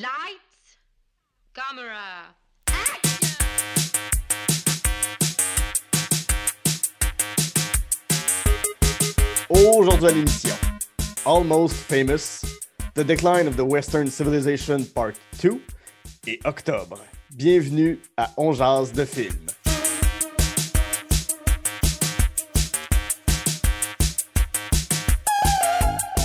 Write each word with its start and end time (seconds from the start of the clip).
Lights, 0.00 0.78
camera, 1.52 2.34
Aujourd'hui 9.50 10.06
à 10.06 10.10
l'émission, 10.12 10.54
Almost 11.26 11.74
Famous, 11.74 12.40
The 12.94 13.04
Decline 13.04 13.46
of 13.46 13.56
the 13.56 13.64
Western 13.64 14.08
Civilization 14.08 14.84
Part 14.94 15.12
2 15.42 15.60
et 16.26 16.40
Octobre. 16.46 16.98
Bienvenue 17.32 17.98
à 18.16 18.30
On 18.38 18.52
Jase 18.54 18.92
de 18.94 19.04
film. 19.04 19.50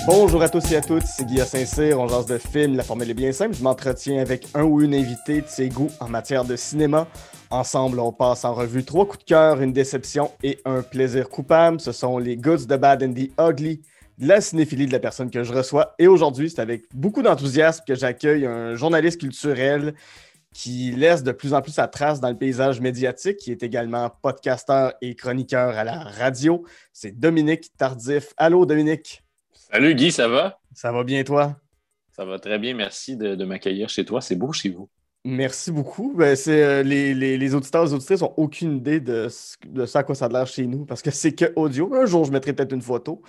Bonjour 0.08 0.44
à 0.44 0.50
tous 0.50 0.72
et 0.72 0.76
à 0.76 0.82
toutes, 0.82 1.04
c'est 1.04 1.26
Guillaume 1.26 1.48
Saint-Cyr, 1.48 2.00
on 2.00 2.08
jase 2.08 2.28
de 2.28 2.38
film, 2.38 2.78
la 2.78 2.84
formule 2.84 3.10
est 3.10 3.16
bien 3.16 3.32
simple, 3.32 3.56
je 3.56 3.64
m'entretiens 3.64 4.22
avec 4.22 4.46
un 4.54 4.64
ou 4.64 4.84
une 4.84 4.94
invitée 4.94 5.42
de 5.42 5.48
ses 5.48 5.68
goûts 5.68 5.90
en 6.00 6.08
matière 6.08 6.46
de 6.46 6.56
cinéma. 6.56 7.08
Ensemble, 7.50 8.00
on 8.00 8.12
passe 8.12 8.46
en 8.46 8.54
revue 8.54 8.86
trois 8.86 9.08
coups 9.08 9.26
de 9.26 9.30
cœur, 9.30 9.62
une 9.62 9.74
déception 9.74 10.30
et 10.44 10.60
un 10.64 10.84
plaisir 10.84 11.28
coupable. 11.28 11.80
Ce 11.80 11.92
sont 11.92 12.20
les 12.20 12.38
goods, 12.38 12.68
the 12.68 12.78
bad 12.78 13.02
and 13.02 13.14
the 13.14 13.32
ugly 13.40 13.82
la 14.20 14.42
cinéphilie 14.42 14.86
de 14.86 14.92
la 14.92 15.00
personne 15.00 15.32
que 15.32 15.44
je 15.44 15.52
reçois. 15.52 15.96
Et 15.98 16.08
aujourd'hui, 16.08 16.52
c'est 16.52 16.62
avec 16.62 16.84
beaucoup 16.94 17.24
d'enthousiasme 17.24 17.84
que 17.86 17.96
j'accueille 17.96 18.46
un 18.46 18.76
journaliste 18.76 19.20
culturel 19.20 19.96
qui 20.54 20.92
laisse 20.92 21.24
de 21.24 21.32
plus 21.32 21.54
en 21.54 21.62
plus 21.62 21.74
sa 21.74 21.88
trace 21.88 22.22
dans 22.22 22.30
le 22.30 22.38
paysage 22.38 22.80
médiatique, 22.80 23.38
qui 23.38 23.52
est 23.52 23.64
également 23.64 24.10
podcasteur 24.22 24.94
et 25.02 25.16
chroniqueur 25.16 25.76
à 25.76 25.84
la 25.84 26.00
radio. 26.00 26.64
C'est 26.94 27.20
Dominique 27.20 27.76
Tardif. 27.76 28.34
Allô, 28.38 28.66
Dominique. 28.66 29.25
Salut 29.72 29.96
Guy, 29.96 30.12
ça 30.12 30.28
va? 30.28 30.60
Ça 30.76 30.92
va 30.92 31.04
bien, 31.04 31.24
toi? 31.24 31.56
Ça 32.12 32.24
va 32.24 32.38
très 32.38 32.60
bien, 32.60 32.76
merci 32.76 33.18
de, 33.18 33.44
m'accueillir 33.44 33.90
chez 33.90 34.06
toi. 34.06 34.22
C'est 34.22 34.36
beau 34.36 34.54
chez 34.54 34.70
vous. 34.70 34.90
Merci 35.24 35.72
beaucoup. 35.72 36.14
Ben, 36.16 36.36
c'est, 36.36 36.64
euh, 36.64 36.84
les, 36.84 37.16
les, 37.16 37.56
auditeurs 37.56 37.82
et 37.82 37.86
les 37.88 37.94
auditrices 37.96 38.22
n'ont 38.22 38.34
aucune 38.38 38.78
idée 38.78 39.00
de, 39.00 39.28
de 39.66 39.86
ça 39.88 40.00
à 40.00 40.04
quoi 40.04 40.14
ça 40.14 40.26
a 40.26 40.30
l'air 40.30 40.46
chez 40.46 40.68
nous 40.68 40.86
parce 40.86 41.02
que 41.02 41.10
c'est 41.10 41.34
que 41.34 41.52
audio. 41.56 41.96
Un 41.96 42.06
jour, 42.06 42.26
je 42.26 42.32
mettrai 42.32 42.54
peut-être 42.54 42.74
une 42.74 42.82
photo. 42.84 43.24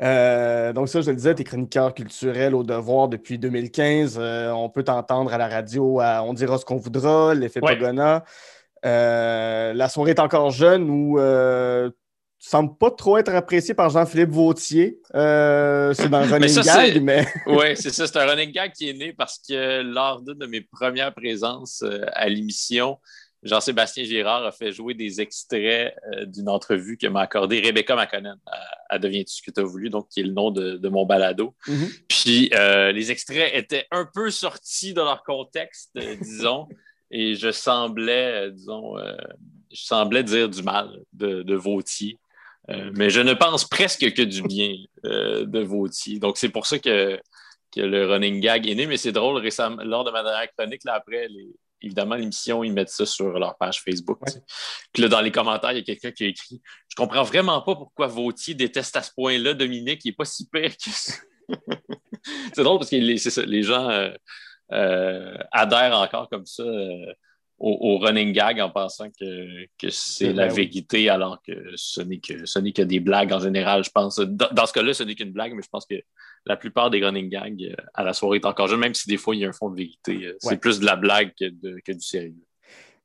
Euh, 0.00 0.72
donc, 0.72 0.88
ça, 0.88 1.00
je 1.00 1.10
le 1.10 1.16
disais, 1.16 1.34
tu 1.34 1.42
es 1.42 1.44
chroniqueur 1.44 1.94
culturel 1.94 2.54
au 2.54 2.62
devoir 2.62 3.08
depuis 3.08 3.38
2015. 3.38 4.18
Euh, 4.20 4.52
on 4.52 4.70
peut 4.70 4.84
t'entendre 4.84 5.34
à 5.34 5.38
la 5.38 5.48
radio 5.48 6.00
On 6.00 6.32
dira 6.32 6.58
ce 6.58 6.64
qu'on 6.64 6.76
voudra, 6.76 7.34
l'effet 7.34 7.60
ouais. 7.60 7.76
Pagona. 7.76 8.24
la 8.84 9.88
soirée 9.88 10.12
est 10.12 10.20
encore 10.20 10.52
jeune 10.52 10.88
ou 10.88 11.18
semble 12.44 12.76
pas 12.76 12.90
trop 12.90 13.18
être 13.18 13.32
apprécié 13.32 13.72
par 13.72 13.88
Jean-Philippe 13.90 14.30
Vautier. 14.30 14.98
Euh, 15.14 15.94
c'est 15.94 16.08
dans 16.08 16.22
running 16.28 16.60
gag, 16.62 17.00
mais. 17.00 17.24
oui, 17.46 17.76
c'est 17.76 17.90
ça. 17.90 18.06
C'est 18.06 18.16
un 18.16 18.26
running 18.26 18.50
gag 18.50 18.72
qui 18.72 18.90
est 18.90 18.94
né 18.94 19.12
parce 19.12 19.38
que 19.38 19.82
lors 19.82 20.20
d'une 20.22 20.38
de 20.38 20.46
mes 20.46 20.60
premières 20.60 21.14
présences 21.14 21.82
euh, 21.82 22.04
à 22.12 22.28
l'émission, 22.28 22.98
Jean-Sébastien 23.44 24.02
Girard 24.04 24.44
a 24.44 24.50
fait 24.50 24.72
jouer 24.72 24.94
des 24.94 25.20
extraits 25.20 25.94
euh, 26.16 26.26
d'une 26.26 26.48
entrevue 26.48 26.96
que 26.96 27.06
m'a 27.06 27.20
accordée 27.20 27.60
Rebecca 27.60 27.94
McConnell 27.94 28.34
à, 28.88 28.98
Deviens-tu 28.98 29.36
ce 29.36 29.42
que 29.42 29.52
tu 29.52 29.60
as 29.60 29.64
voulu, 29.64 29.88
donc 29.88 30.08
qui 30.08 30.20
est 30.20 30.24
le 30.24 30.32
nom 30.32 30.50
de, 30.50 30.88
mon 30.88 31.06
balado. 31.06 31.54
Mm-hmm. 31.68 32.02
Puis 32.08 32.50
les 32.92 33.10
extraits 33.12 33.52
étaient 33.54 33.86
un 33.92 34.06
peu 34.12 34.30
sortis 34.30 34.94
de 34.94 35.00
leur 35.00 35.22
contexte, 35.22 35.96
disons, 36.20 36.68
et 37.10 37.36
je 37.36 37.52
semblais, 37.52 38.50
disons, 38.50 38.96
je 39.70 39.82
semblais 39.82 40.22
dire 40.22 40.48
du 40.48 40.62
mal 40.62 40.90
de, 41.12 41.42
de 41.42 41.54
Vautier. 41.54 42.18
Euh, 42.70 42.90
mais 42.94 43.10
je 43.10 43.20
ne 43.20 43.34
pense 43.34 43.64
presque 43.64 44.12
que 44.12 44.22
du 44.22 44.42
bien 44.42 44.76
euh, 45.04 45.44
de 45.44 45.60
Vautier. 45.60 46.18
Donc, 46.18 46.36
c'est 46.36 46.48
pour 46.48 46.66
ça 46.66 46.78
que, 46.78 47.20
le 47.74 48.06
running 48.06 48.40
gag 48.40 48.68
est 48.68 48.74
né. 48.74 48.86
Mais 48.86 48.96
c'est 48.96 49.12
drôle, 49.12 49.38
récemment, 49.38 49.82
lors 49.82 50.04
de 50.04 50.10
ma 50.10 50.22
dernière 50.22 50.48
chronique, 50.56 50.84
là, 50.84 50.94
après, 50.94 51.28
évidemment, 51.80 52.14
l'émission, 52.14 52.62
ils 52.62 52.72
mettent 52.72 52.90
ça 52.90 53.06
sur 53.06 53.38
leur 53.38 53.56
page 53.56 53.80
Facebook. 53.80 54.18
Puis 54.92 55.02
là, 55.02 55.08
dans 55.08 55.20
les 55.20 55.32
commentaires, 55.32 55.72
il 55.72 55.78
y 55.78 55.80
a 55.80 55.84
quelqu'un 55.84 56.12
qui 56.12 56.24
a 56.24 56.26
écrit 56.28 56.60
Je 56.88 56.94
comprends 56.94 57.22
vraiment 57.22 57.60
pas 57.62 57.74
pourquoi 57.74 58.06
Vautier 58.06 58.54
déteste 58.54 58.96
à 58.96 59.02
ce 59.02 59.10
point-là 59.14 59.54
Dominique, 59.54 60.04
il 60.04 60.08
n'est 60.08 60.14
pas 60.14 60.24
si 60.24 60.48
pire 60.48 60.76
que 60.76 60.90
ça. 60.90 61.14
c'est 62.54 62.62
drôle 62.62 62.78
parce 62.78 62.90
que 62.90 62.96
les, 62.96 63.46
les 63.46 63.62
gens 63.62 63.88
euh, 64.72 65.36
adhèrent 65.50 65.98
encore 65.98 66.28
comme 66.28 66.46
ça 66.46 66.62
au, 67.62 67.98
running 67.98 68.32
gag 68.32 68.60
en 68.60 68.70
pensant 68.70 69.08
que, 69.08 69.66
que 69.78 69.88
c'est 69.88 70.32
la 70.32 70.48
vérité 70.48 71.08
alors 71.08 71.40
que 71.46 71.52
ce 71.76 72.00
n'est 72.00 72.18
que 72.18 72.44
ce 72.44 72.58
n'est 72.58 72.72
que 72.72 72.82
des 72.82 72.98
blagues 72.98 73.32
en 73.32 73.38
général. 73.38 73.84
Je 73.84 73.90
pense 73.90 74.18
dans, 74.18 74.66
ce 74.66 74.72
cas-là, 74.72 74.92
ce 74.92 75.04
n'est 75.04 75.14
qu'une 75.14 75.32
blague, 75.32 75.54
mais 75.54 75.62
je 75.62 75.68
pense 75.68 75.86
que 75.86 75.94
la 76.44 76.56
plupart 76.56 76.90
des 76.90 77.04
running 77.04 77.28
gags 77.28 77.62
euh, 77.62 77.74
à 77.94 78.02
la 78.02 78.12
soirée 78.14 78.38
est 78.38 78.46
encore 78.46 78.66
jeune, 78.66 78.80
même 78.80 78.94
si 78.94 79.08
des 79.08 79.16
fois 79.16 79.36
il 79.36 79.42
y 79.42 79.44
a 79.44 79.48
un 79.48 79.52
fond 79.52 79.70
de 79.70 79.76
vérité. 79.76 80.26
Euh, 80.26 80.36
c'est 80.40 80.56
plus 80.56 80.80
de 80.80 80.86
la 80.86 80.96
blague 80.96 81.32
que, 81.38 81.92
du 81.92 82.00
sérieux. 82.00 82.34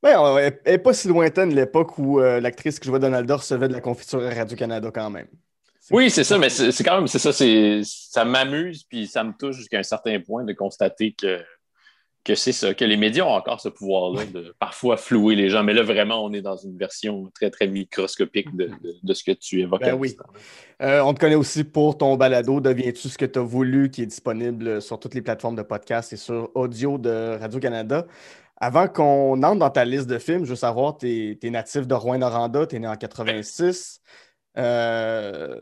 Ben, 0.01 0.37
elle 0.37 0.59
n'est 0.65 0.77
pas 0.79 0.93
si 0.93 1.07
lointaine 1.07 1.53
l'époque 1.53 1.97
où 1.99 2.19
euh, 2.19 2.39
l'actrice 2.39 2.79
que 2.79 2.85
je 2.85 2.89
vois 2.89 2.99
Donald 2.99 3.29
recevait 3.29 3.67
de 3.67 3.73
la 3.73 3.81
confiture 3.81 4.25
à 4.25 4.33
Radio-Canada 4.33 4.89
quand 4.93 5.09
même. 5.09 5.27
Oui, 5.91 6.09
c'est 6.09 6.25
ça, 6.25 6.37
mais 6.37 6.49
c'est 6.49 6.83
quand 6.83 6.97
même, 6.97 7.07
c'est 7.07 7.19
ça, 7.19 7.31
ça 7.31 8.25
m'amuse, 8.25 8.83
puis 8.83 9.07
ça 9.07 9.23
me 9.23 9.31
touche 9.31 9.55
jusqu'à 9.55 9.79
un 9.79 9.83
certain 9.83 10.19
point 10.19 10.43
de 10.43 10.51
constater 10.51 11.13
que 11.13 11.41
que 12.27 12.35
c'est 12.35 12.51
ça, 12.51 12.73
que 12.73 12.83
les 12.83 12.97
médias 12.97 13.23
ont 13.23 13.31
encore 13.31 13.61
ce 13.61 13.69
pouvoir-là 13.69 14.25
de 14.25 14.53
parfois 14.59 14.97
flouer 14.97 15.35
les 15.35 15.49
gens. 15.49 15.63
Mais 15.63 15.73
là, 15.73 15.81
vraiment, 15.81 16.25
on 16.25 16.33
est 16.33 16.41
dans 16.41 16.57
une 16.57 16.77
version 16.77 17.31
très, 17.33 17.49
très 17.49 17.67
microscopique 17.67 18.53
de, 18.53 19.13
ce 19.13 19.23
que 19.23 19.31
tu 19.31 19.61
évoques. 19.61 19.79
Ben 19.79 19.93
oui. 19.93 20.17
Euh, 20.81 20.99
on 20.99 21.13
te 21.13 21.21
connaît 21.21 21.35
aussi 21.35 21.63
pour 21.63 21.97
ton 21.97 22.17
balado 22.17 22.59
Deviens-tu 22.59 23.07
ce 23.07 23.17
que 23.17 23.25
tu 23.25 23.39
as 23.39 23.43
voulu, 23.43 23.89
qui 23.89 24.01
est 24.01 24.07
disponible 24.07 24.81
sur 24.81 24.99
toutes 24.99 25.15
les 25.15 25.21
plateformes 25.21 25.55
de 25.55 25.61
podcast 25.61 26.11
et 26.11 26.17
sur 26.17 26.51
audio 26.53 26.97
de 26.97 27.37
Radio-Canada. 27.39 28.05
Avant 28.57 28.89
qu'on 28.89 29.41
entre 29.41 29.59
dans 29.59 29.69
ta 29.69 29.85
liste 29.85 30.07
de 30.07 30.19
films, 30.19 30.43
je 30.43 30.49
veux 30.49 30.55
savoir, 30.57 30.97
tu 30.97 31.37
es, 31.41 31.49
natif 31.49 31.87
de 31.87 31.93
Rouen-Noranda, 31.93 32.67
tu 32.67 32.75
es 32.75 32.79
né 32.79 32.87
en 32.87 32.97
86. 32.97 34.01
Euh, 34.57 35.61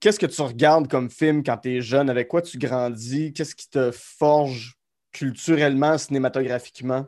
qu'est-ce 0.00 0.18
que 0.18 0.26
tu 0.26 0.40
regardes 0.40 0.88
comme 0.88 1.10
film 1.10 1.42
quand 1.44 1.58
tu 1.58 1.76
es 1.76 1.80
jeune? 1.82 2.08
Avec 2.08 2.28
quoi 2.28 2.40
tu 2.40 2.56
grandis? 2.56 3.34
Qu'est-ce 3.34 3.54
qui 3.54 3.68
te 3.68 3.90
forge 3.90 4.73
culturellement, 5.14 5.96
cinématographiquement? 5.96 7.06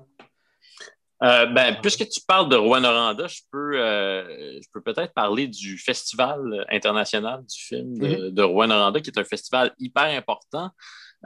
Euh, 1.23 1.47
ben, 1.47 1.77
puisque 1.83 2.07
tu 2.09 2.21
parles 2.27 2.49
de 2.49 2.57
Rwanda, 2.57 3.27
je 3.27 3.41
peux, 3.51 3.81
euh, 3.81 4.61
je 4.61 4.69
peux 4.73 4.83
peut-être 4.83 5.13
parler 5.15 5.49
du 5.49 5.79
Festival 5.79 6.67
international 6.71 7.41
du 7.41 7.59
film 7.59 7.99
de, 7.99 8.07
mm-hmm. 8.07 8.31
de 8.31 8.43
Rwanda, 8.43 9.01
qui 9.01 9.11
est 9.11 9.19
un 9.19 9.25
festival 9.25 9.73
hyper 9.79 10.05
important. 10.05 10.71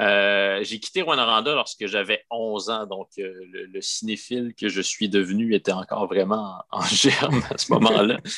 Euh, 0.00 0.60
j'ai 0.62 0.80
quitté 0.80 1.02
Rwanda 1.02 1.54
lorsque 1.54 1.86
j'avais 1.86 2.24
11 2.30 2.70
ans, 2.70 2.86
donc 2.86 3.08
euh, 3.18 3.34
le, 3.52 3.80
cinéphile 3.82 4.54
que 4.58 4.68
je 4.68 4.80
suis 4.80 5.10
devenu 5.10 5.54
était 5.54 5.72
encore 5.72 6.06
vraiment 6.06 6.62
en, 6.70 6.82
germe 6.82 7.42
à 7.50 7.58
ce 7.58 7.72
moment-là. 7.72 8.18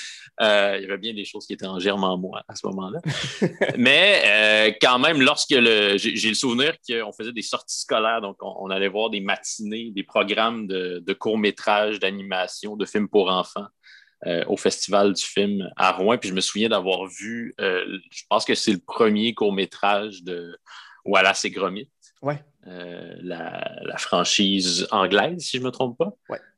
Euh, 0.41 0.77
il 0.78 0.83
y 0.83 0.87
avait 0.87 0.97
bien 0.97 1.12
des 1.12 1.27
choses 1.27 1.47
qui 1.47 1.53
étaient 1.53 1.67
en 1.67 1.78
germe 1.78 2.05
en 2.05 2.17
moi 2.17 2.43
à 2.49 2.56
ce 2.56 2.67
moment-là. 2.69 3.01
Mais 3.77 4.77
quand 4.81 4.99
même, 4.99 5.21
lorsque 5.21 5.51
le, 5.51 5.99
j'ai, 5.99 6.28
le 6.28 6.34
souvenir 6.34 6.75
qu'on 6.89 7.12
faisait 7.12 7.33
des 7.33 7.43
sorties 7.43 7.83
scolaires, 7.83 8.22
donc 8.22 8.39
on, 8.41 8.71
allait 8.71 8.89
voir 8.89 9.11
des 9.11 9.21
matinées, 9.21 9.91
des 9.91 10.03
programmes 10.03 10.67
de, 10.67 11.03
de 11.06 11.12
courts-métrages, 11.12 12.01
d'animation, 12.01 12.77
de 12.77 12.87
films 12.87 13.09
pour 13.09 13.31
enfants. 13.31 13.67
au 14.47 14.56
Festival 14.56 15.12
du 15.12 15.22
film 15.22 15.71
à 15.77 15.93
Rouen. 15.93 16.17
Puis 16.17 16.31
je 16.31 16.34
me 16.34 16.41
souviens 16.41 16.71
d'avoir 16.71 17.05
vu, 17.06 17.55
je 17.59 18.22
pense 18.31 18.47
que 18.47 18.55
c'est 18.55 18.72
le 18.72 18.81
premier 18.84 19.34
court 19.34 19.53
métrage 19.53 20.22
de, 20.25 20.56
Wallace 21.05 21.45
et 21.45 21.51
Gromit. 21.51 21.89
Ouais. 22.23 22.43
Euh, 22.69 23.17
la, 23.23 23.97
franchise 23.99 24.87
anglaise, 24.93 25.41
si 25.41 25.57
je 25.57 25.63
ne 25.63 25.67
me 25.67 25.71
trompe 25.71 25.99
pas. 25.99 26.13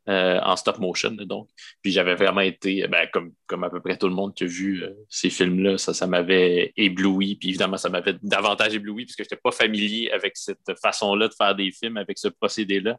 Euh, 0.06 0.38
en 0.43 0.55
stop 0.56 0.78
motion, 0.78 1.12
donc. 1.12 1.49
Puis 1.81 1.91
j'avais 1.91 2.15
vraiment 2.15 2.43
été, 2.43 2.87
ben, 2.88 3.09
comme, 3.10 3.32
comme 3.47 3.65
à 3.65 3.71
peu 3.71 3.81
près 3.81 3.97
tout 3.97 4.06
le 4.06 4.15
monde 4.15 4.34
qui 4.34 4.44
a 4.44 4.47
vu 4.47 4.82
euh, 4.82 4.91
ces 5.09 5.31
films-là, 5.31 5.78
ça, 5.78 5.94
ça 5.94 6.06
m'avait 6.06 6.75
ébloui. 6.77 7.37
Puis 7.37 7.49
évidemment, 7.49 7.78
ça 7.78 7.88
m'avait 7.88 8.15
davantage 8.22 8.75
ébloui 8.75 9.06
puisque 9.06 9.21
je 9.21 9.22
n'étais 9.25 9.37
pas 9.37 9.50
familier 9.50 10.10
avec 10.10 10.37
cette 10.37 10.75
façon-là 10.82 11.28
de 11.28 11.34
faire 11.34 11.55
des 11.55 11.72
films, 11.72 11.97
avec 11.97 12.19
ce 12.19 12.28
procédé-là. 12.28 12.99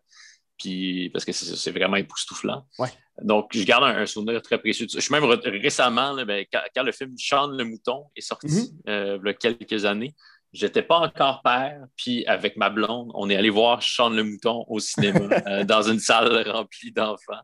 Puis 0.57 1.11
parce 1.11 1.25
que 1.25 1.31
c'est 1.31 1.71
vraiment 1.71 1.97
époustouflant. 1.97 2.65
Ouais. 2.79 2.89
Donc, 3.21 3.51
je 3.53 3.63
garde 3.63 3.83
un, 3.83 4.05
souvenir 4.07 4.41
très 4.41 4.57
précieux. 4.57 4.87
Je 4.91 4.99
suis 4.99 5.13
même 5.13 5.25
récemment, 5.25 6.15
ben, 6.25 6.43
quand, 6.51 6.83
le 6.83 6.91
film 6.91 7.13
Sean 7.19 7.47
le 7.47 7.65
Mouton 7.65 8.05
est 8.15 8.21
sorti, 8.21 8.47
mm-hmm. 8.47 9.19
il 9.21 9.27
y 9.27 9.29
a 9.29 9.33
quelques 9.33 9.85
années, 9.85 10.15
J'étais 10.55 10.81
pas 10.81 10.99
encore 10.99 11.41
père, 11.43 11.85
puis 11.97 12.25
avec 12.27 12.55
ma 12.55 12.69
blonde, 12.69 13.11
on 13.13 13.29
est 13.29 13.35
allé 13.35 13.49
voir 13.49 13.83
Sean 13.83 14.09
le 14.09 14.23
Mouton 14.23 14.63
au 14.69 14.79
cinéma, 14.79 15.19
euh, 15.47 15.63
dans 15.65 15.81
une 15.81 15.99
salle 15.99 16.49
remplie 16.49 16.93
d'enfants 16.93 17.41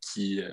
qui 0.00 0.40
euh, 0.40 0.50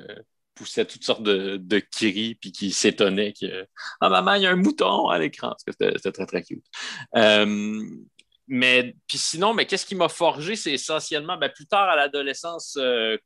poussaient 0.56 0.84
toutes 0.84 1.06
sortes 1.06 1.24
de, 1.24 1.56
de 1.56 1.80
cris, 1.80 2.36
puis 2.36 2.52
qui 2.52 2.72
s'étonnaient 2.72 3.32
que 3.32 3.66
Ah, 4.02 4.10
maman, 4.10 4.34
il 4.34 4.42
y 4.42 4.46
a 4.46 4.52
un 4.52 4.58
mouton 4.58 5.08
à 5.08 5.18
l'écran. 5.18 5.56
C'était 5.66 6.12
très, 6.12 6.26
très 6.26 6.44
cute. 6.44 6.66
Euh, 7.16 7.82
mais 8.48 8.94
puis 9.08 9.18
sinon, 9.18 9.54
mais 9.54 9.66
qu'est-ce 9.66 9.86
qui 9.86 9.96
m'a 9.96 10.10
forgé? 10.10 10.58
C'est 10.58 10.74
essentiellement, 10.74 11.38
ben, 11.38 11.50
plus 11.50 11.66
tard 11.66 11.88
à 11.88 11.96
l'adolescence, 11.96 12.78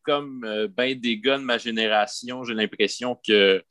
comme 0.04 0.68
ben 0.78 0.98
des 0.98 1.18
gars 1.18 1.40
de 1.40 1.44
ma 1.44 1.58
génération, 1.58 2.44
j'ai 2.44 2.54
l'impression 2.54 3.20
que 3.28 3.64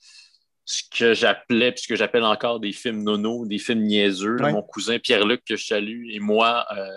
ce 0.70 0.82
que 0.94 1.14
j'appelais, 1.14 1.72
puis 1.72 1.82
ce 1.84 1.88
que 1.88 1.96
j'appelle 1.96 2.24
encore 2.24 2.60
des 2.60 2.72
films 2.72 3.02
nono, 3.02 3.46
des 3.46 3.56
films 3.58 3.84
niaiseux. 3.84 4.36
mon 4.52 4.62
cousin 4.62 4.98
Pierre-Luc, 4.98 5.42
que 5.46 5.56
je 5.56 5.64
salue, 5.64 6.10
et 6.10 6.20
moi, 6.20 6.66
euh, 6.76 6.90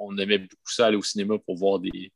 on 0.00 0.16
aimait 0.16 0.38
beaucoup 0.38 0.70
ça, 0.72 0.86
aller 0.86 0.96
au 0.96 1.02
cinéma 1.02 1.34
pour 1.44 1.54
voir 1.56 1.78
des, 1.78 2.10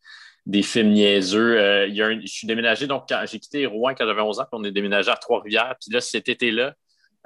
des 0.47 0.63
films 0.63 0.93
niaiseux. 0.93 1.59
Euh, 1.61 1.87
il 1.87 1.95
y 1.95 2.01
a 2.01 2.07
un- 2.07 2.19
je 2.21 2.27
suis 2.27 2.47
déménagé, 2.47 2.87
donc 2.87 3.05
j'ai 3.31 3.39
quitté 3.39 3.67
Rouen 3.67 3.95
quand 3.95 4.07
j'avais 4.07 4.23
11 4.23 4.41
ans, 4.41 4.45
puis 4.45 4.59
on 4.59 4.65
est 4.65 4.73
déménagé 4.73 5.11
à 5.11 5.17
Trois-Rivières. 5.17 5.75
Puis 5.79 5.93
là, 5.93 6.01
cet 6.01 6.31
été-là, 6.31 6.75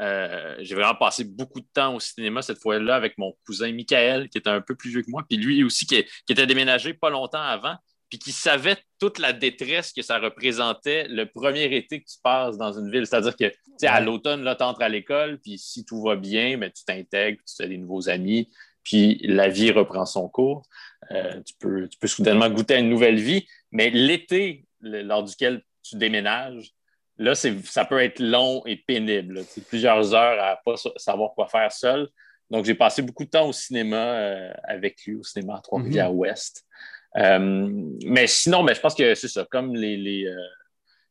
euh, 0.00 0.56
j'ai 0.58 0.74
vraiment 0.74 0.96
passé 0.96 1.22
beaucoup 1.22 1.60
de 1.60 1.66
temps 1.72 1.94
au 1.94 2.00
cinéma 2.00 2.42
cette 2.42 2.58
fois-là 2.58 2.96
avec 2.96 3.16
mon 3.18 3.34
cousin 3.46 3.70
Michael, 3.72 4.28
qui 4.30 4.38
était 4.38 4.50
un 4.50 4.60
peu 4.62 4.74
plus 4.74 4.90
vieux 4.90 5.02
que 5.02 5.10
moi, 5.12 5.22
puis 5.28 5.38
lui 5.38 5.62
aussi 5.62 5.86
qui, 5.86 6.02
qui 6.26 6.32
était 6.32 6.46
déménagé 6.48 6.92
pas 6.92 7.08
longtemps 7.08 7.40
avant, 7.40 7.76
puis 8.08 8.18
qui 8.18 8.32
savait 8.32 8.76
toute 9.00 9.18
la 9.18 9.32
détresse 9.32 9.92
que 9.92 10.02
ça 10.02 10.18
représentait 10.18 11.06
le 11.08 11.26
premier 11.26 11.64
été 11.76 12.00
que 12.00 12.06
tu 12.06 12.18
passes 12.22 12.56
dans 12.56 12.72
une 12.72 12.90
ville. 12.90 13.06
C'est-à-dire 13.06 13.36
que, 13.36 13.46
tu 13.48 13.54
sais, 13.78 13.86
à 13.88 14.00
l'automne, 14.00 14.42
là, 14.42 14.54
tu 14.54 14.62
entres 14.62 14.82
à 14.82 14.88
l'école, 14.88 15.38
puis 15.40 15.58
si 15.58 15.84
tout 15.84 16.02
va 16.02 16.16
bien, 16.16 16.56
ben, 16.58 16.70
tu 16.70 16.84
t'intègres, 16.84 17.40
tu 17.46 17.54
fais 17.56 17.68
des 17.68 17.78
nouveaux 17.78 18.08
amis, 18.08 18.48
puis 18.84 19.18
la 19.24 19.48
vie 19.48 19.72
reprend 19.72 20.06
son 20.06 20.28
cours. 20.28 20.62
Euh, 21.10 21.40
tu, 21.42 21.54
peux, 21.58 21.88
tu 21.88 21.98
peux 21.98 22.06
soudainement 22.06 22.48
goûter 22.48 22.74
à 22.74 22.78
une 22.78 22.88
nouvelle 22.90 23.18
vie, 23.20 23.46
mais 23.72 23.90
l'été 23.90 24.64
lors 24.80 25.24
duquel 25.24 25.62
tu 25.82 25.96
déménages, 25.96 26.70
là, 27.18 27.34
c'est- 27.34 27.64
ça 27.66 27.84
peut 27.84 28.00
être 28.00 28.20
long 28.20 28.62
et 28.66 28.76
pénible. 28.76 29.42
plusieurs 29.68 30.14
heures 30.14 30.40
à 30.42 30.60
pas 30.64 30.76
sa- 30.76 30.90
savoir 30.96 31.34
quoi 31.34 31.48
faire 31.48 31.72
seul. 31.72 32.08
Donc, 32.50 32.64
j'ai 32.64 32.74
passé 32.74 33.02
beaucoup 33.02 33.24
de 33.24 33.30
temps 33.30 33.48
au 33.48 33.52
cinéma 33.52 33.96
euh, 33.96 34.52
avec 34.62 35.04
lui, 35.04 35.16
au 35.16 35.24
cinéma 35.24 35.56
à 35.56 35.60
Trois-Rivières-Ouest. 35.60 36.62
Euh, 36.62 36.95
mais 37.16 38.26
sinon, 38.26 38.62
ben, 38.64 38.74
je 38.74 38.80
pense 38.80 38.94
que 38.94 39.14
c'est 39.14 39.28
ça, 39.28 39.44
comme 39.50 39.74
les. 39.74 39.96
les, 39.96 40.26
euh, 40.26 40.36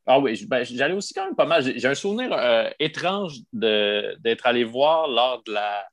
Ah 0.07 0.19
oui, 0.19 0.39
ben, 0.47 0.63
j'allais 0.63 0.93
aussi 0.93 1.13
quand 1.15 1.25
même 1.25 1.35
pas 1.35 1.45
mal. 1.47 1.63
J'ai 1.63 1.87
un 1.87 1.95
souvenir 1.95 2.31
euh, 2.31 2.69
étrange 2.79 3.37
de- 3.53 4.15
d'être 4.19 4.45
allé 4.45 4.63
voir 4.63 5.07
lors 5.07 5.41
de 5.43 5.51
la, 5.53 5.83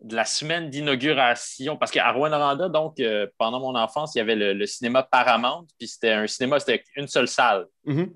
de 0.00 0.14
la 0.14 0.24
semaine 0.24 0.70
d'inauguration, 0.70 1.76
parce 1.76 1.90
qu'à 1.90 2.12
Rouen-Noranda, 2.12 2.68
donc, 2.68 3.00
euh, 3.00 3.26
pendant 3.36 3.58
mon 3.58 3.74
enfance, 3.74 4.14
il 4.14 4.18
y 4.18 4.20
avait 4.20 4.36
le, 4.36 4.52
le 4.52 4.66
cinéma 4.66 5.02
Paramount, 5.02 5.66
puis 5.76 5.88
c'était 5.88 6.12
un 6.12 6.28
cinéma, 6.28 6.60
c'était 6.60 6.84
une 6.94 7.08
seule 7.08 7.26
salle. 7.26 7.66
Mhm. 7.84 8.14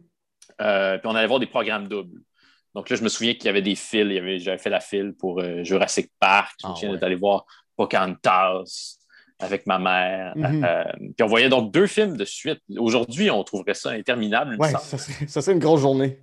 Euh, 0.60 0.98
puis 0.98 1.08
on 1.08 1.14
allait 1.16 1.26
voir 1.26 1.40
des 1.40 1.46
programmes 1.46 1.88
doubles. 1.88 2.20
Donc 2.74 2.88
là, 2.88 2.94
je 2.94 3.02
me 3.02 3.08
souviens 3.08 3.34
qu'il 3.34 3.46
y 3.46 3.48
avait 3.48 3.62
des 3.62 3.74
fils. 3.74 4.06
Il 4.06 4.12
y 4.12 4.18
avait- 4.18 4.38
J'avais 4.38 4.58
fait 4.58 4.70
la 4.70 4.80
file 4.80 5.12
pour 5.18 5.40
euh, 5.40 5.64
Jurassic 5.64 6.08
Park. 6.20 6.52
Je 6.62 6.68
me 6.68 6.72
Ah, 6.72 6.76
souviens 6.76 6.92
d'être 6.92 7.02
allé 7.02 7.16
voir 7.16 7.44
Pocahontas 7.76 8.96
avec 9.42 9.66
ma 9.66 9.78
mère. 9.78 10.32
Mhm. 10.36 10.64
Euh, 10.64 10.84
puis 10.98 11.22
on 11.22 11.26
voyait 11.26 11.48
donc 11.48 11.72
deux 11.72 11.86
films 11.86 12.16
de 12.16 12.24
suite. 12.24 12.60
Aujourd'hui, 12.78 13.30
on 13.30 13.42
trouverait 13.44 13.74
ça 13.74 13.90
interminable, 13.90 14.56
ça 14.70 14.78
serait 15.40 15.52
une 15.52 15.58
grosse 15.58 15.80
journée. 15.80 16.20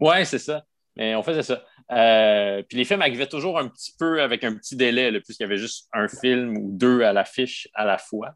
Ouais, 0.00 0.24
c'est 0.24 0.38
ça. 0.38 0.64
Mais 0.96 1.14
on 1.14 1.22
faisait 1.22 1.42
ça. 1.42 1.62
Euh, 1.90 2.62
puis 2.68 2.78
les 2.78 2.84
films 2.84 3.02
arrivaient 3.02 3.26
toujours 3.26 3.58
un 3.58 3.68
petit 3.68 3.92
peu 3.98 4.22
avec 4.22 4.44
un 4.44 4.54
petit 4.54 4.76
délai, 4.76 5.12
puisqu'il 5.20 5.44
y 5.44 5.46
avait 5.46 5.58
juste 5.58 5.88
un 5.92 6.08
film 6.08 6.56
ou 6.56 6.70
deux 6.72 7.02
à 7.02 7.12
l'affiche 7.12 7.68
à 7.74 7.84
la 7.84 7.98
fois. 7.98 8.34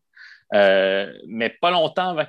Euh, 0.55 1.13
mais 1.27 1.51
pas 1.51 1.71
longtemps 1.71 2.11
avant 2.11 2.27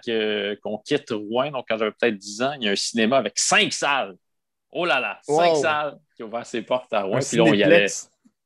qu'on 0.63 0.77
quitte 0.79 1.11
Rouen, 1.11 1.51
donc 1.51 1.65
quand 1.69 1.77
j'avais 1.77 1.91
peut-être 1.91 2.17
10 2.17 2.41
ans, 2.41 2.53
il 2.59 2.65
y 2.65 2.69
a 2.69 2.71
un 2.71 2.75
cinéma 2.75 3.17
avec 3.17 3.37
cinq 3.37 3.71
salles. 3.71 4.15
Oh 4.71 4.85
là 4.85 4.99
là, 4.99 5.19
cinq 5.21 5.55
salles 5.55 5.97
qui 6.15 6.23
ont 6.23 6.27
ouvert 6.27 6.45
ses 6.45 6.61
portes 6.61 6.91
à 6.93 7.03
Rouen. 7.03 7.17
Un 7.17 7.19
Puis 7.19 7.37
là, 7.37 7.43
on 7.43 7.53
y 7.53 7.63
allait. 7.63 7.85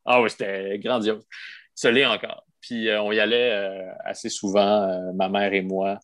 Ah 0.05 0.21
oui, 0.21 0.29
c'était 0.29 0.77
grandiose. 0.79 1.25
Ça 1.73 1.89
l'est 1.89 2.05
encore. 2.05 2.45
Puis 2.61 2.87
euh, 2.89 3.01
on 3.01 3.11
y 3.11 3.19
allait 3.19 3.51
euh, 3.51 3.91
assez 4.05 4.29
souvent, 4.29 4.83
euh, 4.83 5.11
ma 5.13 5.29
mère 5.29 5.53
et 5.53 5.61
moi. 5.61 5.99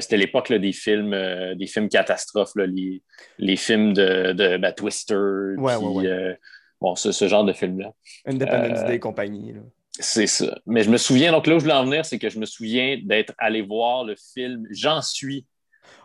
C'était 0.00 0.16
l'époque 0.16 0.50
des 0.50 0.72
films, 0.72 1.14
des 1.56 1.66
films 1.66 1.90
catastrophes, 1.90 2.54
là, 2.56 2.64
les, 2.64 3.02
les 3.36 3.56
films 3.56 3.92
de, 3.92 4.32
de 4.32 4.56
ben, 4.56 4.72
Twister, 4.72 5.14
Ouais, 5.58 5.76
puis, 5.76 5.84
ouais, 5.84 6.08
ouais. 6.08 6.38
bon, 6.80 6.94
ce, 6.96 7.12
ce 7.12 7.28
genre 7.28 7.44
de 7.44 7.52
film-là. 7.52 7.92
Independence 8.24 8.82
Day 8.86 8.94
et 8.94 8.98
compagnie. 8.98 9.52
là. 9.52 9.60
C'est 9.90 10.26
ça. 10.26 10.58
Mais 10.64 10.84
je 10.84 10.90
me 10.90 10.96
souviens, 10.96 11.32
donc 11.32 11.46
là 11.46 11.56
où 11.56 11.58
je 11.58 11.64
voulais 11.64 11.74
en 11.76 11.84
venir, 11.84 12.06
c'est 12.06 12.18
que 12.18 12.30
je 12.30 12.38
me 12.38 12.46
souviens 12.46 12.98
d'être 13.04 13.34
allé 13.36 13.60
voir 13.60 14.04
le 14.04 14.14
film 14.16 14.66
J'en 14.70 15.02
suis 15.02 15.46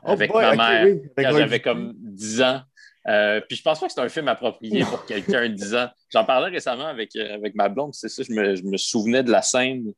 Oh 0.04 0.12
avec 0.12 0.30
boy, 0.30 0.44
ma 0.44 0.56
mère 0.56 0.86
oui, 0.86 1.10
quand 1.18 1.38
j'avais 1.38 1.62
comme 1.62 1.94
10 1.96 2.42
ans. 2.42 2.62
Euh, 3.10 3.42
puis 3.48 3.58
je 3.58 3.64
pense 3.64 3.80
pas 3.80 3.88
que 3.88 3.94
c'est 3.94 4.02
un 4.02 4.10
film 4.10 4.28
approprié 4.28 4.84
pour 4.84 5.04
quelqu'un 5.06 5.50
de 5.50 5.54
10 5.56 5.74
ans. 5.76 5.88
J'en 6.14 6.26
parlais 6.26 6.50
récemment 6.52 6.86
avec, 6.86 7.16
euh, 7.16 7.34
avec 7.34 7.56
ma 7.56 7.68
blonde, 7.68 7.94
c'est 7.94 8.08
ça, 8.10 8.22
je 8.24 8.32
me, 8.32 8.56
je 8.56 8.64
me 8.64 8.78
souvenais 8.78 9.24
de 9.24 9.32
la 9.32 9.42
scène. 9.42 9.94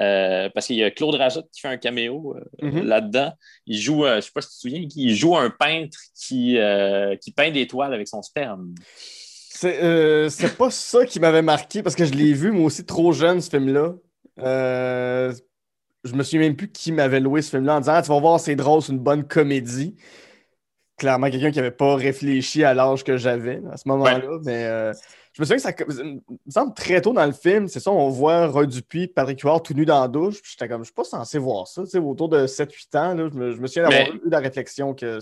euh, 0.00 0.48
parce 0.52 0.66
qu'il 0.66 0.76
y 0.76 0.82
a 0.82 0.90
Claude 0.90 1.14
Rajotte 1.14 1.48
qui 1.52 1.60
fait 1.60 1.68
un 1.68 1.76
caméo 1.76 2.34
euh, 2.62 2.66
Mhm. 2.66 2.84
là-dedans. 2.84 3.32
Il 3.66 3.78
joue, 3.78 4.04
je 4.06 4.20
sais 4.22 4.30
pas 4.34 4.40
si 4.40 4.48
tu 4.48 4.54
te 4.56 4.60
souviens, 4.60 4.88
il 4.96 5.14
joue 5.14 5.36
un 5.36 5.50
peintre 5.50 5.98
qui, 6.18 6.58
qui 7.20 7.32
peint 7.32 7.50
des 7.52 7.66
toiles 7.68 7.94
avec 7.94 8.08
son 8.08 8.22
sperme. 8.22 8.74
C'est 8.96 10.28
c'est 10.30 10.56
pas 10.56 10.70
ça 10.70 11.06
qui 11.06 11.20
m'avait 11.20 11.42
marqué 11.42 11.82
parce 11.82 11.94
que 11.94 12.04
je 12.04 12.12
l'ai 12.12 12.32
vu, 12.32 12.50
moi 12.50 12.66
aussi, 12.66 12.84
trop 12.84 13.12
jeune, 13.12 13.40
ce 13.40 13.50
film-là. 13.50 13.94
Je 16.04 16.12
me 16.14 16.22
souviens 16.22 16.40
même 16.40 16.56
plus 16.56 16.70
qui 16.70 16.92
m'avait 16.92 17.20
loué 17.20 17.40
ce 17.40 17.50
film-là 17.50 17.76
en 17.76 17.80
disant 17.80 17.94
Ah, 17.94 18.02
Tu 18.02 18.08
vas 18.08 18.20
voir, 18.20 18.38
c'est 18.40 18.56
drôle, 18.56 18.82
c'est 18.82 18.92
une 18.92 18.98
bonne 18.98 19.24
comédie. 19.26 19.94
Clairement, 20.96 21.28
quelqu'un 21.30 21.50
qui 21.50 21.56
n'avait 21.58 21.70
pas 21.72 21.96
réfléchi 21.96 22.62
à 22.62 22.72
l'âge 22.72 23.02
que 23.02 23.16
j'avais 23.16 23.60
à 23.72 23.76
ce 23.76 23.88
moment-là. 23.88 24.38
Mais 24.44 24.64
euh, 24.64 24.92
je 25.32 25.42
me 25.42 25.44
souviens 25.46 25.72
que 25.72 25.92
ça 25.92 26.04
me 26.04 26.20
semble 26.48 26.72
très 26.74 27.00
tôt 27.00 27.12
dans 27.12 27.26
le 27.26 27.32
film, 27.32 27.66
c'est 27.66 27.80
ça, 27.80 27.90
on 27.90 28.08
voit 28.10 28.46
Roy 28.46 28.66
Dupuis, 28.66 29.08
Patrick 29.08 29.40
Huard 29.40 29.62
tout 29.62 29.74
nu 29.74 29.84
dans 29.84 30.00
la 30.00 30.06
douche. 30.08 30.40
Puis 30.40 30.52
j'étais 30.52 30.68
comme, 30.68 30.82
je 30.82 30.86
suis 30.86 30.94
pas 30.94 31.02
censé 31.04 31.38
voir 31.38 31.66
ça. 31.66 31.82
Autour 31.98 32.28
de 32.28 32.46
7-8 32.46 32.96
ans, 32.96 33.14
là, 33.14 33.28
je, 33.32 33.36
me, 33.38 33.50
je 33.52 33.60
me 33.60 33.66
souviens 33.66 33.88
d'avoir 33.88 34.08
Mais- 34.14 34.20
eu 34.24 34.30
la 34.30 34.38
réflexion 34.38 34.94
que 34.94 35.18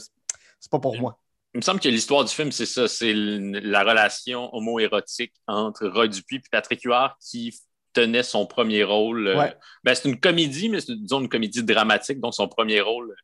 c'est 0.60 0.70
pas 0.70 0.78
pour 0.78 0.96
moi. 0.98 1.18
Il 1.54 1.58
me 1.58 1.62
semble 1.62 1.80
que 1.80 1.88
l'histoire 1.88 2.24
du 2.24 2.32
film, 2.32 2.50
c'est 2.52 2.66
ça, 2.66 2.88
c'est 2.88 3.12
la 3.14 3.82
relation 3.82 4.54
homo-érotique 4.54 5.32
entre 5.46 5.86
Roy 5.88 6.08
Dupuis 6.08 6.36
et 6.36 6.42
Patrick 6.50 6.82
Huard 6.82 7.16
qui 7.20 7.54
tenait 7.94 8.22
son 8.22 8.46
premier 8.46 8.84
rôle. 8.84 9.28
euh, 9.28 9.38
Ouais. 9.38 9.54
ben, 9.84 9.94
c'est 9.94 10.08
une 10.08 10.18
comédie, 10.18 10.70
mais 10.70 10.80
c'est 10.80 10.94
disons 10.96 11.20
une 11.20 11.28
comédie 11.28 11.62
dramatique, 11.62 12.20
donc 12.20 12.32
son 12.34 12.48
premier 12.48 12.80
rôle 12.80 13.14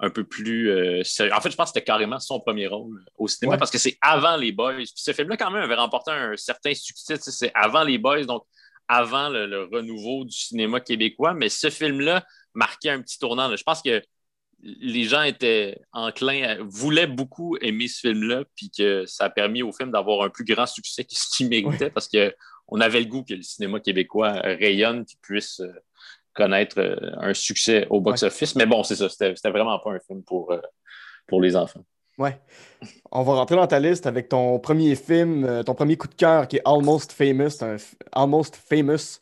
un 0.00 0.10
peu 0.10 0.24
plus 0.24 0.70
euh, 0.70 1.04
sérieux. 1.04 1.32
En 1.32 1.40
fait, 1.40 1.50
je 1.50 1.56
pense 1.56 1.70
que 1.70 1.74
c'était 1.78 1.84
carrément 1.84 2.18
son 2.18 2.40
premier 2.40 2.66
rôle 2.66 3.04
au 3.16 3.28
cinéma 3.28 3.52
Ouais. 3.52 3.58
parce 3.58 3.70
que 3.70 3.78
c'est 3.78 3.96
avant 4.00 4.36
les 4.36 4.52
Boys. 4.52 4.74
Puis 4.74 4.92
ce 4.94 5.12
film-là, 5.12 5.36
quand 5.36 5.50
même, 5.50 5.62
avait 5.62 5.74
remporté 5.76 6.10
un 6.10 6.36
certain 6.36 6.74
succès. 6.74 7.16
C'est 7.20 7.52
avant 7.54 7.84
les 7.84 7.98
Boys, 7.98 8.24
donc 8.24 8.44
avant 8.88 9.28
le, 9.28 9.46
le 9.46 9.64
renouveau 9.64 10.24
du 10.24 10.36
cinéma 10.36 10.80
québécois. 10.80 11.32
Mais 11.34 11.48
ce 11.48 11.70
film-là 11.70 12.24
marquait 12.54 12.90
un 12.90 13.00
petit 13.00 13.18
tournant. 13.18 13.48
là. 13.48 13.56
Je 13.56 13.62
pense 13.62 13.82
que 13.82 14.02
les 14.62 15.04
gens 15.04 15.22
étaient 15.22 15.78
enclins, 15.92 16.42
à- 16.42 16.56
voulaient 16.62 17.06
beaucoup 17.06 17.56
aimer 17.60 17.86
ce 17.86 18.00
film-là, 18.00 18.44
puis 18.56 18.70
que 18.70 19.04
ça 19.06 19.24
a 19.26 19.30
permis 19.30 19.62
au 19.62 19.72
film 19.72 19.90
d'avoir 19.90 20.22
un 20.22 20.30
plus 20.30 20.44
grand 20.44 20.66
succès 20.66 21.04
que 21.04 21.14
ce 21.14 21.36
qu'il 21.36 21.48
méritait, 21.48 21.90
parce 21.90 22.08
que 22.08 22.34
on 22.68 22.80
avait 22.80 23.00
le 23.00 23.06
goût 23.06 23.22
que 23.22 23.34
le 23.34 23.42
cinéma 23.42 23.78
québécois 23.78 24.32
rayonne, 24.42 25.04
qu'il 25.04 25.18
puisse 25.20 25.60
euh, 25.60 25.70
connaître 26.34 26.78
euh, 26.78 26.96
un 27.16 27.34
succès 27.34 27.86
au 27.90 28.00
box-office. 28.00 28.54
Mais 28.56 28.66
bon, 28.66 28.82
c'est 28.82 28.96
ça, 28.96 29.08
c'était 29.08 29.50
vraiment 29.50 29.78
pas 29.78 29.92
un 29.92 30.00
film 30.00 30.22
pour, 30.22 30.52
euh, 30.52 30.60
pour 31.26 31.40
les 31.40 31.56
enfants. 31.56 31.84
Ouais. 32.18 32.38
On 33.10 33.22
va 33.22 33.34
rentrer 33.34 33.56
dans 33.56 33.66
ta 33.66 33.80
liste 33.80 34.06
avec 34.06 34.28
ton 34.28 34.58
premier 34.60 34.94
film, 34.94 35.44
euh, 35.44 35.62
ton 35.62 35.74
premier 35.74 35.96
coup 35.96 36.06
de 36.06 36.14
cœur 36.14 36.46
qui 36.46 36.56
est 36.56 36.62
Almost 36.64 37.12
Famous, 37.12 37.62
un 37.62 37.76
Almost 38.12 38.56
Famous, 38.56 39.18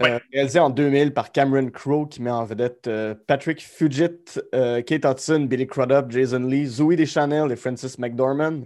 euh, 0.00 0.18
réalisé 0.32 0.58
en 0.58 0.70
2000 0.70 1.12
par 1.12 1.32
Cameron 1.32 1.68
Crowe, 1.68 2.06
qui 2.08 2.22
met 2.22 2.30
en 2.30 2.44
vedette 2.44 2.86
euh, 2.86 3.14
Patrick 3.26 3.60
Fugit, 3.62 4.08
euh, 4.54 4.80
Kate 4.80 5.04
Hudson, 5.04 5.40
Billy 5.40 5.66
Crudup, 5.66 6.10
Jason 6.10 6.40
Lee, 6.40 6.64
Zoe 6.66 6.96
Deschanel 6.96 7.52
et 7.52 7.56
Francis 7.56 7.98
McDormand. 7.98 8.62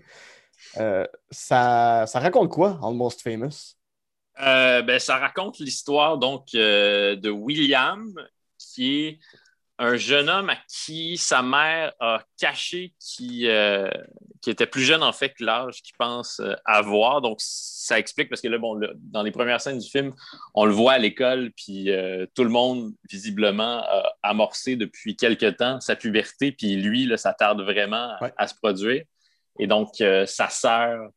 Euh, 0.79 1.05
ça, 1.31 2.05
ça 2.07 2.21
raconte 2.21 2.51
quoi, 2.51 2.79
Almost 2.83 3.23
Famous? 3.23 3.77
Euh, 4.43 4.83
ben, 4.83 4.99
ça 4.99 5.19
raconte 5.19 5.59
l'histoire 5.59 6.19
donc 6.19 6.49
euh, 6.55 7.15
de 7.17 7.31
William, 7.31 8.13
qui 8.59 8.97
est 9.07 9.19
un 9.79 9.97
jeune 9.97 10.29
homme 10.31 10.51
à 10.51 10.57
qui 10.69 11.17
sa 11.17 11.43
mère 11.43 11.93
a 11.99 12.23
caché 12.39 12.95
qui, 13.01 13.49
euh, 13.49 13.91
qui 14.41 14.51
était 14.51 14.67
plus 14.67 14.83
jeune 14.83 15.03
en 15.03 15.13
fait 15.13 15.31
que 15.31 15.45
l'âge 15.45 15.83
qu'il 15.83 15.97
pense 15.99 16.41
avoir. 16.65 17.21
Donc 17.21 17.39
ça 17.41 17.99
explique 17.99 18.29
parce 18.29 18.41
que 18.41 18.47
là, 18.49 18.59
bon, 18.59 18.75
le- 18.75 18.93
dans 18.97 19.23
les 19.23 19.33
premières 19.33 19.61
scènes 19.61 19.79
du 19.79 19.89
film, 19.89 20.13
on 20.55 20.65
le 20.65 20.73
voit 20.73 20.93
à 20.93 20.99
l'école, 20.99 21.51
puis 21.57 21.91
tout 22.37 22.45
le 22.45 22.51
monde 22.51 22.93
visiblement 23.11 23.83
a 23.85 24.13
amorcé 24.23 24.77
depuis 24.77 25.17
quelque 25.17 25.51
temps 25.51 25.81
sa 25.81 25.97
puberté, 25.97 26.53
puis 26.53 26.77
lui, 26.77 27.07
là, 27.07 27.17
ça 27.17 27.35
tarde 27.35 27.61
vraiment 27.63 28.17
à, 28.17 28.19
Ouais. 28.23 28.33
à 28.37 28.47
se 28.47 28.55
produire. 28.55 29.03
Et 29.59 29.67
donc 29.67 29.91
sa 30.27 30.49
sœur 30.51 31.09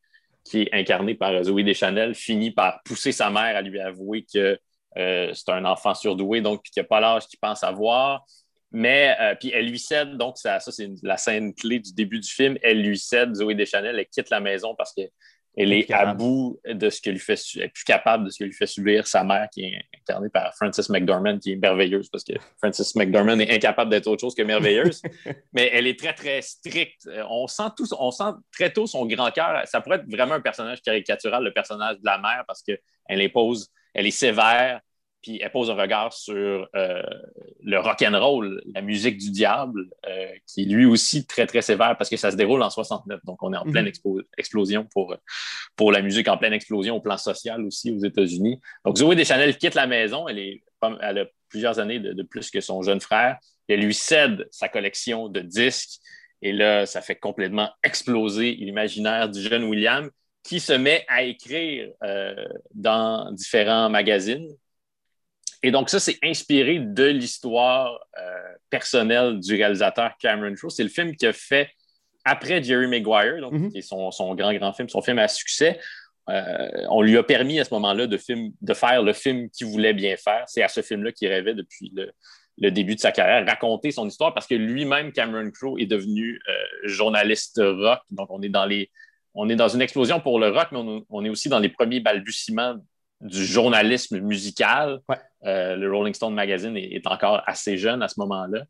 qui 0.47 0.61
est 0.61 0.73
incarnée 0.73 1.15
par 1.15 1.43
Zoé 1.43 1.63
Deschanel, 1.63 2.15
finit 2.15 2.51
par 2.51 2.81
pousser 2.83 3.11
sa 3.11 3.29
mère 3.29 3.55
à 3.55 3.61
lui 3.61 3.79
avouer 3.79 4.25
que 4.33 4.57
euh, 4.97 5.31
c'est 5.33 5.51
un 5.51 5.65
enfant 5.65 5.93
surdoué, 5.93 6.41
donc 6.41 6.63
qu'il 6.63 6.81
n'a 6.81 6.87
pas 6.87 6.99
l'âge 6.99 7.27
qu'il 7.27 7.39
pense 7.39 7.63
avoir. 7.63 8.25
Mais 8.71 9.15
euh, 9.19 9.35
puis 9.39 9.51
elle 9.53 9.67
lui 9.67 9.79
cède, 9.79 10.17
donc 10.17 10.37
ça, 10.37 10.59
ça 10.59 10.71
c'est 10.71 10.89
la 11.03 11.17
scène 11.17 11.53
clé 11.53 11.79
du 11.79 11.93
début 11.93 12.19
du 12.19 12.29
film. 12.29 12.57
Elle 12.61 12.81
lui 12.81 12.97
cède, 12.97 13.33
Zoé 13.35 13.55
Deschanel, 13.55 13.97
elle 13.97 14.07
quitte 14.07 14.29
la 14.29 14.39
maison 14.39 14.75
parce 14.75 14.93
qu'elle 14.93 15.09
est 15.57 15.83
Plus 15.85 15.93
à 15.93 16.13
bout 16.13 16.59
de 16.65 16.89
ce 16.89 17.01
que 17.01 17.09
lui 17.09 17.19
fait, 17.19 17.39
elle 17.55 17.63
est 17.63 17.69
plus 17.69 17.83
capable 17.83 18.25
de 18.25 18.29
ce 18.29 18.39
que 18.39 18.43
lui 18.43 18.53
fait 18.53 18.67
subir 18.67 19.07
sa 19.07 19.23
mère, 19.23 19.47
qui 19.51 19.63
est 19.63 19.81
incarnée 20.01 20.29
par 20.29 20.53
Frances 20.55 20.89
McDormand, 20.89 21.39
qui 21.39 21.53
est 21.53 21.55
merveilleuse 21.55 22.09
parce 22.09 22.23
que 22.23 22.33
Frances 22.61 22.95
McDormand 22.95 23.39
est 23.39 23.51
incapable 23.51 23.89
d'être 23.89 24.07
autre 24.07 24.21
chose 24.21 24.35
que 24.35 24.43
merveilleuse. 24.43 25.01
mais 25.53 25.69
elle 25.73 25.87
est 25.87 25.97
très, 25.97 26.13
très 26.13 26.41
stricte. 26.41 27.09
On 27.29 27.47
sent, 27.47 27.69
tout, 27.75 27.87
on 27.99 28.11
sent 28.11 28.31
très 28.51 28.71
tôt 28.71 28.85
son 28.85 29.05
grand 29.07 29.31
cœur. 29.31 29.61
Ça 29.65 29.81
pourrait 29.81 29.97
être 29.97 30.09
vraiment 30.09 30.35
un 30.35 30.41
personnage 30.41 30.81
caricatural, 30.81 31.43
le 31.43 31.53
personnage 31.53 31.97
de 31.97 32.05
la 32.05 32.19
mère, 32.19 32.43
parce 32.45 32.61
qu'elle 32.61 32.79
impose, 33.09 33.69
elle 33.93 34.05
est 34.05 34.11
sévère, 34.11 34.79
puis 35.27 35.39
elle 35.43 35.51
pose 35.51 35.69
un 35.69 35.74
regard 35.75 36.13
sur 36.13 36.69
euh, 36.74 37.01
le 37.62 37.79
rock 37.79 38.01
and 38.01 38.17
roll, 38.17 38.62
la 38.74 38.81
musique 38.81 39.17
du 39.17 39.29
diable, 39.29 39.89
euh, 40.07 40.27
qui 40.48 40.62
est 40.62 40.65
lui 40.65 40.86
aussi 40.86 41.25
très, 41.27 41.46
très 41.46 41.62
sévère 41.62 41.98
parce 41.98 42.10
que 42.10 42.15
ça 42.15 42.31
se 42.31 42.38
déroule 42.38 42.62
en 42.63 42.69
69. 42.69 43.19
Donc, 43.25 43.43
on 43.43 43.51
est 43.53 43.57
en 43.57 43.65
Mhm. 43.65 43.72
pleine 43.74 43.88
expo- 43.88 44.22
explosion 44.38 44.86
pour, 44.93 45.17
pour 45.75 45.91
la 45.91 46.01
musique, 46.01 46.29
en 46.29 46.38
pleine 46.38 46.53
explosion 46.53 46.96
au 46.96 47.01
plan 47.01 47.17
social 47.17 47.62
aussi 47.65 47.91
aux 47.91 48.00
États-Unis. 48.00 48.62
Donc, 48.86 48.96
Zoé 48.98 49.15
Deschanel 49.17 49.57
quitte 49.57 49.75
la 49.75 49.86
maison. 49.86 50.29
Elle, 50.29 50.39
est, 50.39 50.63
elle 51.01 51.17
a 51.19 51.25
plusieurs 51.50 51.77
années 51.79 52.00
de, 52.00 52.13
de 52.13 52.24
plus 52.24 52.50
que 52.50 52.62
son 52.62 52.81
jeune 52.84 53.01
frère. 53.01 53.38
Elle 53.67 53.81
lui 53.81 53.93
cède 53.93 54.48
sa 54.50 54.69
collection 54.69 55.27
de 55.27 55.41
disques. 55.41 56.00
Et 56.41 56.53
là, 56.53 56.86
ça 56.86 57.01
fait 57.01 57.15
complètement 57.17 57.69
exploser 57.84 58.51
l'imaginaire 58.53 59.27
du 59.27 59.41
jeune 59.41 59.65
William 59.65 60.10
qui 60.43 60.62
se 60.62 60.72
met 60.72 61.03
à 61.10 61.24
écrire 61.24 61.89
euh, 62.03 62.34
dans 62.74 63.29
différents 63.34 63.89
magazines. 63.89 64.48
Et 65.63 65.71
donc, 65.71 65.89
ça, 65.89 65.99
c'est 65.99 66.17
inspiré 66.23 66.79
de 66.79 67.05
l'histoire 67.05 67.99
euh, 68.19 68.53
personnelle 68.69 69.39
du 69.39 69.55
réalisateur 69.55 70.11
Cameron 70.19 70.53
Crowe. 70.55 70.69
C'est 70.69 70.83
le 70.83 70.89
film 70.89 71.15
qu'il 71.15 71.27
a 71.27 71.33
fait 71.33 71.69
après 72.25 72.61
Jerry 72.61 72.87
Maguire, 72.87 73.41
donc, 73.41 73.53
Mhm. 73.53 73.71
qui 73.71 73.79
est 73.79 73.81
son, 73.81 74.11
son 74.11 74.35
grand, 74.35 74.53
grand 74.53 74.73
film, 74.73 74.89
son 74.89 75.01
film 75.01 75.19
à 75.19 75.27
succès. 75.27 75.79
Euh, 76.29 76.67
on 76.89 77.01
lui 77.01 77.17
a 77.17 77.23
permis 77.23 77.59
à 77.59 77.63
ce 77.63 77.73
moment-là 77.75 78.05
de, 78.05 78.17
faire 78.17 79.01
le 79.01 79.13
film 79.13 79.49
qu'il 79.49 79.67
voulait 79.67 79.93
bien 79.93 80.17
faire. 80.17 80.43
C'est 80.47 80.61
à 80.61 80.67
ce 80.67 80.81
film-là 80.81 81.13
qu'il 81.13 81.29
rêvait 81.29 81.53
depuis 81.53 81.89
le, 81.95 82.11
le 82.57 82.69
début 82.69 82.95
de 82.95 82.99
sa 82.99 83.11
carrière, 83.13 83.45
raconter 83.47 83.91
son 83.91 84.07
histoire 84.07 84.33
parce 84.33 84.45
que 84.45 84.55
lui-même, 84.55 85.13
Cameron 85.13 85.49
Crowe, 85.51 85.79
est 85.79 85.85
devenu 85.85 86.39
euh, 86.49 86.53
journaliste 86.87 87.61
rock. 87.63 88.01
Donc, 88.11 88.27
on 88.29 88.41
est 88.41 88.49
dans 88.49 88.65
les, 88.65 88.91
on 89.33 89.47
est 89.49 89.55
dans 89.55 89.69
une 89.69 89.81
explosion 89.81 90.19
pour 90.19 90.37
le 90.39 90.49
rock, 90.49 90.67
mais 90.73 90.79
on, 90.79 91.05
on 91.09 91.23
est 91.23 91.29
aussi 91.29 91.47
dans 91.47 91.59
les 91.59 91.69
premiers 91.69 92.01
balbutiements 92.01 92.75
du 93.21 93.45
journalisme 93.45 94.19
musical. 94.19 94.99
Ouais. 95.07 95.17
Euh, 95.46 95.75
le 95.75 95.94
Rolling 95.94 96.13
Stone 96.13 96.34
Magazine 96.34 96.75
est, 96.75 96.94
est 96.94 97.08
encore 97.08 97.41
assez 97.46 97.77
jeune 97.77 98.01
à 98.01 98.08
ce 98.08 98.20
moment-là. 98.20 98.63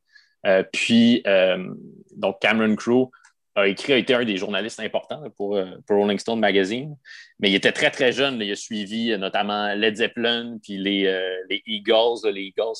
Euh, 0.46 0.64
puis, 0.72 1.22
euh, 1.26 1.74
donc, 2.16 2.40
Cameron 2.42 2.76
Crowe 2.76 3.10
a 3.56 3.68
écrit, 3.68 3.94
a 3.94 3.98
été 3.98 4.14
un 4.14 4.24
des 4.24 4.38
journalistes 4.38 4.80
importants 4.80 5.24
pour, 5.36 5.60
pour 5.88 5.98
Rolling 5.98 6.20
Stone 6.20 6.40
Magazine. 6.40 6.96
Mais 7.40 7.50
il 7.50 7.56
était 7.56 7.72
très, 7.72 7.90
très 7.90 8.12
jeune. 8.12 8.40
Il 8.40 8.52
a 8.52 8.56
suivi 8.56 9.18
notamment 9.18 9.74
Led 9.74 9.96
Zeppelin, 9.96 10.60
puis 10.62 10.78
les, 10.78 11.12
les 11.50 11.64
Eagles. 11.66 12.30
Les 12.32 12.54
Eagles, 12.56 12.76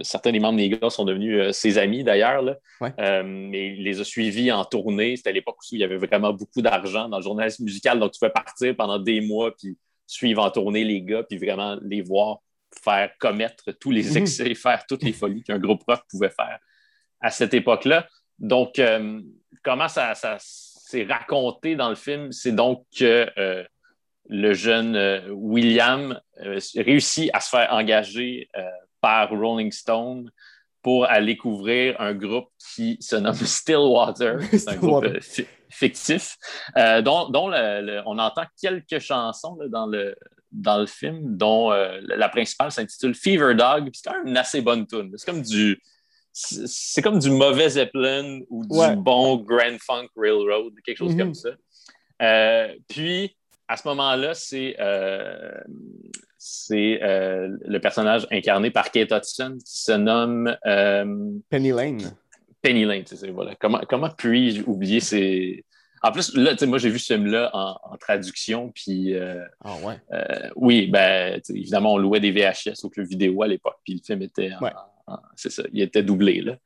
certains 0.00 0.32
des 0.32 0.40
membres 0.40 0.56
des 0.56 0.64
Eagles 0.64 0.90
sont 0.90 1.04
devenus 1.04 1.50
ses 1.54 1.76
amis 1.76 2.04
d'ailleurs. 2.04 2.40
là. 2.40 2.56
Ouais. 2.80 3.22
Mais 3.22 3.74
il 3.76 3.84
les 3.84 4.00
a 4.00 4.04
suivis 4.04 4.50
en 4.50 4.64
tournée. 4.64 5.16
C'était 5.16 5.28
à 5.28 5.34
l'époque 5.34 5.58
où 5.58 5.74
il 5.74 5.80
y 5.80 5.84
avait 5.84 5.98
vraiment 5.98 6.32
beaucoup 6.32 6.62
d'argent 6.62 7.10
dans 7.10 7.18
le 7.18 7.22
journalisme 7.22 7.64
musical. 7.64 8.00
Donc, 8.00 8.12
tu 8.12 8.18
pouvais 8.18 8.32
partir 8.32 8.74
pendant 8.74 8.98
des 8.98 9.20
mois, 9.20 9.54
puis 9.54 9.76
suivre 10.06 10.42
en 10.42 10.50
tournée 10.50 10.84
les 10.84 11.02
gars, 11.02 11.22
puis 11.22 11.36
vraiment 11.36 11.76
les 11.82 12.00
voir 12.00 12.38
faire 12.82 13.10
commettre 13.18 13.72
tous 13.80 13.90
les 13.90 14.10
Mhm. 14.10 14.16
excès, 14.18 14.54
faire 14.54 14.84
toutes 14.88 15.02
les 15.02 15.12
folies 15.12 15.42
qu'un 15.42 15.58
groupe 15.58 15.82
rock 15.86 16.02
pouvait 16.08 16.30
faire 16.30 16.58
à 17.20 17.30
cette 17.30 17.52
époque-là. 17.54 18.06
Donc, 18.38 18.78
euh, 18.78 19.20
comment 19.62 19.88
ça, 19.88 20.14
ça 20.14 20.36
s'est 20.38 21.04
raconté 21.04 21.76
dans 21.76 21.88
le 21.90 21.94
film? 21.96 22.32
C'est 22.32 22.52
donc 22.52 22.84
que 22.96 23.28
euh, 23.38 23.64
le 24.28 24.54
jeune 24.54 24.96
euh, 24.96 25.28
William 25.30 26.18
réussit 26.76 27.30
à 27.32 27.40
se 27.40 27.50
faire 27.50 27.68
engager 27.72 28.48
par 29.00 29.30
Rolling 29.30 29.72
Stone 29.72 30.30
pour 30.82 31.04
aller 31.06 31.36
couvrir 31.36 32.00
un 32.00 32.14
groupe 32.14 32.48
qui 32.74 32.96
se 33.00 33.16
nomme 33.16 33.34
Stillwater. 33.34 34.38
C'est 34.52 34.68
un 34.70 34.76
groupe 34.76 35.06
fictif, 35.68 36.36
dont, 36.76 37.28
dont 37.28 37.48
le- 37.48 37.82
le- 37.82 38.02
on 38.06 38.18
entend 38.18 38.44
quelques 38.60 38.98
chansons 38.98 39.56
là, 39.60 39.68
dans, 39.68 39.86
le, 39.86 40.14
dans 40.52 40.78
le 40.78 40.86
film, 40.86 41.36
dont 41.36 41.72
euh, 41.72 42.00
la 42.02 42.28
principale 42.28 42.72
s'intitule 42.72 43.14
Fever 43.14 43.54
Dog. 43.54 43.84
puis 43.84 43.92
C'est 44.02 44.10
quand 44.10 44.16
même 44.18 44.28
une 44.28 44.36
assez 44.36 44.60
bonne 44.62 44.86
tune. 44.86 45.12
C'est 45.16 45.26
comme 45.30 45.42
du 45.42 45.80
c'est 46.32 46.66
c'est 46.66 47.02
comme 47.02 47.18
du 47.18 47.30
mauvais 47.30 47.68
Zeppelin 47.70 48.40
ou 48.48 48.64
du 48.66 48.76
Ouais. 48.78 48.94
bon 48.96 49.36
Grand 49.36 49.76
Funk 49.80 50.06
Railroad, 50.16 50.72
quelque 50.84 50.98
chose 50.98 51.12
Mhm. 51.14 51.18
comme 51.18 51.34
ça. 51.34 51.50
Euh, 52.22 52.74
puis, 52.88 53.36
à 53.66 53.76
ce 53.76 53.88
moment-là, 53.88 54.34
c'est 54.34 54.76
euh, 54.80 55.52
c'est, 56.38 57.00
euh, 57.02 57.48
le 57.66 57.78
personnage 57.80 58.26
incarné 58.30 58.70
par 58.70 58.90
Kate 58.90 59.10
Hudson 59.12 59.58
qui 59.64 59.76
se 59.78 59.92
nomme 59.92 60.56
Penny 61.50 61.70
Lane. 61.70 62.16
Penny 62.62 62.84
Lane. 62.84 63.04
tu 63.04 63.16
sais, 63.16 63.30
Voilà. 63.30 63.54
Comment, 63.56 63.80
comment 63.88 64.10
puis-je 64.10 64.62
oublier 64.62 65.00
ces. 65.00 65.64
En 66.02 66.12
plus, 66.12 66.34
là, 66.34 66.52
tu 66.52 66.58
sais, 66.58 66.66
moi, 66.66 66.78
j'ai 66.78 66.88
vu 66.88 66.98
ce 66.98 67.12
film-là 67.14 67.50
en, 67.52 67.76
en 67.92 67.96
traduction, 67.98 68.70
puis 68.74 69.14
euh, 69.14 69.44
Ah 69.62 69.76
ouais. 69.84 69.96
euh, 70.12 70.48
oui, 70.56 70.86
ben, 70.86 71.40
évidemment, 71.50 71.94
on 71.94 71.98
louait 71.98 72.20
des 72.20 72.30
VHS 72.32 72.84
au 72.84 72.88
club 72.88 73.06
vidéo 73.06 73.42
à 73.42 73.48
l'époque, 73.48 73.76
puis 73.84 73.94
le 73.94 74.00
film 74.04 74.22
était, 74.22 74.52
en- 74.54 74.64
Ouais. 74.64 74.72
en- 75.06 75.18
c'est 75.36 75.50
ça, 75.50 75.62
il 75.72 75.82
était 75.82 76.02
doublé. 76.02 76.40
Là. 76.40 76.56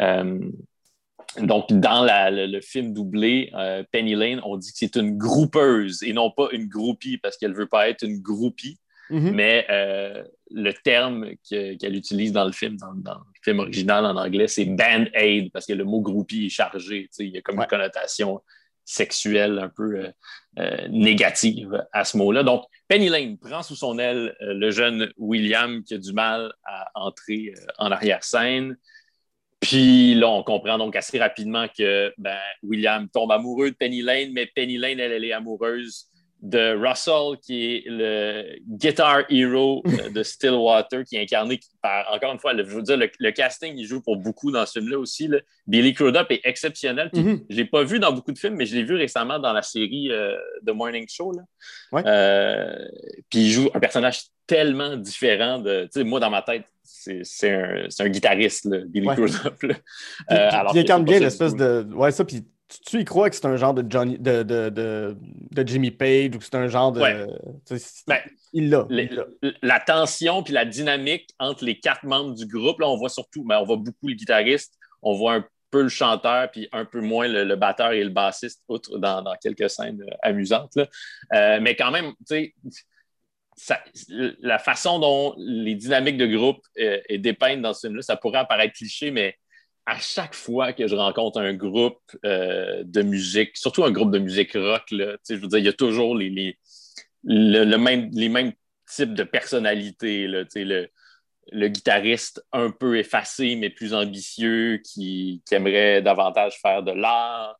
Euh, 0.00 0.40
donc, 1.40 1.72
dans 1.72 2.02
la- 2.02 2.30
le, 2.32 2.46
le 2.46 2.60
film 2.60 2.92
doublé, 2.92 3.52
Penny 3.92 4.16
Lane, 4.16 4.40
on 4.44 4.56
dit 4.56 4.72
que 4.72 4.78
c'est 4.78 4.96
une 4.96 5.16
groupeuse 5.16 6.02
et 6.02 6.12
non 6.12 6.30
pas 6.32 6.48
une 6.50 6.66
groupie 6.66 7.18
parce 7.18 7.36
qu'elle 7.36 7.52
ne 7.52 7.56
veut 7.56 7.68
pas 7.68 7.88
être 7.88 8.02
une 8.04 8.20
groupie, 8.20 8.80
Mhm. 9.10 9.30
mais 9.34 9.66
euh, 9.70 10.24
le 10.50 10.72
terme 10.72 11.26
que- 11.48 11.74
qu'elle 11.76 11.94
utilise 11.94 12.32
dans 12.32 12.44
le 12.44 12.52
film, 12.52 12.76
dans, 12.76 12.94
dans 12.94 13.14
le 13.18 13.24
film 13.44 13.60
original 13.60 14.04
en 14.04 14.16
anglais, 14.16 14.48
c'est 14.48 14.64
band-aid 14.64 15.52
parce 15.52 15.66
que 15.66 15.72
le 15.72 15.84
mot 15.84 16.00
groupie 16.00 16.46
est 16.46 16.48
chargé. 16.48 17.02
tu 17.02 17.08
sais, 17.12 17.26
Il 17.26 17.32
y 17.34 17.38
a 17.38 17.42
comme 17.42 17.58
Ouais. 17.58 17.64
une 17.64 17.70
connotation 17.70 18.40
sexuelle 18.90 19.58
un 19.58 19.68
peu 19.68 19.96
euh, 19.96 20.08
euh, 20.58 20.88
négative 20.88 21.86
à 21.92 22.04
ce 22.04 22.16
mot-là. 22.16 22.42
Donc, 22.42 22.64
Penny 22.88 23.08
Lane 23.08 23.38
prend 23.38 23.62
sous 23.62 23.76
son 23.76 23.98
aile 23.98 24.34
euh, 24.42 24.54
le 24.54 24.70
jeune 24.70 25.12
William 25.16 25.82
qui 25.84 25.94
a 25.94 25.98
du 25.98 26.12
mal 26.12 26.52
à 26.64 26.90
entrer 26.94 27.54
en 27.78 27.90
arrière-scène. 27.90 28.76
Puis 29.60 30.14
là, 30.14 30.28
on 30.28 30.42
comprend 30.42 30.78
donc 30.78 30.96
assez 30.96 31.18
rapidement 31.18 31.66
que 31.68 32.12
ben, 32.18 32.38
William 32.62 33.08
tombe 33.08 33.30
amoureux 33.30 33.70
de 33.70 33.76
Penny 33.76 34.02
Lane, 34.02 34.32
mais 34.32 34.46
Penny 34.46 34.78
Lane, 34.78 34.98
elle, 34.98 35.12
elle 35.12 35.24
est 35.24 35.32
amoureuse 35.32 36.09
de 36.42 36.74
Russell, 36.74 37.38
qui 37.42 37.66
est 37.66 37.82
le 37.86 38.56
guitar 38.66 39.24
hero 39.28 39.82
de 40.14 40.22
Stillwater, 40.22 41.04
qui 41.04 41.16
est 41.16 41.22
incarné 41.22 41.60
par, 41.82 42.10
encore 42.12 42.32
une 42.32 42.38
fois, 42.38 42.52
le, 42.54 42.64
je 42.64 42.70
veux 42.70 42.82
dire, 42.82 42.96
le, 42.96 43.10
le 43.18 43.30
casting, 43.30 43.74
il 43.76 43.84
joue 43.86 44.00
pour 44.00 44.16
beaucoup 44.16 44.50
dans 44.50 44.64
ce 44.64 44.78
film-là 44.78 44.98
aussi. 44.98 45.28
là. 45.28 45.38
Billy 45.66 45.92
Crudup 45.92 46.26
est 46.30 46.40
exceptionnel. 46.44 47.10
Puis, 47.12 47.22
Mhm. 47.22 47.44
Je 47.50 47.56
l'ai 47.56 47.64
pas 47.66 47.82
vu 47.84 47.98
dans 47.98 48.12
beaucoup 48.12 48.32
de 48.32 48.38
films, 48.38 48.54
mais 48.56 48.64
je 48.66 48.74
l'ai 48.74 48.84
vu 48.84 48.94
récemment 48.94 49.38
dans 49.38 49.52
la 49.52 49.62
série 49.62 50.10
euh, 50.10 50.34
The 50.66 50.70
Morning 50.70 51.06
Show. 51.08 51.32
Là. 51.32 51.42
Ouais. 51.92 52.02
Euh, 52.06 52.88
puis 53.28 53.40
il 53.40 53.50
joue 53.50 53.68
un 53.74 53.80
personnage 53.80 54.22
tellement 54.46 54.96
différent 54.96 55.58
de. 55.58 55.84
Tu 55.84 56.00
sais, 56.00 56.04
moi, 56.04 56.20
dans 56.20 56.30
ma 56.30 56.42
tête, 56.42 56.64
c'est 56.82 57.22
un, 57.52 58.08
guitariste, 58.08 58.64
là, 58.64 58.78
Billy 58.86 59.06
Ouais. 59.06 59.14
Crudup. 59.14 59.62
là. 59.62 59.74
Euh, 59.74 59.76
puis- 60.26 60.34
alors 60.56 60.72
puis 60.72 60.80
il 60.80 60.84
incarne 60.84 61.04
bien 61.04 61.20
l'espèce 61.20 61.54
de. 61.54 61.86
Ouais, 61.92 62.10
ça, 62.10 62.24
puis 62.24 62.44
tu, 62.70 62.80
tu 62.86 63.00
y 63.00 63.04
crois 63.04 63.28
que 63.28 63.36
c'est 63.36 63.46
un 63.46 63.56
genre 63.56 63.74
de 63.74 63.84
Johnny, 63.90 64.18
de, 64.18 64.42
de, 64.42 64.68
de, 64.68 65.16
de 65.50 65.68
Jimmy 65.68 65.90
Page 65.90 66.30
ou 66.34 66.38
que 66.38 66.44
c'est 66.44 66.54
un 66.54 66.68
genre 66.68 66.92
de. 66.92 67.00
Ouais. 67.00 67.26
Ben, 68.06 68.20
il 68.52 68.70
l'a. 68.70 68.86
L'a. 69.62 69.80
tension 69.80 70.42
puis 70.42 70.52
la 70.52 70.64
dynamique 70.64 71.28
entre 71.38 71.64
les 71.64 71.78
quatre 71.78 72.04
membres 72.04 72.34
du 72.34 72.46
groupe, 72.46 72.80
là, 72.80 72.88
on 72.88 72.96
voit 72.96 73.08
surtout, 73.08 73.44
ben, 73.44 73.58
on 73.60 73.64
voit 73.64 73.76
beaucoup 73.76 74.08
le 74.08 74.14
guitariste, 74.14 74.78
on 75.02 75.14
voit 75.14 75.34
un 75.34 75.44
peu 75.70 75.82
le 75.82 75.88
chanteur, 75.88 76.50
puis 76.50 76.68
un 76.72 76.84
peu 76.84 77.00
moins 77.00 77.28
le, 77.28 77.44
le 77.44 77.56
batteur 77.56 77.92
et 77.92 78.02
le 78.02 78.10
bassiste, 78.10 78.62
outre 78.68 78.98
dans, 78.98 79.22
dans 79.22 79.34
quelques 79.36 79.70
scènes 79.70 80.02
euh, 80.02 80.14
amusantes. 80.22 80.74
là. 80.76 80.86
Euh, 81.34 81.60
mais 81.60 81.76
quand 81.76 81.90
même, 81.90 82.12
tu 82.28 82.54
sais, 83.56 83.74
la 84.40 84.58
façon 84.58 84.98
dont 84.98 85.34
les 85.36 85.74
dynamiques 85.74 86.16
de 86.16 86.26
groupe 86.26 86.60
euh, 86.78 86.98
est 87.08 87.18
dépeintes 87.18 87.62
dans 87.62 87.74
ce 87.74 87.86
film-là, 87.86 88.02
ça 88.02 88.16
pourrait 88.16 88.38
apparaître 88.38 88.74
cliché, 88.74 89.10
mais 89.10 89.36
à 89.86 89.98
chaque 89.98 90.34
fois 90.34 90.72
que 90.72 90.86
je 90.86 90.94
rencontre 90.94 91.40
un 91.40 91.54
groupe 91.54 92.00
euh, 92.24 92.82
de 92.84 93.02
musique, 93.02 93.56
surtout 93.56 93.84
un 93.84 93.90
groupe 93.90 94.12
de 94.12 94.18
musique 94.18 94.52
rock, 94.52 94.82
là, 94.90 95.16
je 95.28 95.34
veux 95.34 95.48
dire, 95.48 95.58
il 95.58 95.64
y 95.64 95.68
a 95.68 95.72
toujours 95.72 96.14
les, 96.14 96.30
les, 96.30 96.58
le, 97.24 97.64
le 97.64 97.78
même, 97.78 98.10
les 98.12 98.28
mêmes 98.28 98.52
types 98.86 99.14
de 99.14 99.24
personnalités. 99.24 100.26
Là, 100.26 100.44
le, 100.54 100.88
le 101.52 101.68
guitariste 101.68 102.44
un 102.52 102.70
peu 102.70 102.98
effacé, 102.98 103.56
mais 103.56 103.70
plus 103.70 103.94
ambitieux, 103.94 104.80
qui, 104.84 105.42
qui 105.46 105.54
aimerait 105.54 106.02
davantage 106.02 106.60
faire 106.60 106.82
de 106.82 106.92
l'art, 106.92 107.58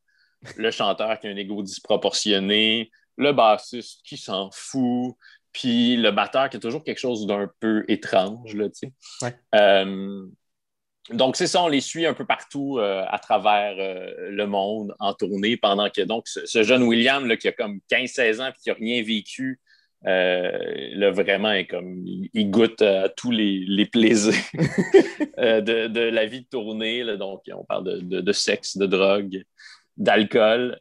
le 0.57 0.71
chanteur 0.71 1.19
qui 1.19 1.27
a 1.27 1.31
un 1.31 1.37
ego 1.37 1.63
disproportionné, 1.63 2.91
le 3.17 3.33
bassiste 3.33 4.01
qui 4.05 4.17
s'en 4.17 4.51
fout, 4.53 5.17
puis 5.53 5.97
le 5.97 6.13
batteur 6.13 6.49
qui 6.49 6.57
a 6.57 6.61
toujours 6.61 6.85
quelque 6.85 7.01
chose 7.01 7.27
d'un 7.27 7.51
peu 7.59 7.85
étrange. 7.89 8.55
Là. 8.55 8.69
Ouais. 9.23 9.35
Euh, 9.55 10.27
donc, 11.09 11.37
c'est 11.37 11.47
ça, 11.47 11.63
on 11.63 11.69
les 11.69 11.81
suit 11.81 12.07
un 12.07 12.15
peu 12.15 12.27
partout 12.27 12.79
euh, 12.79 13.05
à 13.09 13.19
travers 13.19 13.75
euh, 13.79 14.31
le 14.31 14.47
monde 14.47 14.95
en 15.01 15.15
tournée 15.15 15.57
pendant 15.57 15.89
que 15.89 16.03
donc 16.03 16.29
ce, 16.29 16.63
jeune 16.63 16.83
William 16.83 17.37
qui 17.37 17.49
a 17.49 17.53
comme 17.53 17.81
15-16 17.91 18.41
ans 18.41 18.49
et 18.49 18.53
qui 18.63 18.69
n'a 18.69 18.75
rien 18.75 19.03
vécu, 19.03 19.59
euh, 20.07 20.51
là, 20.95 21.11
vraiment, 21.11 21.55
comme, 21.69 22.05
il, 22.05 22.51
goûte 22.51 22.83
à 22.83 23.09
tous 23.09 23.31
les, 23.31 23.87
plaisirs 23.87 24.35
de, 25.39 26.11
la 26.11 26.27
vie 26.27 26.43
de 26.43 26.47
tournée. 26.47 27.05
donc, 27.17 27.43
on 27.53 27.65
parle 27.65 28.07
de, 28.07 28.33
sexe, 28.33 28.77
de 28.77 28.87
drogue, 28.87 29.43
d'alcool. 29.97 30.79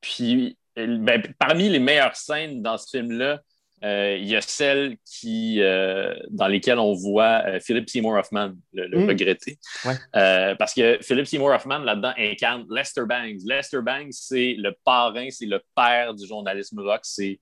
Puis, 0.00 0.56
ben, 0.76 1.22
parmi 1.38 1.68
les 1.68 1.80
meilleures 1.80 2.16
scènes 2.16 2.62
dans 2.62 2.78
ce 2.78 2.96
film-là, 2.96 3.40
il 3.82 4.26
y 4.28 4.36
a 4.36 4.40
celles 4.40 4.96
qui, 5.04 5.60
euh, 5.60 6.14
dans 6.30 6.46
lesquelles 6.46 6.78
on 6.78 6.94
voit 6.94 7.42
euh, 7.46 7.60
Philip 7.60 7.88
Seymour 7.90 8.14
Hoffman, 8.14 8.52
le, 8.72 8.86
le 8.86 8.98
Mm. 9.00 9.08
regretté. 9.08 9.58
Ouais. 9.84 9.94
Euh, 10.16 10.54
parce 10.54 10.72
que 10.74 10.98
Philip 11.02 11.26
Seymour 11.26 11.50
Hoffman, 11.50 11.78
là-dedans, 11.78 12.12
incarne 12.16 12.64
Lester 12.70 13.02
Bangs. 13.08 13.38
Lester 13.44 13.80
Bangs, 13.82 14.10
c'est 14.12 14.54
le 14.58 14.74
parrain, 14.84 15.28
c'est 15.30 15.46
le 15.46 15.60
père 15.74 16.14
du 16.14 16.26
journalisme 16.26 16.80
rock. 16.80 17.00
C'est, 17.02 17.40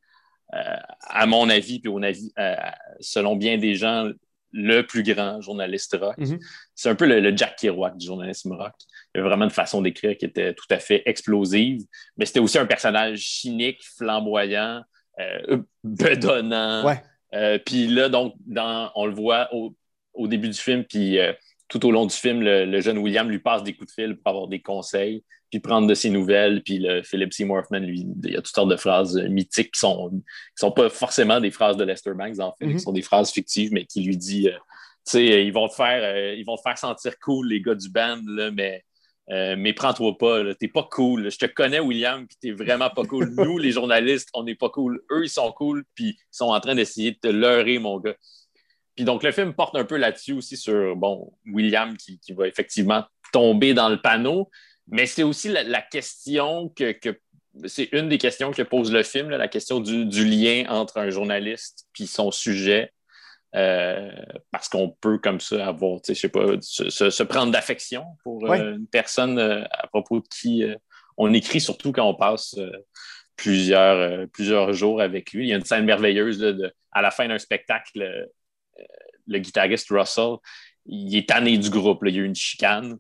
euh, 0.55 0.77
à 1.03 1.27
mon 1.27 1.49
avis, 1.49 1.79
puis 1.81 1.89
au 1.91 2.03
avis, 2.03 2.33
euh, 2.39 2.57
selon 3.01 3.37
bien 3.37 3.59
des 3.59 3.75
gens, 3.75 4.11
le 4.53 4.81
plus 4.83 5.05
grand 5.05 5.41
journaliste 5.41 5.97
rock. 6.01 6.17
Mhm. 6.19 6.41
C'est 6.75 6.89
un 6.89 6.97
peu 6.97 7.07
le, 7.07 7.21
le 7.21 7.37
Jack 7.37 7.57
Kerouac 7.57 7.97
du 7.97 8.07
journalisme 8.07 8.53
rock. 8.53 8.73
Il 9.15 9.19
y 9.19 9.21
avait 9.21 9.29
vraiment 9.29 9.45
une 9.45 9.51
façon 9.53 9.81
d'écrire 9.81 10.17
qui 10.17 10.25
était 10.25 10.55
tout 10.55 10.67
à 10.71 10.79
fait 10.81 11.03
explosive, 11.07 11.83
mais 12.17 12.27
c'était 12.27 12.41
aussi 12.41 12.59
un 12.59 12.67
personnage 12.67 13.21
cynique, 13.21 13.79
flamboyant, 13.97 14.79
euh, 14.79 14.83
bedonnant. 15.85 16.85
Ouais. 16.85 17.03
Euh, 17.35 17.59
puis 17.65 17.87
là, 17.87 18.09
donc, 18.09 18.35
dans, 18.47 18.91
on 18.95 19.07
le 19.07 19.15
voit 19.15 19.49
au, 19.55 19.75
au 20.15 20.27
début 20.27 20.49
du 20.49 20.59
film, 20.59 20.85
puis 20.85 21.19
euh, 21.19 21.33
tout 21.69 21.85
au 21.87 21.93
long 21.93 22.07
du 22.07 22.15
film, 22.15 22.41
le, 22.43 22.65
le 22.65 22.81
jeune 22.81 22.99
William 22.99 23.29
lui 23.29 23.39
passe 23.39 23.63
des 23.63 23.73
coups 23.75 23.95
de 23.95 24.03
fil 24.03 24.17
pour 24.17 24.29
avoir 24.31 24.49
des 24.49 24.61
conseils, 24.61 25.23
puis 25.51 25.61
prendre 25.61 25.87
de 25.87 25.95
ses 25.95 26.11
nouvelles. 26.11 26.63
Puis 26.63 26.79
le 26.79 27.03
Philip 27.03 27.33
Seymour 27.33 27.59
Hoffman, 27.59 27.79
lui, 27.81 28.05
il 28.25 28.31
y 28.31 28.37
a 28.37 28.43
toutes 28.43 28.55
sortes 28.55 28.71
de 28.71 28.77
phrases 28.77 29.17
euh, 29.17 29.29
mythiques 29.29 29.73
qui 29.73 29.81
sont, 29.81 30.11
qui 30.11 30.23
sont 30.57 30.73
pas 30.73 30.89
forcément 30.89 31.41
des 31.41 31.51
phrases 31.53 31.77
de 31.77 31.85
Lester 31.85 32.15
Banks, 32.15 32.41
en 32.41 32.53
fait, 32.59 32.67
Mhm. 32.67 32.73
qui 32.75 32.81
sont 32.81 32.93
des 32.93 33.03
phrases 33.03 33.31
fictives, 33.31 33.73
mais 33.73 33.85
qui 33.85 34.03
lui 34.03 34.17
dit, 34.17 34.49
euh, 34.49 34.53
tu 35.07 35.13
sais, 35.13 35.33
euh, 35.33 35.41
ils 35.41 35.53
vont 35.53 35.69
te 35.69 35.75
faire, 35.75 36.03
euh, 36.03 36.35
ils 36.37 36.45
vont 36.45 36.57
te 36.57 36.63
faire 36.63 36.77
sentir 36.79 37.19
cool, 37.21 37.49
les 37.49 37.61
gars 37.63 37.75
du 37.77 37.89
band, 37.89 38.21
là, 38.27 38.51
mais 38.51 38.83
euh, 39.31 39.55
mais 39.57 39.73
prends-toi 39.73 40.19
pas, 40.19 40.55
t'es 40.55 40.69
pas 40.69 40.89
cool. 40.91 41.31
Je 41.31 41.39
te 41.39 41.47
connais, 41.47 41.79
William, 41.79 42.27
puis 42.27 42.37
t'es 42.41 42.51
vraiment 42.51 42.91
pas 42.91 43.05
cool. 43.05 43.31
Nous, 43.37 43.59
les 43.59 43.71
journalistes, 43.71 44.29
on 44.35 44.43
n'est 44.43 44.57
pas 44.57 44.71
cool. 44.71 45.03
Eux, 45.13 45.25
ils 45.25 45.31
sont 45.31 45.53
cool, 45.53 45.85
puis 45.95 46.19
ils 46.19 46.37
sont 46.37 46.47
en 46.47 46.59
train 46.61 46.75
d'essayer 46.75 47.13
de 47.13 47.19
te 47.19 47.29
leurrer, 47.29 47.79
mon 47.79 48.01
gars. 48.01 48.17
Puis 48.97 49.05
donc, 49.05 49.23
le 49.23 49.31
film 49.31 49.55
porte 49.55 49.77
un 49.77 49.85
peu 49.85 49.97
là-dessus 49.97 50.33
aussi 50.33 50.57
sur, 50.57 50.97
bon, 50.97 51.33
William 51.47 51.97
qui, 51.97 52.19
va 52.33 52.49
effectivement 52.49 53.05
tomber 53.33 53.73
dans 53.73 53.89
le 53.89 54.01
panneau, 54.01 54.51
mais 54.89 55.07
c'est 55.07 55.23
aussi 55.23 55.49
la, 55.49 55.83
question 55.83 56.69
que, 56.71 56.95
c'est 57.67 57.89
une 57.93 58.09
des 58.09 58.19
questions 58.19 58.51
que 58.51 58.63
pose 58.63 58.93
le 58.93 59.05
film, 59.05 59.31
la 59.31 59.47
question 59.47 59.79
du, 59.79 60.07
du 60.07 60.25
lien 60.25 60.65
entre 60.69 60.99
un 60.99 61.11
journaliste 61.11 61.87
puis 61.93 62.09
son 62.09 62.33
sujet. 62.33 62.93
Euh, 63.57 64.13
parce 64.53 64.69
qu'on 64.69 64.91
peut 64.91 65.19
comme 65.19 65.41
ça 65.41 65.67
avoir, 65.67 66.01
tu 66.01 66.07
sais, 66.07 66.15
je 66.15 66.21
sais 66.21 66.29
pas, 66.29 66.47
se, 66.61 67.23
prendre 67.25 67.51
d'affection 67.51 68.05
pour 68.23 68.49
euh, 68.49 68.77
une 68.77 68.87
personne 68.87 69.41
euh, 69.41 69.65
à 69.73 69.89
propos 69.89 70.21
de 70.21 70.29
qui 70.29 70.65
on 71.17 71.33
écrit, 71.33 71.61
surtout 71.61 71.91
quand 71.91 72.09
on 72.09 72.15
passe 72.15 72.57
plusieurs, 73.37 74.29
plusieurs 74.29 74.73
jours 74.73 75.01
avec 75.01 75.33
lui. 75.33 75.47
Il 75.47 75.49
y 75.49 75.53
a 75.53 75.57
une 75.57 75.65
scène 75.65 75.85
merveilleuse 75.85 76.41
là, 76.41 76.53
de- 76.53 76.73
à 76.93 77.03
la 77.03 77.11
fin 77.11 77.27
d'un 77.27 77.39
spectacle, 77.39 78.29
le 79.27 79.39
guitariste 79.39 79.89
Russell, 79.91 80.37
il 80.87 81.17
est 81.17 81.29
tanné 81.29 81.59
du 81.59 81.71
groupe, 81.71 82.03
là, 82.05 82.11
il 82.11 82.17
y 82.17 82.19
a 82.19 82.23
eu 82.23 82.27
une 82.27 82.35
chicane. 82.35 82.99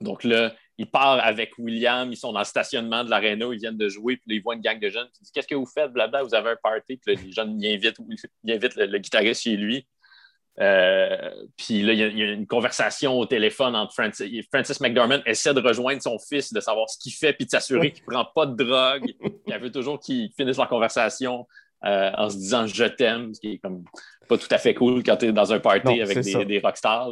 Donc 0.00 0.24
là, 0.24 0.54
il 0.82 0.90
part 0.90 1.24
avec 1.24 1.52
William, 1.58 2.10
ils 2.10 2.16
sont 2.16 2.32
dans 2.32 2.40
le 2.40 2.44
stationnement 2.44 3.04
de 3.04 3.10
l'aréna, 3.10 3.46
ils 3.52 3.58
viennent 3.58 3.76
de 3.76 3.88
jouer, 3.88 4.16
puis 4.16 4.30
là, 4.30 4.34
ils 4.36 4.42
voient 4.42 4.54
une 4.54 4.60
gang 4.60 4.78
de 4.78 4.88
jeunes, 4.88 5.06
puis 5.06 5.18
ils 5.20 5.22
disent 5.24 5.32
Qu'est-ce 5.32 5.46
que 5.46 5.54
vous 5.54 5.66
faites, 5.66 5.92
blabla, 5.92 6.22
vous 6.22 6.34
avez 6.34 6.50
un 6.50 6.56
party, 6.62 6.96
puis 6.96 7.14
là, 7.14 7.22
les 7.22 7.32
jeunes 7.32 7.60
ils 7.60 7.74
invitent, 7.74 7.96
ils 8.44 8.52
invitent 8.52 8.76
le, 8.76 8.86
le 8.86 8.98
guitariste 8.98 9.42
chez 9.42 9.56
lui. 9.56 9.86
Euh, 10.60 11.30
puis 11.56 11.82
là, 11.82 11.92
il 11.92 11.98
y, 11.98 12.02
a, 12.02 12.08
y 12.08 12.32
une 12.32 12.46
conversation 12.46 13.18
au 13.18 13.24
téléphone 13.24 13.74
entre 13.74 13.94
Francis, 13.94 14.46
Francis 14.52 14.80
McDormand 14.80 15.20
essaie 15.24 15.54
de 15.54 15.60
rejoindre 15.60 16.02
son 16.02 16.18
fils, 16.18 16.52
de 16.52 16.60
savoir 16.60 16.90
ce 16.90 16.98
qu'il 16.98 17.12
fait, 17.12 17.32
puis 17.32 17.46
de 17.46 17.50
s'assurer 17.50 17.92
qu'il 17.92 18.04
ne 18.06 18.12
prend 18.12 18.24
pas 18.34 18.46
de 18.46 18.54
drogue. 18.62 19.14
Il 19.46 19.58
veut 19.58 19.72
toujours 19.72 19.98
qu'ils 19.98 20.30
finissent 20.36 20.58
leur 20.58 20.68
conversation 20.68 21.46
euh, 21.84 22.10
en 22.16 22.30
se 22.30 22.36
disant 22.36 22.66
je 22.66 22.84
t'aime, 22.84 23.34
ce 23.34 23.40
qui 23.40 23.52
est 23.54 23.58
comme 23.58 23.84
pas 24.28 24.38
tout 24.38 24.48
à 24.50 24.58
fait 24.58 24.74
cool 24.74 25.02
quand 25.02 25.16
tu 25.16 25.26
es 25.26 25.32
dans 25.32 25.52
un 25.52 25.58
party 25.60 25.86
Non, 25.86 26.02
avec 26.02 26.20
des, 26.20 26.44
des 26.44 26.58
rockstars. 26.60 27.10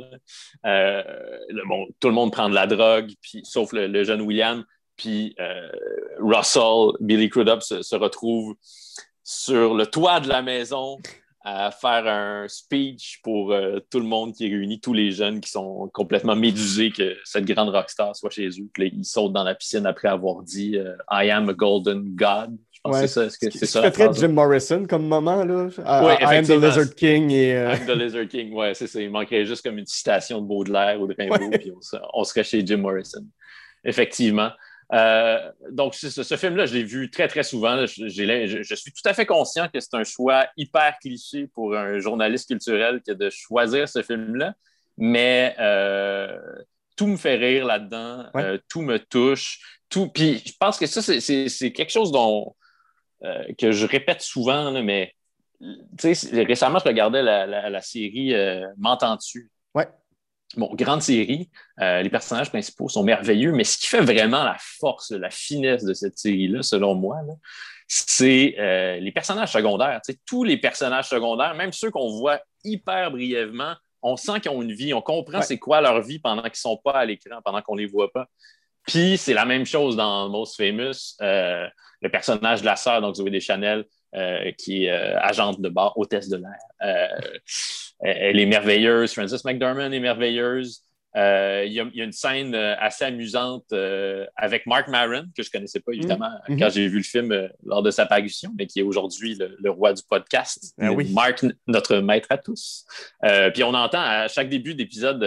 Euh, 0.64 1.02
le- 1.48 1.66
bon, 1.68 1.86
tout 2.00 2.08
le 2.08 2.14
monde 2.14 2.32
prend 2.32 2.48
de 2.48 2.54
la 2.54 2.66
drogue, 2.66 3.10
puis, 3.20 3.40
sauf 3.44 3.72
le, 3.72 3.86
le 3.86 4.04
jeune 4.04 4.20
William. 4.22 4.64
Puis 4.96 5.34
euh, 5.40 5.68
Russell, 6.18 6.92
Billy 7.00 7.28
Crudup 7.30 7.62
se, 7.62 7.82
se 7.82 7.96
retrouve 7.96 8.54
sur 9.24 9.74
le 9.74 9.86
toit 9.86 10.20
de 10.20 10.28
la 10.28 10.42
maison 10.42 10.98
à 11.42 11.70
faire 11.70 12.06
un 12.06 12.46
speech 12.48 13.20
pour 13.22 13.54
tout 13.90 13.98
le 13.98 14.04
monde 14.04 14.34
qui 14.34 14.44
est 14.46 14.50
réuni, 14.50 14.78
tous 14.78 14.92
les 14.92 15.10
jeunes 15.10 15.40
qui 15.40 15.50
sont 15.50 15.88
complètement 15.94 16.36
médusés 16.36 16.90
que 16.90 17.16
cette 17.24 17.46
grande 17.46 17.70
rockstar 17.70 18.14
soit 18.14 18.28
chez 18.28 18.48
eux. 18.48 18.68
Puis 18.74 18.84
là, 18.84 18.90
ils 18.94 19.04
sautent 19.06 19.32
dans 19.32 19.42
la 19.44 19.54
piscine 19.54 19.86
après 19.86 20.08
avoir 20.08 20.42
dit 20.42 20.76
I 21.10 21.30
am 21.30 21.48
a 21.48 21.54
golden 21.54 22.14
god. 22.14 22.54
Ouais. 22.86 23.00
c'est 23.00 23.08
ça. 23.08 23.24
Est-ce 23.26 23.38
que 23.38 23.50
Ce 23.50 23.58
c'est 23.58 23.66
ça? 23.66 23.80
la 23.82 23.90
très? 23.90 24.12
Jim 24.14 24.28
Morrison 24.28 24.86
comme 24.86 25.06
moment, 25.06 25.44
là. 25.44 25.64
Ouais, 26.04 26.16
I 26.20 26.36
am 26.38 26.44
the. 26.46 26.50
Lizard 26.50 26.94
King 26.96 27.30
et. 27.30 27.54
euh, 27.54 27.74
I'm 27.74 27.86
the 27.86 27.90
Lizard 27.90 28.28
King, 28.28 28.52
ouais, 28.54 28.72
c'est 28.74 28.86
ça. 28.86 29.00
Il 29.00 29.10
manquerait 29.10 29.44
juste 29.44 29.62
comme 29.64 29.76
une 29.78 29.86
citation 29.86 30.40
de 30.40 30.46
Baudelaire 30.46 31.00
ou 31.00 31.06
de 31.06 31.14
Rimbaud, 31.18 31.48
Ouais. 31.50 31.58
puis 31.58 31.72
on, 31.72 31.78
on 32.14 32.24
serait 32.24 32.44
chez 32.44 32.64
Jim 32.64 32.78
Morrison. 32.78 33.24
Effectivement. 33.84 34.50
Euh, 34.92 35.38
donc, 35.70 35.94
c'est 35.94 36.10
ce 36.10 36.36
film-là, 36.36 36.66
je 36.66 36.74
l'ai 36.74 36.82
vu 36.82 37.10
très, 37.10 37.28
très 37.28 37.44
souvent. 37.44 37.86
Je, 37.86 38.08
je- 38.08 38.62
je 38.62 38.74
suis 38.74 38.92
tout 38.92 39.02
à 39.08 39.14
fait 39.14 39.24
conscient 39.26 39.68
que 39.72 39.78
c'est 39.78 39.94
un 39.94 40.02
choix 40.04 40.46
hyper 40.56 40.98
cliché 41.00 41.46
pour 41.54 41.76
un 41.76 41.98
journaliste 42.00 42.48
culturel 42.48 43.00
que 43.06 43.12
de 43.12 43.30
choisir 43.30 43.88
ce 43.88 44.02
film-là, 44.02 44.54
mais 44.98 45.54
euh, 45.60 46.36
tout 46.96 47.06
me 47.06 47.16
fait 47.16 47.36
rire 47.36 47.66
là-dedans, 47.66 48.24
Ouais. 48.34 48.58
tout 48.68 48.82
me 48.82 48.98
touche, 48.98 49.60
tout. 49.88 50.08
Puis, 50.08 50.42
je 50.44 50.52
pense 50.58 50.76
que 50.76 50.86
ça, 50.86 51.00
c'est- 51.02 51.20
c'est 51.20 51.48
c'est 51.48 51.72
quelque 51.72 51.92
chose 51.92 52.10
dont, 52.10 52.54
euh, 53.24 53.44
que 53.58 53.72
je 53.72 53.86
répète 53.86 54.20
souvent, 54.22 54.70
là, 54.70 54.82
mais 54.82 55.14
récemment, 56.02 56.78
je 56.78 56.84
regardais 56.84 57.22
la, 57.22 57.46
la- 57.46 57.70
la 57.70 57.80
série 57.82 58.34
euh, 58.34 58.66
M'entends-tu? 58.78 59.50
Ouais. 59.74 59.88
Bon, 60.56 60.70
grande 60.74 61.02
série. 61.02 61.50
Euh, 61.80 62.02
les 62.02 62.10
personnages 62.10 62.48
principaux 62.48 62.88
sont 62.88 63.04
merveilleux, 63.04 63.52
mais 63.52 63.64
ce 63.64 63.78
qui 63.78 63.86
fait 63.86 64.00
vraiment 64.00 64.42
la 64.42 64.56
force, 64.58 65.10
la 65.12 65.30
finesse 65.30 65.84
de 65.84 65.94
cette 65.94 66.18
série-là, 66.18 66.62
selon 66.62 66.94
moi, 66.94 67.18
c'est 67.86 68.54
les 69.00 69.12
personnages 69.12 69.52
secondaires. 69.52 70.00
Tous 70.26 70.44
les 70.44 70.56
personnages 70.56 71.08
secondaires, 71.08 71.54
même 71.54 71.72
ceux 71.72 71.90
qu'on 71.90 72.08
voit 72.10 72.40
hyper 72.64 73.10
brièvement, 73.10 73.74
on 74.02 74.16
sent 74.16 74.40
qu'ils 74.40 74.50
ont 74.50 74.62
une 74.62 74.72
vie, 74.72 74.94
on 74.94 75.02
comprend 75.02 75.38
Ouais. 75.38 75.44
c'est 75.44 75.58
quoi 75.58 75.80
leur 75.80 76.00
vie 76.00 76.18
pendant 76.18 76.42
qu'ils 76.42 76.54
sont 76.56 76.78
pas 76.82 76.92
à 76.92 77.04
l'écran, 77.04 77.40
pendant 77.44 77.60
qu'on 77.62 77.74
les 77.76 77.86
voit 77.86 78.10
pas. 78.10 78.26
Puis 78.86 79.16
c'est 79.18 79.34
la 79.34 79.44
même 79.44 79.66
chose 79.66 79.96
dans 79.96 80.28
Most 80.28 80.56
Famous. 80.56 81.16
Euh, 81.22 81.66
le 82.02 82.08
personnage 82.08 82.60
de 82.62 82.66
la 82.66 82.76
sœur, 82.76 83.00
donc 83.02 83.14
Zoé 83.16 83.30
Deschanel, 83.30 83.84
euh, 84.14 84.50
qui 84.58 84.86
est 84.86 84.90
euh, 84.90 85.18
agente 85.20 85.60
de 85.60 85.68
bar, 85.68 85.96
hôtesse 85.98 86.28
de 86.28 86.36
l'air. 86.38 86.58
Euh, 86.82 87.36
elle 88.00 88.40
est 88.40 88.46
merveilleuse. 88.46 89.12
Frances 89.12 89.44
McDormand 89.44 89.92
est 89.92 90.00
merveilleuse. 90.00 90.82
Il 91.14 91.18
y, 91.72 91.80
a- 91.80 91.90
il 91.92 91.96
y 91.96 92.00
a 92.00 92.04
une 92.04 92.12
scène 92.12 92.54
assez 92.54 93.04
amusante 93.04 93.72
avec 94.36 94.64
Mark 94.66 94.86
Maron, 94.88 95.24
que 95.36 95.42
je 95.42 95.48
ne 95.48 95.52
connaissais 95.52 95.80
pas 95.80 95.92
évidemment 95.92 96.30
Mhm. 96.48 96.58
quand 96.58 96.70
j'ai 96.70 96.86
vu 96.88 96.98
le 96.98 97.02
film 97.02 97.50
lors 97.66 97.82
de 97.82 97.90
sa 97.90 98.06
parution, 98.06 98.50
mais 98.56 98.66
qui 98.66 98.78
est 98.78 98.84
aujourd'hui 98.84 99.34
le, 99.34 99.56
le 99.60 99.70
roi 99.70 99.92
du 99.92 100.02
podcast. 100.08 100.72
Ah 100.80 100.92
oui. 100.92 101.10
Mark, 101.12 101.44
notre 101.66 101.96
maître 101.96 102.28
à 102.30 102.38
tous. 102.38 102.84
Puis 103.52 103.62
on 103.64 103.74
entend 103.74 104.00
à 104.00 104.28
chaque 104.28 104.48
début 104.48 104.74
d'épisode 104.74 105.20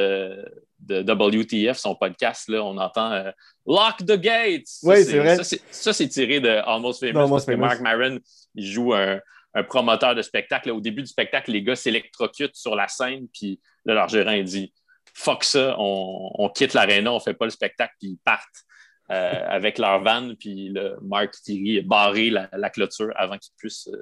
de, 0.88 1.02
WTF, 1.04 1.78
son 1.78 1.96
podcast, 1.96 2.48
là, 2.50 2.64
on 2.64 2.78
entend 2.78 3.12
euh, 3.12 3.32
Lock 3.66 3.98
the 4.00 4.20
gates. 4.20 4.68
Oui, 4.84 5.04
c'est 5.04 5.20
vrai. 5.20 5.44
Ça, 5.72 5.94
c'est- 5.94 6.08
tiré 6.08 6.40
de 6.40 6.50
Almost 6.50 7.00
Famous. 7.00 7.20
Almost 7.20 7.46
parce 7.48 7.56
que. 7.56 7.62
Mark 7.62 7.80
Maron, 7.82 8.20
il 8.56 8.66
joue 8.68 8.94
un, 8.94 9.20
un 9.54 9.64
promoteur 9.64 10.16
de 10.16 10.22
spectacle. 10.22 10.72
Au 10.72 10.82
début 10.82 11.02
du 11.02 11.08
spectacle, 11.08 11.52
les 11.52 11.64
gars 11.64 11.76
s'électrocutent 11.76 12.56
sur 12.56 12.76
la 12.76 12.88
scène, 12.88 13.28
puis 13.34 13.60
là, 13.86 13.94
leur 13.94 14.10
gérant 14.10 14.32
il 14.32 14.44
dit 14.46 14.74
Fuck 15.16 15.44
ça, 15.44 15.76
on, 15.78 16.32
on 16.36 16.50
quitte 16.50 16.74
l'aréna, 16.74 17.12
on 17.12 17.20
fait 17.20 17.36
pas 17.36 17.46
le 17.46 17.52
spectacle, 17.52 17.94
puis 18.00 18.10
ils 18.10 18.20
partent 18.24 18.64
euh, 19.12 19.46
avec 19.48 19.78
leur 19.78 20.02
van, 20.02 20.34
puis 20.40 20.70
le 20.70 20.98
Mark 21.02 21.34
Thierry 21.44 21.80
a 21.80 21.82
barré 21.84 22.30
la, 22.30 22.50
la 22.54 22.70
clôture 22.70 23.12
avant 23.16 23.38
qu'ils 23.38 23.54
puissent 23.58 23.90
euh, 23.94 24.02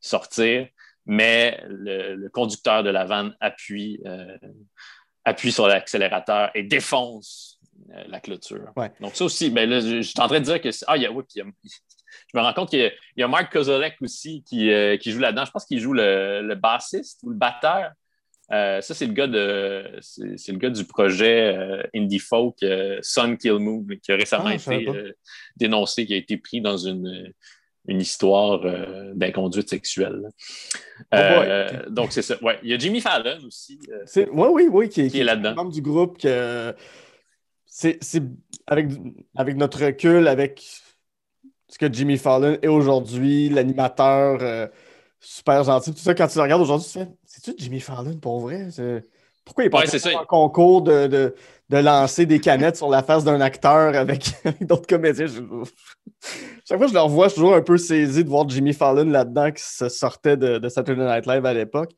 sortir. 0.00 0.68
Mais 1.04 1.60
le, 1.68 2.14
le 2.14 2.28
conducteur 2.28 2.84
de 2.84 2.90
la 2.90 3.04
van 3.04 3.32
appuie, 3.40 4.00
appuie 5.24 5.52
sur 5.52 5.66
l'accélérateur 5.68 6.50
et 6.54 6.62
défonce 6.62 7.58
euh, 7.94 8.04
la 8.08 8.20
clôture. 8.20 8.70
Ouais. 8.76 8.90
Donc, 9.00 9.14
ça 9.16 9.24
aussi, 9.24 9.50
ben 9.50 9.68
là, 9.68 9.80
je, 9.80 9.96
je 9.96 10.02
suis 10.02 10.20
en 10.20 10.28
train 10.28 10.40
de 10.40 10.44
dire 10.44 10.60
que. 10.60 10.70
c'est- 10.70 10.84
Ah, 10.88 10.96
il 10.96 11.02
y 11.02 11.06
a, 11.06 11.12
oui, 11.12 11.22
puis 11.28 11.34
il 11.36 11.38
y 11.38 11.42
a- 11.42 11.52
je 12.32 12.38
me 12.38 12.42
rends 12.42 12.52
compte 12.52 12.70
qu'il 12.70 12.80
y 13.16 13.20
y 13.20 13.22
a 13.22 13.28
Mark 13.28 13.52
Kozolek 13.52 13.96
aussi 14.00 14.42
qui, 14.46 14.70
euh, 14.70 14.96
qui 14.96 15.10
joue 15.12 15.18
là-dedans. 15.20 15.44
Je 15.44 15.50
pense 15.50 15.64
qu'il 15.64 15.80
joue 15.80 15.92
le, 15.92 16.42
le 16.42 16.54
bassiste 16.54 17.20
ou 17.22 17.30
le 17.30 17.36
batteur. 17.36 17.90
Euh, 18.50 18.80
ça, 18.82 18.94
c'est 18.94 19.06
le 19.06 19.14
gars 19.14 19.26
de 19.28 19.98
c'est 20.00 20.52
le 20.52 20.58
gars 20.58 20.68
du 20.68 20.84
projet 20.84 21.56
euh, 21.56 21.82
indie 21.94 22.18
folk 22.18 22.56
euh, 22.62 22.98
Sun 23.00 23.38
Kill 23.38 23.54
Moon 23.54 23.86
qui 24.02 24.12
a 24.12 24.16
récemment 24.16 24.46
Ah, 24.50 24.54
été 24.54 24.88
euh, 24.88 25.12
dénoncé, 25.56 26.04
qui 26.06 26.12
a 26.12 26.16
été 26.18 26.36
pris 26.36 26.60
dans 26.60 26.76
une, 26.76 27.32
une 27.86 28.00
histoire 28.00 28.60
euh, 28.64 29.12
d'inconduite 29.14 29.68
sexuelle. 29.68 30.28
Oh 30.30 31.14
Euh, 31.14 31.88
Donc, 31.90 32.12
c'est 32.12 32.22
ça. 32.22 32.36
Ouais. 32.42 32.58
Il 32.62 32.70
y 32.70 32.74
a 32.74 32.78
Jimmy 32.78 33.00
Fallon 33.00 33.38
aussi. 33.46 33.78
euh, 33.90 34.26
Oui, 34.32 34.48
oui, 34.52 34.68
oui, 34.70 34.88
qui, 34.88 35.08
Qui 35.08 35.20
est 35.20 35.24
là-dedans. 35.24 35.54
membre 35.54 35.72
du 35.72 35.82
groupe. 35.82 36.18
Que... 36.18 36.74
C'est 37.66 37.98
avec, 38.66 38.86
avec 39.34 39.56
notre 39.56 39.84
recul, 39.84 40.28
avec 40.28 40.62
ce 41.68 41.78
que 41.78 41.90
Jimmy 41.92 42.18
Fallon 42.18 42.58
est 42.60 42.68
aujourd'hui, 42.68 43.48
l'animateur, 43.48 44.68
super 45.18 45.64
gentil. 45.64 45.92
Tout 45.92 45.98
ça, 46.00 46.14
quand 46.14 46.28
tu 46.28 46.36
le 46.36 46.42
regardes 46.42 46.60
aujourd'hui, 46.62 46.86
tu 46.86 46.98
fais 46.98 47.08
C'est-tu 47.24 47.54
Jimmy 47.56 47.80
Fallon 47.80 48.18
pour 48.18 48.40
vrai? 48.40 48.68
Pourquoi 49.44 49.64
il 49.64 49.70
n'est 49.70 50.00
pas 50.00 50.20
en 50.20 50.26
concours 50.26 50.82
de, 50.82 51.06
de, 51.06 51.34
de, 51.72 51.78
lancer 51.78 52.26
des 52.26 52.40
canettes 52.40 52.76
sur 52.76 52.88
la 52.88 53.02
face 53.02 53.24
d'un 53.24 53.40
acteur 53.40 53.94
avec, 53.96 54.30
d'autres 54.60 54.86
comédiens 54.86 55.26
Chaque 55.26 56.78
fois 56.78 56.86
que 56.86 56.88
je 56.88 56.94
le 56.94 57.00
revois, 57.00 57.26
je 57.26 57.32
suis 57.32 57.40
toujours 57.40 57.54
un 57.54 57.62
peu 57.62 57.76
saisi 57.76 58.24
de 58.24 58.28
voir 58.28 58.48
Jimmy 58.48 58.72
Fallon 58.72 59.10
là-dedans 59.10 59.50
qui 59.50 59.62
se 59.62 59.88
sortait 59.88 60.36
de, 60.36 60.58
de 60.58 60.68
Saturday 60.68 61.04
Night 61.04 61.26
Live 61.26 61.44
à 61.46 61.54
l'époque. 61.54 61.92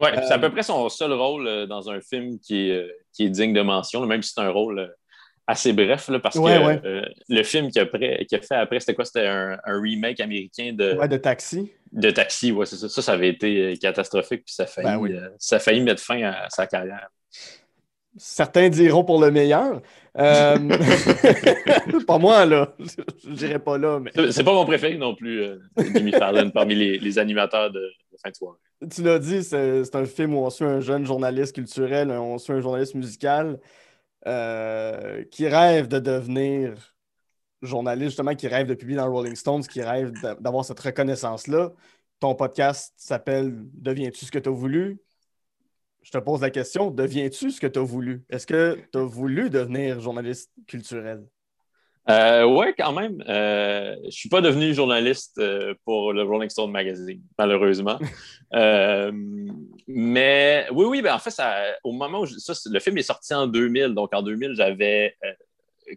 Oui, 0.00 0.08
c'est 0.14 0.32
à 0.32 0.38
peu 0.38 0.50
près 0.50 0.62
son 0.62 0.88
seul 0.88 1.12
rôle 1.12 1.46
euh, 1.46 1.66
dans 1.66 1.88
un 1.88 2.00
film 2.00 2.38
qui 2.40 2.68
est, 2.68 2.72
euh, 2.72 2.88
qui 3.12 3.24
est 3.24 3.30
digne 3.30 3.52
de 3.52 3.62
mention, 3.62 4.04
même 4.06 4.22
si 4.22 4.32
c'est 4.34 4.40
un 4.40 4.50
rôle 4.50 4.80
euh, 4.80 4.88
assez 5.46 5.72
bref, 5.72 6.10
parce 6.22 6.36
que 6.36 6.80
le 7.28 7.42
film 7.42 7.70
qu'il 7.70 7.82
a, 7.82 7.86
fait 7.86 8.54
après, 8.54 8.80
c'était 8.80 8.94
quoi? 8.94 9.04
C'était 9.04 9.26
un, 9.26 9.58
remake 9.66 10.20
américain 10.20 10.72
de... 10.72 11.06
de 11.06 11.16
Taxi. 11.16 11.70
De 11.92 12.10
Taxi, 12.10 12.50
oui, 12.50 12.66
c'est 12.66 12.76
ça. 12.76 12.88
Ça, 12.88 13.02
ça 13.02 13.12
avait 13.12 13.28
été 13.28 13.76
catastrophique, 13.80 14.44
puis 14.46 14.54
ça 14.54 14.64
a 14.64 14.66
failli, 14.66 15.12
ben 15.12 15.30
ça 15.38 15.56
a 15.56 15.58
failli 15.58 15.82
mettre 15.82 16.02
fin 16.02 16.22
à 16.22 16.48
sa 16.48 16.66
carrière. 16.66 17.08
Certains 18.16 18.68
diront 18.68 19.04
pour 19.04 19.20
le 19.20 19.30
meilleur. 19.30 19.82
pas 20.14 20.58
moi, 22.18 22.46
là. 22.46 22.74
Je 22.78 23.30
dirais 23.30 23.58
pas 23.58 23.78
là. 23.78 23.98
Mais... 23.98 24.12
C'est 24.30 24.44
pas 24.44 24.52
mon 24.52 24.64
préféré 24.64 24.96
non 24.96 25.14
plus, 25.14 25.44
Jimmy 25.76 26.12
Fallon, 26.12 26.50
parmi 26.50 26.76
les, 26.76 26.98
les 26.98 27.18
animateurs 27.18 27.72
de, 27.72 27.80
de 27.80 28.16
fin 28.22 28.30
de 28.30 28.36
soirée 28.36 28.58
tu 28.90 29.02
l'as 29.02 29.18
dit, 29.18 29.42
c'est 29.42 29.94
un 29.94 30.06
film 30.06 30.34
où 30.34 30.38
on 30.38 30.50
suit 30.50 30.64
un 30.64 30.80
jeune 30.80 31.04
journaliste 31.04 31.54
culturel, 31.54 32.10
on 32.10 32.38
suit 32.38 32.52
un 32.52 32.60
journaliste 32.60 32.94
musical 32.94 33.60
euh, 34.26 35.24
qui 35.30 35.48
rêve 35.48 35.88
de 35.88 35.98
devenir 35.98 36.74
journaliste, 37.62 38.10
justement, 38.10 38.34
qui 38.34 38.48
rêve 38.48 38.66
de 38.66 38.74
publier 38.74 38.98
dans 38.98 39.10
Rolling 39.10 39.36
Stones, 39.36 39.62
qui 39.62 39.82
rêve 39.82 40.12
d'avoir 40.40 40.64
cette 40.64 40.80
reconnaissance-là. 40.80 41.72
Ton 42.20 42.34
podcast 42.34 42.92
s'appelle 42.96 43.54
Deviens-tu 43.74 44.26
ce 44.26 44.30
que 44.30 44.38
tu 44.38 44.48
as 44.48 44.52
voulu? 44.52 44.98
Je 46.04 46.10
te 46.10 46.18
pose 46.18 46.42
la 46.42 46.50
question, 46.50 46.90
deviens-tu 46.90 47.50
ce 47.50 47.58
que 47.58 47.66
tu 47.66 47.78
as 47.78 47.82
voulu? 47.82 48.24
Est-ce 48.28 48.46
que 48.46 48.78
tu 48.92 48.98
as 48.98 49.04
voulu 49.04 49.48
devenir 49.48 50.00
journaliste 50.00 50.50
culturel? 50.66 51.24
Euh, 52.10 52.44
oui, 52.44 52.66
quand 52.76 52.92
même. 52.92 53.24
Euh, 53.26 53.96
je 54.02 54.06
ne 54.06 54.10
suis 54.10 54.28
pas 54.28 54.42
devenu 54.42 54.74
journaliste 54.74 55.38
euh, 55.38 55.72
pour 55.86 56.12
le 56.12 56.22
Rolling 56.22 56.50
Stone 56.50 56.70
Magazine, 56.70 57.22
malheureusement. 57.38 57.98
Mais 59.88 60.66
oui, 60.72 60.84
oui, 60.84 61.00
ben, 61.00 61.14
en 61.14 61.18
fait, 61.18 61.30
ça, 61.30 61.56
au 61.82 61.92
moment 61.92 62.20
où 62.20 62.26
ça, 62.26 62.52
le 62.70 62.80
film 62.80 62.98
est 62.98 63.02
sorti 63.02 63.32
en 63.32 63.46
2000, 63.46 63.94
donc 63.94 64.14
en 64.14 64.20
2000, 64.20 64.52
j'avais 64.56 65.16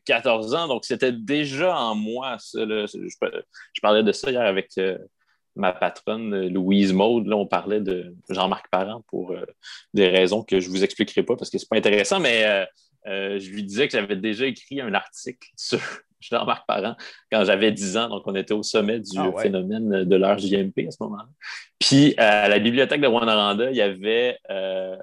14 0.06 0.56
ans, 0.56 0.70
donc 0.70 0.86
c'était 0.86 1.12
déjà 1.12 1.78
en 1.78 1.96
moi. 1.96 2.38
je, 2.54 3.80
parlais 3.82 4.04
de 4.04 4.12
ça 4.14 4.32
hier 4.32 4.42
avec 4.42 4.70
ma 5.58 5.74
patronne 5.74 6.48
Louise 6.48 6.94
Maude. 6.94 7.28
Là, 7.28 7.36
on 7.36 7.46
parlait 7.46 7.82
de 7.82 8.16
Jean-Marc 8.30 8.70
Parent 8.70 9.04
pour 9.08 9.36
des 9.94 10.08
raisons 10.08 10.44
que 10.44 10.60
je 10.60 10.68
ne 10.68 10.72
vous 10.72 10.84
expliquerai 10.84 11.24
pas 11.24 11.36
parce 11.36 11.50
que 11.50 11.58
ce 11.58 11.66
n'est 11.66 11.68
pas 11.70 11.78
intéressant, 11.78 12.20
mais 12.20 12.66
euh, 13.08 13.40
je 13.40 13.50
lui 13.50 13.64
disais 13.64 13.88
que 13.88 13.94
j'avais 13.94 14.16
déjà 14.16 14.46
écrit 14.46 14.82
un 14.82 14.94
article 14.94 15.48
sur 15.56 15.80
Jean-Marc 16.20 16.66
Parent 16.68 16.96
quand 17.32 17.46
j'avais 17.46 17.72
10 17.72 17.98
ans. 17.98 18.10
Donc, 18.10 18.24
on 18.26 18.36
était 18.36 18.54
au 18.54 18.64
sommet 18.64 19.00
du 19.00 19.18
ah 19.18 19.32
phénomène 19.40 20.04
de 20.04 20.16
l'heure 20.16 20.38
JMP 20.38 20.88
à 20.88 20.92
ce 20.92 20.98
moment-là. 21.02 21.30
Puis, 21.80 22.12
euh, 22.12 22.16
à 22.18 22.48
la 22.50 22.60
bibliothèque 22.60 23.02
de 23.02 23.08
Rwanda, 23.08 23.70
il 23.70 23.78
y 23.78 23.82
avait, 23.82 24.38
euh, 24.50 24.96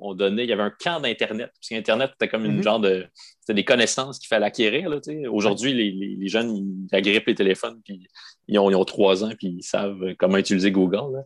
on 0.00 0.14
donnait, 0.14 0.44
il 0.44 0.50
y 0.50 0.52
avait 0.52 0.62
un 0.62 0.72
camp 0.78 1.00
d'Internet. 1.00 1.50
Parce 1.54 1.68
qu'Internet, 1.68 2.10
c'était 2.12 2.28
comme 2.28 2.44
une 2.44 2.60
mm-hmm. 2.60 2.64
genre 2.64 2.80
de. 2.80 3.06
C'était 3.40 3.54
des 3.54 3.64
connaissances 3.64 4.18
qu'il 4.18 4.28
fallait 4.28 4.46
acquérir. 4.46 4.90
Aujourd'hui, 5.30 5.72
les, 5.72 6.28
jeunes, 6.28 6.56
ils 6.90 6.96
agrippent 6.96 7.26
les 7.26 7.34
téléphones, 7.34 7.80
puis 7.84 8.08
ils 8.48 8.58
ont, 8.58 8.70
ils 8.70 8.84
trois 8.84 9.24
ans, 9.24 9.32
puis 9.36 9.48
ils 9.58 9.62
savent 9.62 10.14
comment 10.18 10.36
utiliser 10.36 10.70
Google. 10.70 11.24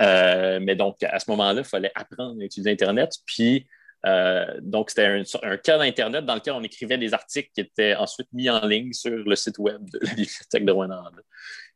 mais 0.00 0.76
donc, 0.76 1.02
à 1.02 1.18
ce 1.18 1.30
moment-là, 1.30 1.60
il 1.60 1.68
fallait 1.68 1.92
apprendre 1.94 2.40
à 2.40 2.44
utiliser 2.44 2.70
Internet. 2.70 3.12
Puis, 3.26 3.66
euh, 4.06 4.44
donc, 4.60 4.90
c'était 4.90 5.22
un, 5.42 5.56
cas 5.56 5.78
d'Internet 5.78 6.24
dans 6.24 6.34
lequel 6.34 6.54
on 6.54 6.62
écrivait 6.62 6.98
des 6.98 7.12
articles 7.14 7.50
qui 7.54 7.60
étaient 7.60 7.94
ensuite 7.96 8.28
mis 8.32 8.48
en 8.48 8.64
ligne 8.64 8.92
sur 8.92 9.16
le 9.16 9.34
site 9.36 9.58
web 9.58 9.82
de 9.90 9.98
la 10.00 10.10
bibliothèque 10.14 10.64
de 10.64 10.72
Rwanda. 10.72 11.02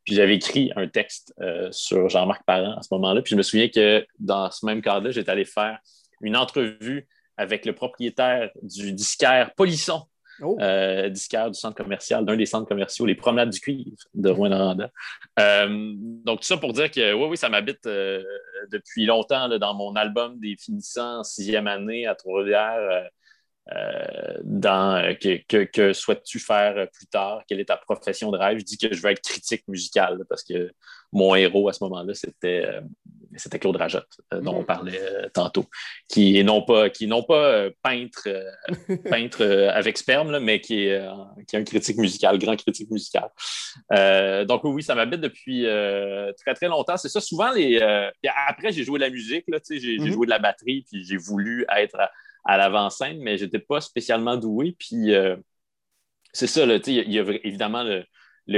Puis 0.05 0.15
j'avais 0.15 0.35
écrit 0.35 0.71
un 0.75 0.87
texte 0.87 1.33
euh, 1.41 1.69
sur 1.71 2.09
Jean-Marc 2.09 2.43
Parent 2.45 2.77
à 2.77 2.81
ce 2.81 2.87
moment-là. 2.93 3.21
Puis 3.21 3.31
je 3.31 3.35
me 3.35 3.43
souviens 3.43 3.69
que 3.69 4.05
dans 4.19 4.49
ce 4.49 4.65
même 4.65 4.81
cadre-là, 4.81 5.11
j'étais 5.11 5.29
allé 5.29 5.45
faire 5.45 5.79
une 6.21 6.37
entrevue 6.37 7.07
avec 7.37 7.65
le 7.65 7.73
propriétaire 7.73 8.51
du 8.61 8.93
disquaire 8.93 9.53
Polisson 9.55 10.03
oh. 10.41 10.57
euh, 10.59 11.09
disquaire 11.09 11.49
du 11.49 11.59
centre 11.59 11.75
commercial, 11.75 12.25
d'un 12.25 12.35
des 12.35 12.45
centres 12.45 12.67
commerciaux, 12.67 13.05
les 13.05 13.15
promenades 13.15 13.49
du 13.49 13.59
cuivre 13.59 13.95
de 14.13 14.29
Rwanda. 14.29 14.89
Euh, 15.39 15.93
donc, 16.25 16.41
tout 16.41 16.45
ça 16.45 16.57
pour 16.57 16.73
dire 16.73 16.89
que 16.91 17.13
oui, 17.13 17.25
oui, 17.29 17.37
ça 17.37 17.49
m'habite 17.49 17.85
euh, 17.85 18.23
depuis 18.71 19.05
longtemps 19.05 19.47
dans 19.57 19.73
mon 19.73 19.95
album 19.95 20.39
des 20.39 20.55
finissants 20.57 21.19
en 21.19 21.23
sixième 21.23 21.67
année 21.67 22.05
à 22.05 22.15
Trois-Rivières. 22.15 23.09
Dans 24.43 25.15
que, 25.21 25.63
que, 25.63 25.93
souhaites-tu 25.93 26.39
faire 26.39 26.89
plus 26.91 27.05
tard? 27.05 27.43
Quelle 27.47 27.61
est 27.61 27.65
ta 27.65 27.77
profession 27.77 28.29
de 28.29 28.37
rêve? 28.37 28.59
Je 28.59 28.65
dis 28.65 28.77
que 28.77 28.93
je 28.93 29.01
veux 29.01 29.11
être 29.11 29.21
critique 29.21 29.65
musicale 29.67 30.25
parce 30.27 30.43
que 30.43 30.71
mon 31.13 31.35
héros 31.35 31.69
à 31.69 31.73
ce 31.73 31.81
moment-là, 31.85 32.13
c'était, 32.13 32.81
c'était 33.37 33.59
Claude 33.59 33.75
Rajotte, 33.75 34.19
euh, 34.33 34.41
dont 34.41 34.55
on 34.55 34.61
mm. 34.61 34.65
parlait 34.65 35.29
tantôt, 35.33 35.65
qui 36.07 36.37
est 36.37 36.43
non 36.43 36.61
pas, 36.61 36.89
qui 36.89 37.07
non 37.07 37.23
pas 37.23 37.69
peintre, 37.83 38.27
peintre 39.09 39.43
avec 39.73 39.97
sperme, 39.97 40.39
mais 40.39 40.61
qui 40.61 40.85
est, 40.85 41.01
qui 41.47 41.55
est 41.55 41.59
un 41.59 41.63
critique 41.63 41.97
musical, 41.97 42.37
grand 42.37 42.55
critique 42.55 42.89
musical. 42.91 43.29
donc 44.47 44.63
oui, 44.63 44.83
ça 44.83 44.95
m'habite 44.95 45.21
depuis 45.21 45.65
très 46.37 46.53
très 46.53 46.67
longtemps. 46.67 46.97
C'est 46.97 47.09
ça, 47.09 47.21
souvent 47.21 47.51
les. 47.51 47.81
après, 48.47 48.71
j'ai 48.71 48.83
joué 48.83 48.99
de 48.99 49.05
la 49.05 49.09
musique, 49.09 49.45
là, 49.47 49.59
j'ai, 49.69 49.79
j'ai 49.79 49.97
mm-hmm. 49.97 50.11
joué 50.11 50.25
de 50.25 50.31
la 50.31 50.39
batterie, 50.39 50.85
puis 50.89 51.03
j'ai 51.03 51.17
voulu 51.17 51.65
être 51.75 51.97
à 52.43 52.57
l'avant-scène, 52.57 53.19
mais 53.19 53.37
je 53.37 53.45
n'étais 53.45 53.59
pas 53.59 53.81
spécialement 53.81 54.37
doué. 54.37 54.75
Puis 54.77 55.13
euh, 55.13 55.35
c'est 56.33 56.47
ça, 56.47 56.63
il 56.65 57.11
y, 57.11 57.19
a 57.19 57.23
évidemment 57.43 57.83
le, 57.83 58.05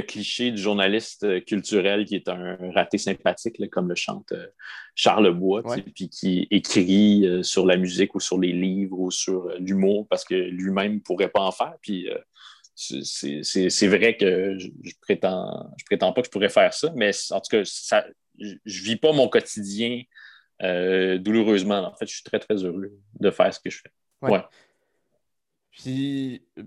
cliché 0.01 0.51
du 0.51 0.61
journaliste 0.61 1.23
euh, 1.23 1.39
culturel 1.39 2.05
qui 2.05 2.15
est 2.15 2.29
un 2.29 2.57
raté 2.73 2.97
sympathique, 2.97 3.69
comme 3.69 3.89
le 3.89 3.95
chante 3.95 4.31
euh, 4.31 4.47
Charles 4.95 5.31
Bois, 5.31 5.63
puis 5.95 6.09
qui 6.09 6.47
écrit 6.51 7.25
sur 7.43 7.65
la 7.65 7.77
musique 7.77 8.15
ou 8.15 8.19
sur 8.19 8.39
les 8.39 8.51
livres 8.51 8.99
ou 8.99 9.11
sur 9.11 9.49
l'humour 9.59 10.07
parce 10.09 10.23
que 10.23 10.35
lui-même 10.35 10.95
ne 10.95 10.99
pourrait 10.99 11.29
pas 11.29 11.41
en 11.41 11.51
faire. 11.51 11.75
Puis 11.81 12.09
c'est 12.75 13.87
vrai 13.87 14.17
que 14.17 14.57
je, 14.57 14.67
je, 14.83 14.93
prétends, 15.01 15.71
je 15.77 15.85
prétends 15.85 16.13
pas 16.13 16.21
que 16.21 16.27
je 16.27 16.31
pourrais 16.31 16.49
faire 16.49 16.73
ça, 16.73 16.91
mais 16.95 17.11
en 17.31 17.39
tout 17.39 17.49
cas, 17.49 17.61
ça, 17.65 18.05
je 18.39 18.53
ne 18.53 18.85
vis 18.85 18.95
pas 18.95 19.11
mon 19.11 19.27
quotidien 19.27 20.01
euh, 20.61 21.17
douloureusement. 21.17 21.79
En 21.79 21.95
fait, 21.95 22.07
je 22.07 22.13
suis 22.13 22.23
très, 22.23 22.39
très 22.39 22.55
heureux 22.63 22.91
de 23.19 23.31
faire 23.31 23.53
ce 23.53 23.59
que 23.59 23.69
je 23.69 23.79
fais. 23.81 23.91
Ouais. 24.21 24.41
Puis, 25.71 26.45
euh, 26.57 26.63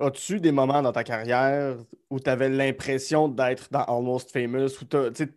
as-tu 0.00 0.40
des 0.40 0.52
moments 0.52 0.82
dans 0.82 0.92
ta 0.92 1.04
carrière 1.04 1.76
où 2.10 2.20
tu 2.20 2.30
avais 2.30 2.48
l'impression 2.48 3.28
d'être 3.28 3.68
dans 3.70 3.84
Almost 3.84 4.32
Famous, 4.32 4.80
où 4.80 4.84
tu 4.84 5.28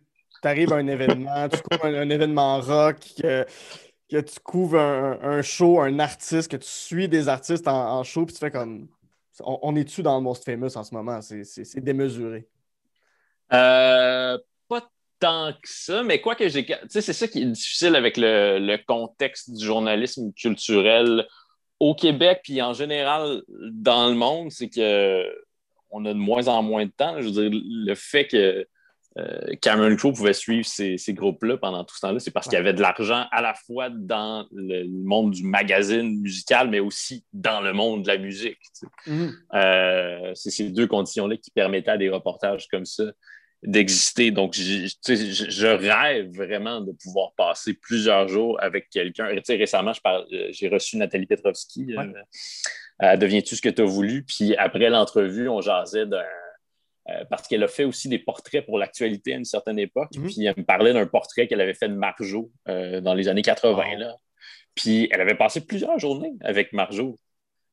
arrives 0.42 0.72
à 0.72 0.76
un 0.76 0.86
événement, 0.86 1.48
tu 1.48 1.60
couvres 1.62 1.86
un, 1.86 2.10
événement 2.10 2.60
rock, 2.60 2.96
que, 3.20 3.44
tu 4.08 4.40
couvres 4.42 4.78
un, 4.78 5.42
show, 5.42 5.80
un 5.80 5.98
artiste, 5.98 6.50
que 6.50 6.56
tu 6.56 6.68
suis 6.68 7.08
des 7.08 7.28
artistes 7.28 7.68
en, 7.68 8.02
show, 8.02 8.26
puis 8.26 8.34
tu 8.34 8.40
fais 8.40 8.50
comme. 8.50 8.88
On, 9.40 9.74
est-tu 9.74 10.02
dans 10.02 10.16
Almost 10.16 10.44
Famous 10.44 10.76
en 10.76 10.84
ce 10.84 10.94
moment? 10.94 11.20
C'est 11.20 11.80
démesuré. 11.80 12.46
Euh, 13.52 14.38
tant 15.24 15.52
que 15.52 15.68
ça, 15.68 16.02
mais 16.02 16.20
quoi 16.20 16.34
que 16.34 16.48
j'ai. 16.48 16.64
Tu 16.66 16.74
sais, 16.88 17.00
c'est 17.00 17.12
ça 17.14 17.28
qui 17.28 17.42
est 17.42 17.46
difficile 17.46 17.96
avec 17.96 18.16
le, 18.18 18.76
contexte 18.86 19.50
du 19.52 19.64
journalisme 19.64 20.32
culturel 20.34 21.26
au 21.84 21.94
Québec, 21.94 22.40
puis 22.42 22.62
en 22.62 22.72
général 22.72 23.42
dans 23.70 24.08
le 24.08 24.14
monde, 24.14 24.50
c'est 24.50 24.70
que 24.70 25.22
on 25.90 26.06
a 26.06 26.14
de 26.14 26.18
moins 26.18 26.48
en 26.48 26.62
moins 26.62 26.86
de 26.86 26.90
temps. 26.90 27.20
Je 27.20 27.26
veux 27.26 27.48
dire, 27.48 27.50
le 27.52 27.94
fait 27.94 28.26
que 28.26 28.66
euh, 29.18 29.54
Cameron 29.60 29.94
Crowe 29.94 30.14
pouvait 30.14 30.32
suivre 30.32 30.66
ces, 30.66 30.98
groupes-là 31.08 31.58
pendant 31.58 31.84
tout 31.84 31.94
ce 31.94 32.00
temps-là, 32.00 32.18
c'est 32.20 32.30
parce 32.30 32.46
qu'il 32.46 32.54
y 32.54 32.58
avait 32.58 32.72
de 32.72 32.80
l'argent 32.80 33.26
à 33.30 33.42
la 33.42 33.52
fois 33.52 33.90
dans 33.90 34.46
le, 34.50 34.88
monde 34.88 35.32
du 35.32 35.44
magazine 35.44 36.20
musical, 36.20 36.70
mais 36.70 36.80
aussi 36.80 37.26
dans 37.34 37.60
le 37.60 37.74
monde 37.74 38.04
de 38.04 38.08
la 38.08 38.16
musique. 38.16 38.58
Mm-hmm. 39.06 39.32
Euh, 39.52 40.32
c'est 40.34 40.50
ces 40.50 40.70
deux 40.70 40.86
conditions-là 40.86 41.36
qui 41.36 41.50
permettaient 41.50 41.90
à 41.90 41.98
des 41.98 42.08
reportages 42.08 42.66
comme 42.68 42.86
ça 42.86 43.04
d'exister. 43.64 44.30
Donc, 44.30 44.54
je, 44.54 45.66
rêve 45.66 46.30
vraiment 46.34 46.80
de 46.80 46.92
pouvoir 46.92 47.32
passer 47.36 47.74
plusieurs 47.74 48.28
jours 48.28 48.62
avec 48.62 48.90
quelqu'un. 48.90 49.28
Récemment, 49.48 49.92
euh, 50.06 50.48
j'ai 50.50 50.68
reçu 50.68 50.96
Nathalie 50.96 51.26
Petrovski. 51.26 51.94
Euh, 51.96 52.12
euh, 53.02 53.16
Deviens-tu 53.16 53.56
ce 53.56 53.62
que 53.62 53.68
tu 53.68 53.82
as 53.82 53.86
voulu? 53.86 54.24
Puis 54.24 54.54
après 54.56 54.90
l'entrevue, 54.90 55.48
on 55.48 55.60
jasait 55.60 56.06
d'un. 56.06 56.24
parce 57.30 57.48
qu'elle 57.48 57.62
a 57.62 57.68
fait 57.68 57.84
aussi 57.84 58.08
des 58.08 58.18
portraits 58.18 58.64
pour 58.64 58.78
l'actualité 58.78 59.34
à 59.34 59.36
une 59.36 59.44
certaine 59.44 59.78
époque. 59.78 60.12
Mm-hmm. 60.12 60.26
Puis 60.26 60.44
elle 60.44 60.54
me 60.56 60.64
parlait 60.64 60.92
d'un 60.92 61.06
portrait 61.06 61.46
qu'elle 61.46 61.60
avait 61.60 61.74
fait 61.74 61.88
de 61.88 61.94
Marjo 61.94 62.52
dans 62.66 63.14
les 63.14 63.28
années 63.28 63.42
80. 63.42 63.98
Là. 63.98 64.16
Puis 64.74 65.08
elle 65.10 65.20
avait 65.20 65.36
passé 65.36 65.64
plusieurs 65.64 65.98
journées 65.98 66.34
avec 66.40 66.72
Marjo. 66.72 67.16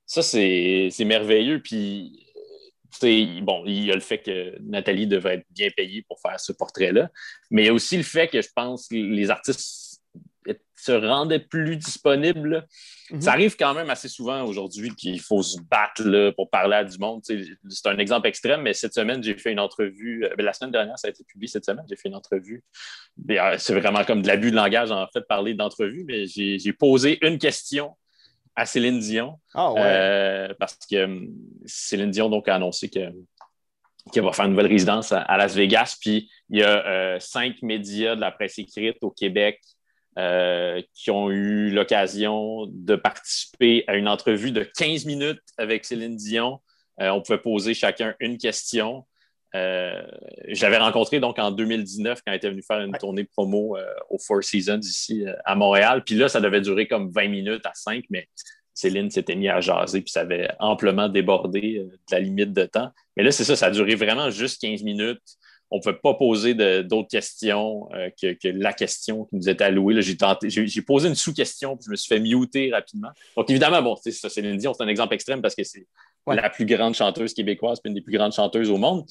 Ça, 0.06 0.21
c'est 0.21 0.91
merveilleux. 1.06 1.62
Puis 1.62 2.31
bon, 3.41 3.63
il 3.65 3.86
y 3.86 3.91
a 3.91 3.95
le 3.95 4.01
fait 4.01 4.19
que 4.19 4.58
Nathalie 4.62 5.08
devait 5.08 5.36
être 5.36 5.45
bien 5.49 5.69
payée 5.75 6.04
pour 6.04 6.19
faire 6.19 6.39
ce 6.39 6.51
portrait-là, 6.51 7.10
mais 7.49 7.63
il 7.63 7.65
y 7.67 7.69
a 7.69 7.73
aussi 7.73 7.97
le 7.97 8.04
fait 8.04 8.27
que 8.27 8.41
je 8.41 8.49
pense 8.54 8.88
que 8.88 8.95
les 8.95 9.30
artistes 9.30 9.91
se 10.82 10.91
rendaient 10.91 11.39
plus 11.39 11.77
disponibles. 11.77 12.67
Mhm. 13.12 13.21
Ça 13.21 13.34
arrive 13.34 13.56
quand 13.56 13.73
même 13.73 13.89
assez 13.89 14.08
souvent 14.08 14.43
aujourd'hui 14.43 14.95
qu'il 14.95 15.19
faut 15.19 15.43
se 15.43 15.60
battre 15.62 16.04
là, 16.04 16.32
pour 16.32 16.49
parler 16.49 16.77
à 16.77 16.84
du 16.84 16.97
monde. 16.97 17.21
C'est 17.23 17.88
un 17.88 17.97
exemple 17.99 18.27
extrême, 18.27 18.62
mais 18.62 18.73
cette 18.73 18.93
semaine, 18.93 19.21
j'ai 19.23 19.38
fait 19.38 19.51
une 19.51 19.60
entrevue. 19.60 20.25
Euh, 20.25 20.36
ben, 20.36 20.43
la 20.43 20.54
semaine 20.54 20.71
dernière, 20.71 20.97
ça 20.97 21.08
a 21.08 21.12
été 21.12 21.23
publié 21.23 21.47
cette 21.47 21.65
semaine, 21.65 21.86
j'ai 21.88 21.95
fait 21.95 22.10
une 22.10 22.15
entrevue. 22.15 22.63
Euh, 23.30 23.56
c'est 23.60 23.80
vraiment 23.80 24.04
comme 24.04 24.21
de 24.21 24.27
l'abus 24.27 24.51
de 24.51 24.56
langage, 24.56 24.91
en 24.91 25.08
fait, 25.08 25.21
parler 25.27 25.54
d'entrevue, 25.54 26.04
mais 26.08 26.25
j'ai 26.25 26.73
posé 26.73 27.19
une 27.25 27.38
question 27.38 27.95
à 28.56 28.66
Céline 28.66 29.00
Dion. 29.00 29.40
Ah, 29.54 29.74
euh, 29.78 30.54
parce 30.60 30.78
que 30.90 31.06
hum, 31.06 31.30
Céline 31.66 32.12
Dion 32.12 32.30
donc, 32.30 32.48
a 32.48 32.56
annoncé 32.56 32.90
qu'elle 32.90 33.14
va 34.16 34.32
faire 34.34 34.46
une 34.46 34.52
nouvelle 34.52 34.68
résidence 34.68 35.12
à, 35.12 35.38
Las 35.38 35.56
Vegas. 35.56 35.98
Puis 36.00 36.30
il 36.50 36.60
y 36.60 36.64
a 36.64 37.20
cinq 37.20 37.62
médias 37.62 38.16
de 38.16 38.22
la 38.22 38.32
presse 38.32 38.60
écrite 38.60 38.98
au 39.02 39.12
Québec 39.12 39.60
euh, 40.20 40.82
qui 40.94 41.10
ont 41.10 41.32
eu 41.32 41.70
l'occasion 41.70 42.66
de 42.68 42.98
participer 42.98 43.86
à 43.88 43.96
une 43.96 44.10
entrevue 44.10 44.52
de 44.52 44.62
15 44.78 45.06
minutes 45.06 45.40
avec 45.58 45.86
Céline 45.86 46.18
Dion. 46.18 46.60
Euh, 47.00 47.12
on 47.12 47.22
pouvait 47.22 47.38
poser 47.38 47.74
chacun 47.74 48.14
une 48.20 48.38
question. 48.38 49.06
Euh, 49.54 50.02
j'avais 50.48 50.78
rencontré 50.78 51.20
donc 51.20 51.38
en 51.38 51.52
2019 51.52 52.22
quand 52.26 52.32
elle 52.32 52.38
était 52.38 52.50
venue 52.50 52.64
faire 52.64 52.80
une 52.80 52.94
tournée 52.98 53.26
promo 53.26 53.78
au 54.10 54.18
Four 54.18 54.44
Seasons 54.44 54.80
ici 54.80 55.26
à 55.46 55.56
Montréal. 55.56 56.04
Puis 56.06 56.16
là, 56.16 56.30
ça 56.30 56.40
devait 56.40 56.62
durer 56.62 56.88
comme 56.88 57.12
20 57.12 57.28
minutes 57.28 57.66
à 57.66 57.72
5, 57.74 58.06
mais 58.10 58.28
Céline 58.74 59.10
s'était 59.10 59.36
mise 59.36 59.50
à 59.50 59.60
jaser, 59.60 60.02
puis 60.02 60.12
ça 60.12 60.22
avait 60.22 60.50
amplement 60.60 61.10
débordé 61.10 61.80
de 61.80 62.00
la 62.12 62.20
limite 62.20 62.54
de 62.54 62.66
temps. 62.66 62.92
Mais 63.18 63.24
là, 63.24 63.32
c'est 63.32 63.44
ça, 63.44 63.56
ça 63.56 63.68
a 63.68 63.72
duré 63.72 63.96
vraiment 63.96 64.30
juste 64.30 64.62
15 64.62 64.84
minutes 64.84 65.38
on 65.72 65.78
ne 65.78 65.82
pouvait 65.82 65.98
pas 66.04 66.14
poser 66.14 66.54
d'autres 66.84 67.08
questions 67.08 67.90
euh, 67.96 68.10
que, 68.22 68.48
la 68.50 68.74
question 68.74 69.24
qui 69.26 69.38
nous 69.38 69.50
était 69.50 69.64
allouée. 69.64 70.02
J'ai 70.02 70.82
posé 70.82 71.08
une 71.08 71.16
sous-question, 71.16 71.78
puis 71.78 71.86
je 71.86 71.92
me 71.92 71.96
suis 71.96 72.10
fait 72.10 72.20
muter 72.20 72.72
rapidement. 72.72 73.08
Donc, 73.38 73.50
évidemment, 73.50 73.82
bon, 73.82 73.96
c'est 73.96 74.12
ça, 74.12 74.28
Céline 74.28 74.58
Dion, 74.58 74.74
c'est 74.74 74.84
un 74.84 74.90
exemple 74.90 75.14
extrême 75.14 75.42
parce 75.42 75.56
que 75.56 75.64
c'est 75.64 75.88
la 76.27 76.49
plus 76.49 76.65
grande 76.65 76.93
chanteuse 76.93 77.34
québécoise, 77.34 77.79
puis 77.81 77.89
une 77.89 77.95
des 77.95 78.01
plus 78.01 78.17
grandes 78.17 78.34
chanteuses 78.34 78.69
au 78.69 78.77
monde. 78.77 79.05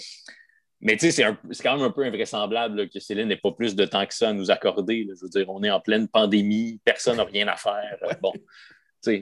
Mais 0.82 0.96
tu 0.96 1.10
sais, 1.10 1.26
c'est 1.50 1.62
quand 1.62 1.76
même 1.76 1.84
un 1.84 1.90
peu 1.90 2.04
invraisemblable 2.04 2.88
que 2.88 3.00
Céline 3.00 3.28
n'ait 3.28 3.36
pas 3.36 3.52
plus 3.52 3.76
de 3.76 3.84
temps 3.84 4.06
que 4.06 4.14
ça 4.14 4.30
à 4.30 4.32
nous 4.32 4.50
accorder. 4.50 5.06
Je 5.06 5.24
veux 5.24 5.28
dire, 5.28 5.48
on 5.50 5.62
est 5.62 5.70
en 5.70 5.80
pleine 5.80 6.08
pandémie, 6.08 6.80
personne 6.84 7.18
n'a 7.18 7.24
rien 7.24 7.48
à 7.48 7.56
faire. 7.56 7.98
Bon. 8.22 8.32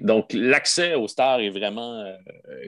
donc, 0.02 0.32
l'accès 0.32 0.94
aux 0.94 1.08
stars 1.08 1.40
est 1.40 1.50
vraiment 1.50 2.00
euh, 2.00 2.14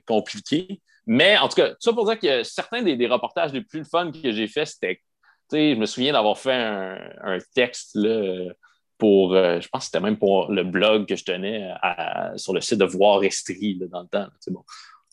compliqué. 0.07 0.81
Mais 1.07 1.39
en 1.39 1.49
tout 1.49 1.57
cas, 1.57 1.75
ça 1.79 1.93
pour 1.93 2.05
dire 2.05 2.19
que 2.19 2.43
certains 2.43 2.83
des, 2.83 3.07
reportages 3.07 3.53
les 3.53 3.63
plus 3.63 3.85
fun 3.85 4.11
que 4.11 4.33
j'ai 4.33 4.49
fait, 4.49 4.67
c'était. 4.67 5.01
Je 5.53 5.75
me 5.75 5.87
souviens 5.87 6.13
d'avoir 6.13 6.39
fait 6.39 6.53
un, 6.53 7.39
texte 7.55 7.97
pour. 8.99 9.35
Euh, 9.35 9.61
je 9.61 9.69
pense 9.69 9.83
que 9.83 9.85
c'était 9.87 10.01
même 10.01 10.19
pour 10.19 10.51
le 10.51 10.63
blog 10.63 11.07
que 11.07 11.17
je 11.17 11.25
tenais 11.25 11.73
sur 12.37 12.53
le 12.53 12.61
site 12.61 12.79
de 12.79 12.85
Voir 12.85 13.23
Estrie 13.23 13.81
dans 13.91 14.03
le 14.03 14.09
temps. 14.09 14.27
Bon. 14.49 14.65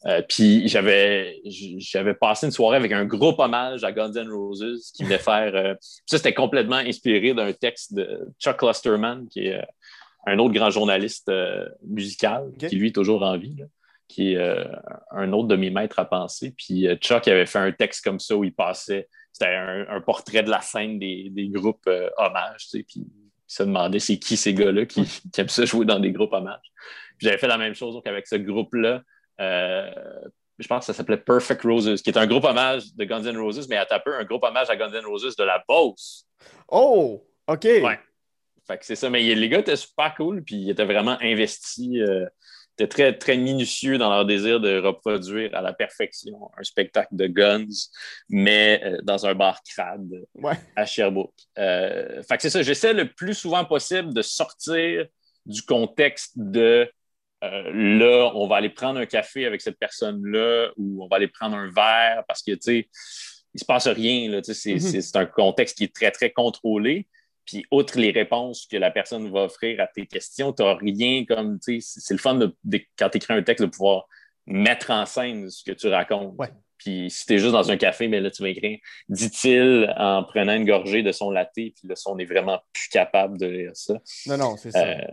Euh, 0.05 0.21
puis 0.27 0.67
j'avais, 0.67 1.41
j'avais 1.45 2.13
passé 2.13 2.45
une 2.45 2.51
soirée 2.51 2.77
avec 2.77 2.91
un 2.91 3.05
groupe 3.05 3.39
hommage 3.39 3.83
à 3.83 3.91
Guns 3.91 4.13
N' 4.13 4.29
Roses 4.29 4.91
qui 4.95 5.03
voulait 5.03 5.17
faire. 5.17 5.55
Euh, 5.55 5.73
ça, 6.05 6.17
c'était 6.17 6.35
complètement 6.35 6.75
inspiré 6.75 7.33
d'un 7.33 7.51
texte 7.51 7.93
de 7.93 8.27
Chuck 8.39 8.57
Clusterman, 8.57 9.27
qui 9.27 9.47
est 9.47 9.61
un 10.27 10.37
autre 10.39 10.53
grand 10.53 10.69
journaliste 10.69 11.31
musical, 11.85 12.51
qui 12.59 12.75
lui 12.75 12.89
est 12.89 12.95
toujours 12.95 13.23
en 13.23 13.37
vie 13.37 13.57
qui 14.07 14.33
est 14.33 14.37
euh, 14.37 14.63
un 15.11 15.31
autre 15.33 15.47
de 15.47 15.55
mes 15.55 15.69
maîtres 15.69 15.99
à 15.99 16.05
penser. 16.05 16.53
Puis 16.57 16.87
euh, 16.87 16.95
Chuck 16.95 17.27
avait 17.27 17.45
fait 17.45 17.59
un 17.59 17.71
texte 17.71 18.03
comme 18.03 18.19
ça 18.19 18.35
où 18.35 18.43
il 18.43 18.53
passait, 18.53 19.09
c'était 19.31 19.53
un, 19.53 20.01
portrait 20.01 20.43
de 20.43 20.49
la 20.49 20.61
scène 20.61 20.97
des, 20.97 21.49
groupes 21.51 21.87
euh, 21.87 22.09
hommages, 22.17 22.63
tu 22.63 22.79
sais, 22.79 22.83
puis 22.83 23.01
il 23.01 23.53
se 23.53 23.63
demandait 23.63 23.99
c'est 23.99 24.17
qui 24.17 24.37
ces 24.37 24.53
gars-là 24.53 24.85
qui, 24.85 25.05
aiment 25.37 25.49
ça 25.49 25.65
jouer 25.65 25.85
dans 25.85 25.99
des 25.99 26.11
groupes 26.11 26.33
hommages. 26.33 26.71
J'avais 27.19 27.37
fait 27.37 27.47
la 27.47 27.57
même 27.57 27.73
chose 27.73 27.93
donc, 27.95 28.07
avec 28.07 28.27
ce 28.27 28.35
groupe-là. 28.35 29.01
Je 29.39 30.67
pense 30.67 30.79
que 30.79 30.85
ça 30.85 30.93
s'appelait 30.93 31.17
Perfect 31.17 31.61
Roses, 31.63 32.01
qui 32.01 32.09
est 32.09 32.17
un 32.17 32.27
groupe 32.27 32.45
hommage 32.45 32.93
de 32.95 33.03
Guns 33.05 33.23
N' 33.23 33.37
Roses, 33.37 33.67
mais 33.69 33.77
à 33.77 33.85
taper 33.85 34.11
un 34.11 34.23
groupe 34.23 34.43
hommage 34.43 34.69
à 34.69 34.75
Guns 34.75 34.93
N' 34.93 35.05
Roses 35.05 35.35
de 35.35 35.43
la 35.43 35.63
Beauce. 35.67 36.25
Oh, 36.69 37.23
OK. 37.47 37.63
Ouais. 37.63 37.99
Fait 38.67 38.77
que 38.77 38.85
c'est 38.85 38.95
ça. 38.95 39.09
Mais 39.09 39.21
les 39.21 39.49
gars 39.49 39.59
étaient 39.59 39.75
super 39.75 40.13
cool, 40.15 40.43
puis 40.43 40.55
ils 40.55 40.69
étaient 40.69 40.85
vraiment 40.85 41.17
investis 41.21 42.01
étaient 42.77 42.87
très, 42.87 43.17
très 43.17 43.37
minutieux 43.37 43.97
dans 43.97 44.09
leur 44.09 44.25
désir 44.25 44.59
de 44.59 44.79
reproduire 44.79 45.53
à 45.55 45.61
la 45.61 45.73
perfection 45.73 46.49
un 46.57 46.63
spectacle 46.63 47.15
de 47.15 47.27
Guns, 47.27 47.89
mais 48.29 48.81
euh, 48.83 48.97
dans 49.03 49.25
un 49.25 49.33
bar 49.33 49.61
crade 49.63 50.09
à 50.75 50.85
Sherbrooke. 50.85 51.33
Euh, 51.57 52.21
fait 52.23 52.37
que 52.37 52.43
c'est 52.43 52.49
ça, 52.49 52.61
j'essaie 52.61 52.93
le 52.93 53.11
plus 53.11 53.33
souvent 53.33 53.65
possible 53.65 54.13
de 54.13 54.21
sortir 54.21 55.05
du 55.45 55.61
contexte 55.63 56.33
de 56.35 56.89
euh, 57.43 57.71
là, 57.73 58.31
on 58.33 58.47
va 58.47 58.57
aller 58.57 58.69
prendre 58.69 58.99
un 58.99 59.05
café 59.05 59.45
avec 59.45 59.61
cette 59.61 59.77
personne-là 59.77 60.69
ou 60.77 61.03
on 61.03 61.07
va 61.07 61.17
aller 61.17 61.27
prendre 61.27 61.55
un 61.55 61.69
verre 61.69 62.23
parce 62.27 62.41
que, 62.41 62.51
tu 62.51 62.59
sais, 62.61 62.89
il 63.53 63.59
se 63.59 63.65
passe 63.65 63.87
rien. 63.87 64.29
Mm-hmm. 64.29 65.01
C'est 65.01 65.15
un 65.15 65.25
contexte 65.25 65.77
qui 65.77 65.83
est 65.83 65.93
très, 65.93 66.11
très 66.11 66.31
contrôlé. 66.31 67.07
Puis, 67.45 67.65
outre 67.71 67.97
les 67.97 68.11
réponses 68.11 68.67
que 68.69 68.75
la 68.75 68.91
personne 68.91 69.31
va 69.31 69.43
offrir 69.43 69.79
à 69.79 69.87
tes 69.87 70.05
questions, 70.05 70.51
tu 70.51 70.63
n'as 70.63 70.75
rien 70.75 71.23
comme, 71.25 71.59
tu 71.59 71.79
sais, 71.79 71.99
c'est 72.01 72.13
le 72.13 72.19
fun 72.19 72.35
de, 72.35 72.53
quand 72.97 73.09
tu 73.09 73.17
écris 73.17 73.33
un 73.33 73.41
texte 73.41 73.63
de 73.63 73.69
pouvoir 73.69 74.05
mettre 74.45 74.91
en 74.91 75.05
scène 75.05 75.49
ce 75.49 75.63
que 75.63 75.71
tu 75.71 75.87
racontes. 75.87 76.35
Puis, 76.77 77.09
si 77.09 77.25
tu 77.25 77.33
es 77.33 77.37
juste 77.39 77.53
dans 77.53 77.71
un 77.71 77.77
café, 77.77 78.07
mais 78.07 78.19
là, 78.19 78.29
tu 78.31 78.43
vas 78.43 78.49
écrire, 78.49 78.79
dit-il 79.07 79.93
en 79.97 80.23
prenant 80.23 80.53
une 80.53 80.65
gorgée 80.65 81.03
de 81.03 81.11
son 81.11 81.31
latte, 81.31 81.51
puis 81.53 81.73
là, 81.83 81.95
on 82.05 82.17
est 82.19 82.25
vraiment 82.25 82.59
plus 82.73 82.89
capable 82.89 83.39
de 83.39 83.45
lire 83.47 83.71
ça. 83.73 83.93
Non, 84.25 84.37
non, 84.37 84.57
c'est 84.57 84.71
ça. 84.71 84.85
Euh, 84.85 85.07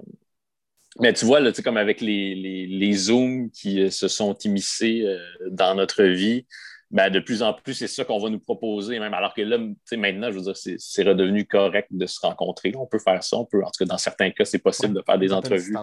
mais 1.01 1.13
tu 1.13 1.25
vois, 1.25 1.41
là, 1.41 1.51
comme 1.65 1.77
avec 1.77 2.01
les, 2.01 2.35
les, 2.67 2.93
Zooms 2.93 3.51
qui 3.51 3.81
euh, 3.81 3.91
se 3.91 4.09
sont 4.09 4.35
immiscés 4.45 5.03
euh, 5.05 5.19
dans 5.51 5.75
notre 5.75 6.05
vie, 6.05 6.47
ben, 6.91 7.11
de 7.11 7.19
plus 7.19 7.43
en 7.43 7.53
plus, 7.53 7.75
c'est 7.75 7.89
ça 7.89 8.05
qu'on 8.05 8.21
va 8.21 8.31
nous 8.31 8.39
proposer, 8.39 9.01
même 9.01 9.15
alors 9.15 9.35
que 9.35 9.43
là, 9.43 9.59
maintenant, 9.97 10.31
je 10.31 10.39
veux 10.39 10.53
dire, 10.53 10.57
c'est 10.57 11.03
redevenu 11.03 11.45
correct 11.45 11.89
de 11.91 12.07
se 12.07 12.21
rencontrer. 12.21 12.73
On 12.77 12.87
peut 12.87 13.01
faire 13.01 13.25
ça, 13.25 13.37
on 13.37 13.45
peut, 13.45 13.63
en 13.65 13.71
tout 13.71 13.85
cas, 13.85 13.87
dans 13.87 13.99
certains 13.99 14.31
cas, 14.31 14.45
c'est 14.45 14.61
possible 14.61 14.95
de 14.95 15.03
faire 15.05 15.19
des 15.19 15.33
entrevues. 15.33 15.75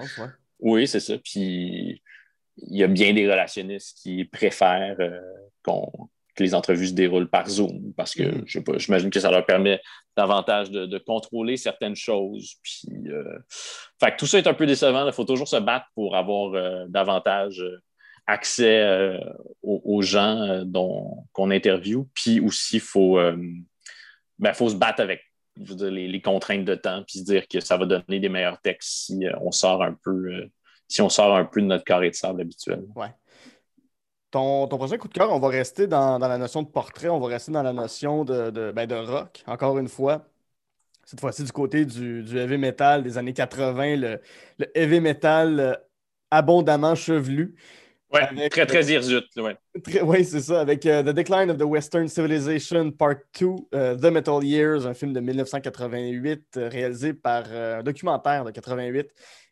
Oui, 0.59 0.87
c'est 0.87 1.01
ça. 1.01 1.17
Puis 1.17 2.01
il 2.57 2.77
y 2.77 2.83
a 2.83 2.87
bien 2.87 3.13
des 3.13 3.29
relationnistes 3.29 3.97
qui 4.01 4.23
préfèrent 4.25 4.95
euh, 4.99 5.19
que 6.35 6.43
les 6.43 6.55
entrevues 6.55 6.87
se 6.87 6.93
déroulent 6.93 7.29
par 7.29 7.49
Zoom 7.49 7.93
parce 7.95 8.13
que, 8.13 8.23
mm. 8.23 8.43
je 8.45 8.59
sais 8.59 8.63
pas, 8.63 8.77
j'imagine 8.77 9.09
que 9.09 9.19
ça 9.19 9.31
leur 9.31 9.45
permet 9.45 9.81
davantage 10.15 10.71
de, 10.71 10.97
contrôler 10.97 11.57
certaines 11.57 11.95
choses. 11.95 12.55
Puis, 12.63 12.87
euh, 13.07 13.39
fait 13.99 14.15
tout 14.17 14.27
ça 14.27 14.37
est 14.37 14.47
un 14.47 14.53
peu 14.53 14.65
décevant. 14.65 15.05
Il 15.05 15.13
faut 15.13 15.25
toujours 15.25 15.47
se 15.47 15.57
battre 15.57 15.87
pour 15.95 16.15
avoir 16.15 16.53
euh, 16.53 16.85
davantage 16.87 17.63
accès 18.27 18.81
euh, 18.81 19.17
aux, 19.63 20.01
gens 20.01 20.63
dont, 20.65 21.25
qu'on 21.33 21.51
interviewe. 21.51 22.05
Puis 22.13 22.39
aussi, 22.39 22.77
il 22.77 22.81
faut, 22.81 23.19
ben, 24.39 24.53
faut 24.53 24.69
se 24.69 24.75
battre 24.75 25.01
avec 25.01 25.21
les, 25.57 26.21
contraintes 26.21 26.65
de 26.65 26.75
temps, 26.75 27.03
puis 27.05 27.19
se 27.19 27.23
dire 27.25 27.47
que 27.47 27.59
ça 27.59 27.77
va 27.77 27.85
donner 27.85 28.19
des 28.19 28.29
meilleurs 28.29 28.61
textes 28.61 29.07
si 29.07 29.25
on 29.41 29.51
sort 29.51 29.83
un 29.83 29.97
peu, 30.03 30.49
si 30.87 31.01
on 31.01 31.09
sort 31.09 31.35
un 31.35 31.45
peu 31.45 31.61
de 31.61 31.65
notre 31.65 31.83
carré 31.83 32.09
de 32.09 32.15
sable 32.15 32.41
habituel. 32.41 32.83
Ouais. 32.95 33.09
Ton, 34.31 34.67
prochain 34.67 34.97
coup 34.97 35.09
de 35.09 35.13
cœur, 35.13 35.31
on 35.31 35.39
va 35.39 35.49
rester 35.49 35.87
dans, 35.87 36.17
la 36.17 36.37
notion 36.37 36.63
de 36.63 36.67
portrait, 36.67 37.09
on 37.09 37.19
va 37.19 37.27
rester 37.27 37.51
dans 37.51 37.63
la 37.63 37.73
notion 37.73 38.23
de, 38.23 38.49
de, 38.49 38.71
ben, 38.71 38.91
rock, 38.93 39.43
encore 39.45 39.77
une 39.77 39.89
fois. 39.89 40.25
Cette 41.05 41.19
fois-ci, 41.19 41.43
du 41.43 41.51
côté 41.51 41.85
du, 41.85 42.25
heavy 42.37 42.57
metal 42.57 43.03
des 43.03 43.17
années 43.17 43.33
80, 43.33 43.97
le, 43.97 44.21
le 44.57 44.77
heavy 44.77 45.01
metal 45.01 45.81
abondamment 46.31 46.95
chevelu. 46.95 47.55
Oui, 48.13 48.49
très, 48.49 48.65
très 48.65 48.85
hirsute. 48.85 49.25
Oui, 50.03 50.25
c'est 50.25 50.41
ça. 50.41 50.59
Avec 50.59 50.85
euh, 50.85 51.01
The 51.01 51.15
Decline 51.15 51.49
of 51.49 51.57
the 51.57 51.63
Western 51.63 52.09
Civilization 52.09 52.91
Part 52.91 53.15
2, 53.39 53.47
euh, 53.73 53.95
The 53.95 54.11
Metal 54.11 54.43
Years, 54.43 54.85
un 54.85 54.93
film 54.93 55.13
de 55.13 55.21
1988 55.21 56.57
euh, 56.57 56.67
réalisé 56.67 57.13
par 57.13 57.45
un 57.49 57.83
documentaire 57.83 58.43
de 58.43 58.51
88 58.51 59.07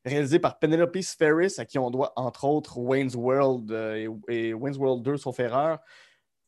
réalisé 0.05 0.39
par 0.39 0.59
Penelope 0.59 0.97
Ferris, 1.17 1.55
à 1.57 1.65
qui 1.65 1.77
on 1.79 1.91
doit 1.91 2.13
entre 2.15 2.45
autres 2.45 2.77
Wayne's 2.77 3.15
World 3.15 3.71
et, 4.29 4.53
Wayne's 4.53 4.77
World 4.77 5.03
2, 5.03 5.17
sauf 5.17 5.39
erreur. 5.39 5.79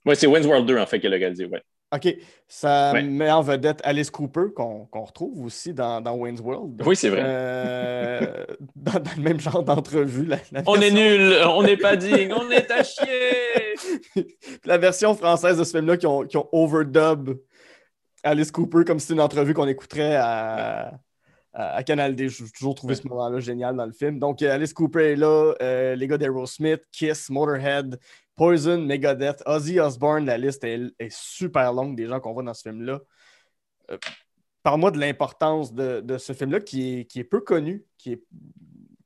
Oui, 0.06 0.16
c'est 0.16 0.28
Wayne's 0.28 0.48
World 0.48 0.68
2 0.68 0.78
en 0.78 0.86
fait 0.86 1.00
qu'elle 1.00 1.14
a 1.14 1.18
réalisé, 1.18 1.46
oui. 1.46 1.60
OK. 1.94 2.16
Ça 2.48 2.94
met 2.94 3.30
en 3.30 3.42
vedette 3.42 3.82
Alice 3.84 4.10
Cooper, 4.10 4.54
qu'on 4.56 4.88
retrouve 4.94 5.44
aussi 5.44 5.74
dans, 5.74 6.00
dans, 6.00 6.16
Wayne's 6.16 6.40
World. 6.40 6.82
Oui, 6.86 6.96
c'est 6.96 7.10
vrai. 7.10 7.22
Euh, 7.24 8.46
dans, 8.76 9.02
le 9.18 9.22
même 9.22 9.40
genre 9.40 9.62
d'entrevue. 9.62 10.30
on 10.66 10.80
est 10.80 10.92
nul, 10.92 11.36
on 11.46 11.64
n'est 11.64 11.78
pas 11.78 11.98
digne, 11.98 12.34
on 12.34 12.50
est 12.50 12.72
à 12.72 12.84
chier. 12.84 13.76
la 14.66 14.78
version 14.78 15.14
française 15.16 15.58
de 15.58 15.64
ce 15.66 15.72
film-là 15.78 15.98
qui 15.98 16.08
ont, 16.08 16.26
qui 16.26 16.38
ont 16.38 16.48
overdub 16.54 17.38
Alice 18.24 18.52
Cooper 18.52 18.86
comme 18.86 19.00
si 19.00 19.08
c'était 19.08 19.16
une 19.16 19.22
entrevue 19.22 19.54
qu'on 19.54 19.68
écouterait 19.68 20.16
à, 20.16 20.94
à 21.54 21.84
Canal 21.84 22.16
D. 22.16 22.30
J'ai 22.30 22.50
toujours 22.50 22.76
trouvé 22.76 22.96
ce 22.96 23.08
moment-là 23.08 23.40
génial 23.40 23.76
dans 23.76 23.86
le 23.86 23.92
film. 23.92 24.20
Donc, 24.20 24.42
Alice 24.42 24.74
Cooper 24.74 25.12
est 25.12 25.16
là, 25.16 25.54
les 25.96 26.08
gars 26.08 26.18
d'Aerosmith, 26.18 26.84
Kiss, 26.92 27.30
Motorhead, 27.30 28.00
Poison, 28.36 28.80
Megadeth, 28.80 29.44
Ozzy 29.46 29.80
Osbourne. 29.80 30.26
La 30.26 30.38
liste 30.38 30.64
est, 30.64 30.92
super 31.10 31.74
longue 31.74 31.96
des 31.96 32.08
gens 32.08 32.20
qu'on 32.20 32.34
voit 32.34 32.44
dans 32.44 32.54
ce 32.54 32.64
film-là. 32.64 33.00
Parle-moi 34.64 34.92
de 34.92 35.00
l'importance 35.00 35.74
de, 35.74 36.18
ce 36.18 36.34
film-là 36.34 36.60
qui 36.60 37.00
est, 37.00 37.06
qui 37.06 37.20
est 37.20 37.26
peu 37.26 37.42
connu, 37.42 37.86
qui 37.98 38.14
est 38.14 38.24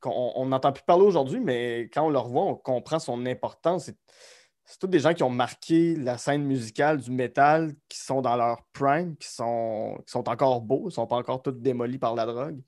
on 0.07 0.45
n'entend 0.45 0.71
plus 0.71 0.83
parler 0.83 1.03
aujourd'hui, 1.03 1.39
mais 1.39 1.89
quand 1.93 2.03
on 2.03 2.09
le 2.09 2.19
revoit, 2.19 2.43
on 2.43 2.55
comprend 2.55 2.99
son 2.99 3.25
importance. 3.25 3.91
C'est 4.65 4.79
tous 4.79 4.87
des 4.87 4.99
gens 4.99 5.13
qui 5.13 5.21
ont 5.23 5.29
marqué 5.29 5.95
la 5.95 6.17
scène 6.17 6.43
musicale 6.43 6.99
du 6.99 7.11
métal, 7.11 7.73
qui 7.87 7.99
sont 7.99 8.21
dans 8.21 8.35
leur 8.35 8.63
prime, 8.73 9.15
qui 9.17 9.27
sont, 9.27 9.95
qui 10.05 10.11
sont 10.11 10.27
encore 10.27 10.61
beaux, 10.61 10.79
qui 10.79 10.85
ne 10.85 10.91
sont 10.91 11.07
pas 11.07 11.17
encore 11.17 11.41
tous 11.43 11.51
démolis 11.51 11.99
par 11.99 12.15
la 12.15 12.25
drogue. 12.25 12.59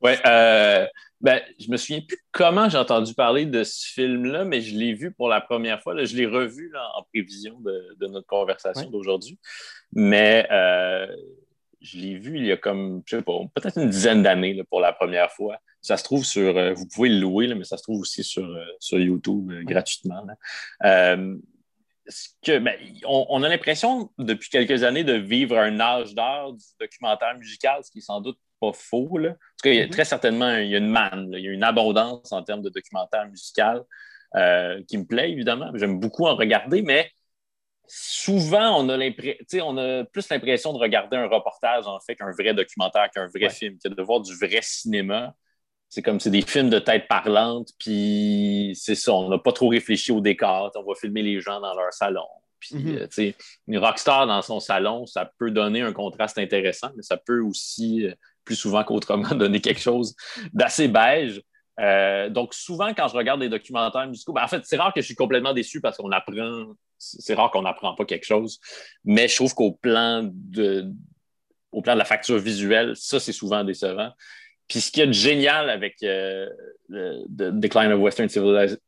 Oui, 0.00 0.12
euh, 0.26 0.86
ben, 1.20 1.40
je 1.60 1.70
me 1.70 1.76
souviens 1.76 2.00
plus 2.00 2.18
comment 2.32 2.68
j'ai 2.68 2.78
entendu 2.78 3.14
parler 3.14 3.46
de 3.46 3.62
ce 3.62 3.86
film-là, 3.86 4.44
mais 4.44 4.60
je 4.60 4.76
l'ai 4.76 4.94
vu 4.94 5.12
pour 5.12 5.28
la 5.28 5.40
première 5.40 5.80
fois. 5.80 6.04
je 6.04 6.16
l'ai 6.16 6.26
revu 6.26 6.72
en 6.96 7.02
prévision 7.04 7.60
de, 7.60 8.06
notre 8.08 8.26
conversation 8.26 8.90
d'aujourd'hui. 8.90 9.38
Mais 9.92 10.46
euh, 10.50 11.06
je 11.80 11.98
l'ai 11.98 12.18
vu 12.18 12.36
il 12.38 12.46
y 12.46 12.52
a 12.52 12.56
comme, 12.56 13.02
je 13.06 13.16
sais 13.16 13.22
pas, 13.22 13.32
peut-être 13.54 13.78
une 13.78 13.90
dizaine 13.90 14.22
d'années 14.22 14.62
pour 14.64 14.80
la 14.80 14.92
première 14.92 15.30
fois. 15.30 15.56
Ça 15.82 15.96
se 15.96 16.04
trouve 16.04 16.24
sur, 16.24 16.56
euh, 16.56 16.72
vous 16.74 16.86
pouvez 16.86 17.08
le 17.08 17.18
louer, 17.18 17.52
mais 17.54 17.64
ça 17.64 17.76
se 17.76 17.82
trouve 17.82 18.00
aussi 18.00 18.22
sur, 18.22 18.44
euh, 18.44 18.64
sur 18.78 18.98
YouTube 18.98 19.50
euh, 19.50 19.64
gratuitement. 19.64 20.24
que, 20.80 22.58
ben, 22.58 22.74
on, 23.04 23.42
a 23.42 23.48
l'impression 23.48 24.10
depuis 24.18 24.48
quelques 24.48 24.84
années 24.84 25.04
de 25.04 25.14
vivre 25.14 25.58
un 25.58 25.80
âge 25.80 26.14
d'or 26.14 26.54
du 26.54 26.64
documentaire 26.80 27.36
musical, 27.36 27.82
ce 27.84 27.90
qui 27.90 27.98
est 27.98 28.02
sans 28.02 28.20
doute 28.20 28.38
pas 28.60 28.72
faux. 28.72 29.18
Là. 29.18 29.30
En 29.30 29.32
tout 29.32 29.64
cas, 29.64 29.70
il 29.70 29.76
y 29.76 29.80
a, 29.80 29.86
mm-hmm. 29.86 29.90
très 29.90 30.04
certainement 30.04 30.56
il 30.56 30.68
y 30.68 30.74
a 30.76 30.78
une 30.78 30.90
manne, 30.90 31.30
il 31.32 31.44
y 31.44 31.48
a 31.48 31.52
une 31.52 31.64
abondance 31.64 32.32
en 32.32 32.42
termes 32.42 32.62
de 32.62 32.70
documentaire 32.70 33.28
musical 33.28 33.82
qui 34.88 34.96
me 34.96 35.04
plaît, 35.04 35.30
évidemment. 35.30 35.70
J'aime 35.74 36.00
beaucoup 36.00 36.26
en 36.26 36.36
regarder, 36.36 36.80
mais 36.80 37.10
souvent, 37.86 38.82
on 38.82 38.88
a, 38.88 38.98
on 39.62 39.76
a 39.76 40.04
plus 40.04 40.28
l'impression 40.30 40.72
de 40.72 40.78
regarder 40.78 41.18
un 41.18 41.28
reportage 41.28 41.86
en 41.86 42.00
fait 42.00 42.16
qu'un 42.16 42.30
vrai 42.30 42.54
documentaire, 42.54 43.10
qu'un 43.10 43.28
vrai 43.28 43.50
film, 43.50 43.76
que 43.82 43.88
de 43.88 44.02
voir 44.02 44.20
du 44.20 44.34
vrai 44.34 44.60
cinéma. 44.62 45.34
C'est 45.92 46.00
comme 46.00 46.20
c'est 46.20 46.30
des 46.30 46.40
films 46.40 46.70
de 46.70 46.78
tête 46.78 47.06
parlante, 47.06 47.68
puis 47.78 48.72
c'est 48.74 48.94
ça, 48.94 49.12
on 49.12 49.28
n'a 49.28 49.36
pas 49.36 49.52
trop 49.52 49.68
réfléchi 49.68 50.10
au 50.10 50.22
décor. 50.22 50.72
On 50.74 50.84
va 50.84 50.94
filmer 50.94 51.20
les 51.20 51.38
gens 51.38 51.60
dans 51.60 51.74
leur 51.74 51.92
salon. 51.92 52.24
Puis, 52.60 52.76
mm-hmm. 52.76 52.96
euh, 52.96 53.06
tu 53.08 53.14
sais, 53.14 53.36
une 53.68 53.76
rockstar 53.76 54.26
dans 54.26 54.40
son 54.40 54.58
salon, 54.58 55.04
ça 55.04 55.30
peut 55.38 55.50
donner 55.50 55.82
un 55.82 55.92
contraste 55.92 56.38
intéressant, 56.38 56.88
mais 56.96 57.02
ça 57.02 57.18
peut 57.18 57.42
aussi, 57.42 58.06
euh, 58.06 58.14
plus 58.42 58.56
souvent 58.56 58.84
qu'autrement, 58.84 59.28
donner 59.34 59.60
quelque 59.60 59.82
chose 59.82 60.16
d'assez 60.54 60.88
beige. 60.88 61.42
Euh, 61.78 62.30
donc, 62.30 62.54
souvent, 62.54 62.94
quand 62.94 63.08
je 63.08 63.14
regarde 63.14 63.40
des 63.40 63.50
documentaires 63.50 64.08
musicaux, 64.08 64.32
ben, 64.32 64.44
en 64.44 64.48
fait, 64.48 64.62
c'est 64.64 64.78
rare 64.78 64.94
que 64.94 65.02
je 65.02 65.04
suis 65.04 65.14
complètement 65.14 65.52
déçu 65.52 65.82
parce 65.82 65.98
qu'on 65.98 66.10
apprend, 66.10 66.72
c'est 66.96 67.34
rare 67.34 67.50
qu'on 67.50 67.62
n'apprend 67.62 67.94
pas 67.94 68.06
quelque 68.06 68.24
chose, 68.24 68.60
mais 69.04 69.28
je 69.28 69.36
trouve 69.36 69.54
qu'au 69.54 69.72
plan 69.72 70.22
de, 70.32 70.90
au 71.70 71.82
plan 71.82 71.92
de 71.92 71.98
la 71.98 72.06
facture 72.06 72.38
visuelle, 72.38 72.96
ça, 72.96 73.20
c'est 73.20 73.32
souvent 73.32 73.62
décevant. 73.62 74.10
Puis 74.68 74.80
ce 74.80 74.90
qui 74.90 75.00
est 75.00 75.12
génial 75.12 75.70
avec 75.70 76.02
euh, 76.02 76.48
The 76.90 77.50
Decline 77.52 77.92
of 77.92 78.00
Western 78.00 78.28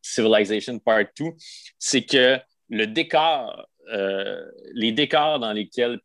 Civilization 0.02 0.78
Part 0.78 1.04
2, 1.18 1.26
c'est 1.78 2.02
que 2.02 2.38
le 2.70 2.87
décor, 2.87 3.68
euh, 3.92 4.44
les 4.72 4.92
décors 4.92 5.38
dans 5.38 5.52
lesquels 5.52 6.00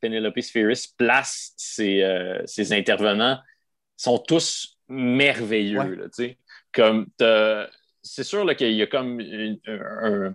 Penelope 0.00 0.40
Spheris 0.40 0.88
place 0.96 1.52
ses, 1.56 2.72
intervenants 2.72 3.38
sont 3.96 4.18
tous 4.18 4.78
merveilleux. 4.88 6.10
comme 6.72 7.06
c'est 8.02 8.24
sûr 8.24 8.56
qu'il 8.56 8.72
y 8.72 8.82
a 8.82 8.86
comme 8.86 9.20
un, 9.66 10.34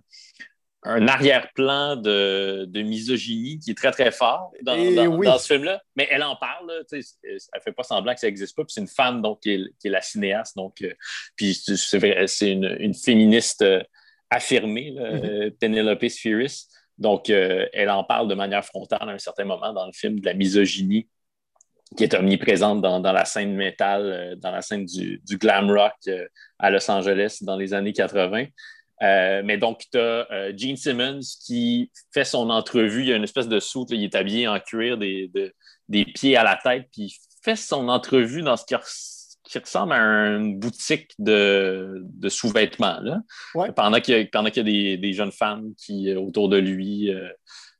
arrière-plan 0.85 1.95
de, 1.95 2.81
misogynie 2.81 3.59
qui 3.59 3.71
est 3.71 3.77
très, 3.77 3.91
très 3.91 4.11
fort 4.11 4.51
dans, 4.61 4.75
ce 4.75 5.47
film-là. 5.47 5.81
Mais 5.95 6.07
elle 6.11 6.23
en 6.23 6.35
parle, 6.35 6.71
elle 6.91 6.99
ne 6.99 7.59
fait 7.63 7.71
pas 7.71 7.83
semblant 7.83 8.13
que 8.13 8.19
ça 8.19 8.27
n'existe 8.27 8.55
pas. 8.55 8.63
Puis 8.63 8.73
c'est 8.73 8.81
une 8.81 8.87
femme 8.87 9.21
donc, 9.21 9.41
qui, 9.41 9.51
est, 9.51 9.89
la 9.89 10.01
cinéaste. 10.01 10.55
Donc, 10.55 10.81
euh, 10.81 10.93
puis 11.35 11.53
c'est 11.53 12.27
c'est 12.27 12.51
une, 12.51 12.93
féministe 12.93 13.61
euh, 13.61 13.81
affirmée, 14.29 14.91
mm-hmm. 14.91 15.51
Penelope 15.57 16.07
Spheris. 16.07 16.67
Donc, 16.97 17.29
euh, 17.29 17.67
elle 17.73 17.89
en 17.89 18.03
parle 18.03 18.27
de 18.27 18.35
manière 18.35 18.63
frontale 18.63 19.09
à 19.09 19.11
un 19.11 19.17
certain 19.17 19.45
moment 19.45 19.73
dans 19.73 19.85
le 19.85 19.91
film 19.93 20.19
de 20.19 20.25
la 20.25 20.33
misogynie 20.33 21.09
qui 21.95 22.03
est 22.03 22.13
omniprésente 22.13 22.81
dans, 22.81 22.99
la 22.99 23.25
scène 23.25 23.55
métal, 23.55 24.01
euh, 24.03 24.35
dans 24.35 24.51
la 24.51 24.61
scène 24.61 24.85
du, 24.85 25.21
glam 25.37 25.69
rock 25.69 25.93
euh, 26.07 26.25
à 26.57 26.69
Los 26.69 26.89
Angeles 26.89 27.39
dans 27.41 27.55
les 27.55 27.73
années 27.73 27.93
80. 27.93 28.45
Euh, 29.03 29.41
mais 29.43 29.57
donc, 29.57 29.83
tu 29.91 29.97
as 29.97 30.55
Gene 30.55 30.77
Simmons 30.77 31.19
qui 31.45 31.91
fait 32.13 32.23
son 32.23 32.49
entrevue. 32.49 33.01
Il 33.01 33.07
y 33.07 33.13
a 33.13 33.15
une 33.15 33.23
espèce 33.23 33.47
de 33.47 33.59
soute, 33.59 33.89
il 33.91 34.03
est 34.03 34.15
habillé 34.15 34.47
en 34.47 34.59
cuir 34.59 34.97
des, 34.97 35.31
des 35.89 36.05
pieds 36.05 36.37
à 36.37 36.43
la 36.43 36.55
tête, 36.55 36.87
puis 36.91 37.03
il 37.03 37.15
fait 37.43 37.55
son 37.55 37.89
entrevue 37.89 38.41
dans 38.41 38.57
ce 38.57 38.65
qui, 38.65 38.75
ressemble 39.59 39.93
à 39.93 39.97
une 39.97 40.59
boutique 40.59 41.11
de, 41.19 42.05
sous-vêtements. 42.27 42.99
Pendant 43.75 43.99
qu'il 43.99 44.17
y 44.17 44.21
a, 44.21 44.25
pendant 44.31 44.49
qu'il 44.49 44.67
y 44.67 44.93
a 44.93 44.97
des, 44.97 45.13
jeunes 45.13 45.31
femmes 45.31 45.73
qui, 45.77 46.13
autour 46.15 46.49
de 46.49 46.57
lui, 46.57 47.11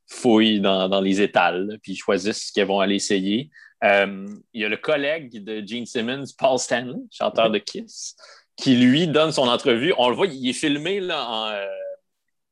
fouillent 0.08 0.62
dans, 0.62 0.89
dans 0.89 1.01
les 1.01 1.21
étals, 1.21 1.80
puis 1.82 1.95
choisissent 1.95 2.47
ce 2.47 2.54
qu'elles 2.54 2.67
vont 2.67 2.80
aller 2.80 2.95
essayer. 2.95 3.49
Euh, 3.84 4.28
il 4.54 4.62
y 4.62 4.65
a 4.65 4.69
le 4.69 4.78
collègue 4.78 5.43
de 5.43 5.65
Gene 5.65 5.86
Simmons, 5.86 6.25
Paul 6.38 6.58
Stanley, 6.58 6.99
chanteur 7.12 7.49
de 7.49 7.60
Kiss, 7.60 8.15
qui 8.55 8.75
lui 8.75 9.07
donne 9.07 9.31
son 9.31 9.47
entrevue. 9.47 9.93
On 9.97 10.09
le 10.09 10.15
voit, 10.15 10.27
il 10.27 10.49
est 10.49 10.53
filmé 10.53 10.99
là, 10.99 11.27
en. 11.29 11.47
Euh, 11.49 11.65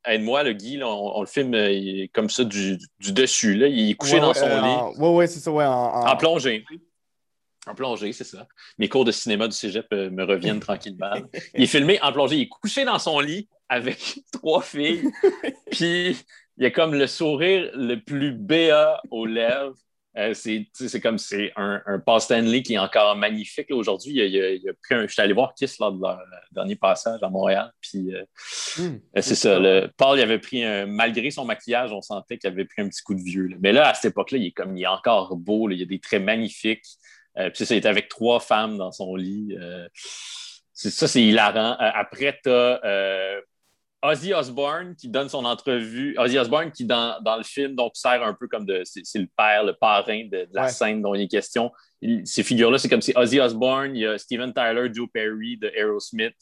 aide-moi, 0.05 0.43
le 0.43 0.53
Guy, 0.53 0.81
on, 0.83 1.21
le 1.21 1.27
filme 1.27 1.53
euh, 1.53 2.07
comme 2.13 2.29
ça 2.29 2.43
du, 2.43 2.77
dessus. 2.99 3.55
Là. 3.55 3.67
Il 3.67 3.91
est 3.91 3.95
couché 3.95 4.19
dans 4.19 4.33
son 4.33 4.47
lit. 4.47 4.95
Oui, 4.99 5.09
oui, 5.09 5.27
c'est 5.27 5.39
ça, 5.39 5.51
ouais, 5.51 5.65
en, 5.65 6.15
plongée. 6.17 6.65
En 7.65 7.75
plongée, 7.75 8.11
c'est 8.11 8.25
ça. 8.25 8.45
Mes 8.77 8.89
cours 8.89 9.05
de 9.05 9.11
cinéma 9.11 9.47
du 9.47 9.55
cégep 9.55 9.89
me 9.91 10.23
reviennent 10.23 10.59
tranquillement. 10.61 11.13
Il 11.53 11.63
est 11.63 11.67
filmé 11.67 11.99
en 12.01 12.11
plongée. 12.11 12.35
Il 12.37 12.41
est 12.41 12.49
couché 12.49 12.83
dans 12.83 12.99
son 12.99 13.19
lit 13.19 13.47
avec 13.69 14.19
trois 14.31 14.61
filles. 14.61 15.09
Puis 15.71 16.17
il 16.57 16.63
y 16.63 16.65
a 16.65 16.71
comme 16.71 16.93
le 16.93 17.07
sourire 17.07 17.71
le 17.73 17.95
plus 17.95 18.33
béat 18.33 19.01
aux 19.09 19.25
lèvres. 19.25 19.75
Euh, 20.15 20.33
c'est 20.35 21.01
comme 21.01 21.17
c'est 21.17 21.51
un, 21.55 21.81
un 21.87 21.99
Paul 21.99 22.21
Stanley 22.21 22.61
qui 22.61 22.75
est 22.75 22.79
encore 22.79 23.15
magnifique. 23.15 23.71
Aujourd'hui, 23.71 24.13
il, 24.13 24.61
je 24.91 25.07
suis 25.07 25.21
allé 25.21 25.33
voir 25.33 25.55
Kiss 25.55 25.79
lors 25.79 25.91
de 25.91 26.01
leur 26.01 26.19
dernier 26.51 26.75
passage 26.75 27.23
à 27.23 27.29
Montréal. 27.29 27.71
Puis 27.81 28.13
euh, 28.13 28.23
hmm, 28.77 28.99
euh, 29.17 29.21
c'est 29.21 29.35
ça. 29.35 29.57
Le, 29.57 29.89
Paul 29.97 30.19
il 30.19 30.21
avait 30.21 30.37
pris 30.37 30.63
un, 30.63 30.85
malgré 30.85 31.31
son 31.31 31.45
maquillage, 31.45 31.91
on 31.91 32.01
sentait 32.01 32.37
qu'il 32.37 32.49
avait 32.49 32.65
pris 32.65 32.83
un 32.83 32.89
petit 32.89 33.01
coup 33.01 33.15
de 33.15 33.21
vieux. 33.21 33.49
Mais 33.59 33.71
là, 33.71 33.89
à 33.89 33.93
cette 33.95 34.11
époque-là, 34.11 34.37
il 34.37 34.47
est 34.47 34.51
comme 34.51 34.77
il 34.77 34.83
est 34.83 34.87
encore 34.87 35.35
beau. 35.35 35.69
Il 35.69 35.77
il 35.77 35.81
a 35.81 35.85
des 35.85 35.99
traits 35.99 36.21
magnifiques. 36.21 36.85
puis 37.35 37.65
ça, 37.65 37.73
il 37.73 37.79
était 37.79 37.89
avec 37.89 38.07
trois 38.07 38.39
femmes 38.39 38.77
dans 38.77 38.91
son 38.91 39.15
lit. 39.15 39.57
ça, 40.73 41.07
c'est 41.07 41.23
hilarant. 41.23 41.75
après, 41.79 42.39
tu 42.43 42.51
as 42.51 43.41
Ozzy 44.03 44.33
Osbourne 44.33 44.95
qui 44.95 45.07
donne 45.07 45.29
son 45.29 45.45
entrevue. 45.45 46.13
Ozzy 46.17 46.37
Osbourne 46.37 46.71
qui, 46.71 46.85
dans, 46.85 47.19
dans 47.21 47.37
le 47.37 47.43
film, 47.43 47.73
donc 47.73 47.93
sert 47.95 48.21
un 48.21 48.33
peu 48.33 48.47
comme 48.47 48.65
de. 48.65 48.83
C'est 48.85 49.19
le 49.19 49.29
père, 49.37 49.63
le 49.63 49.73
parrain 49.73 50.25
de, 50.25 50.47
la 50.51 50.67
scène 50.67 51.01
dont 51.01 51.15
il 51.15 51.21
est 51.21 51.27
question. 51.27 51.71
ces 52.25 52.43
figures-là, 52.43 52.77
c'est 52.77 52.89
comme 52.89 53.01
si 53.01 53.13
Ozzy 53.15 53.39
Osbourne, 53.39 53.95
il 53.95 54.01
y 54.01 54.05
a 54.05 54.17
Steven 54.17 54.53
Tyler, 54.53 54.89
Joe 54.93 55.07
Perry 55.11 55.57
de 55.57 55.71
Aerosmith, 55.73 56.35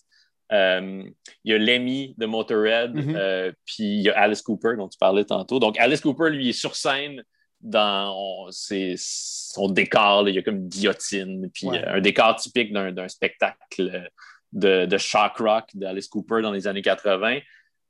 euh, 0.52 1.04
il 1.44 1.52
y 1.52 1.54
a 1.54 1.58
Lemmy 1.60 2.16
de 2.18 2.26
Motorhead, 2.26 2.94
mm-hmm. 2.94 3.16
euh, 3.16 3.52
puis 3.66 3.84
il 3.84 4.02
y 4.02 4.10
a 4.10 4.20
Alice 4.20 4.42
Cooper 4.42 4.74
dont 4.76 4.90
tu 4.90 4.98
parlais 4.98 5.24
tantôt. 5.24 5.60
Donc, 5.60 5.80
Alice 5.80 6.02
Cooper, 6.02 6.32
lui, 6.32 6.50
est 6.50 6.54
sur 6.54 6.76
scène 6.76 7.24
dans 7.62 8.50
son 8.52 9.70
décor. 9.70 10.28
il 10.28 10.36
y 10.36 10.40
a 10.40 10.42
comme 10.42 10.58
une 10.58 10.68
guillotine, 10.68 11.50
puis 11.54 11.68
un 11.70 12.02
décor 12.02 12.36
typique 12.38 12.74
d'un 12.74 13.08
spectacle 13.08 14.10
de, 14.52 14.86
de 14.86 14.98
shock 14.98 15.38
rock 15.38 15.70
d'Alice 15.74 16.08
Cooper 16.08 16.42
dans 16.42 16.52
les 16.52 16.68
années 16.68 16.82
80. 16.82 17.40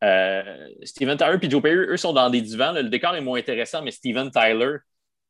Euh, 0.04 0.68
Steven 0.84 1.18
Tyler 1.18 1.38
et 1.42 1.50
Joe 1.50 1.62
Perry, 1.62 1.86
eux, 1.88 1.98
sont 1.98 2.14
dans 2.14 2.30
des 2.30 2.42
divans. 2.42 2.72
le 2.72 2.90
décor 2.90 3.16
est 3.16 3.22
moins 3.22 3.40
intéressant, 3.40 3.82
mais 3.82 3.92
Steven 3.92 4.32
Tyler 4.32 4.78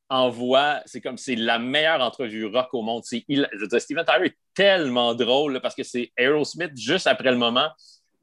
envoie, 0.10 0.82
c'est 0.86 1.00
comme 1.00 1.18
c'est 1.18 1.36
la 1.36 1.58
meilleure 1.58 2.02
entrevue 2.02 2.46
rock 2.46 2.70
au 2.74 2.82
monde. 2.82 3.04
Il, 3.30 3.48
je 3.54 3.60
veux 3.60 3.68
dire, 3.68 3.82
Steven 3.82 4.06
Tyler 4.06 4.28
est 4.28 4.38
tellement 4.54 5.16
drôle 5.16 5.62
parce 5.62 5.74
que 5.76 5.84
c'est 5.84 6.12
Aerosmith 6.18 6.72
juste 6.76 7.08
après 7.08 7.32
le 7.32 7.38
moment 7.38 7.70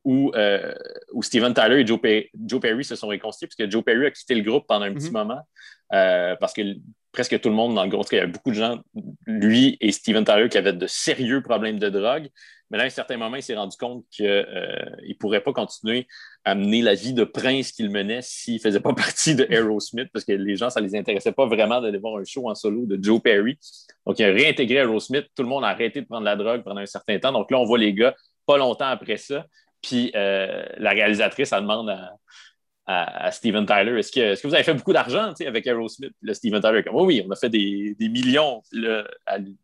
où, 0.04 0.30
euh, 0.34 0.74
où 1.12 1.22
Steven 1.22 1.52
Tyler 1.52 1.80
et 1.80 1.86
Joe, 1.86 2.00
Perry, 2.60 2.84
se 2.84 2.96
sont 2.96 3.08
réconciliés, 3.08 3.48
parce 3.48 3.56
que 3.56 3.70
Joe 3.70 3.82
Perry 3.82 4.06
a 4.06 4.10
quitté 4.10 4.34
le 4.34 4.42
groupe 4.42 4.66
pendant 4.66 4.84
un 4.84 4.92
petit 4.92 5.08
mm-hmm. 5.08 5.12
moment, 5.12 5.40
euh, 5.92 6.36
parce 6.36 6.52
que 6.52 6.62
presque 7.12 7.40
tout 7.40 7.48
le 7.48 7.54
monde 7.54 7.74
dans 7.74 7.84
le 7.84 7.90
groupe, 7.90 8.06
il 8.12 8.16
y 8.16 8.18
avait 8.18 8.30
beaucoup 8.30 8.50
de 8.50 8.56
gens, 8.56 8.80
lui 9.26 9.76
et 9.80 9.92
Steven 9.92 10.24
Tyler, 10.24 10.48
qui 10.48 10.58
avaient 10.58 10.72
de 10.72 10.86
sérieux 10.86 11.42
problèmes 11.42 11.78
de 11.78 11.88
drogue. 11.88 12.28
Mais 12.70 12.78
là, 12.78 12.84
à 12.84 12.86
un 12.86 12.90
certain 12.90 13.16
moment, 13.16 13.36
il 13.36 13.42
s'est 13.42 13.56
rendu 13.56 13.76
compte 13.76 14.04
qu'il 14.10 14.26
ne 14.26 15.14
pourrait 15.18 15.42
pas 15.42 15.52
continuer 15.52 16.06
à 16.44 16.54
mener 16.54 16.82
la 16.82 16.94
vie 16.94 17.14
de 17.14 17.24
prince 17.24 17.72
qu'il 17.72 17.90
menait 17.90 18.20
s'il 18.22 18.54
ne 18.54 18.60
faisait 18.60 18.80
pas 18.80 18.92
partie 18.94 19.34
de 19.34 19.46
Aerosmith, 19.50 20.08
parce 20.12 20.24
que 20.24 20.32
les 20.32 20.56
gens, 20.56 20.70
ça 20.70 20.80
ne 20.80 20.86
les 20.86 20.96
intéressait 20.96 21.32
pas 21.32 21.46
vraiment 21.46 21.80
d'aller 21.80 21.98
voir 21.98 22.18
un 22.18 22.24
show 22.24 22.48
en 22.48 22.54
solo 22.54 22.84
de 22.86 23.02
Joe 23.02 23.22
Perry. 23.22 23.58
Donc, 24.06 24.18
il 24.18 24.24
a 24.24 24.32
réintégré 24.32 24.76
Aerosmith. 24.76 25.26
Tout 25.34 25.42
le 25.42 25.48
monde 25.48 25.64
a 25.64 25.68
arrêté 25.68 26.02
de 26.02 26.06
prendre 26.06 26.24
la 26.24 26.36
drogue 26.36 26.62
pendant 26.62 26.80
un 26.80 26.86
certain 26.86 27.18
temps. 27.18 27.32
Donc 27.32 27.50
là, 27.50 27.58
on 27.58 27.64
voit 27.64 27.78
les 27.78 27.94
gars 27.94 28.14
pas 28.46 28.58
longtemps 28.58 28.86
après 28.86 29.16
ça. 29.16 29.46
Puis 29.82 30.10
la 30.14 30.90
réalisatrice, 30.90 31.52
elle 31.52 31.62
demande 31.62 31.90
à, 32.86 33.30
Steven 33.30 33.66
Tyler. 33.66 33.98
Est-ce 33.98 34.10
que, 34.10 34.46
vous 34.46 34.54
avez 34.54 34.64
fait 34.64 34.74
beaucoup 34.74 34.94
d'argent 34.94 35.32
avec 35.46 35.66
Aerosmith? 35.66 36.12
Le 36.22 36.34
Steven 36.34 36.60
Tyler, 36.60 36.82
comme 36.82 36.96
oui, 36.96 37.04
oui, 37.04 37.26
on 37.26 37.30
a 37.30 37.36
fait 37.36 37.50
des 37.50 37.94
millions 38.00 38.62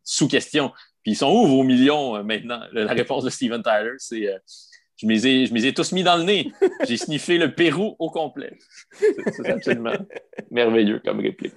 sous 0.02 0.28
question. 0.28 0.72
Puis 1.04 1.12
ils 1.12 1.16
sont 1.16 1.30
où 1.30 1.46
vos 1.46 1.62
millions 1.62 2.16
euh, 2.16 2.22
maintenant? 2.22 2.62
La 2.72 2.92
réponse 2.92 3.24
de 3.24 3.30
Steven 3.30 3.62
Tyler, 3.62 3.92
c'est 3.98 4.26
euh, 4.26 4.38
je, 4.96 5.06
me 5.06 5.12
ai, 5.12 5.46
je 5.46 5.52
les 5.52 5.66
ai 5.66 5.74
tous 5.74 5.92
mis 5.92 6.02
dans 6.02 6.16
le 6.16 6.24
nez. 6.24 6.50
J'ai 6.88 6.96
sniffé 6.96 7.36
le 7.36 7.54
Pérou 7.54 7.94
au 7.98 8.10
complet. 8.10 8.56
C'est 8.98 9.50
absolument 9.50 9.92
merveilleux 10.50 11.02
comme 11.04 11.20
réplique. 11.20 11.52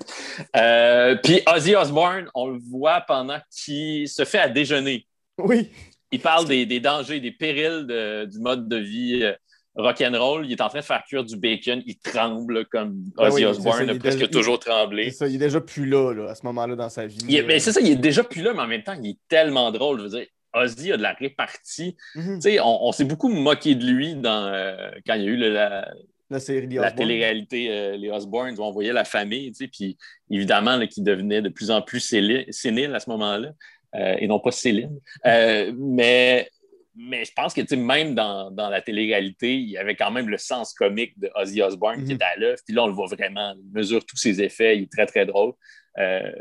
Euh, 0.58 1.16
puis 1.24 1.40
Ozzy 1.48 1.76
Osbourne, 1.76 2.30
on 2.36 2.48
le 2.48 2.60
voit 2.60 3.02
pendant 3.02 3.40
qu'il 3.50 4.10
se 4.10 4.26
fait 4.26 4.40
à 4.40 4.50
déjeuner. 4.50 5.08
Oui. 5.38 5.72
Il 6.12 6.20
parle 6.20 6.46
des, 6.46 6.66
des 6.66 6.82
dangers, 6.82 7.22
des 7.22 7.32
périls 7.32 7.86
du 8.30 8.40
mode 8.40 8.68
de 8.68 8.78
vie 8.78 9.34
rock'n'roll, 9.78 10.46
il 10.46 10.52
est 10.52 10.62
en 10.62 10.70
train 10.70 10.80
de 10.80 10.84
faire 10.84 11.04
cuire 11.04 11.24
du 11.24 11.38
bacon, 11.38 11.82
il 11.86 11.98
tremble 11.98 12.66
comme 12.66 12.96
ben 13.16 13.28
Ozzy 13.28 13.46
Osbourne 13.46 13.90
a 13.90 13.96
presque 13.96 14.30
toujours 14.30 14.60
tremblé. 14.60 15.12
Ça, 15.12 15.28
il 15.28 15.36
est 15.36 15.40
déjà 15.40 15.62
plus 15.62 15.86
là, 15.86 16.28
à 16.30 16.36
ce 16.36 16.46
moment-là 16.48 16.76
dans 16.76 16.90
sa 16.90 17.06
vie. 17.06 17.44
mais 17.46 17.60
c'est 17.60 17.72
ça, 17.72 17.80
il 17.80 17.92
est 17.92 17.96
déjà 17.96 18.24
plus 18.24 18.42
là, 18.42 18.54
mais 18.54 18.62
en 18.62 18.68
même 18.68 18.84
temps, 18.84 18.98
il 19.02 19.12
est 19.12 19.20
tellement 19.28 19.72
drôle. 19.72 20.00
Je 20.00 20.04
veux 20.04 20.10
dire, 20.10 20.26
Ozzy 20.54 20.92
a 20.92 20.98
de 20.98 21.04
la 21.04 21.14
répartie. 21.14 21.96
Mhm. 22.16 22.40
On, 22.64 22.92
s'est 22.92 23.06
beaucoup 23.06 23.30
moqué 23.30 23.76
de 23.76 23.86
lui 23.86 24.16
dans, 24.16 24.48
euh, 24.48 24.90
quand 25.06 25.14
il 25.14 25.24
y 25.24 25.28
a 25.28 25.30
eu 25.30 25.38
la, 25.38 25.94
la 26.30 26.40
série 26.40 26.68
La 26.68 26.92
télé-réalité, 26.92 27.68
euh, 27.70 27.98
les 27.98 28.10
Osbournes, 28.10 28.56
où 28.58 28.64
on 28.64 28.72
voyait 28.72 28.94
la 28.94 29.06
famille, 29.06 29.52
puis 29.72 29.98
évidemment, 30.32 30.80
qui 30.88 31.02
devenait 31.02 31.42
de 31.42 31.50
plus 31.50 31.70
en 31.72 31.82
plus 31.82 32.00
sénile 32.00 32.96
à 32.96 33.00
ce 33.00 33.10
moment-là, 33.12 33.52
euh, 33.96 34.16
et 34.20 34.28
non 34.28 34.40
pas 34.40 34.52
Céline. 34.52 35.00
mais 35.24 36.50
mais 36.98 37.26
je 37.26 37.32
pense 37.34 37.54
que 37.54 37.76
même 37.76 38.16
dans, 38.16 38.50
dans 38.50 38.70
la 38.70 38.82
télé-réalité, 38.82 39.56
il 39.56 39.70
y 39.70 39.78
avait 39.78 39.96
quand 39.96 40.10
même 40.10 40.30
le 40.30 40.38
sens 40.38 40.74
comique 40.74 41.18
de 41.20 41.30
Ozzy 41.36 41.62
Osbourne 41.62 42.04
qui 42.04 42.14
mhm. 42.14 42.20
est 42.20 42.24
à 42.24 42.36
l'œuvre. 42.38 42.60
Puis 42.66 42.74
là, 42.74 42.84
on 42.84 42.88
le 42.88 42.94
voit 42.94 43.08
vraiment. 43.08 43.54
Il 43.56 43.72
mesure 43.72 44.04
tous 44.04 44.18
ses 44.18 44.42
effets. 44.42 44.78
Il 44.78 44.84
est 44.84 44.92
très, 44.92 45.06
très 45.06 45.26
drôle. 45.26 45.54
Euh, 46.00 46.32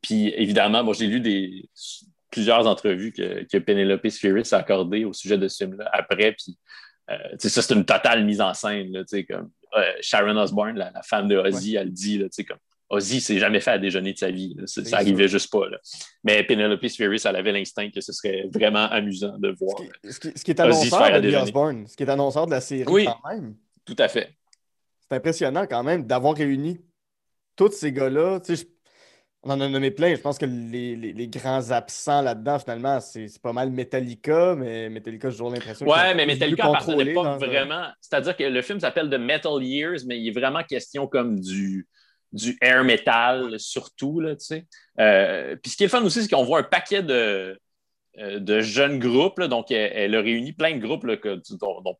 puis 0.00 0.32
évidemment, 0.36 0.82
moi, 0.82 0.94
j'ai 0.94 1.06
lu 1.06 1.20
des, 1.20 1.68
plusieurs 2.30 2.66
entrevues 2.66 3.12
que, 3.12 3.44
que 3.44 3.58
Penelope 3.58 4.08
Spheris 4.08 4.48
a 4.52 4.58
accordées 4.58 5.04
au 5.04 5.12
sujet 5.12 5.36
de 5.36 5.48
ce 5.48 5.64
film-là 5.64 5.88
après. 5.92 6.32
Puis 6.32 6.58
euh, 7.10 7.16
ça, 7.38 7.62
c'est 7.62 7.74
une 7.74 7.84
totale 7.84 8.24
mise 8.24 8.40
en 8.40 8.54
scène. 8.54 8.92
Là, 8.92 9.04
comme, 9.28 9.50
euh, 9.76 9.92
Sharon 10.00 10.36
Osbourne, 10.36 10.76
la, 10.76 11.02
femme 11.02 11.28
de 11.28 11.36
Ozzy, 11.36 11.76
elle 11.76 11.92
dit 11.92 12.18
là, 12.18 12.26
comme 12.48 12.58
Ozzy 12.88 13.20
s'est 13.20 13.38
jamais 13.38 13.60
fait 13.60 13.72
à 13.72 13.78
déjeuner 13.78 14.12
de 14.12 14.18
sa 14.18 14.30
vie. 14.30 14.56
Ça 14.66 14.82
n'arrivait 14.82 15.28
juste 15.28 15.50
pas. 15.50 15.66
Mais 16.22 16.44
Penelope 16.44 16.86
Spheris, 16.86 17.22
elle 17.24 17.36
avait 17.36 17.52
l'instinct 17.52 17.90
que 17.90 18.00
ce 18.00 18.12
serait 18.12 18.48
vraiment 18.52 18.84
amusant 18.90 19.36
de 19.38 19.54
voir. 19.58 19.76
Ce 20.08 20.20
qui, 20.20 20.32
ce 20.36 20.44
qui 20.44 20.52
est 20.52 20.60
annonceur 20.60 21.20
de 21.20 21.36
Osborne, 21.36 21.86
ce 21.88 21.96
qui 21.96 22.04
est 22.04 22.10
annonceur 22.10 22.46
de 22.46 22.52
la 22.52 22.60
série 22.60 22.84
oui, 22.88 23.06
quand 23.06 23.28
même. 23.28 23.56
Tout 23.84 23.96
à 23.98 24.08
fait. 24.08 24.30
C'est 25.08 25.16
impressionnant 25.16 25.66
quand 25.68 25.82
même 25.82 26.06
d'avoir 26.06 26.36
réuni 26.36 26.80
tous 27.56 27.72
ces 27.72 27.92
gars-là. 27.92 28.40
on 29.42 29.50
en 29.50 29.60
a 29.60 29.68
nommé 29.68 29.90
plein. 29.90 30.14
Je 30.14 30.20
pense 30.20 30.38
que 30.38 30.46
les, 30.46 30.94
les, 30.96 31.28
grands 31.28 31.70
absents 31.70 32.22
là-dedans, 32.22 32.58
finalement, 32.58 33.00
c'est 33.00 33.26
pas 33.42 33.52
mal 33.52 33.70
Metallica, 33.70 34.54
mais 34.54 34.88
Metallica, 34.90 35.30
j'ai 35.30 35.36
toujours 35.36 35.50
l'impression 35.50 35.86
Ouais, 35.86 36.14
mais 36.14 36.26
Metallica 36.26 36.66
appartenait 36.66 37.14
pas 37.14 37.36
vraiment. 37.36 37.86
C'est-à-dire 38.00 38.36
que 38.36 38.44
le 38.44 38.62
film 38.62 38.78
s'appelle 38.78 39.10
The 39.10 39.18
Metal 39.18 39.62
Years, 39.62 40.00
mais 40.06 40.20
il 40.20 40.28
est 40.28 40.38
vraiment 40.38 40.62
question 40.62 41.06
comme 41.06 41.40
du 41.40 41.88
du 42.32 42.56
air 42.60 42.84
metal 42.84 43.58
surtout. 43.58 44.20
Là, 44.20 44.34
euh, 45.00 45.56
puis 45.56 45.70
ce 45.70 45.76
qui 45.76 45.84
est 45.84 45.86
le 45.86 45.90
fun 45.90 46.02
aussi, 46.02 46.22
c'est 46.22 46.28
qu'on 46.28 46.44
voit 46.44 46.60
un 46.60 46.64
paquet 46.64 47.02
de, 47.02 47.58
euh, 48.18 48.38
de 48.38 48.60
jeunes 48.60 48.98
groupes. 48.98 49.40
donc, 49.42 49.70
elle, 49.70 50.14
a 50.14 50.20
réuni 50.20 50.52
plein 50.52 50.76
de 50.76 50.80
groupes 50.80 51.04
que, 51.20 51.40
dont, 51.58 51.98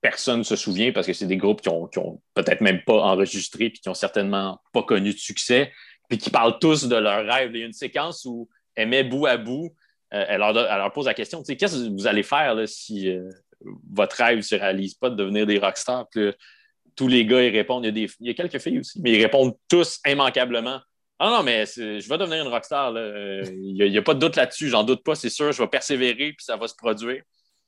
personne 0.00 0.38
ne 0.38 0.44
se 0.44 0.56
souvient 0.56 0.92
parce 0.92 1.06
que 1.06 1.12
c'est 1.12 1.26
des 1.26 1.36
groupes 1.36 1.60
qui 1.60 1.68
ont, 1.68 2.22
peut-être 2.34 2.60
même 2.60 2.82
pas 2.84 3.02
enregistré 3.02 3.70
puis 3.70 3.80
qui 3.80 3.88
ont 3.88 3.94
certainement 3.94 4.60
pas 4.72 4.82
connu 4.82 5.12
de 5.12 5.18
succès, 5.18 5.72
puis 6.08 6.18
qui 6.18 6.30
parlent 6.30 6.58
tous 6.60 6.86
de 6.86 6.96
leurs 6.96 7.26
rêves. 7.26 7.50
Il 7.54 7.60
y 7.60 7.62
a 7.62 7.66
une 7.66 7.72
séquence 7.72 8.24
où 8.24 8.48
elle 8.74 8.88
met 8.88 9.04
bout 9.04 9.26
à 9.26 9.36
bout, 9.36 9.74
euh, 10.14 10.24
elle, 10.28 10.38
leur, 10.38 10.92
pose 10.92 11.06
la 11.06 11.14
question 11.14 11.42
qu'est-ce 11.42 11.84
que 11.84 11.90
vous 11.90 12.06
allez 12.06 12.22
faire 12.22 12.56
si 12.66 13.12
votre 13.92 14.16
rêve 14.16 14.36
ne 14.36 14.42
se 14.42 14.54
réalise 14.54 14.94
pas 14.94 15.10
de 15.10 15.16
devenir 15.16 15.46
des 15.46 15.58
rockstars? 15.58 16.06
Tous 16.98 17.06
les 17.06 17.24
gars, 17.24 17.42
ils 17.42 17.56
répondent. 17.56 17.84
Il 17.84 17.86
y, 17.86 17.90
a 17.90 17.92
des, 17.92 18.12
il 18.18 18.26
y 18.26 18.30
a 18.30 18.34
quelques 18.34 18.58
filles 18.58 18.80
aussi, 18.80 19.00
mais 19.00 19.12
ils 19.12 19.22
répondent 19.22 19.54
tous 19.68 20.00
immanquablement. 20.04 20.80
Ah 21.20 21.30
non, 21.30 21.44
mais 21.44 21.64
je 21.64 22.08
vais 22.08 22.18
devenir 22.18 22.44
une 22.44 22.50
rockstar. 22.50 22.92
Euh, 22.96 23.42
il 23.46 23.74
n'y 23.74 23.96
a, 23.96 24.02
pas 24.02 24.14
de 24.14 24.18
doute 24.18 24.34
là-dessus. 24.34 24.68
J'en 24.68 24.82
doute 24.82 25.04
pas, 25.04 25.14
c'est 25.14 25.30
sûr. 25.30 25.52
Je 25.52 25.62
vais 25.62 25.68
persévérer, 25.68 26.32
puis 26.32 26.44
ça 26.44 26.56
va 26.56 26.66
se 26.66 26.74
produire. 26.74 27.22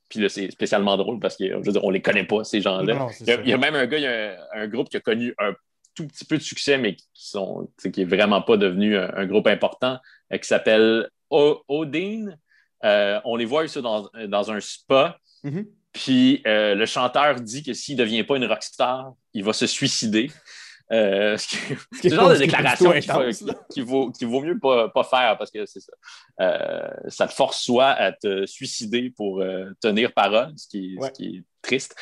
Puis 0.09 0.19
là, 0.19 0.27
c'est 0.27 0.51
spécialement 0.51 0.97
drôle 0.97 1.19
parce 1.21 1.37
qu'on 1.37 1.43
ne 1.43 1.91
les 1.91 2.01
connaît 2.01 2.25
pas, 2.25 2.43
ces 2.43 2.59
gens-là. 2.59 3.07
Il, 3.21 3.49
y 3.49 3.53
a 3.53 3.57
même 3.57 3.75
un 3.75 3.85
gars, 3.87 3.97
il 3.97 4.03
y 4.03 4.07
a 4.07 4.37
un, 4.53 4.67
groupe 4.67 4.89
qui 4.89 4.97
a 4.97 4.99
connu 4.99 5.33
un 5.37 5.53
tout 5.95 6.05
petit 6.07 6.25
peu 6.25 6.37
de 6.37 6.43
succès, 6.43 6.77
mais 6.77 6.95
qui 6.95 7.07
sont 7.13 7.69
qui 7.93 8.01
est 8.01 8.05
vraiment 8.05 8.41
pas 8.41 8.57
devenu 8.57 8.97
un, 8.97 9.25
groupe 9.25 9.47
important, 9.47 9.97
euh, 10.33 10.37
qui 10.37 10.47
s'appelle 10.47 11.09
Odin. 11.29 12.35
Euh, 12.83 13.21
on 13.23 13.37
les 13.37 13.45
voit 13.45 13.63
ici 13.63 13.81
dans, 13.81 14.09
dans 14.27 14.51
un 14.51 14.59
spa. 14.59 15.17
Mm-hmm. 15.45 15.65
Puis 15.93 16.41
euh, 16.47 16.75
le 16.75 16.85
chanteur 16.85 17.35
dit 17.35 17.63
que 17.63 17.73
s'il 17.73 17.97
ne 17.97 18.03
devient 18.03 18.23
pas 18.23 18.37
une 18.37 18.45
rockstar, 18.45 19.13
il 19.33 19.43
va 19.43 19.53
se 19.53 19.67
suicider. 19.67 20.31
Euh, 20.91 21.37
c'est 22.01 22.09
le 22.09 22.15
genre 22.15 22.29
de 22.29 22.37
déclaration 22.37 22.91
qu'il 23.69 23.83
vaut, 23.83 24.11
vaut, 24.21 24.41
mieux 24.41 24.59
pas, 24.59 24.89
pas 24.89 25.03
faire 25.03 25.37
parce 25.37 25.51
que 25.51 25.65
c'est 25.65 25.79
ça. 25.79 25.93
Euh, 26.41 26.89
ça 27.07 27.27
te 27.27 27.33
force 27.33 27.61
soit 27.61 27.89
à 27.89 28.11
te 28.11 28.45
suicider 28.45 29.09
pour 29.09 29.43
tenir 29.81 30.13
parole, 30.13 30.53
ce 30.55 30.67
qui, 30.67 30.97
est 31.19 31.43
triste, 31.61 31.95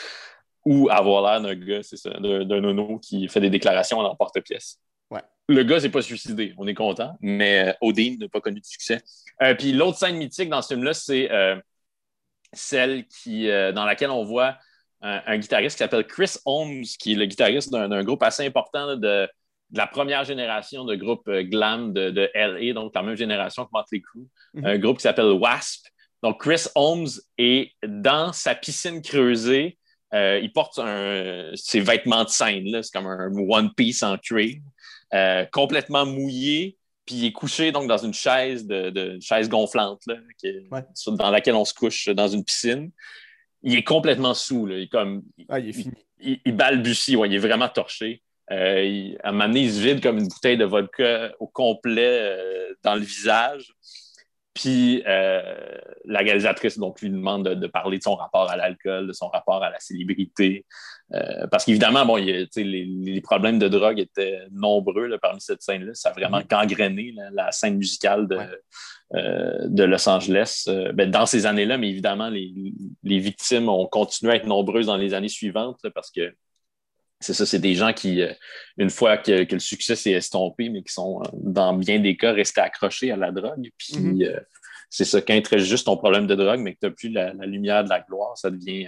ou 0.66 0.90
avoir 0.90 1.24
l'air 1.24 1.42
d'un 1.42 1.56
gars, 1.56 1.84
c'est 1.84 1.98
ça, 1.98 2.12
d'un 2.12 2.62
nono 2.62 3.00
qui 3.00 3.28
fait 3.28 3.42
des 3.42 3.50
déclarations 3.50 4.00
en 4.00 4.16
porte-pièce. 4.16 4.80
Le 5.52 5.64
gars 5.64 5.80
s'est 5.80 5.90
pas 5.90 6.04
suicidé, 6.04 6.54
on 6.60 6.68
est 6.68 6.76
content, 6.76 7.18
mais 7.22 7.76
Odin 7.82 8.18
n'a 8.20 8.30
pas 8.30 8.40
connu 8.40 8.60
de 8.60 8.66
succès. 8.66 9.02
puis 9.58 9.72
l'autre 9.72 9.98
scène 9.98 10.18
mythique 10.18 10.48
dans 10.48 10.62
ce 10.62 10.76
film-là, 10.76 10.94
c'est 10.94 11.28
celle 12.54 13.06
qui, 13.08 13.50
euh, 13.50 13.72
dans 13.72 13.86
laquelle 13.86 14.10
on 14.10 14.24
voit 14.24 14.58
un, 15.02 15.38
guitariste 15.38 15.78
qui 15.78 15.84
s'appelle 15.84 16.06
Chris 16.06 16.36
Holmes, 16.46 16.84
qui 17.00 17.14
est 17.14 17.16
le 17.16 17.26
guitariste 17.26 17.72
d'un 17.72 18.04
groupe 18.04 18.22
assez 18.22 18.46
important 18.46 18.98
de, 18.98 19.30
la 19.72 19.88
première 19.88 20.26
génération 20.26 20.84
de 20.84 20.96
groupe 20.96 21.28
euh, 21.28 21.44
glam 21.44 21.94
de, 21.94 22.10
de, 22.10 22.30
LA, 22.34 22.74
donc 22.74 22.94
la 22.96 23.04
même 23.04 23.16
génération 23.16 23.66
que 23.66 23.70
Motley 23.72 24.02
Crue, 24.02 24.28
mhm. 24.56 24.66
un 24.66 24.78
groupe 24.78 24.98
qui 24.98 25.04
s'appelle 25.04 25.32
Wasp. 25.32 25.86
Donc 26.24 26.42
Chris 26.42 26.66
Holmes 26.76 27.08
est 27.38 27.72
dans 27.86 28.34
sa 28.34 28.56
piscine 28.56 29.02
creusée. 29.02 29.78
Euh, 30.14 30.40
il 30.42 30.52
porte 30.52 30.80
ses 31.54 31.80
vêtements 31.80 32.24
de 32.24 32.30
scène, 32.30 32.82
c'est 32.82 32.92
comme 32.92 33.06
un 33.06 33.32
One 33.32 33.72
Piece 33.76 34.02
en 34.02 34.18
cuir, 34.18 34.58
complètement 35.52 36.06
mouillé, 36.06 36.79
puis 37.10 37.18
il 37.18 37.26
est 37.26 37.32
couché 37.32 37.72
donc 37.72 37.88
dans 37.88 37.98
une 37.98 38.14
chaise 38.14 38.68
de, 38.68 39.18
chaise 39.20 39.50
gonflante 39.50 40.04
dans 41.08 41.32
laquelle 41.32 41.56
on 41.56 41.66
se 41.66 41.74
couche 41.74 42.08
dans 42.10 42.28
une 42.28 42.44
piscine. 42.44 42.92
Il 43.64 43.76
est 43.76 43.84
complètement 43.84 44.36
sous. 44.36 44.68
Il, 44.68 44.84
est 44.84 44.88
comme, 44.90 45.24
ah, 45.50 45.58
il, 45.58 45.70
est 45.70 45.74
fini. 45.74 45.92
il, 46.20 46.56
balbutie, 46.56 47.14
il 47.14 47.34
est 47.34 47.40
vraiment 47.40 47.68
torché. 47.68 48.22
Euh, 48.52 49.16
à 49.24 49.30
un 49.30 49.32
moment 49.32 49.48
donné, 49.48 49.62
il 49.62 49.72
se 49.72 49.80
vide 49.80 50.04
comme 50.04 50.20
une 50.20 50.28
bouteille 50.28 50.58
de 50.58 50.66
vodka 50.66 51.32
au 51.40 51.48
complet 51.48 52.20
euh, 52.22 52.76
dans 52.84 52.94
le 52.94 53.02
visage. 53.02 53.74
Puis 54.60 55.02
euh, 55.08 55.42
la 56.04 56.20
réalisatrice 56.20 56.78
donc, 56.78 57.00
lui 57.00 57.10
demande 57.10 57.48
de, 57.48 57.68
parler 57.68 57.98
de 57.98 58.04
son 58.04 58.16
rapport 58.16 58.52
à 58.52 58.58
l'alcool, 58.58 59.08
de 59.08 59.14
son 59.14 59.30
rapport 59.30 59.64
à 59.64 59.70
la 59.70 59.80
célébrité. 59.80 60.66
Euh, 61.14 61.48
parce 61.48 61.64
qu'évidemment, 61.64 62.06
bon, 62.06 62.18
les, 62.18 63.22
problèmes 63.24 63.58
de 63.58 63.70
drogue 63.70 64.00
étaient 64.00 64.42
nombreux 64.52 65.18
parmi 65.22 65.40
cette 65.40 65.62
scène-là. 65.62 65.94
Ça 65.94 66.10
a 66.10 66.12
vraiment 66.12 66.40
mm-hmm. 66.40 66.50
gangréné 66.50 67.16
la 67.32 67.54
scène 67.54 67.78
musicale 67.78 68.28
de, 68.28 68.38
euh, 69.16 69.60
de 69.64 69.84
Los 69.86 70.10
Angeles 70.10 70.66
ben, 70.94 71.10
dans 71.10 71.26
ces 71.26 71.46
années-là, 71.46 71.78
mais 71.78 71.90
évidemment, 71.90 72.30
les, 72.30 72.52
victimes 73.04 73.70
ont 73.70 73.88
continué 73.88 74.34
à 74.34 74.36
être 74.36 74.46
nombreuses 74.46 74.88
dans 74.88 74.98
les 74.98 75.14
années 75.14 75.30
suivantes 75.30 75.80
parce 75.96 76.12
que 76.12 76.34
c'est 77.20 77.34
ça, 77.34 77.46
c'est 77.46 77.60
des 77.60 77.76
gens 77.76 77.92
qui, 77.92 78.22
une 78.78 78.90
fois 78.90 79.18
que, 79.18 79.46
le 79.52 79.60
succès 79.60 79.96
s'est 79.96 80.12
estompé, 80.12 80.70
mais 80.70 80.84
qui 80.84 80.94
sont, 80.94 81.22
dans 81.34 81.74
bien 81.74 82.00
des 82.00 82.16
cas, 82.16 82.32
restés 82.32 82.62
accrochés 82.62 83.12
à 83.12 83.18
la 83.18 83.32
drogue. 83.32 83.70
Puis, 83.78 83.94
mm-hmm. 83.94 84.40
c'est 84.90 85.06
ça, 85.06 85.22
quand 85.22 85.40
tu 85.42 85.60
juste 85.60 85.86
ton 85.86 85.98
problème 85.98 86.28
de 86.28 86.36
drogue, 86.36 86.62
mais 86.62 86.76
que 86.76 86.80
tu 86.80 86.86
n'as 86.86 86.92
plus 86.92 87.10
la, 87.10 87.46
lumière 87.46 87.84
de 87.84 87.90
la 87.90 88.00
gloire, 88.00 88.38
ça 88.38 88.50
devient, 88.50 88.88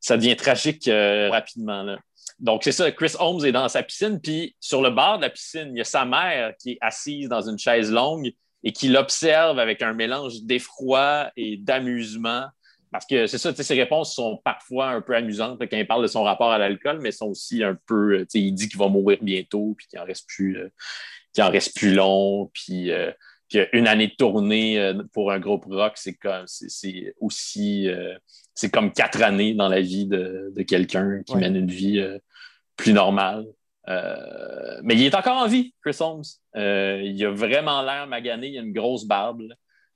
ça 0.00 0.16
devient 0.16 0.36
tragique 0.36 0.86
euh, 0.88 1.30
rapidement. 1.30 1.96
Donc, 2.38 2.64
c'est 2.64 2.72
ça, 2.72 2.90
Chris 2.92 3.14
Holmes 3.18 3.44
est 3.46 3.52
dans 3.52 3.68
sa 3.68 3.82
piscine, 3.82 4.20
puis 4.20 4.54
sur 4.60 4.82
le 4.82 4.90
bord 4.90 5.16
de 5.16 5.22
la 5.22 5.30
piscine, 5.30 5.70
il 5.72 5.78
y 5.78 5.80
a 5.80 5.84
sa 5.84 6.04
mère 6.04 6.52
qui 6.60 6.72
est 6.72 6.78
assise 6.82 7.28
dans 7.28 7.48
une 7.48 7.58
chaise 7.58 7.90
longue 7.90 8.32
et 8.62 8.72
qui 8.72 8.88
l'observe 8.88 9.58
avec 9.58 9.80
un 9.80 9.94
mélange 9.94 10.42
d'effroi 10.42 11.30
et 11.36 11.56
d'amusement. 11.56 12.46
Parce 12.96 13.06
que 13.06 13.26
c'est 13.26 13.36
ça, 13.36 13.54
ses 13.54 13.74
réponses 13.74 14.14
sont 14.14 14.40
parfois 14.42 14.88
un 14.88 15.02
peu 15.02 15.14
amusantes 15.14 15.60
quand 15.60 15.76
il 15.76 15.86
parle 15.86 16.00
de 16.00 16.06
son 16.06 16.22
rapport 16.22 16.50
à 16.50 16.56
l'alcool, 16.56 17.00
mais 17.02 17.12
sont 17.12 17.26
aussi 17.26 17.62
un 17.62 17.76
peu, 17.86 18.26
il 18.32 18.54
dit 18.54 18.70
qu'il 18.70 18.78
va 18.78 18.88
mourir 18.88 19.18
bientôt, 19.20 19.74
puis 19.76 19.86
qu'il 19.86 19.98
en 19.98 20.04
reste 20.04 20.26
plus, 20.26 20.58
qu'il 21.34 21.44
en 21.44 21.50
reste 21.50 21.76
plus 21.76 21.94
long, 21.94 22.50
puis 22.54 22.90
qu'une 23.50 23.86
année 23.86 24.06
de 24.06 24.14
tournée 24.14 24.94
pour 25.12 25.30
un 25.30 25.38
groupe 25.38 25.66
rock, 25.66 25.92
c'est 25.96 26.14
comme 26.14 26.46
c'est 26.46 27.14
aussi 27.20 27.86
c'est 28.54 28.70
comme 28.70 28.92
quatre 28.92 29.22
années 29.22 29.52
dans 29.52 29.68
la 29.68 29.82
vie 29.82 30.06
de, 30.06 30.50
quelqu'un 30.66 31.22
qui 31.22 31.36
mène 31.36 31.56
une 31.56 31.70
vie 31.70 32.02
plus 32.76 32.94
normale. 32.94 33.44
Euh, 33.88 34.80
mais 34.82 34.94
il 34.94 35.04
est 35.04 35.14
encore 35.14 35.36
en 35.36 35.46
vie, 35.46 35.74
Chris 35.82 35.96
Holmes. 36.00 36.24
Euh, 36.56 37.00
il 37.04 37.24
a 37.24 37.30
vraiment 37.30 37.82
l'air 37.82 38.06
magané, 38.06 38.48
il 38.48 38.58
a 38.58 38.62
une 38.62 38.72
grosse 38.72 39.04
barbe, 39.04 39.42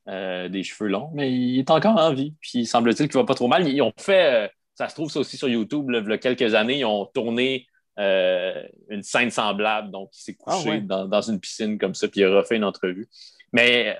euh, 0.08 0.48
des 0.48 0.62
cheveux 0.62 0.88
longs, 0.88 1.10
mais 1.14 1.32
il 1.32 1.58
est 1.58 1.70
encore 1.70 1.96
en 1.98 2.12
vie. 2.12 2.34
Puis 2.40 2.60
il 2.60 2.66
semble-t-il 2.66 3.08
qu'il 3.08 3.18
va 3.18 3.24
pas 3.24 3.34
trop 3.34 3.48
mal. 3.48 3.68
Ils 3.68 3.82
ont 3.82 3.92
fait, 3.98 4.50
ça 4.74 4.88
se 4.88 4.94
trouve 4.94 5.10
ça 5.10 5.20
aussi 5.20 5.36
sur 5.36 5.48
YouTube, 5.48 5.86
il 5.88 6.08
y 6.08 6.12
a 6.12 6.18
quelques 6.18 6.54
années, 6.54 6.78
ils 6.80 6.84
ont 6.84 7.06
tourné 7.06 7.66
une 7.98 9.02
scène 9.02 9.30
semblable. 9.30 9.90
Donc, 9.90 10.10
il 10.14 10.22
s'est 10.22 10.36
ah 10.46 10.56
couché 10.56 10.80
dans, 10.80 11.20
une 11.20 11.38
piscine 11.38 11.78
comme 11.78 11.94
ça, 11.94 12.08
puis 12.08 12.20
il 12.20 12.24
a 12.24 12.30
refait 12.30 12.56
une 12.56 12.64
entrevue. 12.64 13.08
Mais 13.52 13.96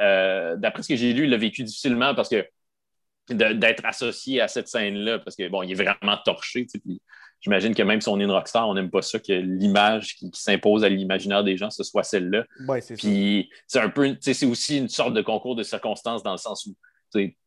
d'après 0.56 0.82
ce 0.82 0.88
que 0.88 0.96
j'ai 0.96 1.12
lu, 1.12 1.24
il 1.24 1.30
l'a 1.30 1.36
vécu 1.36 1.62
difficilement 1.62 2.14
parce 2.14 2.30
que 2.30 2.46
d'être 3.28 3.84
associé 3.84 4.40
à 4.40 4.48
cette 4.48 4.68
scène-là, 4.68 5.18
parce 5.18 5.36
que 5.36 5.48
bon, 5.48 5.62
il 5.62 5.72
est 5.72 5.84
vraiment 5.84 6.16
torché. 6.24 6.66
Puis 6.66 7.02
j'imagine 7.40 7.74
que 7.74 7.82
même 7.82 8.00
si 8.00 8.08
on 8.08 8.18
est 8.20 8.24
une 8.24 8.30
rockstar, 8.30 8.68
on 8.68 8.74
n'aime 8.74 8.90
pas 8.90 9.02
ça 9.02 9.18
que 9.18 9.32
l'image 9.32 10.16
qui, 10.16 10.30
s'impose 10.34 10.84
à 10.84 10.88
l'imaginaire 10.88 11.44
des 11.44 11.56
gens, 11.56 11.70
ce 11.70 11.82
soit 11.82 12.02
celle-là. 12.02 12.44
Puis 12.96 13.50
c'est 13.66 13.80
un 13.80 13.88
peu, 13.88 14.16
c'est 14.20 14.46
aussi 14.46 14.78
une 14.78 14.88
sorte 14.88 15.14
de 15.14 15.22
concours 15.22 15.56
de 15.56 15.62
circonstances 15.62 16.22
dans 16.22 16.32
le 16.32 16.38
sens 16.38 16.66
où 16.66 16.74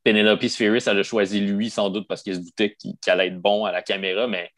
Penelope 0.04 0.46
Spheris, 0.46 0.84
elle 0.88 1.00
a 1.00 1.04
choisi 1.04 1.40
lui 1.40 1.70
sans 1.70 1.90
doute 1.90 2.08
parce 2.08 2.22
qu'il 2.22 2.36
se 2.36 2.40
doutait 2.40 2.76
qu'il 2.76 2.96
allait 3.08 3.28
être 3.28 3.40
bon 3.40 3.66
à 3.66 3.72
la 3.72 3.82
caméra, 3.82 4.28
mais 4.28 4.50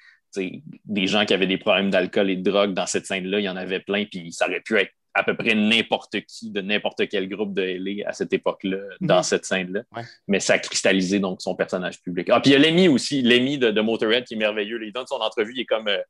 des 0.86 1.08
gens 1.08 1.26
qui 1.26 1.34
avaient 1.34 1.48
des 1.48 1.58
problèmes 1.58 1.90
d'alcool 1.90 2.30
et 2.30 2.36
de 2.36 2.50
drogue 2.50 2.74
dans 2.74 2.86
cette 2.86 3.06
scène-là, 3.06 3.40
il 3.40 3.44
y 3.44 3.50
en 3.50 3.56
avait 3.56 3.80
plein, 3.80 4.06
puis 4.06 4.34
ça 4.34 4.48
aurait 4.48 4.62
pu 4.62 4.78
être 4.78 4.92
à 5.16 5.24
peu 5.24 5.36
près 5.36 5.56
n'importe 5.56 6.20
qui 6.28 6.52
de 6.52 6.60
n'importe 6.60 7.08
quel 7.08 7.30
groupe 7.30 7.54
de 7.54 7.62
LA 7.62 8.08
à 8.08 8.12
cette 8.12 8.34
époque-là, 8.34 8.78
dans 9.00 9.18
mhm. 9.18 9.24
cette 9.24 9.46
scène-là. 9.46 9.84
Mais 10.28 10.42
ça 10.42 10.54
a 10.54 10.60
cristallisé 10.60 11.20
donc 11.20 11.42
son 11.42 11.56
personnage 11.56 12.02
public. 12.02 12.30
Ah, 12.30 12.42
puis 12.42 12.52
il 12.52 12.54
y 12.54 12.56
a 12.58 12.60
Lemmy 12.60 12.90
aussi, 12.90 13.22
Lemmy 13.22 13.58
de, 13.58 13.82
Motorhead 13.82 14.26
qui 14.26 14.34
est 14.34 14.38
merveilleux. 14.38 14.78
Il 14.84 14.92
donne 14.92 15.08
son 15.08 15.16
entrevue, 15.16 15.54
il 15.56 15.62
est 15.62 15.66
comme 15.66 15.88
euh, 15.88 16.02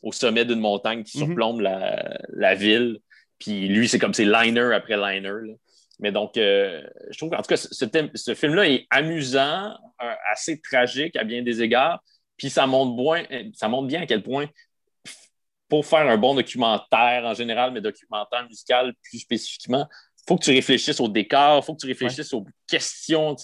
au 0.00 0.12
sommet 0.12 0.44
d'une 0.44 0.60
montagne 0.60 1.02
qui 1.02 1.18
mhm. 1.18 1.26
surplombe 1.26 1.60
la, 1.60 2.54
ville. 2.54 3.00
Puis 3.40 3.66
lui, 3.66 3.88
c'est 3.88 3.98
comme 3.98 4.14
c'est 4.14 4.24
liner 4.24 4.72
après 4.72 4.96
liner. 4.96 5.56
Mais 5.98 6.12
donc, 6.12 6.36
euh, 6.36 6.82
je 7.10 7.18
trouve 7.18 7.30
qu'en 7.30 7.42
tout 7.42 7.48
cas, 7.48 7.56
ce, 7.56 8.34
film-là 8.34 8.68
est 8.68 8.86
amusant, 8.90 9.76
assez 10.30 10.60
tragique 10.60 11.16
à 11.16 11.24
bien 11.24 11.42
des 11.42 11.62
égards. 11.62 12.00
Puis 12.36 12.48
ça 12.48 12.68
montre, 12.68 12.96
ça 13.54 13.68
montre 13.68 13.88
bien 13.88 14.02
à 14.02 14.06
quel 14.06 14.22
point 14.22 14.46
pour 15.72 15.86
faire 15.86 16.06
un 16.06 16.18
bon 16.18 16.34
documentaire 16.34 17.24
en 17.24 17.32
général, 17.32 17.72
mais 17.72 17.80
documentaire 17.80 18.46
musical 18.46 18.92
plus 19.02 19.20
spécifiquement, 19.20 19.88
il 19.88 20.22
faut 20.28 20.36
que 20.36 20.44
tu 20.44 20.50
réfléchisses 20.50 21.00
au 21.00 21.08
décor, 21.08 21.60
il 21.60 21.64
faut 21.64 21.72
que 21.72 21.80
tu 21.80 21.86
réfléchisses 21.86 22.34
aux 22.34 22.44
questions. 22.66 23.34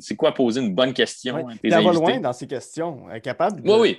C'est 0.00 0.16
quoi 0.16 0.34
poser 0.34 0.62
une 0.62 0.74
bonne 0.74 0.92
question? 0.92 1.46
Il 1.62 1.70
va 1.70 1.80
loin 1.80 2.18
dans 2.18 2.32
ces 2.32 2.48
questions. 2.48 3.08
Elle 3.08 3.18
est 3.18 3.20
capable 3.20 3.62
oui, 3.70 3.98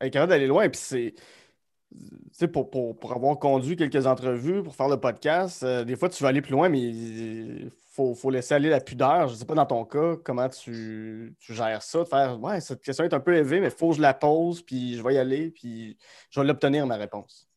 capable 0.00 0.30
d'aller 0.30 0.46
loin. 0.46 0.66
Puis 0.70 0.80
c'est. 2.32 2.48
pour, 2.48 2.70
pour, 2.70 3.12
avoir 3.12 3.38
conduit 3.38 3.76
quelques 3.76 4.06
entrevues, 4.06 4.62
pour 4.62 4.74
faire 4.74 4.88
le 4.88 4.96
podcast, 4.96 5.62
euh, 5.62 5.84
des 5.84 5.94
fois, 5.94 6.08
tu 6.08 6.22
vas 6.22 6.30
aller 6.30 6.40
plus 6.40 6.52
loin, 6.52 6.70
mais 6.70 6.90
faut, 7.96 8.14
faut 8.14 8.30
laisser 8.30 8.54
aller 8.54 8.68
la 8.68 8.80
pudeur. 8.80 9.28
Je 9.28 9.32
ne 9.32 9.38
sais 9.38 9.46
pas 9.46 9.54
dans 9.54 9.66
ton 9.66 9.84
cas 9.84 10.16
comment 10.22 10.48
tu, 10.48 11.34
gères 11.40 11.82
ça, 11.82 12.00
de 12.00 12.04
faire 12.04 12.38
Ouais, 12.40 12.60
cette 12.60 12.82
question 12.82 13.04
est 13.04 13.14
un 13.14 13.20
peu 13.20 13.34
élevée, 13.34 13.60
mais 13.60 13.68
il 13.68 13.72
faut 13.72 13.90
que 13.90 13.96
je 13.96 14.02
la 14.02 14.14
pose, 14.14 14.62
puis 14.62 14.96
je 14.96 15.02
vais 15.02 15.14
y 15.14 15.18
aller, 15.18 15.50
puis 15.50 15.96
je 16.30 16.40
vais 16.40 16.46
l'obtenir 16.46 16.86
ma 16.86 16.96
réponse. 16.96 17.48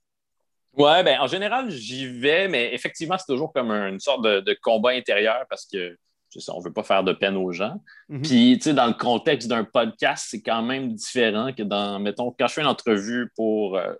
Ouais, 0.73 1.03
ben 1.03 1.19
en 1.19 1.27
général, 1.27 1.69
j'y 1.69 2.07
vais, 2.07 2.47
mais 2.47 2.73
effectivement, 2.73 3.17
c'est 3.17 3.31
toujours 3.31 3.51
comme 3.51 3.71
une 3.71 3.99
sorte 3.99 4.23
de, 4.23 4.57
combat 4.61 4.91
intérieur 4.91 5.45
parce 5.49 5.65
que 5.65 5.97
je 6.31 6.39
sais, 6.39 6.51
on 6.51 6.59
ne 6.59 6.63
veut 6.63 6.71
pas 6.71 6.83
faire 6.83 7.03
de 7.03 7.11
peine 7.11 7.35
aux 7.35 7.51
gens. 7.51 7.81
Mhm. 8.07 8.21
Puis, 8.21 8.57
tu 8.57 8.65
sais, 8.65 8.73
dans 8.73 8.85
le 8.85 8.93
contexte 8.93 9.47
d'un 9.47 9.63
podcast, 9.63 10.27
c'est 10.29 10.43
quand 10.43 10.61
même 10.61 10.93
différent 10.93 11.51
que 11.53 11.63
dans, 11.63 11.99
mettons, 11.99 12.31
quand 12.37 12.47
je 12.47 12.53
fais 12.53 12.61
une 12.61 12.67
entrevue 12.67 13.31
pour, 13.35 13.77
euh, 13.77 13.95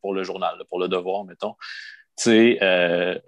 pour 0.00 0.14
le 0.14 0.24
journal, 0.24 0.56
pour 0.70 0.80
le 0.80 0.88
devoir, 0.88 1.24
mettons, 1.24 1.56
tu 2.16 2.24
sais, 2.24 2.58
euh, 2.62 3.18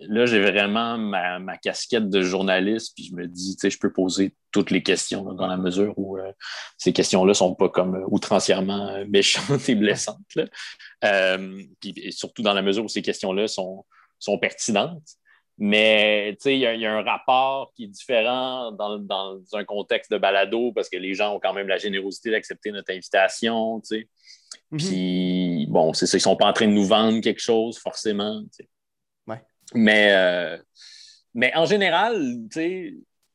là, 0.00 0.26
j'ai 0.26 0.40
vraiment 0.40 0.98
ma, 0.98 1.56
casquette 1.58 2.08
de 2.08 2.22
journaliste, 2.22 2.94
puis 2.94 3.04
je 3.04 3.14
me 3.14 3.26
dis, 3.26 3.56
tu 3.56 3.60
sais, 3.60 3.70
je 3.70 3.78
peux 3.78 3.92
poser 3.92 4.34
toutes 4.50 4.70
les 4.70 4.82
questions 4.82 5.22
dans 5.22 5.46
la 5.46 5.56
mesure 5.56 5.94
où 5.96 6.18
euh, 6.18 6.32
ces 6.76 6.92
questions-là 6.92 7.30
ne 7.30 7.34
sont 7.34 7.54
pas 7.54 7.68
comme 7.68 7.96
euh, 7.96 8.04
outrancièrement 8.08 8.88
euh, 8.88 9.04
méchantes 9.08 9.68
et 9.68 9.74
blessantes. 9.74 10.18
puis, 11.80 12.12
surtout 12.12 12.42
dans 12.42 12.54
la 12.54 12.62
mesure 12.62 12.84
où 12.84 12.88
ces 12.88 13.02
questions-là 13.02 13.48
sont, 13.48 13.84
sont 14.18 14.38
pertinentes. 14.38 15.16
Mais 15.58 16.36
il 16.46 16.56
y, 16.56 16.66
a 16.66 16.92
un 16.92 17.02
rapport 17.02 17.72
qui 17.76 17.84
est 17.84 17.88
différent 17.88 18.72
dans, 18.72 19.38
un 19.52 19.64
contexte 19.64 20.10
de 20.10 20.16
balado 20.16 20.72
parce 20.72 20.88
que 20.88 20.96
les 20.96 21.14
gens 21.14 21.36
ont 21.36 21.40
quand 21.40 21.52
même 21.52 21.68
la 21.68 21.76
générosité 21.76 22.30
d'accepter 22.30 22.72
notre 22.72 22.90
invitation. 22.90 23.78
Mm-hmm. 23.78 24.04
Puis, 24.76 25.66
bon, 25.68 25.92
c'est 25.92 26.06
ça, 26.06 26.16
ils 26.16 26.20
ne 26.20 26.22
sont 26.22 26.36
pas 26.36 26.46
en 26.46 26.52
train 26.52 26.66
de 26.66 26.72
nous 26.72 26.86
vendre 26.86 27.20
quelque 27.20 27.40
chose, 27.40 27.78
forcément. 27.78 28.42
Mais, 29.74 30.12
euh, 30.12 30.58
mais 31.34 31.54
en 31.54 31.66
général, 31.66 32.20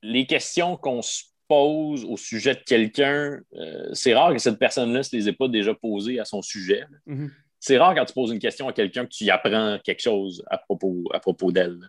les 0.03 0.25
questions 0.25 0.77
qu'on 0.77 1.01
se 1.01 1.23
pose 1.47 2.03
au 2.05 2.17
sujet 2.17 2.55
de 2.55 2.59
quelqu'un, 2.59 3.39
euh, 3.55 3.89
c'est 3.93 4.13
rare 4.13 4.33
que 4.33 4.39
cette 4.39 4.59
personne-là 4.59 4.99
ne 4.99 5.03
se 5.03 5.15
les 5.15 5.29
ait 5.29 5.33
pas 5.33 5.47
déjà 5.47 5.73
posées 5.73 6.19
à 6.19 6.25
son 6.25 6.41
sujet. 6.41 6.85
Mm-hmm. 7.07 7.29
C'est 7.59 7.77
rare 7.77 7.95
quand 7.95 8.05
tu 8.05 8.13
poses 8.13 8.31
une 8.31 8.39
question 8.39 8.67
à 8.67 8.73
quelqu'un 8.73 9.05
que 9.05 9.11
tu 9.11 9.23
y 9.23 9.31
apprends 9.31 9.79
quelque 9.83 10.01
chose 10.01 10.43
à 10.47 10.57
propos, 10.57 11.03
à 11.13 11.19
propos 11.19 11.51
d'elle, 11.51 11.79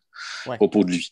à 0.47 0.57
propos 0.57 0.85
de 0.85 0.93
lui. 0.93 1.11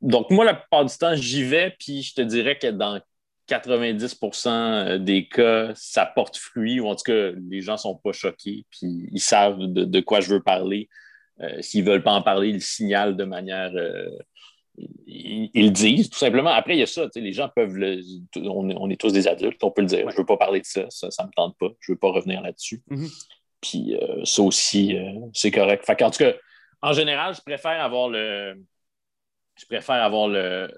Donc, 0.00 0.30
moi, 0.30 0.44
la 0.44 0.54
plupart 0.54 0.84
du 0.84 0.96
temps, 0.96 1.14
j'y 1.14 1.42
vais, 1.42 1.74
puis 1.78 2.02
je 2.02 2.14
te 2.14 2.20
dirais 2.22 2.58
que 2.58 2.68
dans 2.68 3.00
90% 3.48 4.98
des 4.98 5.28
cas, 5.28 5.72
ça 5.74 6.06
porte 6.06 6.36
fruit, 6.38 6.80
ou 6.80 6.88
en 6.88 6.94
tout 6.94 7.04
cas, 7.04 7.32
les 7.50 7.60
gens 7.60 7.74
ne 7.74 7.78
sont 7.78 7.96
pas 7.96 8.12
choqués, 8.12 8.64
puis 8.70 9.08
ils 9.12 9.20
savent 9.20 9.58
de 9.58 10.00
quoi 10.00 10.20
je 10.20 10.30
veux 10.30 10.42
parler. 10.42 10.88
Euh, 11.40 11.60
s'ils 11.60 11.84
ne 11.84 11.90
veulent 11.90 12.02
pas 12.02 12.12
en 12.12 12.22
parler, 12.22 12.48
ils 12.48 12.54
le 12.54 12.60
signalent 12.60 13.16
de 13.16 13.24
manière. 13.24 13.72
Euh, 13.74 14.08
ils, 15.06 15.50
le 15.54 15.70
disent, 15.70 16.10
tout 16.10 16.18
simplement. 16.18 16.50
Après, 16.50 16.74
il 16.74 16.80
y 16.80 16.82
a 16.82 16.86
ça. 16.86 17.08
Les 17.14 17.32
gens 17.32 17.48
peuvent 17.54 17.76
le. 17.76 18.00
On, 18.36 18.90
est 18.90 19.00
tous 19.00 19.12
des 19.12 19.28
adultes, 19.28 19.62
on 19.62 19.70
peut 19.70 19.82
le 19.82 19.88
dire. 19.88 20.10
Je 20.10 20.14
ne 20.14 20.18
veux 20.18 20.26
pas 20.26 20.36
parler 20.36 20.60
de 20.60 20.66
ça, 20.66 20.86
ça 20.90 21.22
ne 21.22 21.28
me 21.28 21.32
tente 21.32 21.56
pas. 21.58 21.68
Je 21.80 21.92
ne 21.92 21.94
veux 21.94 21.98
pas 21.98 22.10
revenir 22.10 22.40
là-dessus. 22.40 22.82
Mm-hmm. 22.90 23.24
Puis 23.60 23.96
euh, 23.96 24.24
ça 24.24 24.42
aussi, 24.42 24.96
c'est 25.32 25.50
correct. 25.50 25.88
en 25.88 26.10
tout 26.10 26.18
cas, 26.18 26.32
en 26.82 26.92
général, 26.92 27.34
je 27.34 27.40
préfère 27.40 27.82
avoir 27.82 28.08
le 28.08 28.56
je 29.56 29.66
préfère 29.66 30.02
avoir 30.02 30.28
le, 30.28 30.68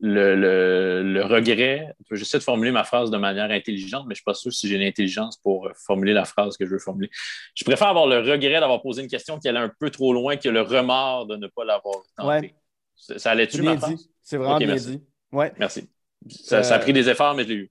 le, 0.00 1.22
regret. 1.24 1.94
J'essaie 2.10 2.38
de 2.38 2.42
formuler 2.42 2.70
ma 2.70 2.84
phrase 2.84 3.10
de 3.10 3.16
manière 3.16 3.50
intelligente, 3.50 4.04
mais 4.06 4.14
je 4.14 4.20
ne 4.20 4.22
suis 4.22 4.24
pas 4.24 4.34
sûr 4.34 4.52
si 4.52 4.68
j'ai 4.68 4.78
l'intelligence 4.78 5.38
pour 5.38 5.70
formuler 5.74 6.12
la 6.12 6.24
phrase 6.24 6.56
que 6.56 6.66
je 6.66 6.70
veux 6.70 6.78
formuler. 6.78 7.10
Je 7.54 7.64
préfère 7.64 7.88
avoir 7.88 8.06
le 8.06 8.18
regret 8.18 8.60
d'avoir 8.60 8.82
posé 8.82 9.02
une 9.02 9.08
question 9.08 9.38
qui 9.38 9.48
allait 9.48 9.60
un 9.60 9.72
peu 9.78 9.90
trop 9.90 10.12
loin 10.12 10.36
que 10.36 10.48
le 10.48 10.60
remords 10.60 11.26
de 11.26 11.36
ne 11.36 11.46
pas 11.46 11.64
l'avoir 11.64 11.96
tenté. 12.16 12.54
Ça, 12.94 13.30
allait-tu 13.30 13.62
ma 13.62 13.78
phrase? 13.78 14.08
C'est 14.22 14.36
vraiment 14.36 14.58
bien 14.58 14.76
dit. 14.76 15.02
Ouais. 15.32 15.52
Merci. 15.58 15.88
Ça, 16.28 16.58
a 16.58 16.78
pris 16.78 16.92
des 16.92 17.08
efforts, 17.08 17.34
mais 17.34 17.44
je 17.44 17.48
l'ai 17.48 17.54
eu. 17.54 17.70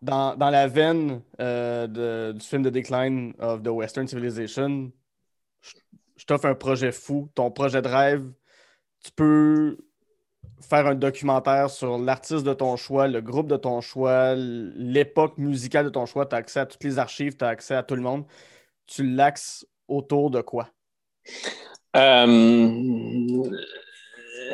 Dans, 0.00 0.34
la 0.38 0.66
veine 0.66 1.22
euh, 1.40 2.32
du 2.32 2.44
film 2.44 2.64
The 2.64 2.68
Decline 2.68 3.34
of 3.38 3.62
the 3.62 3.68
Western 3.68 4.08
Civilization, 4.08 4.90
je 6.16 6.24
t'offre 6.26 6.46
un 6.46 6.54
projet 6.54 6.90
fou. 6.90 7.30
Ton 7.34 7.52
projet 7.52 7.82
de 7.82 7.88
rêve, 7.88 8.24
tu 9.02 9.12
peux 9.12 9.78
faire 10.60 10.86
un 10.86 10.94
documentaire 10.94 11.70
sur 11.70 11.98
l'artiste 11.98 12.44
de 12.44 12.54
ton 12.54 12.76
choix, 12.76 13.08
le 13.08 13.20
groupe 13.20 13.48
de 13.48 13.56
ton 13.56 13.80
choix, 13.80 14.34
l'époque 14.34 15.36
musicale 15.38 15.86
de 15.86 15.90
ton 15.90 16.06
choix. 16.06 16.26
Tu 16.26 16.34
as 16.34 16.38
accès 16.38 16.60
à 16.60 16.66
toutes 16.66 16.84
les 16.84 16.98
archives, 16.98 17.36
tu 17.36 17.44
as 17.44 17.48
accès 17.48 17.74
à 17.74 17.82
tout 17.82 17.96
le 17.96 18.02
monde. 18.02 18.24
Tu 18.86 19.04
l'axes 19.04 19.66
autour 19.88 20.30
de 20.30 20.40
quoi? 20.40 20.70
Euh, 21.96 22.68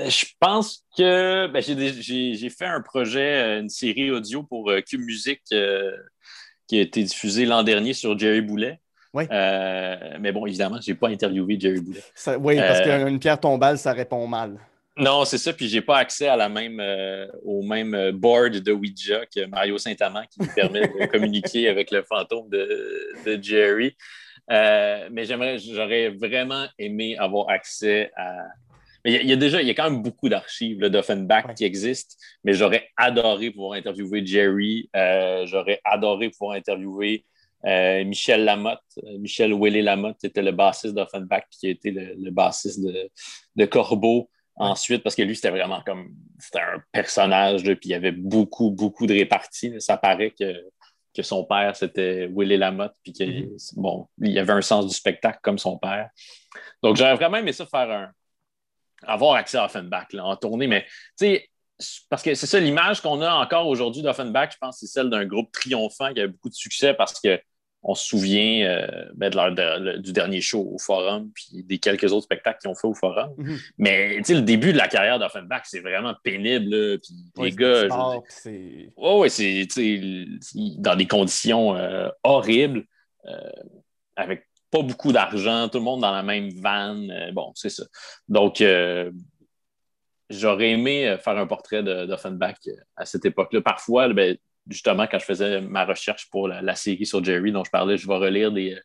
je 0.08 0.24
pense 0.40 0.84
que 0.96 1.46
ben, 1.46 1.62
j'ai 1.62 2.50
fait 2.50 2.66
un 2.66 2.80
projet, 2.80 3.42
euh, 3.42 3.60
une 3.60 3.68
série 3.68 4.10
audio 4.10 4.42
pour 4.42 4.70
euh, 4.70 4.80
Cube 4.80 5.02
Music 5.02 5.40
qui 5.44 6.78
a 6.78 6.80
été 6.80 7.02
diffusée 7.02 7.46
l'an 7.46 7.62
dernier 7.62 7.94
sur 7.94 8.18
Jerry 8.18 8.42
Boulet. 8.42 8.80
Oui. 9.18 9.24
Euh, 9.32 9.96
mais 10.20 10.30
bon, 10.30 10.46
évidemment, 10.46 10.78
je 10.80 10.90
n'ai 10.90 10.96
pas 10.96 11.08
interviewé 11.08 11.58
Jerry 11.58 11.80
Boulet. 11.80 12.00
oui, 12.38 12.56
parce 12.56 12.80
euh, 12.86 13.06
qu'une 13.06 13.18
pierre 13.18 13.40
tombale, 13.40 13.76
ça 13.76 13.92
répond 13.92 14.26
mal. 14.26 14.58
Non, 14.96 15.24
c'est 15.24 15.38
ça. 15.38 15.52
Puis 15.52 15.68
j'ai 15.68 15.80
pas 15.80 15.98
accès 15.98 16.28
à 16.28 16.36
la 16.36 16.48
même, 16.48 16.78
euh, 16.80 17.26
au 17.44 17.62
même 17.62 18.12
board 18.12 18.52
de 18.52 18.72
Ouija 18.72 19.26
que 19.26 19.46
Mario 19.46 19.78
Saint-Amand 19.78 20.24
qui 20.30 20.42
me 20.42 20.54
permet 20.54 20.82
de 20.82 21.06
communiquer 21.10 21.68
avec 21.68 21.90
le 21.90 22.02
fantôme 22.02 22.48
de, 22.48 23.38
Jerry. 23.42 23.96
mais 24.48 25.24
j'aimerais, 25.24 25.58
j'aurais 25.58 26.10
vraiment 26.10 26.66
aimé 26.78 27.16
avoir 27.18 27.50
accès 27.50 28.10
à. 28.16 28.46
Mais 29.04 29.14
il 29.14 29.28
y, 29.28 29.32
a 29.32 29.36
déjà, 29.36 29.62
il 29.62 29.68
y 29.68 29.70
a 29.70 29.74
quand 29.74 29.88
même 29.88 30.02
beaucoup 30.02 30.28
d'archives 30.28 30.80
d'Offenbach 30.80 31.54
qui 31.54 31.64
existent, 31.64 32.16
mais 32.42 32.52
j'aurais 32.52 32.88
adoré 32.96 33.50
pouvoir 33.52 33.74
interviewer 33.74 34.26
Jerry, 34.26 34.90
euh, 34.96 35.46
j'aurais 35.46 35.80
adoré 35.84 36.30
pouvoir 36.30 36.56
interviewer 36.56 37.24
euh, 37.64 38.04
Michel 38.04 38.44
Lamotte. 38.44 38.80
Michel 39.18 39.52
Willy 39.54 39.82
Lamotte 39.82 40.22
était 40.24 40.42
le 40.42 40.52
bassiste 40.52 40.94
d'Offenbach 40.94 41.44
qui 41.50 41.66
a 41.66 41.70
été 41.70 41.90
le, 41.90 42.30
bassiste 42.30 42.80
de, 42.80 43.10
de 43.56 43.64
Corbeau 43.66 44.30
ensuite, 44.56 45.02
parce 45.02 45.14
que 45.14 45.22
lui, 45.22 45.36
c'était 45.36 45.50
vraiment 45.50 45.82
comme, 45.86 46.14
c'était 46.38 46.60
un 46.60 46.82
personnage, 46.92 47.62
puis 47.62 47.78
il 47.84 47.90
y 47.90 47.94
avait 47.94 48.12
beaucoup, 48.12 48.70
beaucoup 48.70 49.06
de 49.06 49.14
réparties. 49.14 49.80
Ça 49.80 49.96
paraît 49.96 50.32
que 50.38 50.64
que 51.18 51.22
son 51.24 51.44
père, 51.44 51.74
c'était 51.74 52.28
Willy 52.32 52.56
Lamotte, 52.56 52.94
puis 53.02 53.12
qu'il 53.12 53.46
mhm. 53.46 53.56
bon, 53.76 54.08
il 54.22 54.38
avait 54.38 54.52
un 54.52 54.62
sens 54.62 54.86
du 54.86 54.94
spectacle 54.94 55.40
comme 55.42 55.58
son 55.58 55.76
père. 55.76 56.10
Donc, 56.82 56.96
j'aurais 56.96 57.16
vraiment 57.16 57.38
aimé 57.38 57.52
ça 57.52 57.66
faire 57.66 57.90
un. 57.90 58.12
avoir 59.02 59.34
accès 59.34 59.58
à 59.58 59.64
Offenbach 59.64 60.06
en 60.16 60.36
tournée, 60.36 60.68
mais 60.68 60.84
tu 61.18 61.26
sais, 61.26 61.48
parce 62.08 62.22
que 62.22 62.34
c'est 62.34 62.46
ça 62.46 62.60
l'image 62.60 63.00
qu'on 63.00 63.20
a 63.20 63.32
encore 63.34 63.66
aujourd'hui 63.66 64.02
d'Offenbach, 64.02 64.52
je 64.52 64.58
pense, 64.60 64.78
c'est 64.78 64.86
celle 64.86 65.10
d'un 65.10 65.24
groupe 65.26 65.50
triomphant 65.50 66.12
qui 66.12 66.20
a 66.20 66.28
beaucoup 66.28 66.48
de 66.50 66.54
succès 66.54 66.94
parce 66.94 67.20
que 67.20 67.40
on 67.82 67.94
se 67.94 68.06
souvient 68.06 68.66
euh, 68.66 69.04
ben, 69.14 69.30
du 70.00 70.12
dernier 70.12 70.40
show 70.40 70.68
au 70.72 70.78
Forum, 70.78 71.30
puis 71.32 71.62
des 71.64 71.78
quelques 71.78 72.12
autres 72.12 72.24
spectacles 72.24 72.58
qu'ils 72.60 72.70
ont 72.70 72.74
fait 72.74 72.88
au 72.88 72.94
Forum. 72.94 73.32
Mhm. 73.36 73.58
Mais 73.78 74.18
le 74.18 74.40
début 74.40 74.72
de 74.72 74.78
la 74.78 74.88
carrière 74.88 75.18
d'Offenbach, 75.18 75.62
c'est 75.64 75.80
vraiment 75.80 76.14
pénible. 76.22 76.98
puis 76.98 77.14
les 77.44 77.52
gars. 77.52 77.88
c'est 78.28 78.90
ouais, 78.96 79.28
c'est 79.28 79.66
dans 80.78 80.96
des 80.96 81.06
conditions 81.06 81.76
euh, 81.76 82.08
horribles, 82.24 82.84
euh, 83.26 83.50
avec 84.16 84.46
pas 84.70 84.82
beaucoup 84.82 85.12
d'argent, 85.12 85.68
tout 85.68 85.78
le 85.78 85.84
monde 85.84 86.00
dans 86.00 86.12
la 86.12 86.22
même 86.22 86.50
van. 86.50 87.06
bon, 87.32 87.52
c'est 87.54 87.70
ça. 87.70 87.84
Donc, 88.28 88.62
j'aurais 90.28 90.70
aimé 90.70 91.16
faire 91.22 91.38
un 91.38 91.46
portrait 91.46 91.82
d'Offenbach 91.82 92.56
à 92.96 93.06
cette 93.06 93.24
époque-là. 93.24 93.62
Parfois, 93.62 94.12
ben, 94.12 94.36
justement, 94.68 95.06
quand 95.06 95.18
je 95.18 95.24
faisais 95.24 95.60
ma 95.60 95.84
recherche 95.84 96.28
pour 96.30 96.48
la, 96.48 96.74
série 96.74 97.06
sur 97.06 97.22
Jerry 97.24 97.52
dont 97.52 97.64
je 97.64 97.70
parlais, 97.70 97.96
je 97.96 98.06
vais 98.06 98.16
relire 98.16 98.52
des, 98.52 98.78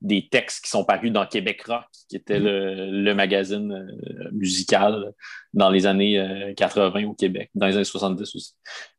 des 0.00 0.28
textes 0.28 0.64
qui 0.64 0.70
sont 0.70 0.84
parus 0.84 1.12
dans 1.12 1.26
Québec 1.26 1.62
Rock, 1.66 1.84
qui 2.08 2.16
était 2.16 2.40
mm-hmm. 2.40 3.02
le, 3.02 3.14
magazine 3.14 3.72
euh, 3.72 4.28
musical 4.32 5.12
dans 5.52 5.70
les 5.70 5.86
années 5.86 6.52
80 6.56 7.02
euh, 7.02 7.06
au 7.06 7.14
Québec, 7.14 7.50
dans 7.54 7.66
les 7.66 7.76
années 7.76 7.84
70 7.84 8.34
aussi. 8.34 8.54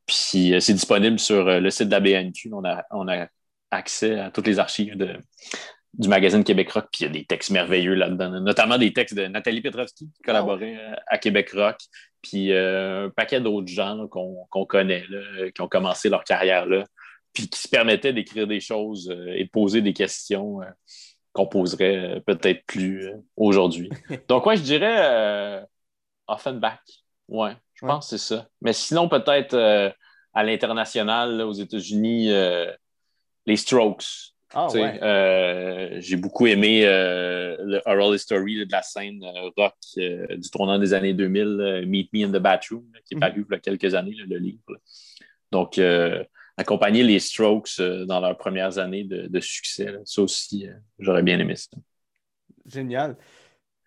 Puis 0.05 0.53
euh, 0.53 0.59
c'est 0.59 0.73
disponible 0.73 1.19
sur 1.19 1.45
le 1.45 1.69
site 1.69 1.87
de 1.87 1.91
la 1.91 1.99
BNQ. 1.99 2.51
On 2.53 2.63
a, 2.65 2.83
on 2.91 3.07
a 3.07 3.27
accès 3.71 4.19
à 4.19 4.31
toutes 4.31 4.47
les 4.47 4.59
archives 4.59 4.97
de, 4.97 5.15
du 5.93 6.07
magazine 6.07 6.43
Québec 6.43 6.71
Rock, 6.71 6.87
puis 6.91 7.03
il 7.03 7.07
y 7.07 7.09
a 7.09 7.13
des 7.13 7.25
textes 7.25 7.51
merveilleux 7.51 7.95
là-dedans, 7.95 8.39
notamment 8.41 8.77
des 8.77 8.93
textes 8.93 9.15
de 9.15 9.27
Nathalie 9.27 9.61
Petrovski, 9.61 10.09
qui 10.13 10.21
collaborait 10.23 10.77
à 11.07 11.17
Québec 11.17 11.51
Rock, 11.51 11.77
puis 12.21 12.51
euh, 12.51 13.07
un 13.07 13.09
paquet 13.09 13.41
d'autres 13.41 13.67
gens 13.67 14.07
qu'on 14.07 14.65
connaît, 14.65 15.05
qui 15.55 15.61
ont 15.61 15.67
commencé 15.67 16.09
leur 16.09 16.23
carrière 16.23 16.65
là, 16.65 16.85
puis 17.33 17.49
qui 17.49 17.59
se 17.59 17.67
permettaient 17.67 18.13
d'écrire 18.13 18.47
des 18.47 18.59
choses 18.59 19.09
euh, 19.09 19.33
et 19.35 19.45
de 19.45 19.49
poser 19.49 19.81
des 19.81 19.93
questions 19.93 20.61
euh, 20.61 20.65
qu'on 21.33 21.47
poserait 21.47 22.21
peut-être 22.25 22.65
plus 22.65 23.09
aujourd'hui. 23.37 23.89
Donc, 24.27 24.45
ouais, 24.45 24.57
je 24.57 24.63
dirais 24.63 25.65
Offenbach. 26.27 26.79
Ouais, 27.29 27.55
je 27.75 27.85
pense 27.85 28.09
que 28.09 28.17
c'est 28.17 28.35
ça. 28.35 28.47
Mais 28.61 28.73
sinon, 28.73 29.07
peut-être 29.07 29.55
à 30.33 30.43
l'international, 30.43 31.41
aux 31.41 31.53
États-Unis, 31.53 32.31
les 33.45 33.55
Strokes. 33.55 34.33
Ah, 34.53 34.67
euh, 34.75 35.97
j'ai 35.99 36.17
beaucoup 36.17 36.45
aimé 36.45 36.85
euh, 36.85 37.55
le 37.63 37.81
Oral 37.85 38.15
History 38.15 38.65
de 38.65 38.71
la 38.71 38.81
scène 38.81 39.23
euh, 39.23 39.49
rock 39.55 39.75
du 39.95 40.49
tournant 40.49 40.77
des 40.77 40.93
années 40.93 41.13
2000, 41.13 41.85
Meet 41.87 42.11
Me 42.13 42.25
in 42.25 42.29
the 42.31 42.41
Bathroom, 42.41 42.85
qui 43.05 43.13
est 43.13 43.15
mhm. 43.15 43.21
paru 43.21 43.45
il 43.49 43.53
y 43.53 43.55
a 43.55 43.59
quelques 43.59 43.95
années, 43.95 44.15
le 44.27 44.37
livre. 44.37 44.77
Donc, 45.51 45.79
accompagner 46.57 47.03
les 47.03 47.19
Strokes 47.19 47.79
dans 47.79 48.19
leurs 48.19 48.37
premières 48.37 48.77
années 48.77 49.03
de, 49.03 49.39
succès, 49.39 49.95
ça 50.05 50.21
aussi, 50.21 50.67
j'aurais 50.99 51.23
bien 51.23 51.39
aimé 51.39 51.55
ça. 51.55 51.69
Génial. 52.65 53.17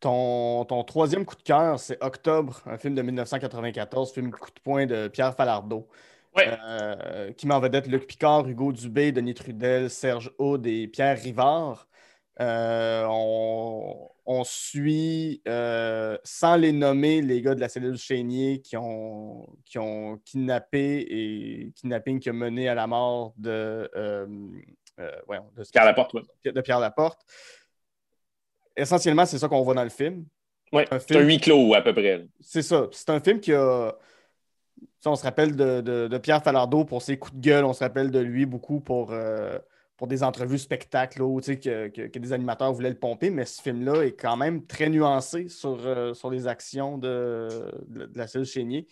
Ton, 0.00 0.64
ton, 0.66 0.82
troisième 0.84 1.24
coup 1.24 1.36
de 1.36 1.42
cœur, 1.42 1.78
c'est 1.78 2.02
Octobre, 2.02 2.60
un 2.66 2.76
film 2.76 2.94
de 2.94 3.00
1994, 3.02 4.12
film 4.12 4.30
coup 4.30 4.50
de 4.50 4.60
poing 4.62 4.86
de 4.86 5.08
Pierre 5.08 5.34
Falardeau. 5.34 5.88
Euh, 6.36 7.32
qui 7.32 7.46
m'en 7.46 7.60
vedette 7.60 7.86
Luc 7.86 8.06
Picard, 8.06 8.48
Hugo 8.48 8.72
Dubé, 8.72 9.12
Denis 9.12 9.34
Trudel, 9.34 9.88
Serge 9.88 10.32
Aude 10.38 10.66
et 10.66 10.88
Pierre 10.88 11.18
Rivard. 11.18 11.88
Euh, 12.40 13.06
on, 13.08 14.42
suit, 14.42 15.40
euh, 15.46 16.18
sans 16.24 16.56
les 16.56 16.72
nommer, 16.72 17.22
les 17.22 17.40
gars 17.40 17.54
de 17.54 17.60
la 17.60 17.68
cellule 17.68 17.96
Chénier 17.96 18.60
qui 18.60 18.76
ont, 18.76 19.46
qui 19.64 19.78
ont 19.78 20.18
kidnappé 20.24 21.06
et 21.08 21.72
kidnapping 21.76 22.18
qui 22.18 22.30
a 22.30 22.32
mené 22.32 22.68
à 22.68 22.74
la 22.74 22.88
mort 22.88 23.32
de, 23.36 23.88
Pierre 25.70 25.84
Laporte. 25.84 26.16
De 26.44 26.60
Pierre 26.60 26.80
Laporte. 26.80 27.20
Essentiellement, 28.76 29.24
c'est 29.24 29.38
ça 29.38 29.46
qu'on 29.46 29.62
voit 29.62 29.74
dans 29.74 29.84
le 29.84 29.90
film. 29.90 30.26
Oui, 30.72 30.82
c'est 31.06 31.16
un 31.16 31.20
huis 31.20 31.38
clos 31.38 31.74
à 31.74 31.82
peu 31.82 31.92
près. 31.92 32.26
C'est 32.40 32.62
ça. 32.62 32.88
C'est 32.90 33.10
un 33.10 33.20
film 33.20 33.38
qui 33.38 33.52
a 33.52 33.96
on 35.04 35.16
se 35.16 35.22
rappelle 35.22 35.56
de, 35.56 36.18
Pierre 36.18 36.42
Falardeau 36.42 36.84
pour 36.84 37.02
ses 37.02 37.18
coups 37.18 37.34
de 37.36 37.40
gueule, 37.40 37.64
on 37.64 37.72
se 37.72 37.82
rappelle 37.82 38.10
de 38.10 38.18
lui 38.18 38.46
beaucoup 38.46 38.80
pour, 38.80 39.12
euh, 39.12 39.58
pour 39.96 40.06
des 40.06 40.22
entrevues 40.22 40.58
spectacles 40.58 41.22
où, 41.22 41.40
que, 41.40 41.88
que, 41.88 42.18
des 42.18 42.32
animateurs 42.32 42.72
voulaient 42.72 42.90
le 42.90 42.98
pomper, 42.98 43.30
mais 43.30 43.44
ce 43.44 43.62
film-là 43.62 44.02
est 44.02 44.12
quand 44.12 44.36
même 44.36 44.66
très 44.66 44.88
nuancé 44.88 45.48
sur, 45.48 45.78
euh, 45.86 46.14
sur 46.14 46.30
les 46.30 46.46
actions 46.46 46.98
de, 46.98 47.48
la 48.14 48.26
cellule 48.26 48.46
Chénier. 48.46 48.86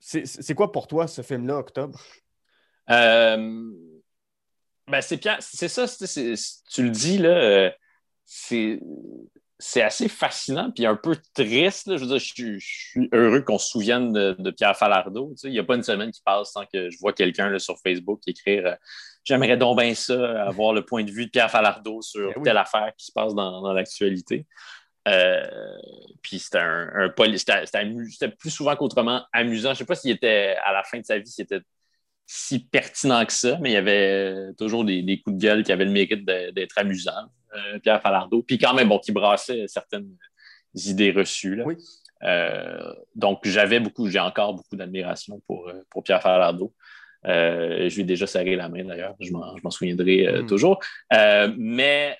C'est 0.00 0.54
quoi 0.54 0.72
pour 0.72 0.86
toi 0.86 1.06
ce 1.06 1.22
film-là, 1.22 1.58
Octobre? 1.58 2.00
Euh, 2.88 3.70
ben 4.88 5.00
c'est 5.02 5.20
c'est 5.40 5.68
ça, 5.68 5.86
tu 5.86 6.82
le 6.82 6.90
dis, 6.90 7.18
là, 7.18 7.70
c'est 8.24 8.80
c'est 9.60 9.82
assez 9.82 10.08
fascinant 10.08 10.70
puis 10.70 10.86
un 10.86 10.96
peu 10.96 11.16
triste. 11.34 11.94
Je 11.94 12.02
veux 12.02 12.06
dire, 12.06 12.18
je, 12.18 12.58
suis 12.58 13.08
heureux 13.12 13.42
qu'on 13.42 13.58
se 13.58 13.68
souvienne 13.68 14.12
de, 14.12 14.50
Pierre 14.50 14.76
Falardeau. 14.76 15.34
il 15.44 15.50
n'y 15.50 15.58
a 15.58 15.64
pas 15.64 15.76
une 15.76 15.82
semaine 15.82 16.10
qui 16.10 16.22
passe 16.24 16.52
sans 16.52 16.64
que 16.64 16.90
je 16.90 16.98
vois 16.98 17.12
quelqu'un 17.12 17.56
sur 17.58 17.78
Facebook 17.78 18.20
écrire 18.26 18.66
euh, 18.66 18.74
J'aimerais 19.22 19.58
donc 19.58 19.78
bien 19.78 19.94
ça, 19.94 20.44
avoir 20.44 20.72
le 20.72 20.84
point 20.84 21.04
de 21.04 21.10
vue 21.10 21.26
de 21.26 21.30
Pierre 21.30 21.50
Falardeau 21.50 22.00
sur 22.00 22.32
ben 22.34 22.42
telle 22.42 22.56
affaire 22.56 22.90
qui 22.96 23.04
se 23.04 23.12
passe 23.12 23.34
dans, 23.34 23.72
l'actualité. 23.74 24.46
Euh, 25.08 25.46
puis 26.22 26.38
c'était 26.38 26.58
un, 26.58 27.12
c'était 28.10 28.28
plus 28.28 28.50
souvent 28.50 28.74
qu'autrement 28.76 29.22
amusant. 29.32 29.68
Je 29.68 29.74
ne 29.74 29.78
sais 29.78 29.84
pas 29.84 29.94
s'il 29.94 30.10
était 30.10 30.56
à 30.64 30.72
la 30.72 30.82
fin 30.84 30.98
de 30.98 31.04
sa 31.04 31.18
vie, 31.18 31.30
s'il 31.30 31.44
était 31.44 31.60
si 32.24 32.60
pertinent 32.60 33.26
que 33.26 33.32
ça, 33.32 33.58
mais 33.60 33.70
il 33.70 33.74
y 33.74 33.76
avait 33.76 34.54
toujours 34.56 34.86
des, 34.86 35.02
des 35.02 35.20
coups 35.20 35.36
de 35.36 35.42
gueule 35.42 35.64
qui 35.64 35.72
avaient 35.72 35.84
le 35.84 35.90
mérite 35.90 36.24
d'être 36.24 36.78
amusants. 36.78 37.28
Euh, 37.54 37.78
Pierre 37.80 38.00
Falardeau, 38.00 38.42
puis 38.42 38.58
quand 38.58 38.74
même, 38.74 38.88
bon, 38.88 38.98
qui 38.98 39.12
brassait 39.12 39.66
certaines 39.66 40.16
idées 40.74 41.10
reçues. 41.10 41.56
Là. 41.56 41.64
Euh, 42.22 42.94
donc, 43.16 43.40
j'avais 43.44 43.80
beaucoup, 43.80 44.08
j'ai 44.08 44.20
encore 44.20 44.54
beaucoup 44.54 44.76
d'admiration 44.76 45.40
pour, 45.46 45.68
euh, 45.68 45.82
pour 45.90 46.04
Pierre 46.04 46.22
Falardeau. 46.22 46.72
je 47.24 47.92
lui 47.92 48.02
ai 48.02 48.04
déjà 48.04 48.26
serré 48.26 48.54
la 48.54 48.68
main 48.68 48.84
d'ailleurs, 48.84 49.14
je 49.20 49.32
m'en 49.32 49.70
souviendrai 49.70 50.42
hmm. 50.42 50.46
toujours. 50.46 50.80
mais 51.10 52.16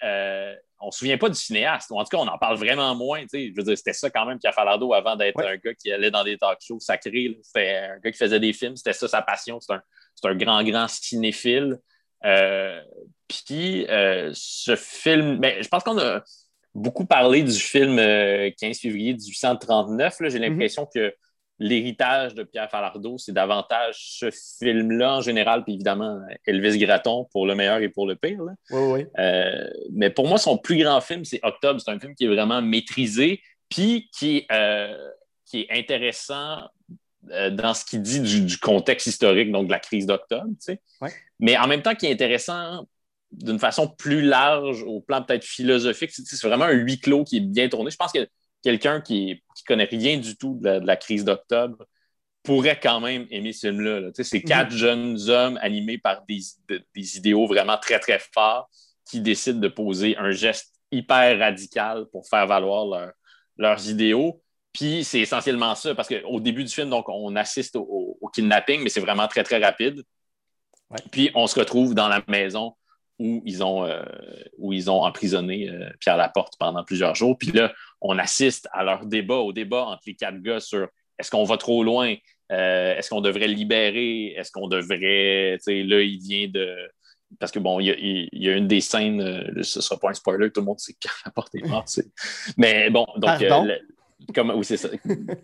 on 0.82 0.86
ne 0.86 0.90
se 0.92 0.98
souvient 1.00 1.18
pas 1.18 1.28
du 1.28 1.34
cinéaste, 1.38 1.92
en 1.92 2.02
tout 2.02 2.08
cas, 2.08 2.16
on 2.16 2.26
en 2.26 2.38
parle 2.38 2.56
vraiment 2.56 2.94
moins. 2.94 3.22
Je 3.32 3.54
veux 3.54 3.62
dire, 3.62 3.76
c'était 3.76 3.92
ça 3.92 4.10
quand 4.10 4.24
même, 4.24 4.38
Pierre 4.38 4.54
Falardeau, 4.54 4.94
avant 4.94 5.14
d'être 5.14 5.40
un 5.40 5.56
gars 5.56 5.74
qui 5.74 5.92
allait 5.92 6.10
dans 6.10 6.24
des 6.24 6.38
talk 6.38 6.58
shows 6.66 6.80
sacrés. 6.80 7.38
C'était 7.42 7.76
un 7.76 7.98
gars 7.98 8.10
qui 8.10 8.18
faisait 8.18 8.40
des 8.40 8.54
films, 8.54 8.76
c'était 8.76 8.94
ça 8.94 9.06
sa 9.06 9.22
passion. 9.22 9.60
C'est 9.60 9.74
un, 9.74 9.82
un, 10.24 10.34
grand, 10.34 10.64
grand 10.64 10.88
cinéphile. 10.88 11.78
Euh, 13.30 13.44
puis 13.46 13.86
euh, 13.88 14.30
ce 14.34 14.76
film, 14.76 15.38
ben, 15.38 15.62
je 15.62 15.68
pense 15.68 15.82
qu'on 15.82 15.98
a 15.98 16.22
beaucoup 16.74 17.04
parlé 17.04 17.42
du 17.42 17.58
film 17.58 17.96
15 17.96 18.00
euh, 18.00 18.50
février 18.74 19.14
1839. 19.14 20.16
J'ai 20.20 20.38
mhm. 20.38 20.42
l'impression 20.42 20.86
que 20.92 21.14
l'héritage 21.58 22.34
de 22.34 22.42
Pierre 22.42 22.70
Falardeau, 22.70 23.18
c'est 23.18 23.32
davantage 23.32 23.96
ce 23.98 24.30
film-là 24.30 25.16
en 25.16 25.20
général, 25.20 25.62
puis 25.62 25.74
évidemment 25.74 26.18
Elvis 26.46 26.78
Gratton 26.78 27.26
pour 27.32 27.46
le 27.46 27.54
meilleur 27.54 27.80
et 27.80 27.90
pour 27.90 28.06
le 28.06 28.16
pire. 28.16 28.40
Oui, 28.70 28.80
oui. 28.80 29.06
mais 29.92 30.08
pour 30.08 30.26
moi, 30.26 30.38
son 30.38 30.56
plus 30.56 30.78
grand 30.82 31.02
film, 31.02 31.24
c'est 31.26 31.40
Octobre. 31.42 31.78
C'est 31.84 31.90
un 31.90 32.00
film 32.00 32.14
qui 32.14 32.24
est 32.24 32.28
vraiment 32.28 32.62
maîtrisé, 32.62 33.42
puis 33.68 34.08
qui, 34.10 34.46
qui 35.44 35.60
est 35.60 35.78
intéressant 35.78 36.62
euh, 37.32 37.50
dans 37.50 37.74
ce 37.74 37.84
qu'il 37.84 38.00
dit 38.00 38.20
du, 38.20 38.56
contexte 38.56 39.06
historique, 39.06 39.52
donc 39.52 39.66
de 39.66 39.72
la 39.72 39.78
crise 39.78 40.06
d'octobre, 40.06 40.48
tu 40.64 40.74
sais. 40.74 40.80
mais 41.38 41.56
en 41.58 41.66
même 41.66 41.82
temps 41.82 41.94
qui 41.94 42.06
est 42.06 42.12
intéressant 42.12 42.86
d'une 43.32 43.58
façon 43.58 43.88
plus 43.88 44.22
large, 44.22 44.82
au 44.82 45.00
plan 45.00 45.22
peut-être 45.22 45.44
philosophique. 45.44 46.10
C'est 46.12 46.46
vraiment 46.46 46.64
un 46.64 46.72
huis 46.72 46.98
clos 46.98 47.24
qui 47.24 47.38
est 47.38 47.40
bien 47.40 47.68
tourné. 47.68 47.90
Je 47.90 47.96
pense 47.96 48.12
que 48.12 48.28
quelqu'un 48.62 49.00
qui 49.00 49.34
ne 49.34 49.66
connaît 49.66 49.84
rien 49.84 50.18
du 50.18 50.36
tout 50.36 50.58
de 50.60 50.68
la, 50.68 50.96
crise 50.96 51.24
d'octobre 51.24 51.84
pourrait 52.42 52.80
quand 52.80 53.00
même 53.00 53.26
aimer 53.30 53.52
ce 53.52 53.68
film-là. 53.68 54.10
C'est 54.14 54.42
quatre 54.42 54.72
mhm. 54.72 54.78
jeunes 54.78 55.30
hommes 55.30 55.58
animés 55.62 55.98
par 55.98 56.24
des, 56.26 56.40
des, 56.68 57.16
idéaux 57.16 57.46
vraiment 57.46 57.78
très, 57.78 57.98
très 57.98 58.20
forts 58.32 58.68
qui 59.08 59.20
décident 59.20 59.60
de 59.60 59.68
poser 59.68 60.16
un 60.16 60.30
geste 60.30 60.74
hyper 60.90 61.38
radical 61.38 62.06
pour 62.10 62.26
faire 62.28 62.46
valoir 62.46 62.86
leur, 62.86 63.12
leurs 63.56 63.88
idéaux. 63.88 64.42
Puis 64.72 65.04
c'est 65.04 65.20
essentiellement 65.20 65.74
ça, 65.74 65.94
parce 65.94 66.08
qu'au 66.08 66.40
début 66.40 66.64
du 66.64 66.72
film, 66.72 66.90
donc, 66.90 67.08
on 67.08 67.34
assiste 67.36 67.76
au, 67.76 68.18
kidnapping, 68.32 68.82
mais 68.82 68.88
c'est 68.88 69.00
vraiment 69.00 69.26
très, 69.26 69.42
très 69.42 69.58
rapide. 69.58 70.02
Puis 71.10 71.30
on 71.34 71.46
se 71.46 71.58
retrouve 71.58 71.94
dans 71.94 72.08
la 72.08 72.22
maison 72.28 72.74
où 73.20 73.42
ils 73.44 73.62
ont, 73.62 73.84
euh, 73.84 74.02
où 74.56 74.72
ils 74.72 74.90
ont 74.90 75.02
emprisonné 75.02 75.68
euh, 75.68 75.90
Pierre 76.00 76.16
Laporte 76.16 76.54
pendant 76.58 76.82
plusieurs 76.82 77.14
jours. 77.14 77.36
Puis 77.38 77.52
là, 77.52 77.70
on 78.00 78.18
assiste 78.18 78.66
à 78.72 78.82
leur 78.82 79.04
débat, 79.04 79.36
au 79.36 79.52
débat 79.52 79.84
entre 79.84 80.02
les 80.06 80.14
quatre 80.14 80.40
gars 80.40 80.58
sur 80.58 80.88
est-ce 81.18 81.30
qu'on 81.30 81.44
va 81.44 81.58
trop 81.58 81.84
loin, 81.84 82.14
euh, 82.50 82.96
est-ce 82.96 83.10
qu'on 83.10 83.20
devrait 83.20 83.46
libérer, 83.46 84.28
est-ce 84.28 84.50
qu'on 84.50 84.68
devrait, 84.68 85.58
tu 85.58 85.64
sais, 85.64 85.82
là, 85.82 86.00
il 86.00 86.18
vient 86.18 86.48
de, 86.48 86.74
parce 87.38 87.52
que 87.52 87.58
bon, 87.58 87.78
il 87.78 88.28
y, 88.32 88.48
a, 88.48 88.56
une 88.56 88.66
des 88.66 88.80
scènes, 88.80 89.20
ce 89.62 89.78
ne 89.78 89.82
sera 89.82 90.00
pas 90.00 90.08
un 90.08 90.14
spoiler, 90.14 90.50
tout 90.50 90.62
le 90.62 90.66
monde 90.66 90.80
sait 90.80 90.94
Pierre 90.98 91.20
Laporte 91.26 91.54
est 91.54 91.66
mort, 91.66 91.84
mais 92.56 92.88
bon, 92.88 93.06
donc, 93.18 93.38
comment, 94.34 94.54
oui, 94.54 94.64
c'est 94.64 94.78
ça, 94.78 94.88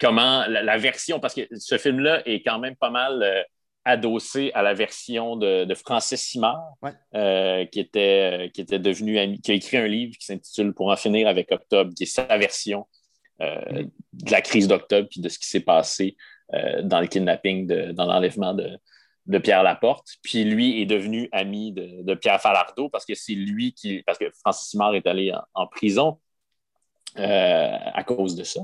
comment 0.01 0.47
la, 0.49 0.79
version, 0.79 1.21
parce 1.21 1.35
que 1.35 1.43
ce 1.55 1.77
film-là 1.77 2.27
est 2.27 2.43
quand 2.43 2.59
même 2.59 2.75
pas 2.75 2.91
mal 2.91 3.45
adossé 3.87 4.51
à 4.53 4.63
la 4.63 4.75
version 4.75 5.37
de, 5.37 5.73
Francis 5.75 6.21
Simard, 6.21 6.75
euh, 7.15 7.65
qui, 7.67 7.79
était, 7.79 8.51
qui 8.53 8.61
était 8.61 8.81
devenu 8.81 9.19
ami, 9.19 9.41
qui 9.41 9.53
a 9.53 9.55
écrit 9.55 9.77
un 9.77 9.87
livre 9.87 10.17
qui 10.19 10.27
s'intitule 10.27 10.75
Pour 10.75 10.91
en 10.91 10.97
finir 10.97 11.29
avec 11.29 11.53
Octobre, 11.53 11.93
qui 11.97 12.03
est 12.03 12.07
sa 12.07 12.37
version 12.37 12.87
euh, 13.41 13.85
de 14.13 14.31
la 14.31 14.41
crise 14.43 14.67
d'octobre 14.67 15.09
puis 15.09 15.21
de 15.21 15.29
ce 15.29 15.39
qui 15.39 15.47
s'est 15.47 15.61
passé 15.61 16.17
euh, 16.53 16.83
dans 16.83 17.01
le 17.01 17.07
kidnapping, 17.07 17.67
dans 17.93 18.07
l'enlèvement 18.07 18.55
de, 18.55 18.79
Pierre 19.39 19.63
Laporte. 19.63 20.09
Puis 20.23 20.43
lui 20.45 20.83
est 20.83 20.87
devenu 20.87 21.29
ami 21.31 21.73
de, 21.73 22.15
Pierre 22.15 22.41
Falardeau 22.41 22.89
parce 22.89 23.05
que 23.05 23.15
c'est 23.15 23.35
lui 23.35 23.73
qui. 23.73 24.03
Parce 24.03 24.19
que 24.19 24.31
Francis 24.41 24.71
Simard 24.71 24.95
est 24.97 25.07
allé 25.07 25.33
en, 25.55 25.67
prison. 25.69 26.19
à 27.17 28.05
cause 28.05 28.35
de 28.35 28.43
ça, 28.43 28.61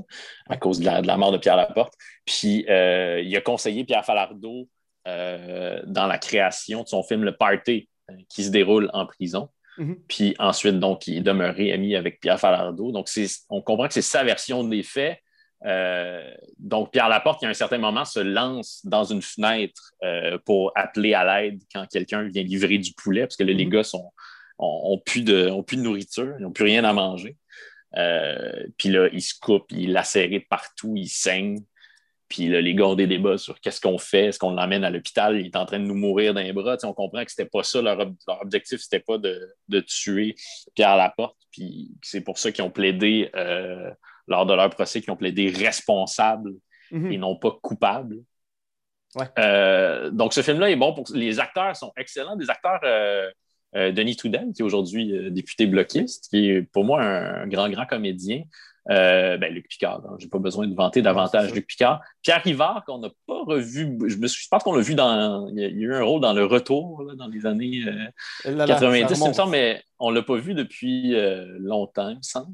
à 0.49 0.57
cause 0.57 0.79
de 0.79 0.85
la, 0.85 1.17
mort 1.17 1.31
de 1.31 1.37
Pierre 1.37 1.55
Laporte. 1.55 1.93
Puis 2.25 2.65
il 2.67 3.37
a 3.37 3.41
conseillé 3.41 3.85
Pierre 3.85 4.05
Falardeau 4.05 4.67
euh, 5.05 5.81
dans 5.85 6.07
la 6.07 6.17
création 6.17 6.83
de 6.83 6.87
son 6.87 7.03
film 7.03 7.25
Le 7.25 7.35
Party, 7.35 7.89
euh, 8.09 8.13
qui 8.29 8.45
se 8.45 8.49
déroule 8.49 8.89
en 8.93 9.05
prison. 9.05 9.49
Mhm. 9.77 9.97
Puis 10.07 10.33
ensuite, 10.39 10.79
donc, 10.79 11.07
il 11.07 11.17
est 11.17 11.21
demeuré 11.21 11.73
ami 11.73 11.97
avec 11.97 12.21
Pierre 12.21 12.39
Falardeau. 12.39 12.93
Donc, 12.93 13.09
on 13.49 13.61
comprend 13.61 13.87
que 13.87 13.93
c'est 13.93 14.01
sa 14.01 14.23
version 14.23 14.63
des 14.63 14.81
faits. 14.81 15.19
Euh, 15.65 16.33
donc, 16.57 16.93
Pierre 16.93 17.09
Laporte, 17.09 17.39
qui 17.39 17.45
à 17.45 17.49
un 17.49 17.53
certain 17.53 17.79
moment 17.79 18.05
se 18.05 18.21
lance 18.21 18.79
dans 18.85 19.03
une 19.03 19.21
fenêtre 19.21 19.93
pour 20.45 20.71
appeler 20.75 21.13
à 21.13 21.41
l'aide 21.41 21.61
quand 21.73 21.85
quelqu'un 21.91 22.23
vient 22.23 22.43
livrer 22.43 22.77
du 22.77 22.93
poulet, 22.93 23.21
parce 23.21 23.35
que 23.35 23.43
les 23.43 23.65
mhm. 23.65 23.71
gars 23.71 23.91
ont, 24.57 24.99
plus 24.99 25.23
de, 25.23 25.49
ont 25.49 25.63
plus 25.63 25.75
de 25.75 25.81
nourriture, 25.81 26.33
ils 26.39 26.43
n'ont 26.43 26.51
plus 26.53 26.65
rien 26.65 26.85
à 26.85 26.93
manger. 26.93 27.35
puis 28.77 28.87
là, 28.87 29.09
il 29.11 29.21
se 29.21 29.33
coupe, 29.37 29.65
il 29.71 29.89
est 29.89 29.93
lacéré 29.93 30.39
de 30.39 30.45
partout, 30.49 30.93
il 30.95 31.09
saigne. 31.09 31.59
Puis 32.33 32.47
là, 32.47 32.61
les 32.61 32.73
gars 32.73 32.87
ont 32.87 32.95
des 32.95 33.05
débats 33.05 33.37
sur 33.37 33.59
qu'est-ce 33.59 33.79
qu'on 33.79 33.99
fait, 33.99 34.25
est-ce 34.25 34.39
qu'on 34.39 34.53
l'emmène 34.53 34.83
à 34.83 34.89
l'hôpital, 34.89 35.39
il 35.39 35.45
est 35.45 35.55
en 35.55 35.67
train 35.67 35.77
de 35.77 35.85
nous 35.85 35.93
mourir 35.93 36.33
d'un 36.33 36.51
bras. 36.51 36.77
on 36.81 36.91
comprend 36.91 37.23
que 37.23 37.29
c'était 37.29 37.47
pas 37.47 37.61
ça, 37.61 37.79
leur, 37.79 38.11
objectif, 38.41 38.81
c'était 38.81 39.01
pas 39.01 39.19
de, 39.19 39.79
tuer 39.81 40.33
Pierre 40.73 40.97
Laporte. 40.97 41.37
Puis 41.51 41.91
c'est 42.01 42.21
pour 42.21 42.39
ça 42.39 42.51
qu'ils 42.51 42.63
ont 42.63 42.71
plaidé, 42.71 43.29
euh, 43.35 43.91
lors 44.25 44.47
de 44.47 44.53
leur 44.55 44.71
procès, 44.71 44.99
qu'ils 44.99 45.11
ont 45.11 45.15
plaidé 45.15 45.51
responsable 45.51 46.53
mhm. 46.89 47.11
et 47.11 47.17
non 47.19 47.35
pas 47.35 47.51
coupable. 47.61 48.17
Euh, 49.37 50.09
donc 50.09 50.33
ce 50.33 50.41
film-là 50.41 50.71
est 50.71 50.75
bon 50.75 50.91
pour. 50.95 51.05
Les 51.13 51.39
acteurs 51.39 51.75
sont 51.75 51.91
excellents, 51.97 52.35
des 52.35 52.49
acteurs. 52.49 52.79
Euh, 52.83 53.29
Denis 53.91 54.15
Trudel, 54.15 54.53
qui 54.55 54.61
est 54.61 54.65
aujourd'hui 54.65 55.31
député 55.31 55.65
bloquiste, 55.65 56.29
qui 56.29 56.49
est 56.49 56.61
pour 56.61 56.83
moi 56.83 57.03
un 57.03 57.47
grand, 57.47 57.69
grand 57.69 57.87
comédien. 57.87 58.43
Euh, 58.89 59.37
ben, 59.37 59.53
Luc 59.53 59.67
Picard, 59.69 60.01
je 60.19 60.25
n'ai 60.25 60.29
pas 60.29 60.39
besoin 60.39 60.67
de 60.67 60.75
vanter 60.75 61.01
davantage 61.01 61.53
Luc 61.53 61.67
Picard. 61.67 62.01
Pierre 62.21 62.41
Rivard, 62.43 62.83
qu'on 62.85 62.97
n'a 62.97 63.09
pas 63.27 63.43
revu, 63.45 63.97
je, 64.07 64.17
me 64.17 64.27
suis, 64.27 64.43
je 64.43 64.49
pense 64.49 64.63
qu'on 64.63 64.75
l'a 64.75 64.81
vu 64.81 64.95
dans. 64.95 65.47
Il 65.49 65.59
y, 65.59 65.63
a, 65.63 65.69
eu 65.69 65.93
un 65.93 66.03
rôle 66.03 66.21
dans 66.21 66.33
Le 66.33 66.45
Retour 66.45 67.03
dans 67.15 67.27
les 67.27 67.45
années 67.45 67.83
90, 68.43 69.17
il 69.21 69.27
me 69.27 69.33
semble, 69.33 69.51
mais 69.51 69.81
on 69.99 70.11
ne 70.11 70.15
l'a 70.15 70.21
pas 70.21 70.35
vu 70.35 70.53
depuis 70.53 71.15
euh, 71.15 71.45
longtemps, 71.59 72.09
il 72.09 72.17
me 72.17 72.21
semble. 72.21 72.53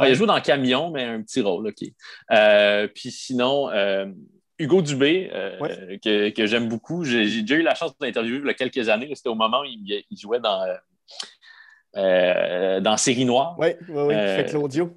Il 0.00 0.06
a 0.06 0.14
joué 0.14 0.26
dans 0.26 0.40
Camion, 0.40 0.90
mais 0.90 1.04
un 1.04 1.20
petit 1.22 1.42
rôle, 1.42 1.68
OK. 1.68 1.86
Euh, 2.30 2.88
puis 2.94 3.10
sinon, 3.10 3.70
Hugo 4.58 4.82
Dubé, 4.82 5.30
que, 6.02 6.46
j'aime 6.46 6.68
beaucoup, 6.68 7.04
j'ai 7.04 7.42
déjà 7.42 7.54
eu 7.54 7.62
la 7.62 7.74
chance 7.74 7.96
d'interviewer 7.98 8.40
il 8.42 8.46
y 8.46 8.50
a 8.50 8.54
quelques 8.54 8.88
années. 8.88 9.10
C'était 9.14 9.28
au 9.28 9.34
moment 9.34 9.60
où 9.60 9.64
il, 9.64 10.04
jouait 10.18 10.40
dans, 10.40 10.66
dans 11.94 12.96
Série 12.98 13.24
Noire. 13.24 13.56
Oui, 13.58 13.68
oui, 13.88 14.02
oui, 14.08 14.14
fait 14.14 14.46
Claudio. 14.48 14.94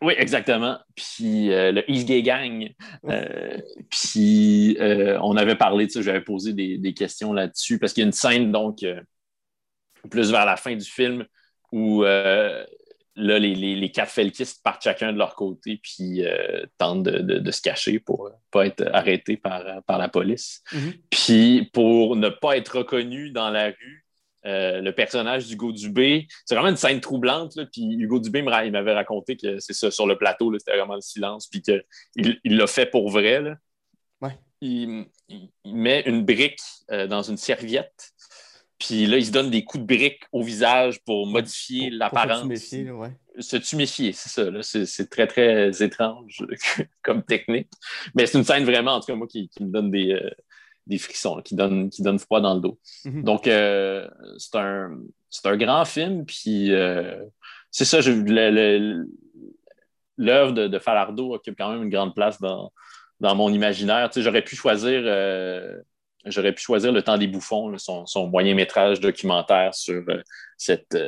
Oui, 0.00 0.14
exactement. 0.16 0.78
Puis 0.94 1.52
euh, 1.52 1.72
le 1.72 1.90
East 1.90 2.06
Gay 2.06 2.22
Gang. 2.22 2.70
Euh, 3.06 3.58
puis 3.90 4.76
euh, 4.80 5.18
on 5.22 5.36
avait 5.36 5.56
parlé 5.56 5.86
de 5.86 5.90
ça, 5.90 6.02
j'avais 6.02 6.20
posé 6.20 6.52
des, 6.52 6.94
questions 6.94 7.32
là-dessus 7.32 7.78
parce 7.78 7.92
qu'il 7.92 8.02
y 8.02 8.04
a 8.04 8.06
une 8.06 8.12
scène, 8.12 8.52
donc, 8.52 8.84
plus 10.10 10.30
vers 10.30 10.46
la 10.46 10.56
fin 10.56 10.74
du 10.74 10.84
film 10.84 11.26
où 11.70 12.02
là, 12.02 12.64
les, 13.16 13.54
les, 13.54 13.92
quatre 13.92 14.10
felkistes 14.10 14.62
partent 14.62 14.82
chacun 14.82 15.12
de 15.12 15.18
leur 15.18 15.34
côté 15.34 15.80
puis 15.82 16.22
tentent 16.78 17.02
de, 17.04 17.50
se 17.50 17.60
cacher 17.60 17.98
pour 17.98 18.30
ne 18.30 18.34
pas 18.50 18.66
être 18.66 18.88
arrêtés 18.92 19.36
par, 19.36 19.82
par 19.84 19.98
la 19.98 20.08
police. 20.08 20.62
Mm-hmm. 20.72 21.00
Puis 21.10 21.70
pour 21.72 22.16
ne 22.16 22.30
pas 22.30 22.56
être 22.56 22.78
reconnus 22.78 23.32
dans 23.32 23.50
la 23.50 23.66
rue, 23.66 24.07
euh, 24.48 24.80
le 24.80 24.92
personnage 24.92 25.46
d'Hugo 25.46 25.72
Dubé. 25.72 26.26
C'est 26.46 26.54
vraiment 26.54 26.70
une 26.70 26.76
scène 26.76 27.00
troublante. 27.00 27.58
puis 27.70 27.94
Hugo 27.98 28.18
Dubé 28.18 28.40
m'avait 28.40 28.94
raconté 28.94 29.36
que 29.36 29.58
c'est 29.60 29.74
ça, 29.74 29.90
sur 29.90 30.06
le 30.06 30.16
plateau, 30.16 30.52
c'était 30.58 30.76
vraiment 30.76 30.94
le 30.94 31.02
silence, 31.02 31.46
puis 31.46 31.60
qu'il 31.60 32.34
l'a 32.44 32.66
fait 32.66 32.86
pour 32.86 33.10
vrai. 33.10 33.42
Il, 34.60 35.06
met 35.64 36.02
une 36.06 36.24
brique 36.24 36.60
euh, 36.90 37.06
dans 37.06 37.22
une 37.22 37.36
serviette, 37.36 38.10
puis 38.78 39.06
là, 39.06 39.18
il 39.18 39.26
se 39.26 39.30
donne 39.30 39.50
des 39.50 39.62
coups 39.62 39.82
de 39.82 39.86
brique 39.86 40.22
au 40.32 40.42
visage 40.42 41.00
pour 41.04 41.26
modifier 41.26 41.90
l'apparence. 41.90 42.48
Se 43.38 43.56
tuméfier, 43.56 44.12
c'est 44.12 44.30
ça. 44.30 44.84
C'est 44.84 45.10
très, 45.10 45.28
très 45.28 45.82
étrange 45.82 46.44
comme 47.02 47.22
technique. 47.22 47.68
Mais 48.14 48.26
c'est 48.26 48.38
une 48.38 48.44
scène 48.44 48.64
vraiment, 48.64 48.94
en 48.94 49.00
tout 49.00 49.06
cas, 49.06 49.14
moi, 49.14 49.28
qui, 49.28 49.48
me 49.60 49.70
donne 49.70 49.90
des, 49.90 50.12
euh, 50.12 50.30
des 50.88 50.98
frissons, 50.98 51.40
qui, 51.42 51.54
donnent, 51.54 51.90
qui 51.90 52.02
donnent 52.02 52.18
froid 52.18 52.40
dans 52.40 52.54
le 52.54 52.60
dos. 52.60 52.78
Mhm. 53.04 53.22
Donc, 53.22 53.46
euh, 53.46 54.08
c'est 54.38 54.56
un, 54.56 54.98
un, 55.44 55.56
grand 55.56 55.84
film, 55.84 56.24
puis 56.24 56.72
euh, 56.72 57.22
c'est 57.70 57.84
ça, 57.84 58.00
l'œuvre 60.16 60.52
de, 60.52 60.66
de, 60.66 60.78
Falardeau 60.78 61.34
occupe 61.34 61.56
quand 61.56 61.70
même 61.72 61.84
une 61.84 61.90
grande 61.90 62.14
place 62.14 62.40
dans, 62.40 62.72
dans 63.20 63.34
mon 63.34 63.52
imaginaire. 63.52 64.08
Tu 64.08 64.14
sais, 64.14 64.22
j'aurais 64.22 64.42
pu 64.42 64.56
choisir... 64.56 65.02
Euh, 65.04 65.76
j'aurais 66.24 66.52
pu 66.52 66.62
choisir 66.62 66.90
Le 66.90 67.02
Temps 67.02 67.16
des 67.16 67.28
Bouffons, 67.28 67.78
son, 67.78 68.04
son 68.04 68.26
moyen 68.26 68.54
métrage 68.54 69.00
documentaire 69.00 69.72
sur 69.74 70.04
cette 70.56 70.98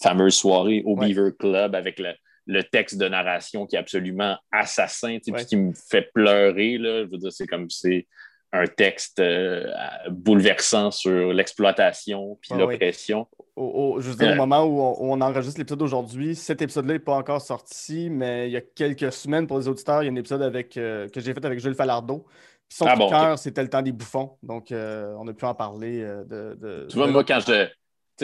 fameuse 0.00 0.34
soirée 0.34 0.82
au 0.84 0.96
Beaver 0.96 1.30
Club 1.36 1.74
avec 1.74 1.98
le, 1.98 2.12
le, 2.46 2.62
texte 2.62 2.98
de 2.98 3.08
narration 3.08 3.66
qui 3.66 3.76
est 3.76 3.78
absolument 3.78 4.36
assassin, 4.52 5.18
tu 5.24 5.32
sais, 5.34 5.44
qui 5.46 5.56
me 5.56 5.72
fait 5.72 6.10
pleurer. 6.12 6.76
Là. 6.76 7.04
Je 7.04 7.10
veux 7.10 7.18
dire, 7.18 7.32
c'est 7.32 7.46
comme 7.46 7.70
c'est 7.70 8.06
un 8.52 8.66
texte 8.66 9.20
euh, 9.20 9.72
bouleversant 10.10 10.90
sur 10.90 11.32
l'exploitation 11.32 12.38
puis 12.40 12.58
l'oppression. 12.58 13.28
Au, 13.56 14.00
je 14.00 14.10
veux 14.10 14.16
dire, 14.16 14.28
au 14.28 14.32
euh. 14.32 14.36
moment 14.36 14.64
où 14.64 14.80
on, 14.80 15.20
enregistre 15.20 15.58
l'épisode 15.58 15.78
d'aujourd'hui, 15.78 16.34
cet 16.34 16.62
épisode-là 16.62 16.94
n'est 16.94 16.98
pas 16.98 17.14
encore 17.14 17.40
sorti, 17.40 18.08
mais 18.10 18.48
il 18.48 18.52
y 18.52 18.56
a 18.56 18.60
quelques 18.60 19.12
semaines 19.12 19.46
pour 19.46 19.58
les 19.58 19.68
auditeurs, 19.68 20.02
il 20.02 20.06
y 20.06 20.08
a 20.08 20.12
un 20.12 20.16
épisode 20.16 20.42
avec, 20.42 20.76
euh, 20.76 21.08
que 21.08 21.20
j'ai 21.20 21.34
fait 21.34 21.44
avec 21.44 21.60
Jules 21.60 21.74
Falardeau. 21.74 22.26
son 22.68 22.86
ah 22.86 22.96
cœur, 22.96 23.38
c'était 23.38 23.62
le 23.62 23.68
temps 23.68 23.82
des 23.82 23.92
bouffons. 23.92 24.36
Donc, 24.42 24.68
on 24.72 25.28
a 25.28 25.32
pu 25.32 25.44
en 25.44 25.54
parler 25.54 26.00
de. 26.00 26.86
tu 26.88 26.96
vois, 26.96 27.06
moi, 27.06 27.24
quand 27.24 27.40
je. 27.40 27.68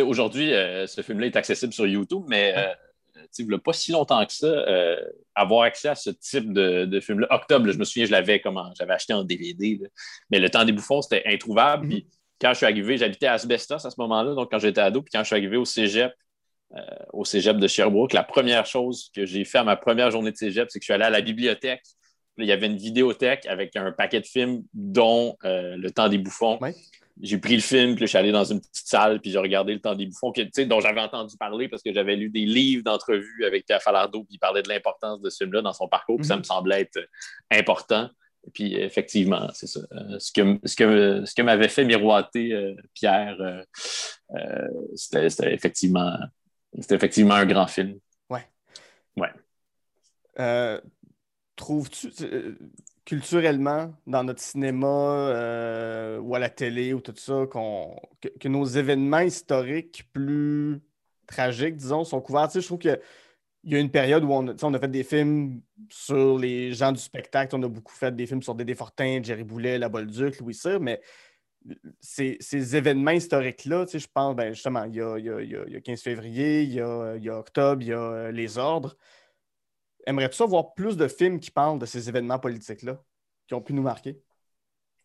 Aujourd'hui, 0.03 0.51
ce 0.51 1.01
film-là 1.01 1.27
est 1.27 1.37
accessible 1.37 1.73
sur 1.73 1.87
YouTube, 1.87 2.25
mais 2.29 2.55
il 3.39 3.49
n'y 3.49 3.59
pas 3.59 3.73
si 3.73 3.93
longtemps 3.93 4.25
que 4.25 4.33
ça, 4.33 4.47
euh, 4.47 4.97
avoir 5.35 5.63
accès 5.63 5.89
à 5.89 5.95
ce 5.95 6.11
type 6.11 6.53
de, 6.53 7.01
film-là. 7.01 7.27
Octobre, 7.31 7.71
je 7.71 7.79
me 7.79 7.85
souviens, 7.85 8.07
je 8.07 8.13
l'avais 8.13 8.41
comment 8.41 8.73
j'avais 8.79 8.93
acheté 8.93 9.13
en 9.13 9.25
DVD. 9.25 9.81
Mais 10.31 10.39
le 10.39 10.51
temps 10.51 10.65
des 10.65 10.73
bouffons, 10.73 11.03
c'était 11.03 11.23
introuvable. 11.27 11.89
Puis 11.89 12.07
quand 12.41 12.51
je 12.51 12.59
suis 12.59 12.67
arrivé, 12.67 12.97
j'habitais 12.97 13.27
à 13.27 13.35
Asbestos 13.35 13.87
à 13.87 13.91
ce 13.91 13.97
moment-là, 13.99 14.35
donc 14.35 14.51
quand 14.51 14.59
j'étais 14.59 14.81
ado. 14.81 15.03
Puis 15.03 15.11
quand 15.13 15.21
je 15.21 15.27
suis 15.27 15.37
arrivé 15.37 15.57
au 15.57 15.65
cégep, 15.65 16.13
euh, 16.75 16.81
au 17.13 17.25
cégep 17.25 17.57
de 17.59 17.69
Sherbrooke, 17.69 18.13
la 18.13 18.25
première 18.25 18.67
chose 18.67 19.11
que 19.15 19.25
j'ai 19.25 19.45
fait 19.45 19.59
à 19.59 19.65
ma 19.65 19.77
première 19.77 20.11
journée 20.11 20.33
de 20.33 20.37
cégep, 20.37 20.69
c'est 20.71 20.79
que 20.79 20.83
je 20.83 20.87
suis 20.87 20.95
allé 20.95 21.05
à 21.05 21.11
la 21.11 21.21
bibliothèque. 21.21 21.83
il 22.39 22.47
y 22.47 22.53
avait 22.53 22.67
une 22.67 22.77
vidéothèque 22.77 23.47
avec 23.47 23.77
un 23.77 23.93
paquet 23.93 24.21
de 24.21 24.27
films, 24.27 24.65
dont 24.75 25.37
euh, 25.45 25.77
Le 25.77 25.91
temps 25.91 26.09
des 26.09 26.19
bouffons 26.19 26.59
j'ai 27.23 27.39
pris 27.39 27.55
le 27.55 27.63
film, 27.63 27.95
puis 27.95 28.05
je 28.05 28.09
suis 28.09 28.19
allé 28.19 28.33
dans 28.33 28.45
une 28.45 28.61
petite 28.61 28.87
salle, 28.87 29.21
puis 29.21 29.31
j'ai 29.31 29.39
regardé 29.39 29.73
Le 29.73 29.81
temps 29.81 29.95
des 29.95 30.07
bouffons, 30.07 30.33
dont 30.67 30.81
j'avais 30.81 31.01
entendu 31.01 31.37
parler 31.37 31.69
parce 31.69 31.83
que 31.83 31.93
j'avais 31.93 32.17
lu 32.17 32.29
des 32.29 32.45
livres 32.45 32.83
d'entrevue 32.85 33.45
avec 33.45 33.67
Pierre 33.67 33.83
Falardeau, 33.83 34.25
puis 34.25 34.35
il 34.35 34.39
parlait 34.39 34.63
de 34.63 34.69
l'importance 34.69 35.21
de 35.21 35.31
ce 35.31 35.39
film-là 35.39 35.63
dans 35.63 35.73
son 35.73 35.89
parcours, 35.89 36.19
puis 36.19 36.27
ça 36.27 36.35
mhm. 36.35 36.41
me 36.41 36.45
semblait 36.45 36.83
être 36.83 37.09
important. 37.51 38.11
Et 38.47 38.51
puis 38.51 38.75
effectivement, 38.77 39.49
c'est 39.55 39.67
ça. 39.67 39.81
Euh, 39.93 40.19
ce 40.19 40.31
que, 40.31 40.59
ce 40.65 40.77
que, 40.77 41.25
ce 41.25 41.35
que 41.35 41.43
m'avait 41.43 41.69
fait 41.69 41.85
miroiter 41.85 42.53
euh, 42.53 42.75
Pierre, 42.95 43.37
euh, 43.41 44.69
c'était 44.95 45.53
effectivement, 45.53 46.17
effectivement 46.91 47.35
un 47.35 47.47
grand 47.47 47.67
film. 47.67 47.99
Ouais. 48.31 48.47
Ouais. 49.17 50.81
trouves-tu, 51.57 52.13
euh, 52.21 52.55
culturellement, 53.07 53.95
dans 54.07 54.25
notre 54.25 54.43
cinéma 54.43 54.87
euh, 54.89 56.19
ou 56.19 56.35
à 56.35 56.39
la 56.41 56.51
télé 56.51 56.93
ou 56.93 57.01
tout 57.01 57.15
ça, 57.17 57.47
que, 57.51 58.49
nos 58.49 58.67
événements 58.67 59.21
historiques 59.21 60.11
plus 60.13 60.83
tragiques, 61.27 61.77
disons, 61.77 62.05
sont 62.05 62.21
couverts? 62.21 62.49
Tu 62.49 62.61
je 62.61 62.67
trouve 62.67 62.81
qu'il 62.81 63.01
y 63.65 63.77
a 63.77 63.79
une 63.79 63.91
période 63.93 64.25
où 64.25 64.33
on 64.33 64.49
a, 64.49 64.79
fait 64.79 64.91
des 64.91 65.05
films 65.05 65.63
sur 65.89 66.37
les 66.37 66.73
gens 66.73 66.91
du 66.91 67.01
spectacle. 67.01 67.55
On 67.57 67.63
a 67.63 67.69
beaucoup 67.69 67.95
fait 67.95 68.15
des 68.15 68.27
films 68.27 68.43
sur 68.43 68.57
Dédé 68.57 68.75
Fortin, 68.75 69.21
Jerry 69.23 69.45
Boulet, 69.45 69.79
La 69.79 69.89
Bolduc, 69.89 70.41
Louis 70.41 70.55
Cyr, 70.55 70.81
mais 70.81 71.01
ces, 72.01 72.77
événements 72.77 73.13
historiques-là, 73.13 73.87
tu 73.87 73.93
sais, 73.93 73.99
je 74.01 74.09
pense, 74.13 74.35
ben, 74.35 74.53
justement, 74.53 74.85
il 74.85 74.97
y 74.97 75.01
a, 75.01 75.19
il 75.19 75.25
y 75.25 75.31
a- 75.31 75.41
il 75.41 75.51
y 75.51 75.57
a- 75.57 75.65
il 75.67 75.73
y 75.73 75.77
a 75.77 75.81
15 75.81 76.03
février, 76.03 76.63
il 76.63 76.73
y 76.73 76.81
a, 76.81 77.15
il 77.17 77.23
y 77.23 77.29
a 77.29 77.39
octobre, 77.39 77.83
il 77.83 77.89
y 77.89 77.93
a 77.93 78.01
euh, 78.01 78.33
les 78.33 78.59
ordres. 78.59 78.97
Aimerais-tu 80.07 80.37
ça 80.37 80.47
voir 80.47 80.73
plus 80.75 80.97
de 80.97 81.09
films 81.09 81.41
qui 81.41 81.51
parlent 81.51 81.79
de 81.79 81.87
ces 81.87 82.09
événements 82.09 82.39
politiques-là, 82.39 83.03
qui 83.47 83.55
ont 83.55 83.61
pu 83.61 83.73
nous 83.73 83.83
marquer? 83.83 84.21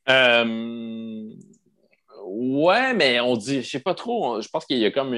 Euh, 0.09 1.33
Ouais, 2.23 2.93
mais 2.93 3.19
on 3.19 3.35
dit, 3.35 3.63
je 3.63 3.69
sais 3.69 3.79
pas 3.79 3.95
trop, 3.95 4.41
je 4.41 4.47
pense 4.49 4.65
qu'il 4.65 4.77
y 4.77 4.85
a 4.85 4.91
comme 4.91 5.13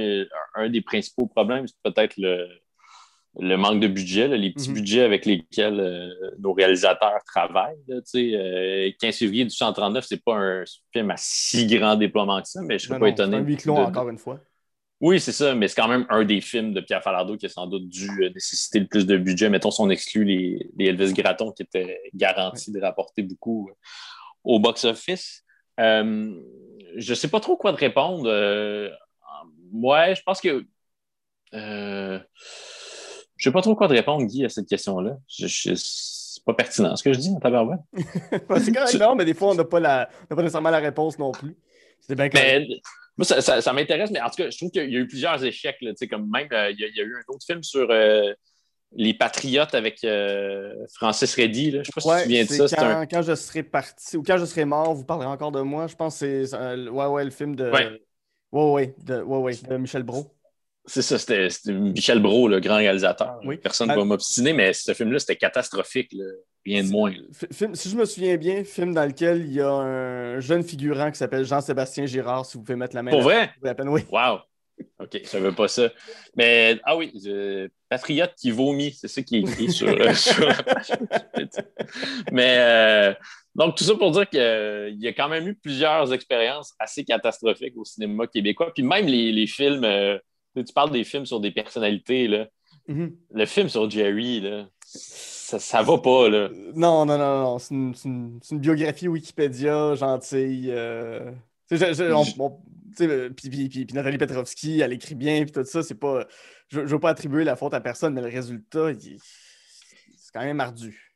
un 0.56 0.70
des 0.70 0.82
principaux 0.82 1.28
problèmes, 1.28 1.68
c'est 1.68 1.76
peut-être 1.84 2.16
le, 2.18 2.48
le 3.40 3.56
manque 3.58 3.80
de 3.82 3.88
budget, 3.88 4.28
là, 4.28 4.38
les 4.38 4.52
petits 4.54 4.70
Mhm. 4.70 4.76
budgets 4.76 5.02
avec 5.04 5.26
lesquels 5.26 5.80
euh, 5.80 6.10
nos 6.40 6.54
réalisateurs 6.54 7.20
travaillent. 7.26 7.78
là, 7.88 8.02
tu 8.02 8.10
sais. 8.12 8.32
Euh, 8.36 8.92
15 9.00 9.18
février 9.18 9.44
1839, 9.44 10.06
c'est 10.08 10.24
pas 10.24 10.36
un 10.36 10.64
film 10.94 11.12
à 11.12 11.16
si 11.18 11.68
grand 11.68 11.96
déploiement 11.96 12.42
que 12.42 12.48
ça, 12.48 12.62
mais 12.62 12.80
je 12.80 12.86
serais 12.88 12.96
Non, 12.96 13.00
pas 13.00 13.08
non, 13.10 13.14
étonné. 13.14 13.38
C'est 13.38 13.42
un 13.44 13.46
huis 13.46 13.58
clos 13.58 13.76
de- 13.76 13.82
encore 13.82 14.10
une 14.10 14.18
fois. 14.20 14.40
Oui, 15.04 15.20
c'est 15.20 15.34
ça, 15.34 15.54
mais 15.54 15.68
c'est 15.68 15.76
quand 15.76 15.90
même 15.90 16.06
un 16.10 16.24
des 16.24 16.40
films 16.40 16.74
de 16.74 16.80
Pierre 16.80 17.04
Falardeau 17.04 17.36
qui 17.36 17.46
a 17.46 17.50
sans 17.50 17.68
doute 17.68 17.90
dû 17.90 18.10
euh, 18.24 18.30
nécessiter 18.30 18.80
le 18.80 18.88
plus 18.88 19.06
de 19.06 19.18
budget. 19.18 19.50
Mettons 19.50 19.70
si 19.70 19.82
on 19.82 19.90
exclut 19.90 20.24
les, 20.24 20.72
les 20.78 20.86
Elvis 20.86 21.12
Gratton 21.12 21.52
qui 21.52 21.64
étaient 21.64 22.00
garantis 22.14 22.72
de 22.72 22.80
rapporter 22.80 23.22
beaucoup 23.22 23.68
euh, 23.70 23.74
au 24.46 24.60
box-office. 24.60 25.44
Euh, 25.82 26.34
je 26.96 27.14
sais 27.14 27.28
pas 27.28 27.42
trop 27.42 27.58
quoi 27.58 27.74
te 27.74 27.80
répondre. 27.80 28.30
Euh, 28.30 28.90
ouais, 29.74 30.16
je 30.16 30.22
pense 30.24 30.40
que. 30.40 30.66
Euh, 31.54 32.20
je 33.36 33.44
sais 33.50 33.52
pas 33.52 33.62
trop 33.62 33.76
quoi 33.76 33.90
te 33.90 33.94
répondre, 33.94 34.26
Guy, 34.26 34.46
à 34.46 34.50
cette 34.50 34.70
question-là. 34.70 35.18
Je, 35.28 35.48
je- 35.48 35.74
c'est 35.76 36.44
pas 36.46 36.54
pertinent 36.54 36.96
ce 36.96 37.04
que 37.04 37.12
je 37.12 37.20
dis 37.20 37.30
en 37.30 37.42
tabarouette. 37.42 37.82
Ouais, 38.50 38.60
c'est 38.62 38.72
correct, 38.72 38.94
non, 38.98 39.16
mais 39.16 39.26
des 39.26 39.34
fois, 39.34 39.50
on 39.50 39.56
n'a 39.56 39.66
pas, 39.66 39.82
la... 39.82 40.10
on 40.32 40.36
pas 40.36 40.42
nécessairement 40.42 40.70
la 40.70 40.80
réponse 40.80 41.20
non 41.20 41.32
plus. 41.34 41.58
C'est 42.00 42.16
bien 42.16 42.30
correct. 42.30 42.68
Mais 42.70 42.82
moi, 43.18 43.26
ça, 43.26 43.42
ça- 43.42 43.62
ça 43.62 43.74
m'intéresse, 43.74 44.12
mais 44.12 44.22
en 44.22 44.30
tout 44.30 44.38
cas, 44.38 44.50
je 44.50 44.58
trouve 44.58 44.72
qu'il 44.72 44.92
y 44.92 44.96
a 44.96 45.00
eu 45.00 45.08
plusieurs 45.08 45.44
échecs. 45.44 45.78
Là, 45.82 45.92
tu 45.92 45.98
sais, 45.98 46.08
comme 46.08 46.30
même, 46.30 46.48
euh, 46.52 46.72
il 46.72 46.80
y, 46.80 46.84
a- 46.84 46.88
il 46.88 46.96
y 46.96 47.00
a 47.02 47.04
eu 47.04 47.16
un 47.16 47.34
autre 47.34 47.46
film 47.46 47.62
sur 47.64 47.88
euh, 47.92 48.34
les 48.96 49.14
Patriotes 49.14 49.74
avec 49.76 50.04
euh, 50.04 50.74
Francis 50.96 51.34
Reddy. 51.36 51.72
Là. 51.72 51.84
Je 51.84 51.88
sais 51.88 51.92
pas 51.94 52.02
si 52.02 52.08
tu 52.08 52.46
souviens 52.46 52.64
de 52.64 52.68
ça. 52.68 52.76
Quand, 52.78 52.86
un... 52.86 53.06
quand 53.06 53.22
je 53.22 53.36
serai 53.36 53.64
parti 53.64 54.18
ou 54.18 54.24
quand 54.24 54.38
je 54.38 54.46
serai 54.46 54.66
mort, 54.66 54.94
vous 54.94 55.06
parlerez 55.06 55.30
encore 55.30 55.52
de 55.52 55.62
moi. 55.62 55.88
Je 55.88 55.96
pense 55.96 56.20
que 56.20 56.46
c'est 56.46 56.58
ouais, 56.90 57.06
ouais, 57.08 57.24
le 57.26 57.32
film 57.32 57.56
de. 57.56 57.70
Ouais. 57.72 58.02
Ouais, 58.52 58.72
ouais, 58.72 58.96
de, 59.00 59.22
ouais, 59.22 59.38
ouais, 59.40 59.54
de 59.68 59.78
Michel 59.78 60.04
Brault. 60.04 60.32
C'est 60.86 61.02
ça, 61.02 61.18
c'était 61.18 61.48
Michel 61.72 62.20
Brault, 62.22 62.50
le 62.50 62.60
grand 62.60 62.76
réalisateur. 62.76 63.40
Oui. 63.46 63.58
Personne 63.58 63.88
ne 63.88 63.94
Ah. 63.94 63.98
va 63.98 64.04
m'obstiner, 64.04 64.52
mais 64.54 64.74
ce 64.74 64.94
film-là, 64.94 65.20
c'était 65.20 65.38
catastrophique. 65.38 66.12
là. 66.14 66.26
Rien 66.66 66.84
de 66.84 66.90
moins. 66.90 67.12
film- 67.52 67.76
si 67.76 67.90
je 67.90 67.96
me 67.98 68.06
souviens 68.06 68.38
bien, 68.38 68.64
film 68.64 68.94
dans 68.94 69.06
lequel 69.06 69.42
il 69.46 69.54
y 69.54 69.60
a 69.62 69.70
un 69.70 70.40
jeune 70.40 70.64
figurant 70.64 71.12
qui 71.12 71.18
s'appelle 71.18 71.46
Jean-Sébastien 71.46 72.06
Girard, 72.06 72.46
si 72.46 72.58
vous 72.58 72.64
pouvez 72.64 72.78
mettre 72.78 72.96
la 72.96 73.04
main 73.04 73.12
Pour 73.12 73.22
vrai? 73.22 73.52
la 73.62 73.76
peine, 73.76 73.90
oui. 73.90 74.02
Wow! 74.12 74.40
OK, 75.00 75.20
je 75.24 75.28
savais 75.28 75.52
pas 75.52 75.68
ça. 75.68 75.90
Mais, 76.36 76.80
ah 76.84 76.96
oui, 76.98 77.12
je- 77.24 77.68
Patriote 77.90 78.34
qui 78.36 78.50
vomit, 78.52 78.92
c'est 78.94 79.08
ça 79.08 79.22
qui 79.22 79.38
est 79.38 79.40
écrit 79.42 79.72
sur, 79.72 79.88
euh, 79.90 80.14
sur 80.14 80.46
la 80.48 80.54
page. 80.64 80.92
Mais, 82.32 82.56
euh, 82.58 83.14
donc, 83.56 83.76
tout 83.78 83.84
ça 83.84 83.96
pour 83.96 84.12
dire 84.12 84.28
qu'il 84.30 84.98
y 85.00 85.08
a 85.08 85.14
quand 85.14 85.30
même 85.30 85.48
eu 85.48 85.56
plusieurs 85.56 86.12
expériences 86.14 86.74
assez 86.80 87.04
catastrophiques 87.04 87.78
au 87.78 87.86
cinéma 87.86 88.26
québécois. 88.28 88.72
Puis 88.74 88.84
même 88.84 89.06
les, 89.06 89.32
les 89.32 89.48
films, 89.48 89.84
euh, 89.84 90.18
tu 90.62 90.74
parles 90.74 90.92
des 90.92 91.04
films 91.04 91.26
sur 91.26 91.40
des 91.40 91.52
personnalités, 91.52 92.28
là. 92.28 92.48
Mhm. 92.88 93.16
Le 93.32 93.46
film 93.46 93.70
sur 93.70 93.90
Jerry, 93.90 94.42
là, 94.42 94.68
ça, 94.86 95.58
ça 95.60 95.82
va 95.82 95.98
pas, 96.00 96.30
là. 96.30 96.50
Non, 96.76 97.06
non, 97.06 97.18
non, 97.18 97.42
non. 97.44 97.60
C'est 97.60 97.74
une, 97.76 98.40
biographie 98.60 99.08
Wikipédia 99.08 99.96
gentille. 99.96 100.70
euh, 100.72 101.32
je- 101.72 101.78
je- 101.78 102.50
Puis 102.96 103.50
puis- 103.50 103.70
puis- 103.70 103.86
puis 103.86 103.96
Nathalie 103.96 104.18
Petrovski, 104.18 104.82
elle 104.82 104.94
écrit 104.94 105.16
bien, 105.16 105.44
puis 105.44 105.52
tout 105.52 105.64
ça. 105.66 105.82
C'est 105.82 105.96
pas. 105.96 106.28
Je 106.70 106.82
ne 106.82 106.86
veux 106.86 107.00
pas 107.00 107.10
attribuer 107.10 107.44
la 107.44 107.56
faute 107.56 107.74
à 107.74 107.82
personne, 107.82 108.14
mais 108.14 108.22
le 108.22 108.28
résultat, 108.28 108.92
il- 108.92 109.18
c'est 109.20 110.32
quand 110.34 110.42
même 110.44 110.60
ardu. 110.60 111.12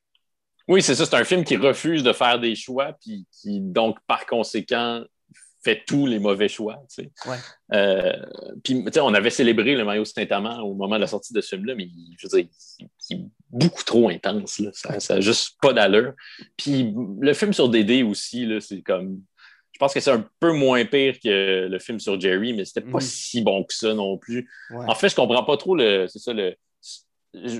Oui, 0.67 0.81
c'est 0.81 0.95
ça. 0.95 1.05
C'est 1.05 1.15
un 1.15 1.23
film 1.23 1.43
qui 1.43 1.55
refuse 1.55 2.01
de 2.03 2.13
faire 2.13 2.39
des 2.39 2.55
choix, 2.55 2.93
puis 2.99 3.25
qui, 3.31 3.59
donc, 3.61 3.97
par 4.07 4.25
conséquent, 4.25 5.03
fait 5.71 5.83
tous 5.85 6.05
les 6.05 6.19
mauvais 6.19 6.47
choix. 6.47 6.81
tu 6.89 7.03
sais. 7.03 7.11
Ouais. 7.29 7.37
Euh, 7.73 8.13
on 9.01 9.13
avait 9.13 9.29
célébré 9.29 9.75
le 9.75 9.83
Mario 9.83 10.05
Saint-Amand 10.05 10.61
au 10.61 10.73
moment 10.73 10.95
de 10.95 11.01
la 11.01 11.07
sortie 11.07 11.33
de 11.33 11.41
ce 11.41 11.55
film-là, 11.55 11.75
mais 11.75 11.83
il- 11.85 12.15
je 12.17 12.27
veux 12.27 12.41
dire, 12.41 12.49
il, 13.09 13.17
est 13.17 13.21
beaucoup 13.49 13.83
trop 13.83 14.09
intense. 14.09 14.59
là. 14.59 14.69
Ça 14.99 15.15
n'a 15.15 15.21
juste 15.21 15.57
pas 15.61 15.73
d'allure. 15.73 16.13
Puis 16.57 16.93
le 17.19 17.33
film 17.33 17.53
sur 17.53 17.69
Dédé 17.69 18.03
aussi, 18.03 18.45
là, 18.45 18.59
c'est 18.61 18.81
comme. 18.81 19.21
Je 19.73 19.79
pense 19.79 19.93
que 19.93 19.99
c'est 19.99 20.09
un 20.11 20.25
peu 20.39 20.53
moins 20.53 20.85
pire 20.85 21.19
que 21.23 21.67
le 21.69 21.79
film 21.79 21.99
sur 21.99 22.19
Jerry, 22.19 22.53
mais 22.53 22.65
c'était 22.65 22.81
pas 22.81 22.97
Mhm. 22.97 23.01
si 23.01 23.41
bon 23.41 23.63
que 23.63 23.73
ça 23.75 23.93
non 23.93 24.17
plus. 24.17 24.49
Ouais. 24.71 24.85
En 24.87 24.95
fait, 24.95 25.09
je 25.09 25.15
comprends 25.15 25.43
pas 25.43 25.55
trop 25.57 25.75
le. 25.75 26.07
C'est 26.07 26.19
ça, 26.19 26.33
le. 26.33 26.55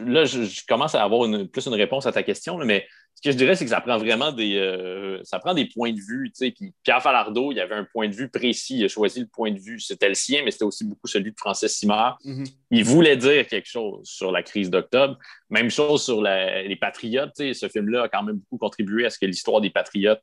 Là, 0.05 0.25
je, 0.25 0.43
je 0.43 0.61
commence 0.67 0.95
à 0.95 1.03
avoir 1.03 1.25
une- 1.25 1.47
plus 1.47 1.65
une 1.67 1.73
réponse 1.73 2.05
à 2.05 2.11
ta 2.11 2.23
question, 2.23 2.57
là, 2.57 2.65
mais 2.65 2.87
ce 3.15 3.21
que 3.21 3.31
je 3.31 3.37
dirais, 3.37 3.55
c'est 3.55 3.65
que 3.65 3.71
ça 3.71 3.81
prend 3.81 3.97
vraiment 3.97 4.31
des. 4.31 4.57
euh, 4.57 5.19
ça 5.23 5.39
prend 5.39 5.53
des 5.55 5.65
points 5.65 5.91
de 5.91 5.99
vue. 5.99 6.29
tu 6.29 6.45
sais. 6.45 6.51
Puis 6.51 6.71
Pierre 6.83 7.01
Falardeau, 7.01 7.51
il 7.51 7.59
avait 7.59 7.73
un 7.73 7.83
point 7.83 8.07
de 8.07 8.13
vue 8.13 8.29
précis. 8.29 8.77
Il 8.77 8.85
a 8.85 8.87
choisi 8.87 9.21
le 9.21 9.25
point 9.27 9.51
de 9.51 9.57
vue. 9.59 9.79
C'était 9.79 10.07
le 10.09 10.13
sien, 10.13 10.41
mais 10.45 10.51
c'était 10.51 10.65
aussi 10.65 10.85
beaucoup 10.85 11.07
celui 11.07 11.31
de 11.31 11.35
Francis 11.37 11.71
Simard. 11.75 12.19
Mhm. 12.23 12.43
Il 12.69 12.83
voulait 12.83 13.17
dire 13.17 13.47
quelque 13.47 13.67
chose 13.67 14.07
sur 14.07 14.31
la 14.31 14.43
crise 14.43 14.69
d'octobre. 14.69 15.17
Même 15.49 15.71
chose 15.71 16.03
sur 16.03 16.21
la- 16.21 16.61
les 16.61 16.75
Patriotes. 16.75 17.31
tu 17.35 17.47
sais. 17.47 17.53
Ce 17.55 17.67
film-là 17.69 18.03
a 18.03 18.07
quand 18.07 18.21
même 18.21 18.37
beaucoup 18.37 18.59
contribué 18.59 19.05
à 19.05 19.09
ce 19.09 19.17
que 19.17 19.25
l'histoire 19.25 19.61
des 19.61 19.71
Patriotes 19.71 20.21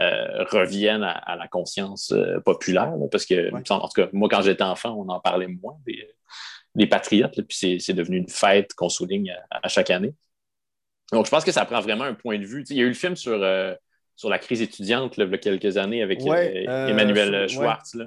euh, 0.00 0.44
revienne 0.50 1.02
à, 1.04 1.10
à 1.12 1.36
la 1.36 1.46
conscience 1.46 2.10
euh, 2.12 2.40
populaire. 2.40 2.96
là, 2.96 3.06
parce 3.10 3.24
que, 3.26 3.52
Ouais. 3.52 3.62
en 3.70 3.80
tout 3.88 3.88
cas, 4.02 4.08
moi, 4.12 4.28
quand 4.28 4.42
j'étais 4.42 4.62
enfant, 4.64 4.96
on 4.98 5.08
en 5.10 5.20
parlait 5.20 5.46
moins 5.46 5.76
des, 5.86 6.08
des 6.74 6.86
Patriotes. 6.86 7.36
là, 7.36 7.42
puis 7.46 7.78
c'est- 7.80 7.92
devenu 7.92 8.16
une 8.18 8.28
fête 8.28 8.72
qu'on 8.74 8.88
souligne 8.88 9.30
à, 9.50 9.60
à 9.64 9.68
chaque 9.68 9.90
année. 9.90 10.14
Donc, 11.12 11.26
je 11.26 11.30
pense 11.30 11.44
que 11.44 11.52
ça 11.52 11.64
prend 11.66 11.80
vraiment 11.80 12.04
un 12.04 12.14
point 12.14 12.38
de 12.38 12.44
vue. 12.46 12.64
Il 12.70 12.76
y 12.76 12.80
a 12.80 12.84
eu 12.84 12.88
le 12.88 12.94
film 12.94 13.16
sur, 13.16 13.32
euh, 13.42 13.74
sur 14.16 14.30
la 14.30 14.38
crise 14.38 14.62
étudiante 14.62 15.16
là, 15.18 15.24
il 15.26 15.30
y 15.30 15.34
a 15.34 15.38
quelques 15.38 15.76
années 15.76 16.02
avec 16.02 16.20
Ouais, 16.20 16.66
euh, 16.66 16.70
euh, 16.70 16.86
Emmanuel 16.88 17.30
ouais. 17.32 17.48
Schwartz. 17.48 17.94
là. 17.94 18.06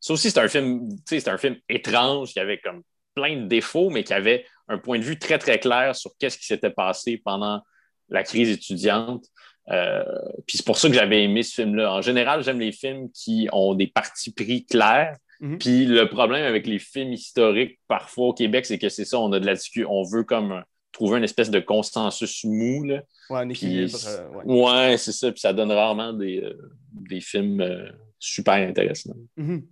Ça 0.00 0.12
aussi, 0.12 0.30
c'est 0.30 0.40
un 0.40 0.48
film, 0.48 0.88
c'est 1.06 1.28
un 1.28 1.38
film 1.38 1.56
étrange 1.68 2.32
qui 2.32 2.40
avait 2.40 2.58
comme 2.58 2.82
plein 3.14 3.36
de 3.36 3.46
défauts, 3.46 3.88
mais 3.90 4.02
qui 4.04 4.12
avait 4.12 4.44
un 4.68 4.78
point 4.78 4.98
de 4.98 5.04
vue 5.04 5.18
très, 5.18 5.38
très 5.38 5.58
clair 5.60 5.94
sur 5.94 6.10
qu'est-ce 6.18 6.36
qui 6.38 6.46
s'était 6.46 6.70
passé 6.70 7.20
pendant 7.24 7.62
la 8.08 8.22
crise 8.24 8.50
étudiante. 8.50 9.24
Euh, 9.70 10.02
puis 10.46 10.56
c'est 10.58 10.66
pour 10.66 10.76
ça 10.76 10.88
que 10.88 10.94
j'avais 10.94 11.22
aimé 11.22 11.42
ce 11.42 11.54
film-là. 11.54 11.92
En 11.92 12.02
général, 12.02 12.42
j'aime 12.42 12.58
les 12.58 12.72
films 12.72 13.10
qui 13.12 13.48
ont 13.52 13.74
des 13.74 13.86
partis 13.86 14.32
pris 14.32 14.66
clairs. 14.66 15.16
Mhm. 15.42 15.58
Puis 15.58 15.84
le 15.86 16.08
problème 16.08 16.44
avec 16.44 16.66
les 16.66 16.78
films 16.78 17.12
historiques, 17.12 17.78
parfois 17.88 18.28
au 18.28 18.32
Québec, 18.32 18.64
c'est 18.64 18.78
que 18.78 18.88
c'est 18.88 19.04
ça, 19.04 19.18
on 19.18 19.30
a 19.32 19.40
de 19.40 19.46
la 19.46 19.54
on 19.88 20.02
veut 20.04 20.22
comme 20.22 20.52
un- 20.52 20.64
trouver 20.92 21.18
une 21.18 21.24
espèce 21.24 21.50
de 21.50 21.58
consensus 21.58 22.44
mou. 22.44 22.84
Là. 22.84 23.02
Ouais, 23.30 23.40
un 23.40 23.48
Puis, 23.48 23.56
équilibre. 23.56 23.98
euh, 24.06 24.28
ouais. 24.44 24.62
ouais, 24.90 24.96
c'est 24.98 25.12
ça. 25.12 25.32
Puis 25.32 25.40
ça 25.40 25.52
donne 25.52 25.72
rarement 25.72 26.12
des, 26.12 26.40
euh, 26.44 26.52
des 26.92 27.20
films 27.20 27.60
euh, 27.60 27.88
super 28.18 28.54
intéressants. 28.54 29.16
Mhm. 29.36 29.62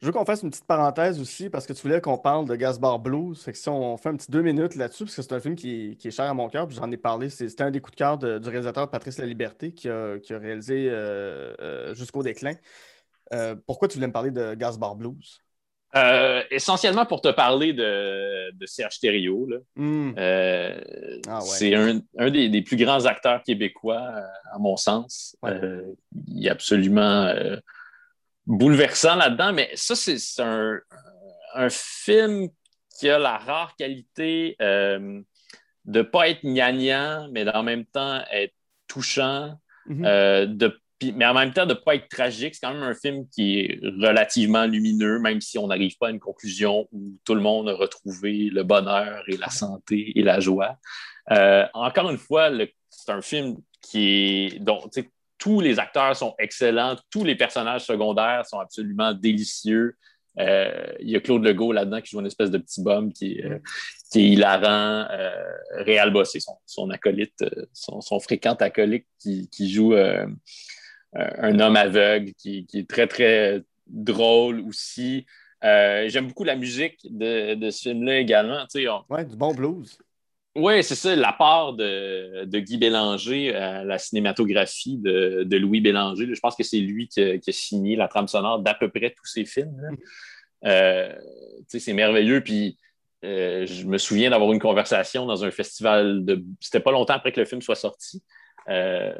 Je 0.00 0.06
veux 0.06 0.12
qu'on 0.12 0.24
fasse 0.24 0.42
une 0.42 0.50
petite 0.50 0.66
parenthèse 0.66 1.20
aussi 1.20 1.48
parce 1.48 1.64
que 1.64 1.72
tu 1.72 1.82
voulais 1.82 2.00
qu'on 2.00 2.18
parle 2.18 2.46
de 2.48 2.54
Gasbar 2.56 2.98
Blues. 2.98 3.40
Fait 3.40 3.52
que 3.52 3.58
si 3.58 3.68
on 3.68 3.96
fait 3.96 4.08
un 4.08 4.16
petit 4.16 4.30
deux 4.30 4.42
minutes 4.42 4.74
là-dessus, 4.74 5.04
parce 5.04 5.14
que 5.16 5.22
c'est 5.22 5.32
un 5.32 5.38
film 5.40 5.54
qui 5.54 5.92
est, 5.92 5.94
qui 5.96 6.08
est 6.08 6.10
cher 6.10 6.24
à 6.26 6.34
mon 6.34 6.48
cœur, 6.48 6.66
puis 6.66 6.76
j'en 6.76 6.90
ai 6.90 6.96
parlé. 6.96 7.30
C'est- 7.30 7.48
C'était 7.48 7.62
un 7.62 7.70
des 7.70 7.80
coups 7.80 7.92
de 7.92 7.98
cœur 7.98 8.18
de- 8.18 8.38
du 8.38 8.48
réalisateur 8.48 8.90
Patrice 8.90 9.18
Laliberté 9.18 9.72
qui 9.72 9.88
a, 9.88 10.18
qui 10.18 10.34
a 10.34 10.38
réalisé 10.38 10.86
euh, 10.90 11.54
euh, 11.60 11.94
Jusqu'au 11.94 12.22
déclin. 12.22 12.54
Euh, 13.32 13.54
pourquoi 13.66 13.88
tu 13.88 13.94
voulais 13.94 14.08
me 14.08 14.12
parler 14.12 14.30
de 14.30 14.54
Gasbar 14.54 14.94
Blues? 14.94 15.40
Euh, 15.94 16.42
essentiellement 16.50 17.04
pour 17.04 17.20
te 17.20 17.28
parler 17.28 17.74
de, 17.74 18.50
de 18.52 18.66
Serge 18.66 18.98
Thériault. 18.98 19.48
Hmm. 19.76 20.12
Euh, 20.16 21.20
Ah 21.26 21.40
ouais. 21.40 21.44
C'est 21.44 21.74
un, 21.74 22.00
un 22.18 22.30
des, 22.30 22.48
des 22.48 22.62
plus 22.62 22.76
grands 22.76 23.04
acteurs 23.04 23.42
québécois, 23.42 24.10
à 24.52 24.58
mon 24.58 24.76
sens. 24.76 25.36
Ouais. 25.42 25.60
Il 26.28 26.46
est 26.46 26.50
absolument 26.50 27.30
bouleversant 28.46 29.16
là-dedans, 29.16 29.52
mais 29.52 29.70
ça, 29.74 29.94
c'est 29.94 30.16
un, 30.42 30.78
un 31.54 31.68
film 31.70 32.48
qui 32.98 33.08
a 33.10 33.18
la 33.18 33.36
rare 33.36 33.74
qualité 33.76 34.56
de 34.60 35.24
ne 35.86 36.02
pas 36.02 36.28
être 36.28 36.42
gnangnan, 36.42 37.28
mais 37.32 37.48
en 37.54 37.62
même 37.62 37.84
temps 37.84 38.22
être 38.30 38.54
touchant, 38.88 39.58
Mhm. 39.84 40.04
de 40.46 40.80
Mais 41.16 41.26
en 41.26 41.34
même 41.34 41.52
temps, 41.52 41.66
de 41.66 41.74
ne 41.74 41.78
pas 41.78 41.96
être 41.96 42.08
tragique, 42.08 42.54
c'est 42.54 42.66
quand 42.66 42.72
même 42.72 42.82
un 42.82 42.94
film 42.94 43.26
qui 43.28 43.58
est 43.58 43.80
relativement 43.82 44.66
lumineux, 44.66 45.18
même 45.18 45.40
si 45.40 45.58
on 45.58 45.66
n'arrive 45.66 45.96
pas 45.98 46.08
à 46.08 46.10
une 46.10 46.20
conclusion 46.20 46.88
où 46.92 47.18
tout 47.24 47.34
le 47.34 47.40
monde 47.40 47.68
a 47.68 47.74
retrouvé 47.74 48.50
le 48.50 48.62
bonheur 48.62 49.24
et 49.28 49.36
la 49.36 49.50
santé 49.50 50.12
et 50.14 50.22
la 50.22 50.38
joie. 50.38 50.76
Euh, 51.30 51.66
encore 51.74 52.10
une 52.10 52.18
fois, 52.18 52.50
c'est 52.90 53.12
un 53.12 53.22
film 53.22 53.56
qui 53.80 54.08
est, 54.08 54.58
dont 54.60 54.88
tous 55.38 55.60
les 55.60 55.80
acteurs 55.80 56.14
sont 56.14 56.34
excellents, 56.38 56.96
tous 57.10 57.24
les 57.24 57.34
personnages 57.34 57.84
secondaires 57.84 58.46
sont 58.46 58.60
absolument 58.60 59.12
délicieux. 59.12 59.96
Euh, 60.38 60.86
il 61.00 61.10
y 61.10 61.16
a 61.16 61.20
Claude 61.20 61.44
Legault 61.44 61.72
là-dedans 61.72 62.00
qui 62.00 62.10
joue 62.12 62.20
une 62.20 62.26
espèce 62.26 62.50
de 62.50 62.58
petit 62.58 62.82
bum 62.82 63.12
qui, 63.12 63.42
euh, 63.42 63.58
qui 64.10 64.20
est 64.20 64.28
hilarant. 64.28 65.06
Euh, 65.10 65.30
Réal 65.78 66.12
Bossé, 66.12 66.38
son, 66.66 66.90
acolyte, 66.90 67.44
son, 67.72 68.20
fréquent 68.20 68.54
acolyte 68.54 69.06
qui, 69.20 69.72
joue 69.72 69.94
un 71.14 71.58
homme 71.60 71.76
aveugle 71.76 72.32
qui, 72.34 72.66
est 72.72 72.88
très, 72.88 73.06
très 73.06 73.62
drôle 73.86 74.60
aussi. 74.60 75.26
J'aime 75.62 76.28
beaucoup 76.28 76.44
la 76.44 76.56
musique 76.56 76.98
de, 77.04 77.70
ce 77.70 77.90
film-là 77.90 78.18
également. 78.18 78.64
Oui, 78.74 79.24
du 79.26 79.36
bon 79.36 79.54
blues. 79.54 79.98
Oui, 80.54 80.84
c'est 80.84 80.94
ça, 80.94 81.16
la 81.16 81.32
part 81.32 81.72
de, 81.72 82.44
Guy 82.58 82.76
Bélanger 82.76 83.54
à 83.54 83.84
la 83.84 83.98
cinématographie 83.98 84.98
de, 84.98 85.56
Louis 85.56 85.80
Bélanger. 85.80 86.28
je 86.34 86.40
pense 86.40 86.56
que 86.56 86.62
c'est 86.62 86.80
lui 86.80 87.08
qui 87.08 87.22
a, 87.22 87.38
signé 87.48 87.96
la 87.96 88.06
trame 88.06 88.28
sonore 88.28 88.58
d'à 88.58 88.74
peu 88.74 88.90
près 88.90 89.14
tous 89.16 89.26
ses 89.26 89.46
films. 89.46 89.74
Euh, 90.64 91.14
c'est 91.66 91.92
merveilleux. 91.94 92.42
Puis 92.42 92.76
euh, 93.24 93.64
je 93.66 93.86
me 93.86 93.96
souviens 93.96 94.30
d'avoir 94.30 94.52
une 94.52 94.60
conversation 94.60 95.24
dans 95.24 95.42
un 95.42 95.50
festival 95.50 96.24
de. 96.24 96.44
C'était 96.60 96.80
pas 96.80 96.92
longtemps 96.92 97.14
après 97.14 97.32
que 97.32 97.40
le 97.40 97.46
film 97.46 97.62
soit 97.62 97.74
sorti. 97.74 98.22
Euh, 98.68 99.12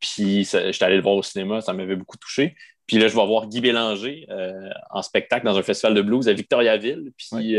puis 0.00 0.44
j'étais 0.44 0.84
allé 0.84 0.96
le 0.96 1.02
voir 1.02 1.16
au 1.16 1.22
cinéma, 1.22 1.60
ça 1.60 1.72
m'avait 1.72 1.96
beaucoup 1.96 2.18
touché. 2.18 2.54
Puis 2.86 2.98
là, 2.98 3.08
je 3.08 3.16
vais 3.16 3.26
voir 3.26 3.46
Guy 3.46 3.60
Bélanger 3.60 4.26
en 4.90 5.02
spectacle 5.02 5.46
dans 5.46 5.56
un 5.56 5.62
festival 5.62 5.94
de 5.94 6.02
blues 6.02 6.28
à 6.28 6.32
Victoriaville. 6.32 7.12
Puis 7.16 7.56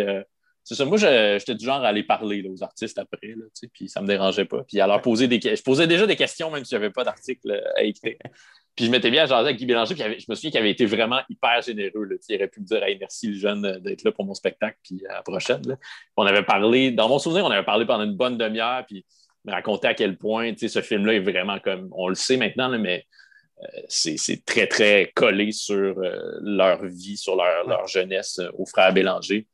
c'est 0.63 0.75
ça. 0.75 0.85
Moi, 0.85 0.97
j'étais 0.97 1.55
du 1.55 1.65
genre 1.65 1.83
à 1.83 1.89
aller 1.89 2.03
parler 2.03 2.47
aux 2.47 2.63
artistes 2.63 2.97
après, 2.97 3.35
là, 3.35 3.45
puis 3.73 3.89
ça 3.89 3.99
ne 3.99 4.05
me 4.05 4.07
dérangeait 4.07 4.45
pas. 4.45 4.63
Puis 4.63 4.79
à 4.79 4.87
leur 4.87 5.01
poser 5.01 5.27
des 5.27 5.39
Je 5.41 5.61
posais 5.61 5.87
déjà 5.87 6.07
des 6.07 6.15
questions, 6.15 6.49
même 6.51 6.63
si 6.63 6.71
je 6.71 6.75
n'avais 6.77 6.89
pas 6.89 7.03
d'article 7.03 7.51
euh, 7.51 7.61
à 7.75 7.83
écrire. 7.83 8.17
Puis 8.75 8.85
je 8.85 8.89
m'étais 8.89 9.11
bien 9.11 9.23
à 9.23 9.25
jaser 9.27 9.49
avec 9.49 9.57
Guy 9.57 9.67
Bélanger, 9.67 9.93
puis 9.93 10.03
je 10.03 10.25
me 10.27 10.33
souviens 10.33 10.49
qu'il 10.49 10.59
avait 10.59 10.71
été 10.71 10.87
vraiment 10.87 11.19
hyper 11.29 11.61
généreux. 11.61 12.05
Là. 12.05 12.15
Il 12.27 12.35
aurait 12.35 12.47
pu 12.47 12.59
me 12.59 12.65
dire 12.65 12.81
merci 12.99 13.27
le 13.27 13.35
jeune 13.35 13.65
euh, 13.65 13.77
d'être 13.77 14.03
là 14.03 14.11
pour 14.11 14.25
mon 14.25 14.33
spectacle, 14.33 14.79
puis 14.81 15.05
à 15.07 15.13
la 15.13 15.21
prochaine. 15.21 15.61
On 16.17 16.25
avait 16.25 16.41
parlé, 16.41 16.89
dans 16.89 17.07
mon 17.07 17.19
souvenir, 17.19 17.45
on 17.45 17.51
avait 17.51 17.65
parlé 17.65 17.85
pendant 17.85 18.03
une 18.03 18.15
bonne 18.15 18.35
demi-heure, 18.35 18.83
puis 18.87 19.05
me 19.45 19.51
raconter 19.51 19.87
à 19.87 19.93
quel 19.93 20.17
point 20.17 20.53
ce 20.55 20.81
film-là 20.81 21.13
est 21.15 21.19
vraiment 21.19 21.59
comme, 21.59 21.89
on 21.91 22.07
le 22.07 22.15
sait 22.15 22.37
maintenant, 22.37 22.77
mais 22.77 23.05
euh, 23.61 23.81
c'est 23.87 24.45
très, 24.45 24.67
très 24.67 25.11
collé 25.15 25.51
sur 25.51 25.95
leur 26.41 26.85
vie, 26.85 27.17
sur 27.17 27.35
leur, 27.35 27.67
leur 27.67 27.87
jeunesse 27.87 28.39
aux 28.57 28.65
frères 28.65 28.93
Bélanger. 28.93 29.47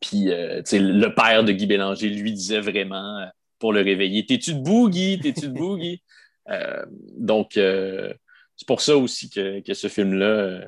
Puis, 0.00 0.30
euh, 0.30 0.62
le 0.72 1.08
père 1.08 1.44
de 1.44 1.52
Guy 1.52 1.66
Bélanger 1.66 2.08
lui 2.08 2.32
disait 2.32 2.60
vraiment 2.60 3.18
euh, 3.18 3.26
pour 3.58 3.72
le 3.72 3.82
réveiller 3.82 4.24
T'es-tu 4.24 4.54
debout, 4.54 4.88
Guy? 4.88 5.18
T'es-tu 5.20 5.48
debout, 5.48 5.76
Guy 5.76 6.02
euh, 6.48 6.84
Donc, 7.18 7.52
c'est 7.54 8.66
pour 8.66 8.80
ça 8.80 8.96
aussi 8.96 9.28
que, 9.28 9.74
ce 9.74 9.88
film-là 9.88 10.62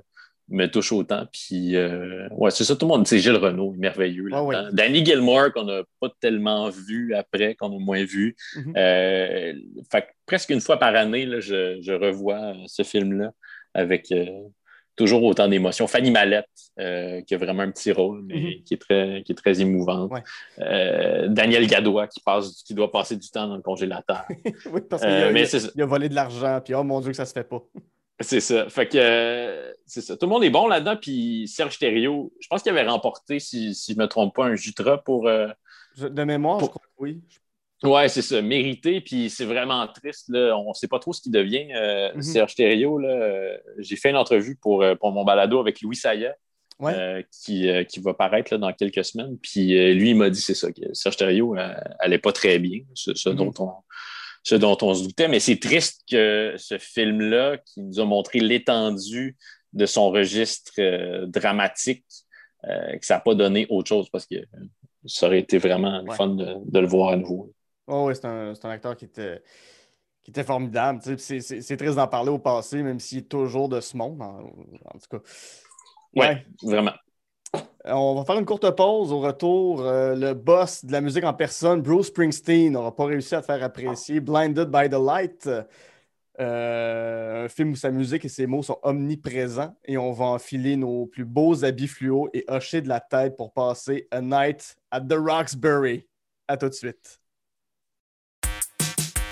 me 0.49 0.67
touche 0.67 0.93
autant. 0.93 1.25
Puis, 1.33 1.77
ouais, 2.33 2.51
c'est 2.51 2.65
ça, 2.65 2.77
tout 2.77 2.87
le 2.87 2.93
monde. 2.93 3.07
C'est 3.07 3.19
Gilles 3.19 3.37
Renault, 3.37 3.75
merveilleux. 3.79 4.29
Danny 4.73 5.05
Gilmore, 5.05 5.53
qu'on 5.53 5.65
n'a 5.65 5.83
pas 6.01 6.09
tellement 6.21 6.69
vu 6.71 7.15
après, 7.15 7.55
qu'on 7.55 7.75
a 7.75 7.79
moins 7.79 8.05
vu. 8.05 8.37
Mm-hmm. 8.57 9.85
fait 9.91 10.09
presque 10.27 10.51
une 10.51 10.61
fois 10.61 10.79
par 10.79 10.95
année, 10.95 11.27
je, 11.41 11.79
je, 11.81 11.93
revois 11.93 12.55
ce 12.67 12.83
film-là 12.83 13.33
avec 13.75 14.13
toujours 14.97 15.23
autant 15.25 15.49
d'émotions. 15.49 15.87
Fanny 15.87 16.11
Mallette, 16.11 16.47
euh, 16.79 17.21
qui 17.23 17.35
a 17.35 17.39
vraiment 17.39 17.63
un 17.63 17.71
petit 17.71 17.93
rôle, 17.93 18.23
mais 18.23 18.35
mhm. 18.35 18.65
qui, 18.65 18.75
est 18.75 18.79
très, 18.79 19.23
qui 19.25 19.33
est 19.33 19.37
très 19.37 19.61
émouvante. 19.61 20.13
Euh, 20.59 21.29
Daniel 21.29 21.67
Gadois, 21.67 22.07
qui, 22.07 22.21
passe, 22.21 22.63
qui 22.63 22.75
doit 22.75 22.91
passer 22.91 23.17
du 23.17 23.29
temps 23.29 23.49
dans 23.49 23.57
le 23.57 23.63
congélateur. 23.63 24.25
oui, 24.73 24.81
parce 24.89 25.03
qu'il 25.03 25.11
a, 25.11 25.27
euh, 25.27 25.83
a, 25.83 25.87
volé 25.87 26.09
de 26.09 26.15
l'argent, 26.15 26.61
puis 26.65 26.75
oh 26.75 26.85
mon 26.85 27.01
Dieu, 27.01 27.11
que 27.11 27.17
ça 27.17 27.27
se 27.27 27.33
fait 27.33 27.49
pas. 27.49 27.63
C'est 28.21 28.41
ça. 28.41 28.69
Fait 28.69 28.89
que 28.89 29.75
c'est 29.87 30.01
ça. 30.01 30.17
Tout 30.17 30.27
le 30.27 30.31
monde 30.31 30.45
est 30.45 30.51
bon 30.51 30.69
là-dedans. 30.69 30.97
Puis 30.97 31.49
Serge 31.49 31.79
Thériault, 31.79 32.33
je 32.41 32.47
pense 32.49 32.63
qu'il 32.63 32.71
avait 32.71 32.89
remporté, 32.89 33.41
si, 33.41 33.75
si 33.75 33.93
je 33.93 33.99
ne 33.99 34.05
me 34.05 34.09
trompe 34.09 34.35
pas, 34.35 34.47
un 34.47 34.55
Jutra 34.55 35.03
pour. 35.03 35.25
de 35.25 36.25
mémoire, 36.25 36.61
je 36.61 36.67
crois 36.67 36.83
que 36.83 36.93
oui. 36.99 37.23
Oui, 37.85 38.09
c'est 38.09 38.23
ça, 38.23 38.41
mérité. 38.41 39.01
Puis 39.01 39.31
c'est 39.31 39.45
vraiment 39.45 39.87
triste. 39.89 40.29
Là. 40.29 40.57
On 40.57 40.69
ne 40.69 40.75
sait 40.75 40.89
pas 40.89 40.99
trop 40.99 41.13
ce 41.13 41.21
qui 41.21 41.31
devient. 41.31 41.69
Euh, 41.75 42.15
mhm. 42.15 42.23
Serge 42.23 42.55
Thériault, 42.55 43.01
j'ai 43.79 43.97
fait 43.97 44.11
une 44.11 44.17
entrevue 44.17 44.57
pour, 44.57 44.83
euh, 44.83 44.95
pour 44.95 45.13
mon 45.13 45.25
balado 45.25 45.61
avec 45.61 45.83
Louis 45.83 46.01
euh, 46.83 47.23
qui, 47.31 47.69
qui, 47.89 48.01
va 48.01 48.15
paraître 48.15 48.57
dans 48.57 48.73
quelques 48.73 49.05
semaines. 49.05 49.37
Puis 49.43 49.69
lui, 49.95 50.11
il 50.11 50.17
m'a 50.17 50.31
dit 50.31 50.41
c'est 50.41 50.55
ça, 50.55 50.73
que 50.73 50.93
Serge 50.95 51.17
Thériault 51.17 51.55
n'allait 51.55 52.19
pas 52.19 52.33
très 52.33 52.59
bien, 52.59 52.81
ce, 52.95 53.29
mhm. 53.29 53.37
dont 53.37 53.53
on, 53.59 53.73
ce 54.45 54.55
dont 54.55 54.77
on 54.83 54.95
se 54.95 55.03
doutait. 55.03 55.27
Mais 55.27 55.41
c'est 55.41 55.59
triste 55.59 56.03
que 56.09 56.55
ce 56.57 56.79
film-là, 56.79 57.59
qui 57.59 57.81
nous 57.81 57.99
a 57.99 58.05
montré 58.05 58.39
l'étendue 58.39 59.37
de 59.73 59.87
son 59.87 60.11
registre 60.11 60.73
dramatique, 61.27 62.05
que 62.63 63.05
ça 63.05 63.15
n'a 63.15 63.21
pas 63.21 63.35
donné 63.35 63.67
autre 63.69 63.89
chose 63.89 64.09
parce 64.11 64.27
que 64.27 64.37
ça 65.07 65.27
aurait 65.27 65.41
été 65.41 65.59
vraiment 65.59 66.05
fun 66.13 66.29
de, 66.29 66.57
de, 66.65 66.79
le 66.79 66.87
voir 66.87 67.11
à 67.11 67.17
nouveau. 67.17 67.53
Oh, 67.87 68.07
oui, 68.07 68.15
c'est 68.15 68.25
un, 68.27 68.55
un, 68.63 68.71
acteur 68.71 68.97
qui 68.97 69.07
était, 69.07 69.43
qui 70.23 70.31
était 70.31 70.45
formidable. 70.45 71.01
C'est 71.19 71.77
triste 71.77 71.97
d'en 71.97 72.09
parler 72.09 72.31
au 72.31 72.39
passé, 72.39 72.83
même 72.83 73.01
s'il 73.01 73.19
est 73.19 73.29
toujours 73.29 73.69
de 73.69 73.81
ce 73.81 73.97
monde, 73.97 74.23
en, 74.23 74.99
tout 74.99 75.19
cas. 75.19 75.23
Oui, 76.17 76.27
vraiment. 76.63 76.93
Euh, 77.87 77.93
on 77.93 78.15
va 78.15 78.25
faire 78.25 78.39
une 78.39 78.47
courte 78.47 78.71
pause. 78.75 79.13
Au 79.13 79.21
retour, 79.21 79.83
euh, 79.83 80.15
le 80.15 80.35
boss 80.35 80.85
de 80.85 80.93
la 80.93 81.01
musique 81.01 81.25
en 81.25 81.35
personne, 81.35 81.83
Bruce 81.83 82.07
Springsteen, 82.07 82.73
n'aura 82.73 82.95
pas 82.95 83.05
réussi 83.07 83.35
à 83.35 83.41
te 83.41 83.47
faire 83.47 83.63
apprécier 83.63 84.21
Blinded 84.21 84.71
by 84.71 84.89
the 84.89 84.95
Light, 84.95 85.49
euh, 86.41 87.45
un 87.45 87.49
film 87.49 87.73
où 87.73 87.77
sa 87.77 87.91
musique 87.91 88.25
et 88.25 88.29
ses 88.29 88.47
mots 88.47 88.63
sont 88.63 88.79
omniprésents 88.83 89.77
et 89.85 89.99
on 89.99 90.13
va 90.13 90.25
enfiler 90.27 90.77
nos 90.77 91.07
plus 91.07 91.25
beaux 91.25 91.65
habits 91.65 91.87
fluo 91.87 92.29
et 92.33 92.45
hocher 92.49 92.81
de 92.81 92.89
la 92.89 93.01
tête 93.01 93.37
pour 93.37 93.53
passer 93.53 94.09
A 94.11 94.21
Night 94.21 94.77
at 94.91 95.03
the 95.03 95.15
Roxbury. 95.15 96.09
À 96.49 96.57
tout 96.57 96.69
de 96.69 96.75
suite. 96.75 97.24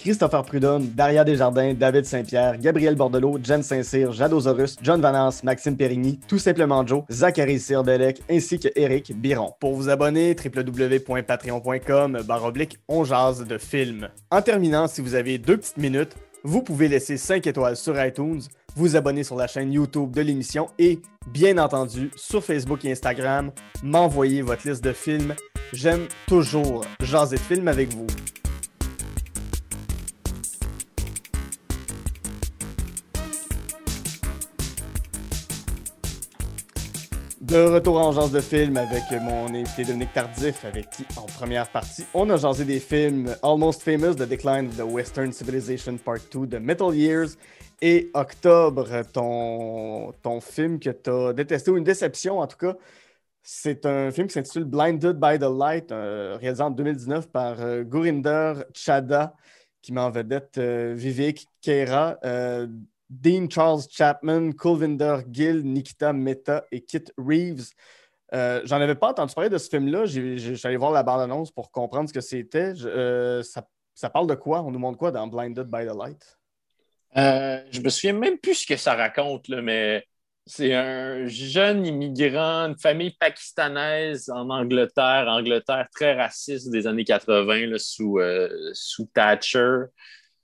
Christopher 0.00 0.42
Prudhomme, 0.44 0.86
Daria 0.94 1.24
Desjardins, 1.24 1.74
David 1.74 2.06
Saint-Pierre, 2.06 2.56
Gabriel 2.58 2.94
Bordelot, 2.94 3.38
Jen 3.42 3.62
Saint-Cyr, 3.62 4.12
Jadosaurus, 4.12 4.76
John 4.82 5.00
Vanance, 5.00 5.44
Maxime 5.44 5.76
Périgny, 5.76 6.18
tout 6.26 6.38
simplement 6.38 6.86
Joe, 6.86 7.02
Zachary 7.10 7.60
Sirbelec 7.60 8.22
ainsi 8.30 8.58
que 8.58 8.68
Eric 8.76 9.12
Biron. 9.14 9.52
Pour 9.60 9.74
vous 9.74 9.90
abonner, 9.90 10.34
www.patreon.com 10.34 12.22
baroblique 12.26 12.78
on 12.88 13.04
jase 13.04 13.44
de 13.44 13.58
film. 13.58 14.08
En 14.30 14.40
terminant, 14.40 14.88
si 14.88 15.02
vous 15.02 15.14
avez 15.14 15.36
deux 15.36 15.58
petites 15.58 15.76
minutes, 15.76 16.16
vous 16.44 16.62
pouvez 16.62 16.88
laisser 16.88 17.18
5 17.18 17.46
étoiles 17.46 17.76
sur 17.76 18.02
iTunes, 18.02 18.40
vous 18.76 18.96
abonner 18.96 19.22
sur 19.22 19.36
la 19.36 19.46
chaîne 19.46 19.70
YouTube 19.70 20.12
de 20.12 20.22
l'émission 20.22 20.68
et, 20.78 21.00
bien 21.30 21.58
entendu, 21.58 22.10
sur 22.16 22.42
Facebook 22.42 22.86
et 22.86 22.92
Instagram, 22.92 23.50
m'envoyer 23.82 24.40
votre 24.40 24.66
liste 24.66 24.82
de 24.82 24.92
films. 24.92 25.34
J'aime 25.74 26.06
toujours 26.26 26.86
jaser 27.02 27.36
de 27.36 27.42
films 27.42 27.68
avec 27.68 27.92
vous. 27.92 28.06
De 37.50 37.68
retour 37.68 37.98
en 37.98 38.12
genre 38.12 38.28
de 38.28 38.38
film 38.38 38.76
avec 38.76 39.02
mon 39.22 39.46
invité 39.52 39.82
Dominique 39.84 40.12
Tardif, 40.12 40.64
avec 40.64 40.88
qui, 40.90 41.04
en 41.16 41.26
première 41.26 41.68
partie, 41.68 42.04
on 42.14 42.30
a 42.30 42.36
jasé 42.36 42.64
des 42.64 42.78
films 42.78 43.34
Almost 43.42 43.82
Famous, 43.82 44.14
The 44.14 44.28
Decline 44.28 44.68
of 44.68 44.76
the 44.76 44.84
Western 44.88 45.32
Civilization 45.32 45.96
Part 45.98 46.20
2 46.32 46.46
de 46.46 46.58
Metal 46.58 46.94
Years 46.94 47.30
et 47.82 48.08
Octobre, 48.14 49.02
ton, 49.12 50.12
ton 50.22 50.40
film 50.40 50.78
que 50.78 50.90
tu 50.90 51.10
as 51.10 51.32
détesté 51.32 51.72
ou 51.72 51.76
une 51.76 51.82
déception 51.82 52.38
en 52.38 52.46
tout 52.46 52.56
cas. 52.56 52.76
C'est 53.42 53.84
un 53.84 54.12
film 54.12 54.28
qui 54.28 54.34
s'intitule 54.34 54.62
Blinded 54.62 55.18
by 55.18 55.36
the 55.40 55.50
Light, 55.50 55.90
euh, 55.90 56.36
réalisé 56.40 56.62
en 56.62 56.70
2019 56.70 57.30
par 57.30 57.60
euh, 57.60 57.82
Gurinder 57.82 58.62
Chada, 58.74 59.34
qui 59.82 59.92
met 59.92 60.00
en 60.00 60.12
vedette 60.12 60.58
euh, 60.58 60.94
Vivek 60.96 61.46
Kera. 61.60 62.16
Dean 63.10 63.48
Charles 63.50 63.82
Chapman, 63.90 64.52
Kulvinder 64.52 65.18
Gill, 65.30 65.62
Nikita 65.64 66.12
Mehta 66.12 66.64
et 66.70 66.80
Kit 66.82 67.04
Reeves. 67.18 67.70
Euh, 68.32 68.62
J'en 68.64 68.80
avais 68.80 68.94
pas 68.94 69.08
entendu 69.10 69.34
parler 69.34 69.50
de 69.50 69.58
ce 69.58 69.68
film-là. 69.68 70.04
J'allais 70.06 70.76
voir 70.76 70.92
la 70.92 71.02
bande-annonce 71.02 71.50
pour 71.50 71.72
comprendre 71.72 72.08
ce 72.08 72.14
que 72.14 72.20
c'était. 72.20 72.72
Euh, 72.84 73.42
ça, 73.42 73.66
ça, 73.94 74.08
parle 74.08 74.28
de 74.28 74.36
quoi? 74.36 74.62
On 74.62 74.70
nous 74.70 74.78
montre 74.78 74.98
quoi 74.98 75.10
dans 75.10 75.26
Blinded 75.26 75.66
by 75.66 75.84
the 75.86 75.96
Light? 75.96 76.38
Euh, 77.16 77.60
je 77.72 77.80
me 77.80 77.88
souviens 77.88 78.12
même 78.12 78.38
plus 78.38 78.54
ce 78.54 78.66
que 78.66 78.76
ça 78.76 78.94
raconte, 78.94 79.48
mais 79.48 80.04
c'est 80.46 80.74
un 80.74 81.26
jeune 81.26 81.84
immigrant, 81.84 82.68
une 82.68 82.78
famille 82.78 83.14
pakistanaise 83.18 84.30
en 84.30 84.48
Angleterre, 84.50 85.26
Angleterre 85.28 85.88
très 85.92 86.14
raciste 86.14 86.70
des 86.70 86.86
années 86.86 87.04
80 87.04 87.78
sous, 87.78 88.18
euh, 88.18 88.70
sous 88.72 89.06
Thatcher. 89.12 89.86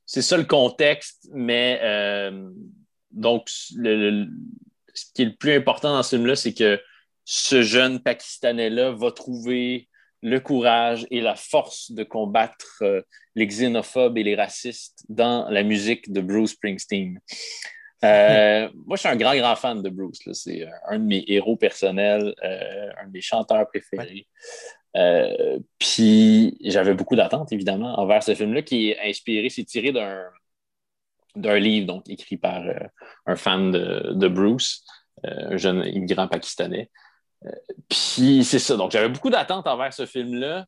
C'est 0.07 0.23
ça 0.23 0.37
le 0.37 0.45
contexte, 0.45 1.29
mais 1.33 1.81
euh, 1.83 2.49
donc 3.11 3.49
ce 3.49 3.75
qui 5.15 5.23
est 5.23 5.27
le 5.27 5.37
plus 5.37 5.55
important 5.55 5.93
dans 5.93 6.03
ce 6.03 6.17
film-là, 6.17 6.37
c'est 6.37 6.55
que 6.55 6.81
ce 7.25 7.63
jeune 7.63 8.01
Pakistanais-là 8.01 8.93
va 8.93 9.11
trouver 9.11 9.89
le 10.23 10.41
courage 10.41 11.07
et 11.11 11.21
la 11.21 11.35
force 11.35 11.93
de 11.93 12.03
combattre 12.05 12.79
euh, 12.83 13.03
les 13.35 13.47
xénophobes 13.47 14.17
et 14.17 14.23
les 14.23 14.35
racistes 14.35 15.05
dans 15.09 15.49
la 15.51 15.63
musique 15.63 16.13
de 16.13 16.21
Bruce 16.21 16.53
Springsteen. 16.53 17.21
Euh, 18.05 18.69
moi, 18.87 18.97
je 18.97 19.01
suis 19.01 19.09
un 19.09 19.17
grand, 19.17 19.37
grand 19.37 19.57
fan 19.57 19.83
de 19.83 19.91
Bruce. 19.91 20.21
C'est 20.33 20.67
un 20.89 20.99
de 20.99 21.05
mes 21.05 21.25
héros 21.29 21.57
personnels, 21.57 22.35
euh, 22.43 22.91
un 23.01 23.07
de 23.07 23.13
mes 23.13 23.21
chanteurs 23.21 23.67
préférés. 23.69 24.27
Euh, 24.97 25.59
puis 25.79 26.57
j'avais 26.63 26.95
beaucoup 26.95 27.17
d'attentes, 27.17 27.53
évidemment, 27.53 27.99
envers 27.99 28.23
ce 28.23 28.35
film-là 28.35 28.63
qui 28.63 28.91
est 28.91 29.01
inspiré, 29.09 29.49
c'est 29.51 29.65
tiré 29.65 29.93
d'un, 29.93 30.23
d'un 31.35 31.59
livre 31.59 31.87
donc, 31.87 32.09
écrit 32.09 32.37
par 32.37 32.63
un 33.27 33.37
fan 33.37 33.71
de, 33.71 34.13
de 34.15 34.29
Bruce, 34.29 34.85
un 35.25 35.57
jeune 35.57 35.85
immigrant 35.87 36.29
pakistanais. 36.29 36.91
puis 37.89 38.45
c'est 38.45 38.59
ça. 38.59 38.77
Donc 38.77 38.93
j'avais 38.93 39.09
beaucoup 39.09 39.31
d'attentes 39.31 39.67
envers 39.67 39.93
ce 39.93 40.07
film-là. 40.07 40.67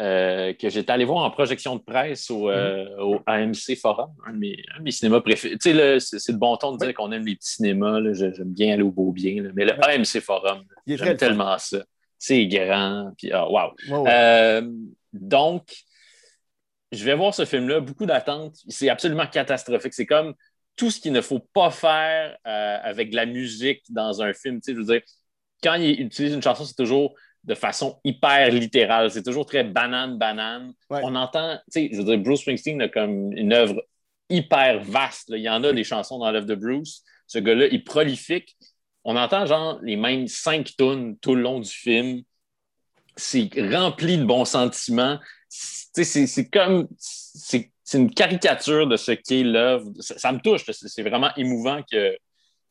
Euh, 0.00 0.52
que 0.52 0.68
j'étais 0.68 0.92
allé 0.92 1.04
voir 1.04 1.24
en 1.24 1.30
projection 1.30 1.74
de 1.74 1.80
presse 1.80 2.30
au, 2.30 2.48
euh, 2.50 3.18
AMC 3.26 3.76
Forum, 3.80 4.10
un 4.28 4.32
de 4.32 4.38
mes, 4.38 4.90
cinémas 4.92 5.20
préférés. 5.20 5.58
Tu 5.58 5.72
sais, 5.72 5.98
c'est 5.98 6.30
le 6.30 6.38
bon 6.38 6.56
ton 6.56 6.72
de 6.72 6.78
dire 6.78 6.94
qu'on 6.94 7.10
aime 7.10 7.26
les 7.26 7.34
petits 7.34 7.54
cinémas. 7.54 7.98
J'aime 8.12 8.52
bien 8.52 8.74
aller 8.74 8.84
au 8.84 8.92
beau 8.92 9.10
bien. 9.10 9.50
mais 9.54 9.64
le 9.64 9.72
AMC 9.72 10.20
Forum, 10.22 10.62
j'aime 10.86 11.16
tellement 11.16 11.58
ça. 11.58 11.78
C'est 12.18 12.46
grand. 12.46 13.12
Puis, 13.16 13.30
oh, 13.34 13.48
wow. 13.88 14.06
Euh, 14.06 14.62
donc, 15.12 15.74
je 16.92 17.04
vais 17.04 17.14
voir 17.14 17.34
ce 17.34 17.44
film-là, 17.44 17.80
beaucoup 17.80 18.06
d'attentes. 18.06 18.56
C'est 18.68 18.88
absolument 18.88 19.26
catastrophique. 19.26 19.94
C'est 19.94 20.06
comme 20.06 20.34
tout 20.76 20.90
ce 20.90 21.00
qu'il 21.00 21.12
ne 21.12 21.20
faut 21.20 21.40
pas 21.40 21.70
faire 21.70 22.36
avec 22.44 23.10
de 23.10 23.16
la 23.16 23.26
musique 23.26 23.82
dans 23.90 24.22
un 24.22 24.32
film. 24.32 24.60
Tu 24.60 24.66
sais, 24.66 24.72
je 24.72 24.78
veux 24.78 24.92
dire, 24.92 25.02
quand 25.62 25.74
il 25.74 26.00
utilise 26.00 26.34
une 26.34 26.42
chanson, 26.42 26.64
c'est 26.64 26.76
toujours 26.76 27.14
de 27.44 27.54
façon 27.54 28.00
hyper 28.04 28.50
littérale. 28.50 29.10
C'est 29.10 29.22
toujours 29.22 29.46
très 29.46 29.64
banane, 29.64 30.18
banane. 30.18 30.72
On 30.90 31.14
entend, 31.14 31.56
tu 31.72 31.88
sais, 31.88 31.90
je 31.92 31.98
veux 31.98 32.04
dire, 32.04 32.18
Bruce 32.18 32.40
Springsteen 32.40 32.80
a 32.82 32.88
comme 32.88 33.32
une 33.32 33.52
œuvre 33.52 33.82
hyper 34.28 34.82
vaste. 34.82 35.30
Il 35.30 35.40
y 35.40 35.48
en 35.48 35.64
a 35.64 35.72
des 35.72 35.84
chansons 35.84 36.18
dans 36.18 36.30
l'œuvre 36.30 36.46
de 36.46 36.54
Bruce. 36.54 37.02
Ce 37.26 37.38
gars-là 37.38 37.66
est 37.66 37.84
prolifique. 37.84 38.56
On 39.04 39.16
entend 39.16 39.46
genre 39.46 39.78
les 39.82 39.96
mêmes 39.96 40.26
cinq 40.28 40.74
tonnes 40.76 41.16
tout 41.18 41.34
le 41.34 41.42
long 41.42 41.60
du 41.60 41.70
film. 41.70 42.22
C'est 43.16 43.48
rempli 43.72 44.18
de 44.18 44.24
bons 44.24 44.44
sentiments. 44.44 45.18
C'est 45.48 46.50
comme. 46.50 46.88
C'est 46.98 47.70
une 47.94 48.12
caricature 48.12 48.86
de 48.86 48.96
ce 48.96 49.12
qu'est 49.12 49.42
l'œuvre. 49.42 49.90
ça, 50.00 50.30
me 50.32 50.40
touche. 50.40 50.64
C'est 50.70 51.02
vraiment 51.02 51.30
émouvant 51.36 51.80
que 51.90 52.16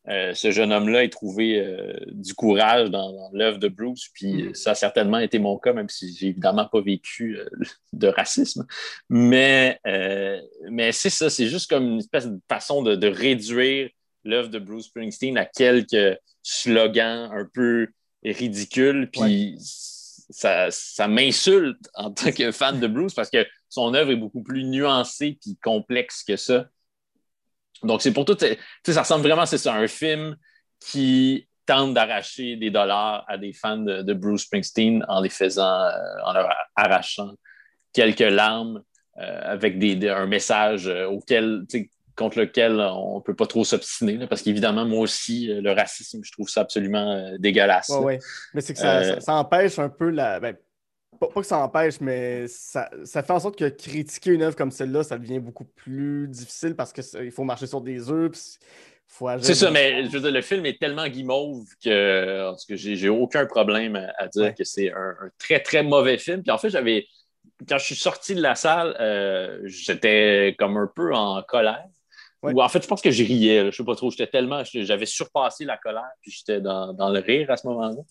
euh, 0.10 0.34
ce 0.34 0.52
jeune 0.52 0.72
homme-là 0.72 1.04
ait 1.04 1.10
trouvé 1.10 1.60
euh, 1.60 1.94
du 2.12 2.34
courage 2.34 2.90
dans, 2.90 3.30
l'œuvre 3.34 3.58
de 3.58 3.68
Bruce. 3.68 4.08
Puis 4.14 4.44
mm. 4.44 4.56
ça 4.56 4.72
a 4.72 4.76
certainement 4.76 5.20
été 5.20 5.38
mon 5.38 5.58
cas, 5.58 5.74
même 5.74 5.90
si 5.90 6.16
j'ai 6.16 6.28
évidemment 6.28 6.66
pas 6.66 6.80
vécu 6.82 7.38
euh, 7.38 7.50
de 7.94 8.08
racisme. 8.08 8.66
Mais, 9.10 9.80
mais 10.70 10.92
c'est 10.92 11.10
ça, 11.10 11.30
c'est 11.30 11.48
juste 11.48 11.70
comme 11.70 11.86
une 11.86 12.00
espèce 12.00 12.28
de 12.28 12.40
façon 12.48 12.82
de, 12.84 13.08
réduire 13.08 13.90
l'œuvre 14.28 14.50
de 14.50 14.60
Bruce 14.60 14.86
Springsteen 14.86 15.38
à 15.38 15.46
quelques 15.46 16.18
slogans 16.44 17.30
un 17.32 17.46
peu 17.52 17.88
ridicules. 18.24 19.10
Puis 19.12 19.58
ça, 20.30 20.70
ça 20.72 21.08
m'insulte 21.08 21.90
en 21.94 22.12
tant 22.12 22.32
que 22.32 22.52
fan 22.52 22.80
de 22.80 22.88
Bruce 22.88 23.14
parce 23.14 23.30
que 23.30 23.46
son 23.70 23.94
œuvre 23.94 24.12
est 24.12 24.18
beaucoup 24.18 24.44
plus 24.44 24.64
nuancée 24.64 25.40
et 25.46 25.56
complexe 25.64 26.24
que 26.24 26.36
ça. 26.36 26.68
Donc, 27.84 28.02
c'est 28.02 28.14
pour 28.14 28.26
tout. 28.26 28.38
Ça 28.86 29.02
ressemble 29.02 29.24
vraiment, 29.24 29.46
c'est 29.46 29.58
ça, 29.58 29.74
un 29.74 29.88
film 29.88 30.36
qui 30.80 31.48
tente 31.66 31.94
d'arracher 31.94 32.56
des 32.56 32.72
dollars 32.72 33.26
à 33.28 33.38
des 33.38 33.54
fans 33.54 33.78
de, 33.78 34.14
Bruce 34.14 34.44
Springsteen 34.44 35.06
en 35.08 35.22
les 35.22 35.30
faisant, 35.30 35.84
euh, 35.84 35.92
en 36.24 36.34
leur 36.34 36.50
arrachant 36.76 37.34
quelques 37.94 38.20
larmes 38.20 38.82
euh, 39.20 39.42
avec 39.44 39.78
des, 39.78 40.10
un 40.10 40.28
message 40.28 40.88
euh, 40.88 41.08
auquel, 41.08 41.66
contre 42.18 42.40
lequel 42.40 42.80
on 42.80 43.18
ne 43.18 43.22
peut 43.22 43.36
pas 43.36 43.48
trop 43.48 43.64
s'obstiner. 43.64 44.28
Parce 44.28 44.42
qu'évidemment, 44.42 44.86
moi 44.86 45.00
aussi, 45.00 45.48
le 45.48 45.72
racisme, 45.72 46.22
je 46.24 46.32
trouve 46.32 46.50
ça 46.50 46.62
absolument 46.62 47.38
dégueulasse. 47.40 47.90
Oui, 47.90 48.06
ouais. 48.06 48.20
Mais 48.54 48.62
c'est 48.62 48.74
que 48.74 48.80
ça, 48.80 49.20
ça, 49.22 49.36
empêche 49.36 49.80
un 49.80 49.90
peu 49.90 50.10
la. 50.10 50.40
Ben, 50.40 50.56
pas, 51.20 51.28
que 51.28 51.44
ça 51.44 51.60
empêche, 51.60 52.00
mais 52.00 52.48
ça, 52.48 52.90
fait 53.06 53.32
en 53.32 53.40
sorte 53.40 53.58
que 53.58 53.70
critiquer 53.70 54.32
une 54.32 54.44
œuvre 54.44 54.56
comme 54.56 54.72
celle-là, 54.72 55.04
ça 55.04 55.18
devient 55.18 55.40
beaucoup 55.40 55.66
plus 55.66 56.28
difficile 56.28 56.76
parce 56.76 56.94
qu'il 56.94 57.32
faut 57.32 57.44
marcher 57.44 57.68
sur 57.68 57.82
des 57.82 58.10
œufs. 58.10 58.60
C'est 59.40 59.56
ça, 59.56 59.72
mais 59.72 60.04
je 60.04 60.10
veux 60.10 60.20
dire, 60.20 60.32
le 60.32 60.42
film 60.42 60.66
est 60.66 60.80
tellement 60.80 61.08
guimauve 61.08 61.66
que, 61.84 62.52
que 62.68 62.76
j'ai 62.76 63.10
aucun 63.10 63.46
problème 63.46 63.96
à, 64.18 64.28
dire 64.28 64.54
que 64.54 64.64
c'est 64.64 64.92
un, 64.92 65.16
très, 65.40 65.60
très 65.62 65.82
mauvais 65.82 66.18
film. 66.18 66.44
Puis 66.44 66.52
en 66.52 66.58
fait, 66.58 66.70
j'avais. 66.70 67.08
Quand 67.68 67.78
je 67.80 67.86
suis 67.86 67.96
sorti 67.96 68.36
de 68.36 68.42
la 68.42 68.54
salle, 68.54 68.96
euh, 69.00 69.62
j'étais 69.64 70.56
comme 70.60 70.78
un 70.78 70.92
peu 70.94 71.16
en 71.16 71.42
colère. 71.42 71.88
Ou 72.44 72.62
en 72.62 72.70
fait, 72.70 72.84
je 72.84 72.88
pense 72.88 73.02
que 73.02 73.12
je 73.12 73.24
riais. 73.24 73.66
Je 73.66 73.72
Je 73.72 73.78
sais 73.78 73.84
pas 73.84 73.96
trop. 73.96 74.12
J'étais 74.12 74.28
tellement. 74.28 74.64
J'avais 74.64 75.06
surpassé 75.06 75.66
la 75.66 75.78
colère, 75.78 76.10
puis 76.22 76.32
j'étais 76.32 76.62
dans, 76.62 76.94
dans, 76.94 77.10
le 77.10 77.20
rire 77.20 77.50
à 77.50 77.58
ce 77.58 77.68
moment-là. 77.68 78.02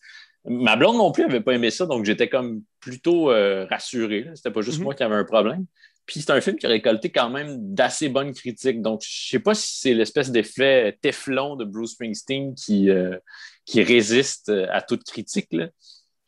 Ma 0.45 0.77
blonde 0.77 0.97
non 0.97 1.13
plus 1.13 1.25
n'avait 1.25 1.41
pas 1.41 1.55
aimé 1.55 1.71
ça, 1.71 1.87
donc 1.87 2.05
j'étais 2.05 2.29
comme 2.29 2.63
plutôt 2.81 3.31
euh, 3.31 3.67
rassuré. 3.67 4.29
C'était 4.35 4.51
pas 4.51 4.61
juste 4.61 4.79
mhm. 4.79 4.85
moi 4.85 4.95
qui 4.95 5.03
avais 5.03 5.17
un 5.17 5.25
problème. 5.25 5.67
Puis 6.07 6.21
c'est 6.21 6.31
un 6.31 6.41
film 6.41 6.57
qui 6.57 6.67
a 6.67 6.69
récolté 6.69 7.11
quand 7.11 7.31
même 7.31 7.57
d'assez 7.75 8.09
bonnes 8.09 8.33
critiques. 8.33 8.81
Donc, 8.81 9.03
je 9.05 9.29
sais 9.29 9.41
pas 9.41 9.55
si 9.55 9.81
c'est 9.81 9.95
l'espèce 9.95 10.31
d'effet 10.31 10.97
Teflon 11.03 11.57
de 11.57 11.65
Bruce 11.65 11.93
Springsteen 11.93 12.55
qui, 12.55 12.91
euh, 12.91 13.17
qui 13.65 13.83
résiste 13.83 14.53
à 14.71 14.83
toute 14.83 15.03
critique. 15.03 15.49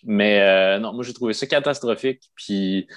Mais 0.05 0.41
euh, 0.41 0.79
non, 0.81 0.93
moi, 0.93 1.05
j'ai 1.05 1.13
trouvé 1.13 1.33
ça 1.33 1.47
catastrophique. 1.47 2.23
Puis 2.35 2.89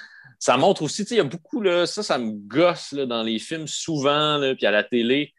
ça 0.42 0.56
montre 0.56 0.82
aussi, 0.82 1.04
il 1.04 1.16
y 1.18 1.20
a 1.20 1.22
beaucoup, 1.22 1.60
là, 1.60 1.86
ça, 1.86 2.02
ça 2.02 2.18
me 2.18 2.32
gosse 2.32 2.94
dans 2.94 3.22
les 3.22 3.38
films 3.38 3.68
souvent, 3.68 4.40
puis 4.56 4.66
à 4.66 4.72
la 4.72 4.82
télé, 4.82 5.32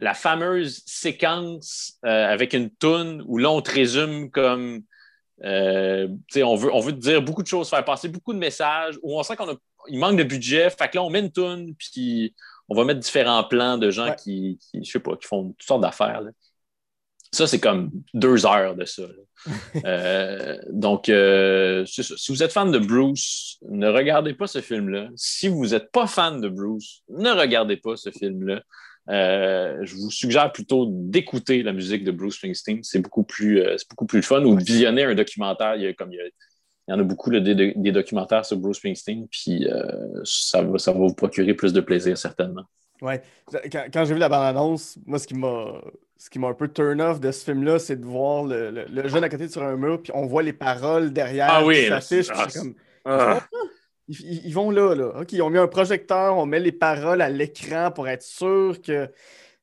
la 0.00 0.12
fameuse 0.12 0.82
séquence 0.86 2.00
avec 2.02 2.52
une 2.52 2.68
toune 2.68 3.22
où 3.28 3.38
là, 3.38 3.48
on 3.48 3.62
te 3.62 3.70
résume 3.70 4.28
comme 4.28 4.82
euh, 5.44 6.08
on, 6.34 6.56
veut, 6.56 6.74
on 6.74 6.80
veut 6.80 6.94
dire 6.94 7.22
beaucoup 7.22 7.44
de 7.44 7.46
choses, 7.46 7.70
faire 7.70 7.84
passer 7.84 8.08
beaucoup 8.08 8.32
de 8.32 8.38
messages, 8.38 8.98
où 9.04 9.16
on 9.16 9.22
sent 9.22 9.34
qu'il 9.36 10.00
manque 10.00 10.16
de 10.18 10.24
budget. 10.24 10.68
Fait 10.70 10.88
que 10.88 10.96
là, 10.96 11.04
on 11.04 11.10
met 11.10 11.20
une 11.20 11.30
toune, 11.30 11.76
puis 11.76 12.34
on 12.68 12.74
va 12.74 12.84
mettre 12.84 12.98
différents 12.98 13.44
plans 13.44 13.78
de 13.78 13.92
gens 13.92 14.16
qui, 14.16 14.58
qui, 14.58 14.82
je 14.84 14.90
sais 14.90 14.98
pas, 14.98 15.16
qui 15.16 15.28
font 15.28 15.50
toutes 15.50 15.62
sortes 15.62 15.82
d'affaires. 15.82 16.22
Ça, 17.32 17.46
c'est 17.46 17.60
comme 17.60 17.90
deux 18.14 18.46
heures 18.46 18.74
de 18.74 18.84
ça. 18.84 19.02
Euh, 19.86 20.58
donc, 20.68 21.08
euh, 21.08 21.86
si 21.86 22.30
vous 22.30 22.42
êtes 22.42 22.52
fan 22.52 22.70
de 22.70 22.78
Bruce, 22.78 23.58
ne 23.70 23.88
regardez 23.88 24.34
pas 24.34 24.46
ce 24.46 24.60
film-là. 24.60 25.08
Si 25.16 25.48
vous 25.48 25.68
n'êtes 25.68 25.90
pas 25.92 26.06
fan 26.06 26.42
de 26.42 26.48
Bruce, 26.50 27.02
ne 27.08 27.30
regardez 27.30 27.78
pas 27.78 27.96
ce 27.96 28.10
film-là. 28.10 28.60
Euh, 29.08 29.78
je 29.80 29.96
vous 29.96 30.10
suggère 30.10 30.52
plutôt 30.52 30.88
d'écouter 30.90 31.62
la 31.62 31.72
musique 31.72 32.04
de 32.04 32.10
Bruce 32.10 32.34
Springsteen. 32.34 32.80
C'est 32.82 32.98
beaucoup 32.98 33.22
plus, 33.22 33.62
beaucoup 33.88 34.04
plus 34.04 34.22
fun. 34.22 34.44
Ou 34.44 34.56
de 34.56 34.62
visionner 34.62 35.04
un 35.04 35.14
documentaire. 35.14 35.76
Il 35.76 35.88
y, 35.88 35.94
comme 35.94 36.12
il, 36.12 36.20
y 36.88 36.92
en 36.92 36.98
a 36.98 37.02
beaucoup 37.02 37.30
des, 37.30 37.92
documentaires 37.92 38.44
sur 38.44 38.58
Bruce 38.58 38.76
Springsteen. 38.76 39.26
Puis 39.28 39.66
ça, 40.24 40.60
va, 40.60 40.76
ça 40.76 40.92
va 40.92 40.98
vous 40.98 41.14
procurer 41.14 41.54
plus 41.54 41.72
de 41.72 41.80
plaisir, 41.80 42.18
certainement. 42.18 42.64
Oui. 43.00 43.14
Quand, 43.72 44.04
j'ai 44.04 44.12
vu 44.12 44.20
la 44.20 44.28
bande-annonce, 44.28 44.98
moi, 45.06 45.18
ce 45.18 45.26
qui 45.26 45.34
m'a 45.34 45.80
ce 46.20 46.28
qui 46.28 46.38
m'a 46.38 46.48
un 46.48 46.54
peu 46.54 46.68
turn 46.68 47.00
off 47.00 47.18
de 47.18 47.32
ce 47.32 47.44
film-là, 47.44 47.78
c'est 47.78 47.96
de 47.96 48.04
voir 48.04 48.44
le, 48.44 49.08
jeune 49.08 49.24
à 49.24 49.30
côté 49.30 49.48
sur 49.48 49.62
un 49.62 49.76
mur, 49.76 50.02
puis 50.02 50.12
on 50.14 50.26
voit 50.26 50.42
les 50.42 50.52
paroles 50.52 51.14
derrière 51.14 51.48
ah 51.50 51.64
oui, 51.64 51.88
qui 52.06 52.28
comme... 52.52 52.74
Ah. 53.06 53.40
Ils, 54.06 54.52
vont 54.52 54.70
là, 54.70 54.94
là. 54.94 55.20
OK, 55.20 55.32
ils 55.32 55.40
ont 55.40 55.48
mis 55.48 55.56
un 55.56 55.68
projecteur, 55.68 56.36
on 56.36 56.44
met 56.44 56.60
les 56.60 56.72
paroles 56.72 57.22
à 57.22 57.30
l'écran 57.30 57.90
pour 57.90 58.06
être 58.06 58.22
sûr 58.22 58.82
que 58.82 59.10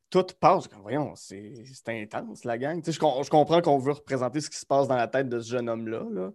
tout 0.09 0.25
passe. 0.39 0.67
Voyons, 0.81 1.13
c'est 1.15 1.53
intense, 1.89 2.43
la 2.43 2.57
gang. 2.57 2.81
Je, 2.83 2.91
je, 2.91 3.29
comprends 3.29 3.61
qu'on 3.61 3.77
veut 3.77 3.91
représenter 3.91 4.41
ce 4.41 4.49
qui 4.49 4.57
se 4.57 4.65
passe 4.65 4.87
dans 4.87 4.95
la 4.95 5.07
tête 5.07 5.29
de 5.29 5.39
ce 5.39 5.51
jeune 5.51 5.69
homme-là. 5.69 6.05
Là. 6.09 6.31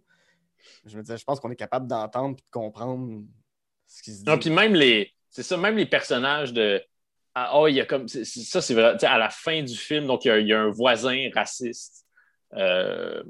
Je 0.84 0.96
me 0.96 1.02
disais, 1.02 1.16
je 1.16 1.24
pense 1.24 1.40
qu'on 1.40 1.50
est 1.50 1.56
capable 1.56 1.88
d'entendre 1.88 2.36
et 2.38 2.42
de 2.42 2.50
comprendre 2.52 3.24
ce 3.88 4.02
qui 4.02 4.12
se 4.12 4.18
dit. 4.18 4.30
Non, 4.30 4.38
puis 4.38 4.50
même 4.50 4.74
les. 4.74 5.10
C'est 5.30 5.42
ça, 5.42 5.56
même 5.56 5.76
les 5.76 5.86
personnages 5.86 6.52
de, 6.52 6.80
Ah, 7.34 7.58
oh, 7.58 7.66
il 7.66 7.74
y 7.74 7.80
a 7.80 7.86
comme. 7.86 8.08
ça, 8.08 8.60
c'est 8.60 8.74
vrai. 8.74 9.02
À 9.04 9.18
la 9.18 9.30
fin 9.30 9.62
du 9.62 9.74
film, 9.74 10.06
donc 10.06 10.24
il 10.24 10.46
y 10.46 10.52
a, 10.52 10.60
un 10.60 10.70
voisin 10.70 11.30
raciste 11.34 12.04
euh, 12.54 13.22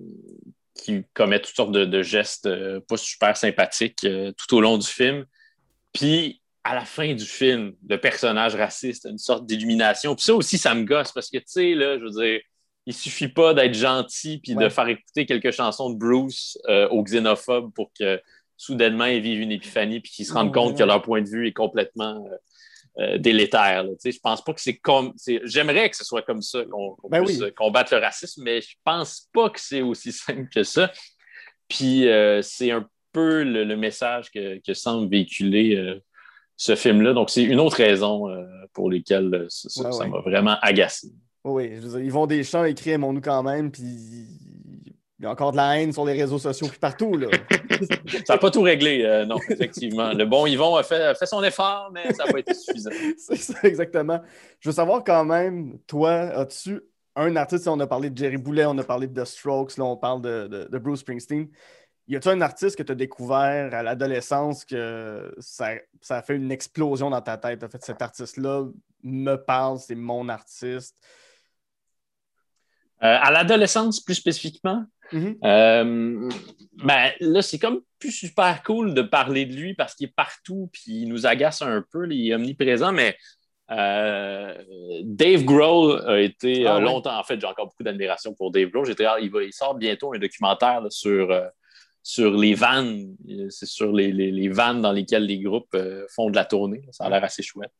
qui 0.74 1.04
commet 1.14 1.40
toutes 1.40 1.54
sortes 1.54 1.70
de, 1.72 2.02
gestes 2.02 2.46
euh, 2.46 2.80
pas 2.80 2.96
super 2.96 3.36
sympathiques 3.36 4.04
euh, 4.04 4.32
tout 4.32 4.56
au 4.56 4.60
long 4.60 4.78
du 4.78 4.86
film. 4.86 5.24
Puis 5.92 6.40
à 6.64 6.74
la 6.74 6.84
fin 6.84 7.14
du 7.14 7.24
film, 7.24 7.74
le 7.88 8.00
personnage 8.00 8.56
raciste 8.56 9.06
a 9.06 9.10
une 9.10 9.18
sorte 9.18 9.46
d'illumination. 9.46 10.16
Puis 10.16 10.24
ça 10.24 10.34
aussi, 10.34 10.58
ça 10.58 10.74
me 10.74 10.84
gosse 10.84 11.12
parce 11.12 11.28
que, 11.30 11.38
tu 11.38 11.44
sais, 11.46 11.74
là, 11.74 11.98
je 11.98 12.04
veux 12.04 12.24
dire, 12.24 12.40
il 12.86 12.94
suffit 12.94 13.28
pas 13.28 13.54
d'être 13.54 13.74
gentil 13.74 14.38
puis 14.38 14.56
de 14.56 14.68
faire 14.68 14.88
écouter 14.88 15.26
quelques 15.26 15.52
chansons 15.52 15.90
de 15.90 15.98
Bruce 15.98 16.58
aux 16.90 17.02
xénophobes 17.04 17.72
pour 17.72 17.92
que 17.96 18.20
soudainement 18.56 19.04
ils 19.04 19.22
vivent 19.22 19.40
une 19.40 19.52
épiphanie 19.52 20.00
puis 20.00 20.10
qu'ils 20.10 20.26
se 20.26 20.32
rendent 20.32 20.54
compte 20.54 20.76
que 20.76 20.82
leur 20.82 21.02
point 21.02 21.20
de 21.20 21.28
vue 21.28 21.46
est 21.46 21.52
complètement 21.52 22.24
euh, 22.98 23.16
délétère. 23.16 23.86
Je 24.04 24.18
pense 24.22 24.44
pas 24.44 24.52
que 24.52 24.60
c'est 24.60 24.76
comme. 24.76 25.14
J'aimerais 25.44 25.88
que 25.88 25.96
ce 25.96 26.04
soit 26.04 26.20
comme 26.20 26.42
ça 26.42 26.62
qu'on 26.64 26.96
ben 27.08 27.24
puisse 27.24 27.42
combattre 27.56 27.94
le 27.94 28.00
racisme, 28.00 28.42
mais 28.44 28.60
je 28.60 28.76
pense 28.84 29.28
pas 29.32 29.48
que 29.48 29.58
c'est 29.58 29.80
aussi 29.80 30.12
simple 30.12 30.48
que 30.52 30.62
ça. 30.62 30.92
Puis 31.68 32.06
euh, 32.06 32.42
c'est 32.42 32.70
un 32.70 32.86
peu 33.12 33.44
le, 33.44 33.76
message 33.76 34.30
que, 34.30 34.74
semble 34.74 35.08
véhiculer 35.08 35.74
euh, 35.76 36.02
ce 36.58 36.74
film-là. 36.74 37.14
Donc 37.14 37.30
c'est 37.30 37.44
une 37.44 37.60
autre 37.60 37.76
raison 37.76 38.26
pour 38.74 38.90
lesquelles 38.90 39.46
ça 39.48 40.06
m'a 40.06 40.20
vraiment 40.20 40.58
agacé. 40.60 41.08
Oui, 41.44 41.70
ils 41.72 42.12
vont 42.12 42.26
des 42.26 42.44
chants 42.44 42.64
écrits 42.64 42.90
aimons-nous 42.90 43.22
quand 43.22 43.42
même, 43.42 43.72
puis 43.72 44.28
il 45.22 45.26
y 45.26 45.28
a 45.28 45.30
encore 45.30 45.52
de 45.52 45.56
la 45.56 45.78
haine 45.78 45.92
sur 45.92 46.04
les 46.04 46.14
réseaux 46.14 46.40
sociaux 46.40 46.66
puis 46.66 46.80
partout. 46.80 47.16
Là. 47.16 47.28
ça 48.26 48.34
n'a 48.34 48.38
pas 48.38 48.50
tout 48.50 48.62
réglé, 48.62 49.04
euh, 49.04 49.24
non, 49.24 49.36
effectivement. 49.48 50.12
Le 50.12 50.24
bon 50.24 50.46
Yvon 50.46 50.74
a 50.74 50.82
fait, 50.82 51.16
fait 51.16 51.26
son 51.26 51.44
effort, 51.44 51.92
mais 51.94 52.12
ça 52.12 52.24
n'a 52.24 52.32
pas 52.32 52.40
été 52.40 52.52
suffisant. 52.52 52.90
C'est 53.16 53.36
ça, 53.36 53.54
exactement. 53.62 54.20
Je 54.58 54.68
veux 54.68 54.74
savoir 54.74 55.04
quand 55.04 55.24
même, 55.24 55.78
toi, 55.86 56.10
as-tu 56.10 56.80
un 57.14 57.36
artiste, 57.36 57.68
on 57.68 57.78
a 57.78 57.86
parlé 57.86 58.10
de 58.10 58.18
Jerry 58.18 58.36
Boulet, 58.36 58.66
on 58.66 58.76
a 58.78 58.82
parlé 58.82 59.06
de 59.06 59.22
The 59.22 59.24
Strokes, 59.24 59.76
là, 59.76 59.84
on 59.84 59.96
parle 59.96 60.22
de, 60.22 60.68
de, 60.68 60.78
Bruce 60.78 61.00
Springsteen. 61.00 61.48
Y 62.08 62.16
a-tu 62.16 62.28
un 62.28 62.40
artiste 62.40 62.74
que 62.74 62.82
tu 62.82 62.90
as 62.90 62.96
découvert 62.96 63.72
à 63.72 63.84
l'adolescence 63.84 64.64
que 64.64 65.32
ça, 65.38 65.68
ça, 66.00 66.16
a 66.16 66.22
fait 66.22 66.34
une 66.34 66.50
explosion 66.50 67.10
dans 67.10 67.20
ta 67.20 67.36
tête? 67.36 67.62
En 67.62 67.68
fait, 67.68 67.84
cet 67.84 68.02
artiste-là 68.02 68.66
me 69.04 69.36
parle, 69.36 69.78
c'est 69.78 69.94
mon 69.94 70.28
artiste? 70.28 70.96
Euh, 73.04 73.18
à 73.20 73.32
l'adolescence, 73.32 74.00
plus 74.00 74.14
spécifiquement, 74.14 74.84
mm-hmm. 75.12 75.36
euh, 75.44 76.30
ben, 76.84 77.10
là, 77.18 77.42
c'est 77.42 77.58
comme 77.58 77.80
plus 77.98 78.12
super 78.12 78.62
cool 78.62 78.94
de 78.94 79.02
parler 79.02 79.44
de 79.44 79.54
lui 79.54 79.74
parce 79.74 79.94
qu'il 79.94 80.08
est 80.08 80.14
partout 80.14 80.70
puis 80.72 81.02
il 81.02 81.08
nous 81.08 81.26
agace 81.26 81.62
un 81.62 81.84
peu, 81.90 82.06
il 82.10 82.30
est 82.30 82.34
omniprésent, 82.34 82.92
mais 82.92 83.16
euh, 83.72 84.54
Dave 85.02 85.44
Grohl 85.44 86.00
a 86.06 86.20
été 86.20 86.64
ah 86.66 86.78
longtemps, 86.78 87.18
en 87.18 87.24
fait, 87.24 87.40
j'ai 87.40 87.46
encore 87.46 87.66
beaucoup 87.66 87.82
d'admiration 87.82 88.34
pour 88.34 88.52
Dave 88.52 88.68
Grohl. 88.68 88.86
Il, 88.88 89.32
il, 89.34 89.52
sort 89.52 89.74
bientôt 89.74 90.14
un 90.14 90.18
documentaire 90.18 90.82
sur 90.90 91.32
sur 92.02 92.36
les 92.36 92.54
vannes. 92.54 93.16
C'est 93.50 93.66
sur 93.66 93.92
les, 93.92 94.12
les, 94.12 94.48
vannes 94.48 94.82
dans 94.82 94.92
lesquelles 94.92 95.24
les 95.24 95.38
groupes 95.38 95.74
euh, 95.74 96.04
font 96.10 96.30
de 96.30 96.36
la 96.36 96.44
tournée. 96.44 96.82
Ça 96.90 97.04
a 97.04 97.10
l'air 97.10 97.22
assez 97.22 97.42
chouette. 97.42 97.70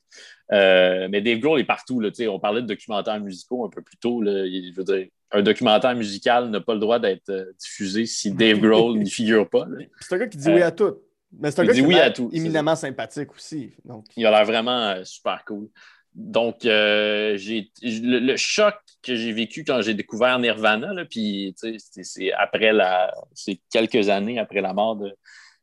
Euh, 0.52 1.08
mais 1.10 1.20
Dave 1.20 1.38
Grohl 1.38 1.60
est 1.60 1.64
partout. 1.64 2.00
Là, 2.00 2.10
on 2.28 2.38
parlait 2.38 2.62
de 2.62 2.66
documentaires 2.66 3.18
musicaux 3.20 3.64
un 3.64 3.68
peu 3.68 3.82
plus 3.82 3.96
tôt. 3.96 4.22
Là. 4.22 4.46
Je 4.46 4.74
veux 4.74 4.84
dire, 4.84 5.08
un 5.32 5.42
documentaire 5.42 5.94
musical 5.96 6.50
n'a 6.50 6.60
pas 6.60 6.74
le 6.74 6.80
droit 6.80 6.98
d'être 6.98 7.30
euh, 7.30 7.52
diffusé 7.58 8.06
si 8.06 8.30
Dave 8.30 8.60
Grohl 8.60 8.98
n'y 8.98 9.10
figure 9.10 9.48
pas. 9.48 9.66
C'est 10.00 10.14
un 10.14 10.18
gars 10.18 10.28
qui 10.28 10.38
dit 10.38 10.50
oui 10.50 10.62
à 10.62 10.70
tout. 10.70 10.94
Mais 11.32 11.50
c'est 11.50 11.60
un 11.60 11.64
gars 11.64 11.72
qui 11.72 11.80
oui 11.80 11.96
est 11.96 12.20
éminemment 12.32 12.76
sympathique 12.76 13.32
aussi. 13.34 13.72
Donc. 13.84 14.04
Il 14.16 14.26
a 14.26 14.30
l'air 14.30 14.44
vraiment 14.44 15.02
super 15.04 15.44
cool. 15.44 15.68
Donc, 16.14 16.66
euh, 16.66 17.36
j'ai 17.36 17.70
le, 17.82 18.36
choc 18.36 18.74
que 19.02 19.14
j'ai 19.16 19.32
vécu 19.32 19.64
quand 19.64 19.80
j'ai 19.80 19.94
découvert 19.94 20.38
Nirvana, 20.38 21.04
puis 21.06 21.54
c'est 21.56 22.32
après 22.32 22.72
la, 22.72 23.12
c'est 23.32 23.60
quelques 23.72 24.08
années 24.08 24.38
après 24.38 24.60
la 24.60 24.74
mort 24.74 24.96
de, 24.96 25.16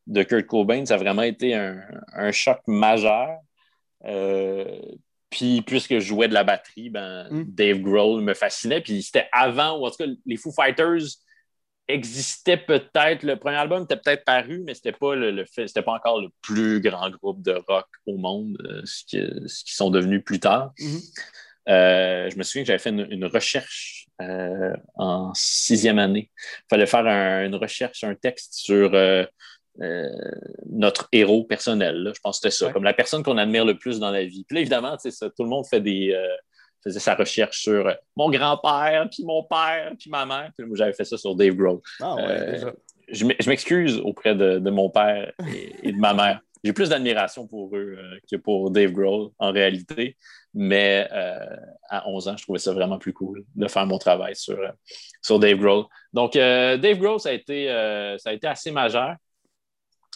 de, 0.07 0.23
Kurt 0.23 0.47
Cobain, 0.47 0.85
ça 0.85 0.95
a 0.95 0.97
vraiment 0.97 1.21
été 1.21 1.53
un, 1.53 1.80
un 2.13 2.31
choc 2.31 2.59
majeur. 2.65 3.38
Euh, 4.05 4.80
puis, 5.30 5.61
puisque 5.61 5.95
je 5.95 5.99
jouais 5.99 6.27
de 6.27 6.34
la 6.34 6.43
batterie, 6.43 6.89
ben, 6.89 7.27
mm. 7.30 7.43
Dave 7.49 7.80
Grohl 7.80 8.21
me 8.21 8.34
fascinait. 8.34 8.81
Puis, 8.81 9.03
c'était 9.03 9.27
avant, 9.31 9.77
ou 9.77 9.85
en 9.85 9.91
tout 9.91 9.97
cas, 9.97 10.09
les 10.26 10.38
Foo 10.38 10.51
Fighters 10.51 11.03
existait 11.89 12.57
peut-être, 12.57 13.23
le 13.23 13.35
premier 13.35 13.57
album 13.57 13.83
était 13.83 13.97
peut-être 13.97 14.23
paru, 14.23 14.61
mais 14.65 14.75
c'était 14.75 14.91
pas 14.91 15.15
le, 15.15 15.43
c'était 15.47 15.81
pas 15.81 15.93
encore 15.93 16.21
le 16.21 16.29
plus 16.41 16.79
grand 16.79 17.09
groupe 17.09 17.41
de 17.41 17.59
rock 17.67 17.87
au 18.05 18.17
monde, 18.17 18.57
euh, 18.65 18.81
ce, 18.85 19.03
qui, 19.05 19.73
sont 19.73 19.89
devenus 19.89 20.23
plus 20.23 20.39
tard. 20.39 20.71
Mm-hmm. 20.79 21.19
Euh, 21.69 22.29
je 22.29 22.37
me 22.37 22.43
souviens 22.43 22.61
que 22.63 22.67
j'avais 22.67 22.79
fait 22.79 22.91
une, 22.91 23.25
recherche 23.25 24.07
euh, 24.21 24.73
en 24.95 25.33
sixième 25.33 25.99
année. 25.99 26.31
Il 26.37 26.69
fallait 26.69 26.85
faire 26.85 27.05
une 27.07 27.55
recherche, 27.55 28.03
un 28.03 28.15
texte 28.15 28.53
sur 28.53 28.91
notre 30.67 31.07
héros 31.11 31.43
personnel. 31.43 32.11
Je 32.15 32.19
pense 32.21 32.39
que 32.39 32.49
c'était 32.49 32.65
ça, 32.65 32.71
comme 32.71 32.83
la 32.83 32.93
personne 32.93 33.23
qu'on 33.23 33.37
admire 33.37 33.65
le 33.65 33.77
plus 33.77 33.99
dans 33.99 34.11
la 34.11 34.25
vie. 34.25 34.45
Puis 34.47 34.55
là, 34.55 34.61
évidemment, 34.61 34.97
ça, 34.97 35.29
tout 35.29 35.43
le 35.43 35.49
monde 35.49 35.65
fait 35.67 35.81
des, 35.81 36.15
faisait 36.84 36.99
sa 36.99 37.15
recherche 37.15 37.61
sur 37.61 37.88
euh, 37.88 37.93
mon 38.15 38.30
grand-père, 38.30 39.07
puis 39.11 39.23
mon 39.23 39.43
père, 39.43 39.93
puis 39.99 40.10
ma 40.10 40.26
mère. 40.26 40.51
j'avais 40.73 40.93
fait 40.93 41.06
ça 41.06 41.18
sur 41.18 41.35
Dave 41.35 41.56
Grohl. 41.56 41.80
Ah 41.99 42.15
euh, 42.19 42.72
je 43.11 43.26
m'excuse 43.26 43.99
auprès 44.03 44.35
de, 44.35 44.69
mon 44.69 44.89
père 44.89 45.31
et, 45.84 45.91
de 45.91 45.97
ma 45.97 46.14
mère. 46.14 46.41
J'ai 46.64 46.73
plus 46.73 46.89
d'admiration 46.89 47.47
pour 47.47 47.76
eux 47.76 47.97
euh, 47.97 48.18
que 48.30 48.35
pour 48.35 48.69
Dave 48.69 48.91
Grohl, 48.91 49.30
en 49.39 49.51
réalité. 49.51 50.18
Mais 50.53 51.07
à 51.89 52.10
11 52.10 52.27
ans, 52.27 52.38
je 52.38 52.43
trouvais 52.43 52.60
ça 52.60 52.73
vraiment 52.73 52.97
plus 52.97 53.14
cool 53.14 53.45
de 53.56 53.68
faire 53.68 53.85
mon 53.85 53.99
travail 53.99 54.35
sur, 54.35 54.57
sur 55.22 55.39
Dave 55.39 55.57
Grohl. 55.57 55.85
Donc, 56.11 56.34
Dave 56.34 56.97
Grohl, 56.97 57.19
ça 57.19 57.30
a, 57.30 57.34
été, 57.34 57.68
ça 58.18 58.31
a 58.31 58.34
été 58.34 58.47
assez 58.47 58.72
majeur. 58.72 59.15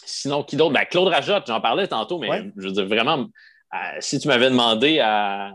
Sinon, 0.04 0.42
qui 0.42 0.56
d'autre? 0.56 0.74
Ben, 0.74 0.84
Claude 0.84 1.06
Rajotte, 1.06 1.46
j'en 1.46 1.60
parlais 1.60 1.86
tantôt, 1.86 2.18
mais 2.18 2.50
je 2.56 2.66
veux 2.66 2.72
dire, 2.72 2.86
vraiment, 2.86 3.26
si 4.00 4.18
tu 4.18 4.26
m'avais 4.26 4.50
demandé 4.50 4.98
à, 4.98 5.52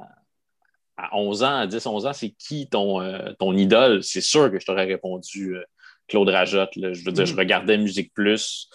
à 0.99 1.15
11 1.17 1.43
ans, 1.43 1.57
à 1.59 1.67
10, 1.67 1.85
11 1.85 2.05
ans, 2.05 2.13
c'est 2.13 2.31
qui 2.31 2.67
ton, 2.67 3.01
euh, 3.01 3.31
ton 3.39 3.55
idole? 3.55 4.03
C'est 4.03 4.21
sûr 4.21 4.51
que 4.51 4.59
je 4.59 4.65
t'aurais 4.65 4.85
répondu 4.85 5.55
euh, 5.55 5.63
Claude 6.07 6.30
Rajotte. 6.30 6.71
Je 6.76 7.03
veux 7.05 7.11
dire, 7.11 7.26
je 7.26 7.34
mm. 7.34 7.39
regardais 7.39 7.77
Musique 7.77 8.13
Plus 8.13 8.69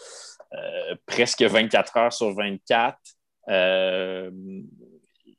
euh, 0.54 0.94
presque 1.06 1.42
24 1.42 1.96
heures 1.98 2.12
sur 2.12 2.34
24. 2.34 2.96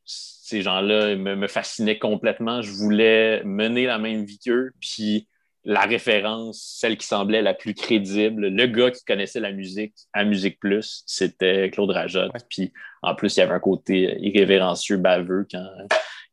ces 0.05 0.61
gens-là 0.61 1.15
me, 1.15 1.35
me, 1.35 1.47
fascinaient 1.47 1.97
complètement. 1.97 2.61
Je 2.61 2.71
voulais 2.71 3.41
mener 3.43 3.87
la 3.87 3.97
même 3.97 4.23
vie 4.23 4.37
qu'eux. 4.37 4.71
Puis 4.79 5.27
la 5.63 5.81
référence, 5.81 6.77
celle 6.79 6.95
qui 6.97 7.07
semblait 7.07 7.41
la 7.41 7.55
plus 7.55 7.73
crédible, 7.73 8.49
le 8.49 8.67
gars 8.67 8.91
qui 8.91 9.03
connaissait 9.03 9.39
la 9.39 9.51
musique 9.51 9.95
à 10.13 10.23
Musique 10.23 10.59
Plus, 10.59 11.01
c'était 11.07 11.71
Claude 11.71 11.89
Rajotte. 11.89 12.31
Puis 12.49 12.71
en 13.01 13.15
plus, 13.15 13.35
il 13.35 13.39
y 13.39 13.43
avait 13.43 13.55
un 13.55 13.59
côté 13.59 14.15
irrévérencieux, 14.19 14.97
baveux 14.97 15.47
quand 15.49 15.65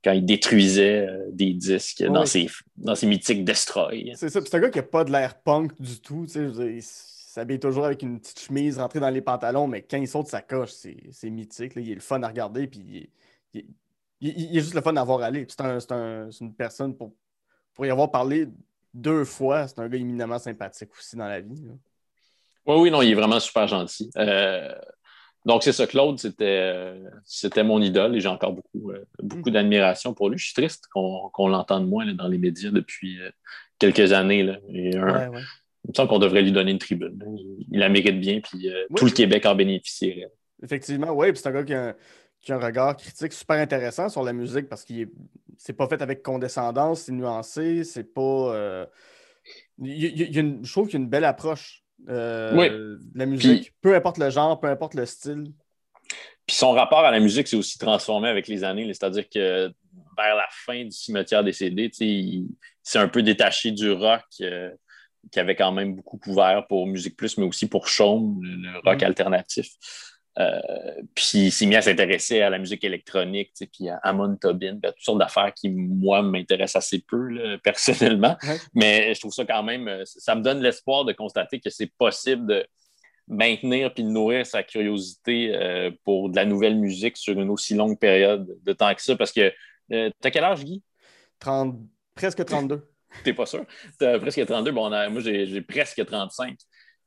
quand 0.02 0.12
il 0.12 0.24
détruisait 0.24 1.06
euh, 1.06 1.26
des 1.30 1.52
disques 1.52 2.02
dans, 2.04 2.26
ses, 2.26 2.48
dans 2.76 2.94
ses 2.94 3.06
mythiques 3.06 3.44
Destroy. 3.44 4.12
C'est 4.14 4.28
ça. 4.28 4.40
C'est 4.44 4.54
un 4.54 4.60
gars 4.60 4.70
qui 4.70 4.78
n'a 4.78 4.82
pas 4.82 5.04
de 5.04 5.12
l'air 5.12 5.40
punk 5.40 5.80
du 5.80 6.00
tout. 6.00 6.26
il 6.34 6.82
s'habille 6.82 7.60
toujours 7.60 7.84
avec 7.84 8.02
une 8.02 8.20
petite 8.20 8.40
chemise 8.40 8.78
rentrée 8.78 9.00
dans 9.00 9.10
les 9.10 9.20
pantalons, 9.20 9.66
mais 9.66 9.82
quand 9.82 9.98
il 9.98 10.08
saute 10.08 10.26
sa 10.26 10.42
coche, 10.42 10.72
c'est 10.72 11.30
mythique. 11.30 11.72
Il 11.76 11.90
est 11.90 11.94
le 11.94 12.00
fun 12.00 12.22
à 12.22 12.28
regarder, 12.28 12.66
puis 12.66 13.10
il, 13.54 13.60
est, 14.56 14.60
juste 14.60 14.74
le 14.74 14.80
fun 14.80 14.96
à 14.96 15.04
voir 15.04 15.22
aller. 15.22 15.46
C'est 15.48 15.60
un, 15.92 16.28
une 16.40 16.54
personne, 16.54 16.96
pour, 16.96 17.12
pour 17.74 17.86
y 17.86 17.90
avoir 17.90 18.10
parlé 18.10 18.48
deux 18.92 19.24
fois, 19.24 19.68
c'est 19.68 19.78
un 19.78 19.88
gars 19.88 19.98
éminemment 19.98 20.38
sympathique 20.38 20.90
aussi 20.98 21.16
dans 21.16 21.28
la 21.28 21.40
vie. 21.40 21.62
Oui, 22.66 22.76
oui, 22.76 22.90
non, 22.90 23.02
il 23.02 23.10
est 23.10 23.14
vraiment 23.14 23.40
super 23.40 23.66
gentil. 23.66 24.10
Euh, 24.16 24.72
donc, 25.44 25.64
c'est 25.64 25.72
ça, 25.72 25.86
Claude, 25.86 26.18
c'était, 26.18 26.94
c'était 27.24 27.64
mon 27.64 27.82
idole 27.82 28.14
et 28.14 28.20
j'ai 28.20 28.28
encore 28.28 28.52
beaucoup, 28.52 28.90
euh, 28.90 29.04
beaucoup 29.22 29.50
mm. 29.50 29.52
d'admiration 29.52 30.14
pour 30.14 30.30
lui. 30.30 30.38
Je 30.38 30.44
suis 30.44 30.54
triste 30.54 30.86
qu'on, 30.92 31.48
l'entende 31.48 31.88
moins 31.88 32.06
dans 32.14 32.28
les 32.28 32.38
médias 32.38 32.70
depuis 32.70 33.20
euh, 33.20 33.30
quelques 33.78 34.12
années. 34.12 34.44
Là. 34.44 34.58
Il 34.68 34.98
me 34.98 35.94
semble 35.94 36.08
qu'on 36.08 36.20
devrait 36.20 36.42
lui 36.42 36.52
donner 36.52 36.70
une 36.70 36.78
tribune. 36.78 37.18
Il, 37.70 37.78
la 37.78 37.88
mérite 37.88 38.20
bien, 38.20 38.40
puis 38.40 38.68
euh, 38.68 38.86
tout 38.94 39.06
le 39.06 39.10
Québec 39.10 39.44
en 39.46 39.56
bénéficierait. 39.56 40.30
Effectivement, 40.62 41.10
oui, 41.10 41.32
puis 41.32 41.40
c'est 41.42 41.48
un 41.48 41.52
gars 41.52 41.64
qui 41.64 41.74
a, 41.74 41.96
qui 42.40 42.52
a, 42.52 42.56
un 42.56 42.64
regard 42.64 42.96
critique 42.96 43.32
super 43.32 43.56
intéressant 43.56 44.08
sur 44.08 44.22
la 44.22 44.32
musique 44.32 44.68
parce 44.68 44.84
qu'il 44.84 45.08
c'est 45.58 45.72
pas 45.72 45.88
fait 45.88 46.00
avec 46.02 46.22
condescendance, 46.22 47.02
c'est 47.02 47.12
nuancé, 47.12 47.82
c'est 47.82 48.14
pas. 48.14 48.86
je 49.82 50.70
trouve 50.70 50.86
qu'il 50.86 51.00
y 51.00 51.02
a 51.02 51.04
une 51.04 51.10
belle 51.10 51.24
approche 51.24 51.81
euh, 52.08 52.98
la 53.14 53.26
musique, 53.26 53.72
peu 53.80 53.94
importe 53.94 54.18
le 54.18 54.30
genre, 54.30 54.60
peu 54.60 54.68
importe 54.68 54.94
le 54.94 55.06
style. 55.06 55.44
Puis 56.46 56.56
son 56.56 56.72
rapport 56.72 57.00
à 57.00 57.10
la 57.10 57.20
musique 57.20 57.46
s'est 57.48 57.56
aussi 57.56 57.78
transformé 57.78 58.28
avec 58.28 58.48
les 58.48 58.64
années. 58.64 58.86
C'est-à-dire 58.92 59.28
que 59.28 59.72
vers 60.16 60.36
la 60.36 60.46
fin 60.50 60.84
du 60.84 60.90
cimetière 60.90 61.44
décédé, 61.44 61.90
il 62.00 62.48
s'est 62.82 62.98
un 62.98 63.08
peu 63.08 63.22
détaché 63.22 63.70
du 63.70 63.90
rock 63.90 64.24
euh, 64.40 64.70
qui 65.30 65.38
avait 65.38 65.54
quand 65.54 65.72
même 65.72 65.94
beaucoup 65.94 66.18
couvert 66.18 66.66
pour 66.68 66.86
Musique 66.86 67.16
Plus, 67.16 67.38
mais 67.38 67.46
aussi 67.46 67.68
pour 67.68 67.86
Chaume, 67.86 68.40
le, 68.42 68.78
rock 68.84 69.02
mm. 69.02 69.04
alternatif. 69.04 69.68
Euh, 70.38 70.60
puis 71.14 71.32
il 71.34 71.52
s'est 71.52 71.66
mis 71.66 71.76
à 71.76 71.82
s'intéresser 71.82 72.40
à 72.40 72.48
la 72.48 72.58
musique 72.58 72.84
électronique, 72.84 73.52
puis 73.72 73.88
à 73.88 73.96
Amon 74.02 74.36
Tobin, 74.36 74.78
à 74.82 74.92
toutes 74.92 75.04
sortes 75.04 75.18
d'affaires 75.18 75.52
qui, 75.54 75.68
moi, 75.68 76.22
m'intéressent 76.22 76.84
assez 76.84 77.04
peu 77.06 77.58
personnellement. 77.62 78.36
Mais 78.74 79.14
je 79.14 79.20
trouve 79.20 79.32
ça 79.32 79.44
quand 79.44 79.62
même, 79.62 79.88
euh, 79.88 80.02
ça 80.04 80.34
me 80.34 80.42
donne 80.42 80.60
l'espoir 80.62 81.04
de 81.04 81.12
constater 81.12 81.60
que 81.60 81.70
c'est 81.70 81.90
possible 81.98 82.46
de 82.46 82.66
maintenir 83.28 83.92
puis 83.94 84.02
de 84.02 84.08
nourrir 84.08 84.44
sa 84.46 84.62
curiosité 84.62 85.54
euh, 85.54 85.90
pour 86.04 86.28
de 86.28 86.36
la 86.36 86.44
nouvelle 86.44 86.76
musique 86.76 87.16
sur 87.16 87.38
une 87.38 87.50
aussi 87.50 87.74
longue 87.74 87.98
période 87.98 88.58
de 88.62 88.72
temps 88.72 88.94
que 88.94 89.02
ça. 89.02 89.16
Parce 89.16 89.32
que, 89.32 89.52
t'as 89.88 90.30
quel 90.30 90.44
âge, 90.44 90.64
Guy? 90.64 90.82
30, 91.40 91.76
presque 92.14 92.44
32. 92.44 92.88
T'es 93.24 93.34
pas 93.34 93.46
sûr? 93.46 93.66
T'as 93.98 94.18
presque 94.18 94.44
32. 94.44 94.70
Bon, 94.72 94.88
moi, 94.88 95.20
j'ai 95.20 95.60
presque 95.60 96.04
35. 96.04 96.56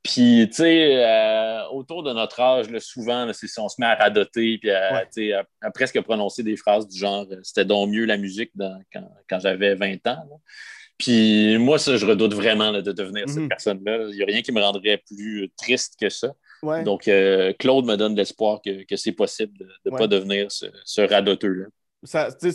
Puis, 0.02 0.46
tu 0.50 0.56
sais, 0.56 1.04
euh, 1.04 1.66
autour 1.70 2.02
de 2.04 2.12
notre 2.12 2.38
âge, 2.40 2.66
souvent, 2.78 3.32
c'est 3.32 3.48
si 3.48 3.58
on 3.58 3.68
se 3.68 3.76
met 3.78 3.86
à 3.86 3.96
radoter, 3.96 4.58
puis 4.58 4.70
à, 4.70 5.70
presque 5.74 6.00
prononcer 6.02 6.42
des 6.42 6.56
phrases 6.56 6.86
du 6.86 6.96
genre 6.96 7.26
euh, 7.30 7.40
c'était 7.42 7.64
donc 7.64 7.90
mieux 7.90 8.04
la 8.04 8.16
musique 8.16 8.52
quand, 8.92 9.40
j'avais 9.40 9.74
20 9.74 10.06
ans. 10.06 10.40
Puis, 10.96 11.58
moi, 11.58 11.78
ça, 11.78 11.96
je 11.96 12.06
redoute 12.06 12.34
vraiment 12.34 12.72
de 12.72 12.92
devenir 12.92 13.28
cette 13.28 13.42
mhm. 13.42 13.48
personne-là. 13.48 14.06
Il 14.10 14.16
n'y 14.16 14.22
a 14.22 14.26
rien 14.26 14.42
qui 14.42 14.52
me 14.52 14.60
rendrait 14.60 15.02
plus 15.06 15.50
triste 15.56 15.96
que 16.00 16.08
ça. 16.08 16.32
Donc, 16.84 17.08
euh, 17.08 17.52
Claude 17.58 17.84
me 17.84 17.96
donne 17.96 18.14
l'espoir 18.14 18.60
que, 18.62 18.96
c'est 18.96 19.12
possible 19.12 19.58
de 19.58 19.68
ne 19.90 19.96
pas 19.96 20.06
devenir 20.06 20.50
ce, 20.50 20.66
ce 20.84 21.00
radoteux-là. 21.00 21.66
C'est 22.04 22.52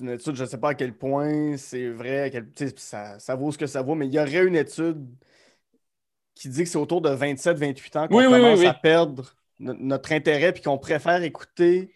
une 0.00 0.10
étude, 0.10 0.34
je 0.34 0.42
ne 0.42 0.48
sais 0.48 0.58
pas 0.58 0.70
à 0.70 0.74
quel 0.74 0.92
point 0.92 1.56
c'est 1.56 1.88
vrai, 1.88 2.30
ça, 2.76 3.18
ça 3.18 3.34
vaut 3.34 3.50
ce 3.50 3.58
que 3.58 3.66
ça 3.66 3.80
vaut, 3.80 3.94
mais 3.94 4.06
il 4.06 4.14
y 4.14 4.18
aurait 4.18 4.44
une 4.44 4.56
étude 4.56 5.06
qui 6.34 6.48
dit 6.48 6.64
que 6.64 6.68
c'est 6.68 6.78
autour 6.78 7.00
de 7.00 7.10
27-28 7.10 7.98
ans 7.98 8.08
qu'on 8.08 8.22
commence 8.22 8.64
à 8.64 8.74
perdre 8.74 9.34
notre 9.58 10.12
intérêt 10.12 10.52
puis 10.52 10.62
qu'on 10.62 10.78
préfère 10.78 11.22
écouter 11.22 11.94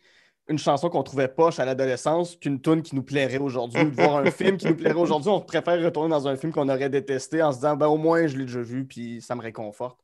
une 0.48 0.58
chanson 0.58 0.88
qu'on 0.88 1.02
trouvait 1.02 1.28
poche 1.28 1.58
à 1.58 1.64
l'adolescence 1.64 2.36
qu'une 2.36 2.60
tune 2.60 2.82
qui 2.82 2.94
nous 2.94 3.02
plairait 3.02 3.38
aujourd'hui 3.38 3.82
ou 3.82 3.90
de 3.90 3.96
voir 3.96 4.18
un 4.18 4.30
film 4.30 4.56
qui 4.56 4.66
nous 4.66 4.76
plairait 4.76 4.94
aujourd'hui. 4.94 5.28
On 5.28 5.40
préfère 5.40 5.82
retourner 5.82 6.10
dans 6.10 6.28
un 6.28 6.36
film 6.36 6.52
qu'on 6.52 6.68
aurait 6.68 6.88
détesté 6.88 7.42
en 7.42 7.50
se 7.50 7.56
disant 7.56 7.76
ben, 7.76 7.88
au 7.88 7.96
moins 7.96 8.26
je 8.28 8.36
l'ai 8.36 8.44
déjà 8.44 8.62
vu 8.62 8.86
puis 8.86 9.20
ça 9.20 9.34
me 9.34 9.42
réconforte. 9.42 9.98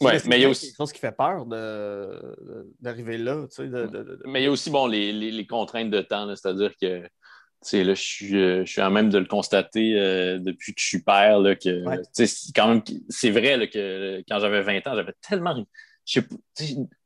Ouais, 0.00 0.18
mais 0.26 0.38
il 0.38 0.42
y 0.42 0.44
a 0.44 0.48
aussi 0.48 0.66
quelque 0.66 0.76
chose 0.76 0.92
qui 0.92 0.98
fait 0.98 1.16
peur 1.16 1.46
d'arriver 2.80 3.18
là. 3.18 3.46
Mais 4.26 4.40
il 4.40 4.44
y 4.44 4.46
a 4.46 4.50
aussi 4.50 4.70
bon, 4.70 4.88
les, 4.88 5.12
les 5.12 5.46
contraintes 5.46 5.90
de 5.90 6.00
temps, 6.00 6.34
c'est-à-dire 6.34 6.72
que 6.80 7.08
là, 7.72 7.94
je 7.94 8.02
suis, 8.02 8.36
euh, 8.36 8.64
je 8.64 8.70
suis 8.70 8.82
en 8.82 8.90
même 8.90 9.10
de 9.10 9.18
le 9.18 9.24
constater 9.24 9.98
euh, 9.98 10.38
depuis 10.38 10.74
que 10.74 10.80
je 10.80 10.86
suis 10.86 11.02
père, 11.02 11.38
là, 11.40 11.54
que 11.54 11.84
quand 12.54 12.68
même, 12.68 12.82
c'est 13.08 13.30
vrai 13.30 13.68
que 13.68 14.22
quand 14.28 14.38
j'avais 14.40 14.62
20 14.62 14.86
ans, 14.86 14.94
j'avais 14.94 15.14
tellement. 15.26 15.64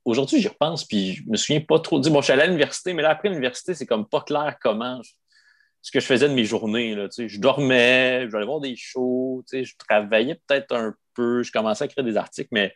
Aujourd'hui, 0.04 0.40
j'y 0.40 0.48
repense, 0.48 0.84
puis 0.84 1.14
je 1.14 1.22
me 1.28 1.36
souviens 1.36 1.60
pas 1.60 1.78
trop. 1.78 2.00
Bon, 2.00 2.20
je 2.20 2.24
suis 2.24 2.32
allé 2.32 2.42
à 2.42 2.46
l'université, 2.46 2.92
mais 2.94 3.02
là, 3.02 3.10
après 3.10 3.28
l'université, 3.28 3.74
c'est 3.74 3.86
comme 3.86 4.08
pas 4.08 4.20
clair 4.22 4.56
comment 4.60 5.00
ce 5.82 5.92
que 5.92 6.00
je 6.00 6.06
faisais 6.06 6.28
de 6.28 6.34
mes 6.34 6.44
journées. 6.44 6.94
Là, 6.94 7.08
je 7.16 7.38
dormais, 7.38 8.28
je 8.28 8.36
allais 8.36 8.46
voir 8.46 8.60
des 8.60 8.74
shows, 8.76 9.44
je 9.52 9.72
travaillais 9.78 10.40
peut-être 10.46 10.74
un 10.74 10.94
peu, 11.14 11.42
je 11.42 11.52
commençais 11.52 11.84
à 11.84 11.86
écrire 11.86 12.04
des 12.04 12.16
articles, 12.16 12.48
mais 12.52 12.74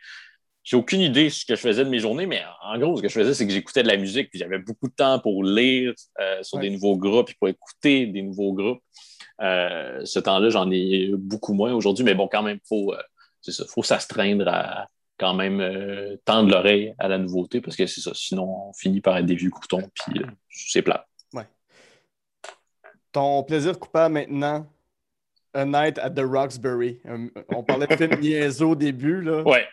j'ai 0.62 0.76
aucune 0.76 1.00
idée 1.00 1.24
de 1.24 1.28
ce 1.28 1.44
que 1.44 1.56
je 1.56 1.60
faisais 1.60 1.84
de 1.84 1.90
mes 1.90 1.98
journées, 1.98 2.26
mais 2.26 2.42
en 2.62 2.78
gros, 2.78 2.96
ce 2.96 3.02
que 3.02 3.08
je 3.08 3.14
faisais, 3.14 3.34
c'est 3.34 3.46
que 3.46 3.52
j'écoutais 3.52 3.82
de 3.82 3.88
la 3.88 3.96
musique, 3.96 4.30
puis 4.30 4.38
j'avais 4.38 4.58
beaucoup 4.58 4.88
de 4.88 4.94
temps 4.94 5.18
pour 5.18 5.42
lire 5.42 5.92
euh, 6.20 6.42
sur 6.42 6.58
des 6.58 6.70
nouveaux 6.70 6.96
groupes, 6.96 7.26
puis 7.26 7.36
pour 7.38 7.48
écouter 7.48 8.06
des 8.06 8.22
nouveaux 8.22 8.52
groupes. 8.52 8.82
Euh, 9.40 10.04
ce 10.04 10.20
temps-là, 10.20 10.50
j'en 10.50 10.70
ai 10.70 11.10
beaucoup 11.16 11.52
moins 11.52 11.72
aujourd'hui, 11.72 12.04
mais 12.04 12.14
bon, 12.14 12.28
quand 12.28 12.42
même, 12.42 12.58
il 12.62 12.68
faut, 12.68 12.94
euh, 12.94 13.64
faut 13.68 13.82
s'astreindre 13.82 14.46
à 14.48 14.88
quand 15.18 15.34
même 15.34 16.18
tendre 16.24 16.50
l'oreille 16.50 16.94
à 16.98 17.06
la 17.08 17.18
nouveauté, 17.18 17.60
parce 17.60 17.76
que 17.76 17.86
c'est 17.86 18.00
ça, 18.00 18.12
sinon 18.14 18.68
on 18.68 18.72
finit 18.72 19.00
par 19.00 19.16
être 19.18 19.26
des 19.26 19.36
vieux 19.36 19.50
coutons, 19.50 19.82
puis 19.94 20.20
c'est 20.48 20.82
plat. 20.82 21.06
Ouais. 21.32 21.46
Ton 23.12 23.42
plaisir 23.44 23.78
coupable 23.78 24.14
maintenant, 24.14 24.66
A 25.54 25.64
Night 25.64 25.98
at 25.98 26.10
the 26.10 26.24
Roxbury. 26.24 27.00
On 27.50 27.62
parlait 27.62 27.86
de 27.86 27.94
film 27.94 28.14
niaiseux 28.20 28.66
au 28.66 28.74
début, 28.74 29.20
là. 29.20 29.42
Ouais. 29.42 29.64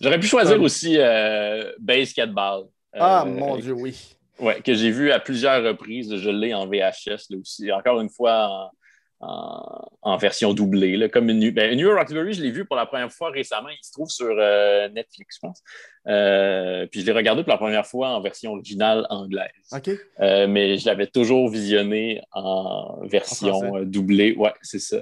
J'aurais 0.00 0.20
pu 0.20 0.26
choisir 0.26 0.60
aussi 0.60 0.96
euh, 0.98 1.72
Base 1.78 2.12
Cat 2.12 2.26
Ball. 2.26 2.64
ah, 2.94 3.24
euh, 3.26 3.30
mon 3.30 3.56
Dieu, 3.56 3.72
oui. 3.72 4.16
Ouais, 4.38 4.60
que 4.60 4.74
j'ai 4.74 4.90
vu 4.90 5.10
à 5.12 5.18
plusieurs 5.18 5.64
reprises. 5.64 6.14
Je 6.14 6.30
l'ai 6.30 6.52
en 6.52 6.66
VHS 6.66 7.30
là 7.30 7.38
aussi. 7.40 7.72
Encore 7.72 8.00
une 8.00 8.10
fois 8.10 8.70
en, 9.20 10.16
version 10.18 10.52
doublée. 10.52 10.96
Là, 10.96 11.08
comme 11.08 11.30
une, 11.30 11.50
ben, 11.50 11.74
New 11.74 11.90
Roxbury, 11.90 12.34
je 12.34 12.42
l'ai 12.42 12.50
vu 12.50 12.66
pour 12.66 12.76
la 12.76 12.84
première 12.84 13.10
fois 13.10 13.30
récemment. 13.30 13.70
Il 13.70 13.82
se 13.82 13.92
trouve 13.92 14.10
sur 14.10 14.36
euh, 14.38 14.88
Netflix, 14.90 15.36
je 15.36 15.40
pense. 15.40 15.62
puis 16.90 17.00
je 17.00 17.06
l'ai 17.06 17.12
regardé 17.12 17.42
pour 17.42 17.52
la 17.52 17.58
première 17.58 17.86
fois 17.86 18.10
en 18.10 18.20
version 18.20 18.52
originale 18.52 19.06
anglaise. 19.08 19.48
OK. 19.72 19.90
mais 20.18 20.76
je 20.76 20.86
l'avais 20.86 21.06
toujours 21.06 21.48
visionné 21.48 22.20
en 22.32 23.06
version 23.06 23.84
doublée. 23.84 24.34
Ouais, 24.36 24.52
c'est 24.60 24.80
ça 24.80 24.98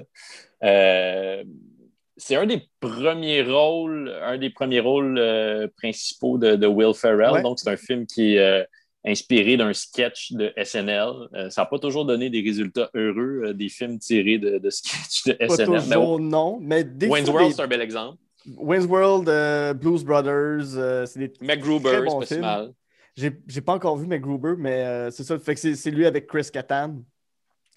c'est 2.17 2.35
un 2.35 2.45
des 2.45 2.69
premiers 2.79 3.43
rôles, 3.43 4.13
un 4.23 4.37
des 4.37 4.49
premiers 4.49 4.79
rôles 4.79 5.17
euh, 5.17 5.67
principaux 5.77 6.37
de, 6.37 6.65
Will 6.65 6.93
Ferrell. 6.93 7.41
Donc, 7.43 7.59
c'est 7.59 7.69
un 7.69 7.77
film 7.77 8.05
qui 8.05 8.35
est 8.35 8.39
euh, 8.39 8.63
inspiré 9.05 9.57
d'un 9.57 9.73
sketch 9.73 10.31
de 10.31 10.53
SNL. 10.61 11.09
Euh, 11.33 11.49
ça 11.49 11.61
n'a 11.61 11.65
pas 11.65 11.79
toujours 11.79 12.05
donné 12.05 12.29
des 12.29 12.41
résultats 12.41 12.89
heureux, 12.93 13.53
des 13.53 13.69
films 13.69 13.99
tirés 13.99 14.37
de, 14.37 14.57
de 14.57 14.69
sketch 14.69 15.25
de 15.25 15.33
pas 15.33 15.55
SNL. 15.55 15.81
Toujours, 15.81 16.19
non, 16.19 16.57
mais 16.61 16.83
des 16.83 17.07
Wayne's 17.07 17.29
World, 17.29 17.53
c'est 17.53 17.61
un 17.61 17.67
bel 17.67 17.81
exemple. 17.81 18.17
Wayne's 18.57 18.85
World, 18.85 19.77
Blues 19.79 20.03
Brothers, 20.03 21.07
c'est 21.07 21.19
des 21.19 21.33
MacGruber, 21.41 22.05
c'est 22.25 22.39
pas 22.39 22.41
mal. 22.41 22.73
J'ai 23.15 23.61
pas 23.61 23.73
encore 23.73 23.97
vu 23.97 24.07
MacGruber, 24.07 24.55
mais 24.57 25.09
c'est 25.11 25.23
ça. 25.23 25.37
Fait 25.39 25.55
que 25.55 25.73
c'est 25.73 25.91
lui 25.91 26.05
avec 26.05 26.27
Chris 26.27 26.47
Kattan. 26.51 26.97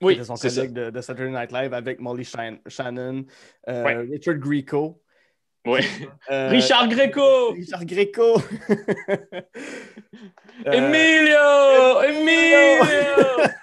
Oui, 0.01 0.25
son 0.25 0.35
collègue 0.35 0.73
de, 0.73 0.91
de, 0.91 1.01
Saturday 1.01 1.31
Night 1.31 1.53
Live 1.53 1.75
avec 1.75 2.01
Molly 2.01 2.25
Shannon, 2.25 3.25
euh, 3.69 4.05
Richard 4.11 4.37
Grieco. 4.37 5.03
Oui. 5.67 5.81
Euh, 6.31 6.49
Richard 6.51 6.89
Greco! 6.89 7.53
Richard 7.53 7.85
Greco! 7.85 8.41
Euh, 10.67 10.73
Emilio! 10.73 12.03
Emilio! 12.03 12.83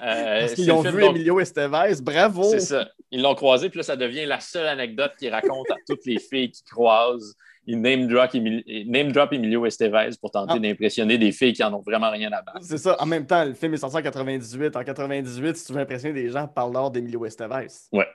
Parce 0.00 0.54
qu'ils 0.54 0.72
ont 0.72 0.82
vu 0.82 1.04
Emilio 1.04 1.38
Estevez, 1.38 2.00
bravo! 2.02 2.50
C'est 2.50 2.58
ça. 2.58 2.88
Ils 3.12 3.22
l'ont 3.22 3.36
croisé, 3.36 3.68
puis 3.70 3.78
là, 3.78 3.84
ça 3.84 3.94
devient 3.94 4.26
la 4.26 4.40
seule 4.40 4.66
anecdote 4.66 5.12
qu'il 5.16 5.30
raconte 5.30 5.70
à 5.70 5.76
toutes 5.86 6.04
les 6.04 6.18
filles 6.18 6.50
qui 6.50 6.64
croisent 6.64 7.36
il 7.66 7.80
name 7.80 8.06
drop, 8.06 8.32
name 8.34 9.12
drop 9.12 9.32
Emilio 9.32 9.66
Estevez 9.66 10.10
pour 10.20 10.30
tenter 10.30 10.54
ah. 10.56 10.58
d'impressionner 10.58 11.18
des 11.18 11.32
filles 11.32 11.52
qui 11.52 11.64
en 11.64 11.74
ont 11.74 11.82
vraiment 11.82 12.10
rien 12.10 12.30
à 12.32 12.42
battre. 12.42 12.60
C'est 12.62 12.78
ça. 12.78 12.96
En 13.00 13.06
même 13.06 13.26
temps, 13.26 13.44
le 13.44 13.54
film 13.54 13.74
est 13.74 13.78
sorti 13.78 13.96
en 13.96 14.02
98. 14.02 14.76
En 14.76 14.84
98, 14.84 15.56
si 15.56 15.66
tu 15.66 15.72
veux 15.72 15.80
impressionner 15.80 16.14
des 16.14 16.30
gens, 16.30 16.46
parle 16.46 16.72
d'or 16.72 16.90
d'Emilio 16.90 17.26
Estevez. 17.26 17.66
Ouais. 17.92 18.06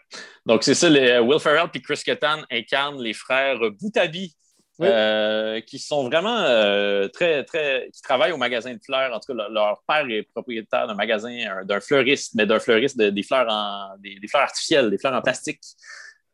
Donc, 0.45 0.63
c'est 0.63 0.73
ça. 0.73 0.89
Les, 0.89 1.11
euh, 1.11 1.21
Will 1.21 1.39
Ferrell 1.39 1.67
et 1.73 1.81
Chris 1.81 2.01
Kattan 2.05 2.41
incarnent 2.49 3.01
les 3.01 3.13
frères 3.13 3.59
Boutabi. 3.79 4.35
Euh, 4.79 5.61
qui 5.61 5.77
sont 5.77 6.07
vraiment 6.09 6.39
euh, 6.39 7.07
très, 7.09 7.43
très. 7.43 7.87
qui 7.93 8.01
travaillent 8.01 8.31
au 8.31 8.37
magasin 8.37 8.73
de 8.73 8.79
fleurs. 8.83 9.13
En 9.13 9.19
tout 9.19 9.35
cas, 9.35 9.47
leur, 9.47 9.83
père 9.87 10.09
est 10.09 10.23
propriétaire 10.33 10.87
d'un 10.87 10.95
magasin, 10.95 11.63
d'un 11.65 11.79
fleuriste, 11.79 12.33
mais 12.33 12.47
d'un 12.47 12.59
fleuriste 12.59 12.97
des, 12.97 13.23
fleurs 13.23 13.45
en, 13.47 13.89
des, 13.99 14.17
fleurs 14.27 14.43
artificielles, 14.43 14.89
des 14.89 14.97
fleurs 14.97 15.13
en 15.13 15.21
plastique. 15.21 15.61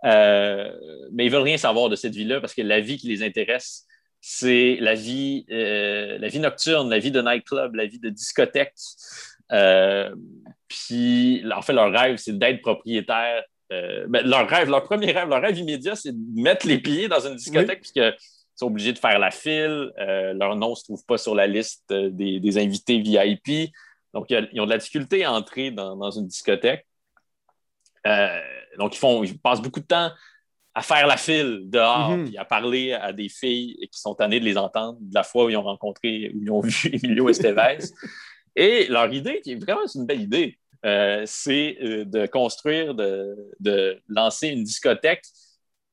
Euh, 0.05 0.71
mais 1.11 1.25
ils 1.25 1.31
veulent 1.31 1.41
rien 1.41 1.57
savoir 1.57 1.89
de 1.89 1.95
cette 1.95 2.13
vie-là 2.13 2.39
parce 2.39 2.53
que 2.53 2.61
la 2.61 2.79
vie 2.79 2.97
qui 2.97 3.07
les 3.07 3.23
intéresse, 3.23 3.85
c'est 4.21 4.77
la 4.79 4.95
vie, 4.95 5.45
euh, 5.51 6.17
la 6.19 6.27
vie 6.27 6.39
nocturne, 6.39 6.89
la 6.89 6.99
vie 6.99 7.11
de 7.11 7.21
nightclub, 7.21 7.75
la 7.75 7.85
vie 7.85 7.99
de 7.99 8.09
discothèque. 8.09 8.73
Euh, 9.51 10.13
puis, 10.67 11.43
en 11.53 11.61
fait, 11.61 11.73
leur 11.73 11.91
rêve, 11.91 12.17
c'est 12.17 12.37
d'être 12.37 12.61
propriétaire. 12.61 13.43
Ben, 13.69 14.25
leur 14.25 14.47
rêve, 14.47 14.69
leur 14.69 14.83
premier 14.83 15.11
rêve, 15.11 15.27
leur 15.27 15.41
rêve 15.41 15.57
immédiat, 15.57 15.95
c'est 15.95 16.13
de 16.13 16.41
mettre 16.41 16.65
les 16.65 16.77
pieds 16.77 17.09
dans 17.09 17.19
une 17.19 17.35
discothèque 17.35 17.81
puisque 17.81 18.01
sont 18.55 18.67
obligés 18.67 18.93
de 18.93 18.97
faire 18.97 19.19
la 19.19 19.29
file. 19.29 19.91
leur 19.97 20.55
nom 20.55 20.71
ne 20.71 20.75
se 20.75 20.83
trouve 20.85 21.03
pas 21.05 21.17
sur 21.17 21.35
la 21.35 21.47
liste 21.47 21.91
des, 21.91 22.57
invités 22.57 22.99
VIP. 22.99 23.71
Donc, 24.13 24.27
ils 24.29 24.61
ont 24.61 24.65
de 24.65 24.69
la 24.69 24.77
difficulté 24.77 25.25
à 25.25 25.33
entrer 25.33 25.71
dans 25.71 26.11
une 26.11 26.27
discothèque. 26.27 26.85
Euh, 28.07 28.39
donc, 28.77 28.95
ils, 28.95 28.99
font, 28.99 29.23
ils 29.23 29.37
passent 29.37 29.61
beaucoup 29.61 29.79
de 29.79 29.85
temps 29.85 30.11
à 30.73 30.81
faire 30.81 31.07
la 31.07 31.17
file 31.17 31.61
dehors, 31.65 32.11
mhm. 32.11 32.25
puis 32.25 32.37
à 32.37 32.45
parler 32.45 32.93
à 32.93 33.11
des 33.11 33.29
filles 33.29 33.75
qui 33.91 33.99
sont 33.99 34.13
tannées 34.13 34.39
de 34.39 34.45
les 34.45 34.57
entendre 34.57 34.97
de 35.01 35.13
la 35.13 35.23
fois 35.23 35.45
où 35.45 35.49
ils 35.49 35.57
ont 35.57 35.63
rencontré, 35.63 36.31
où 36.35 36.41
ils 36.41 36.51
ont 36.51 36.61
vu 36.61 36.71
Emilio 36.93 37.29
Estevez. 37.29 37.79
Et 38.55 38.87
leur 38.87 39.11
idée, 39.11 39.41
qui 39.41 39.53
est 39.53 39.63
vraiment 39.63 39.81
une 39.93 40.05
belle 40.05 40.21
idée, 40.21 40.57
euh, 40.85 41.23
c'est 41.25 41.77
euh, 41.81 42.05
de 42.05 42.27
construire, 42.27 42.93
de, 42.93 43.99
lancer 44.07 44.49
une 44.49 44.63
discothèque 44.63 45.23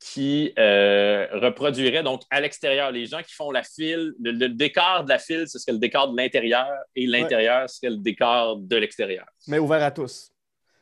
qui 0.00 0.52
reproduirait 0.56 2.02
donc 2.02 2.20
à 2.28 2.38
l'extérieur 2.42 2.90
les 2.90 3.06
gens 3.06 3.22
qui 3.22 3.32
font 3.32 3.50
la 3.50 3.62
file. 3.62 4.12
Le, 4.20 4.48
décor 4.48 5.04
de 5.04 5.08
la 5.08 5.18
file, 5.18 5.48
ce 5.48 5.58
serait 5.58 5.72
le 5.72 5.78
décor 5.78 6.12
de 6.12 6.16
l'intérieur 6.18 6.68
et 6.94 7.06
l'intérieur, 7.06 7.70
serait 7.70 7.88
le 7.88 7.96
décor 7.96 8.58
de 8.58 8.76
l'extérieur. 8.76 9.24
Mais 9.48 9.58
ouvert 9.58 9.82
à 9.82 9.90
tous. 9.90 10.33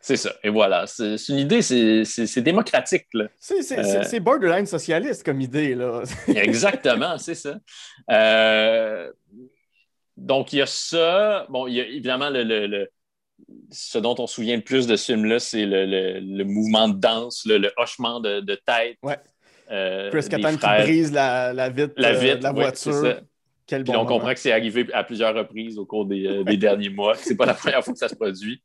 C'est 0.05 0.17
ça. 0.17 0.33
Et 0.43 0.49
voilà. 0.49 0.87
C'est 0.89 1.17
une 1.29 1.39
idée, 1.39 1.63
c'est- 1.63 2.41
démocratique. 2.41 3.07
C'est 3.39 3.79
Euh. 3.79 4.21
borderline 4.21 4.67
socialiste 4.67 5.23
comme 5.25 5.41
idée, 5.41 5.77
là. 5.77 6.03
Exactement, 6.35 7.19
c'est 7.19 7.37
ça. 7.37 7.55
Euh, 8.11 9.11
donc, 10.17 10.53
il 10.53 10.59
y 10.59 10.63
a 10.63 10.67
ça. 10.67 11.47
Bon, 11.51 11.69
il 11.69 11.75
y 11.75 11.81
a 11.81 11.85
évidemment 11.87 12.31
le, 12.31 12.43
le- 12.43 12.67
le- 12.67 12.89
ce 13.71 13.99
dont 13.99 14.17
on 14.19 14.27
se 14.27 14.35
souvient 14.35 14.57
le 14.57 14.63
plus 14.63 14.89
de 14.89 14.97
ce 14.97 15.13
film-là, 15.13 15.39
c'est 15.39 15.65
le, 15.67 15.87
le- 16.21 16.45
mouvement 16.45 16.89
de 16.89 16.99
danse, 16.99 17.45
le, 17.47 17.59
le 17.59 17.73
hochement 17.77 18.19
de, 18.19 18.41
de 18.41 18.55
tête. 18.57 18.99
Ouais. 19.05 19.19
euh, 19.71 20.11
Chris 20.11 20.29
Kattan 20.29 20.57
qui 20.57 20.83
brise 20.85 21.13
la, 21.13 21.53
la 21.53 21.69
vitre, 21.71 21.95
la 21.97 22.09
euh, 22.09 22.19
vitre, 22.19 22.39
de 22.39 22.43
la 22.43 22.73
c'est 22.75 22.91
voiture. 22.91 23.21
Quel 23.67 23.85
Puis 23.85 23.93
bon 23.93 24.01
on 24.01 24.03
moment. 24.05 24.17
comprend 24.19 24.35
que 24.35 24.41
c'est 24.41 24.53
arrivé 24.53 24.87
à 24.93 25.05
plusieurs 25.05 25.33
reprises 25.35 25.79
au 25.79 25.87
cours 25.87 26.05
des, 26.07 26.27
euh, 26.27 26.43
des 26.45 26.57
derniers 26.57 26.91
mois. 26.91 27.15
C'est 27.15 27.37
pas 27.37 27.47
la 27.47 27.55
première 27.55 27.83
fois 27.85 27.93
que 27.93 27.99
ça 27.99 28.09
se 28.09 28.17
produit. 28.17 28.61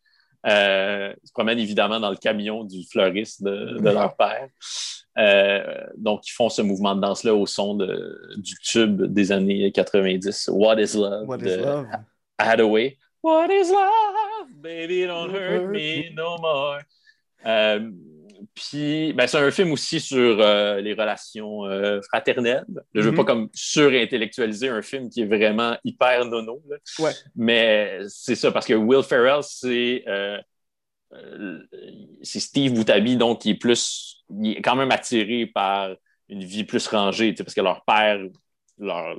Euh, 0.45 1.13
ils 1.23 1.27
se 1.27 1.33
promènent 1.33 1.59
évidemment 1.59 1.99
dans 1.99 2.09
le 2.11 2.15
camion 2.15 2.63
du 2.63 2.83
fleuriste 2.89 3.43
de, 3.43 3.77
de 3.79 3.89
leur 3.89 4.15
père. 4.15 4.47
Euh, 5.17 5.83
donc, 5.97 6.27
ils 6.27 6.31
font 6.31 6.47
ce 6.49 6.61
mouvement 6.61 6.95
de 6.95 7.01
danse-là 7.01 7.33
au 7.33 7.45
son 7.47 7.73
de- 7.75 8.19
du 8.37 8.53
tube 8.63 9.01
des 9.01 9.31
années 9.31 9.71
90, 9.71 10.49
What 10.53 10.79
is 10.79 10.95
Love, 10.95 11.27
What 11.27 11.37
de 11.39 11.47
is 11.47 11.57
love? 11.57 11.87
Hathaway. 12.37 12.97
What 13.23 13.47
is 13.51 13.71
love? 13.71 14.47
Baby, 14.61 15.07
don't 15.07 15.31
hurt 15.33 15.69
me 15.71 16.11
no 16.13 16.37
more. 16.37 16.79
Euh, 17.45 17.89
puis, 18.53 19.13
ben, 19.13 19.27
c'est 19.27 19.37
un 19.37 19.51
film 19.51 19.71
aussi 19.71 19.99
sur 19.99 20.39
euh, 20.39 20.79
les 20.81 20.93
relations 20.93 21.65
euh, 21.65 22.01
fraternelles. 22.01 22.65
Je 22.93 23.01
veux 23.01 23.11
Mhm. 23.11 23.17
pas 23.17 23.23
comme 23.23 23.49
surintellectualiser 23.53 24.69
un 24.69 24.81
film 24.81 25.09
qui 25.09 25.21
est 25.21 25.25
vraiment 25.25 25.77
hyper 25.83 26.25
nono. 26.25 26.61
là. 26.69 26.77
Ouais. 26.99 27.11
Mais 27.35 27.99
c'est 28.07 28.35
ça, 28.35 28.51
parce 28.51 28.65
que 28.65 28.73
Will 28.73 29.03
Ferrell, 29.03 29.41
c'est 29.43 30.03
euh, 30.07 30.39
c'est 32.21 32.39
Steve 32.41 32.73
Boutabi, 32.73 33.15
donc 33.15 33.45
il 33.45 33.51
est 33.51 33.55
plus, 33.55 34.23
il 34.41 34.57
est 34.57 34.61
quand 34.61 34.75
même 34.75 34.91
attiré 34.91 35.45
par 35.45 35.95
une 36.27 36.43
vie 36.43 36.65
plus 36.65 36.85
rangée, 36.87 37.33
parce 37.33 37.53
que 37.53 37.61
leur 37.61 37.85
père 37.85 38.19
leur, 38.77 39.15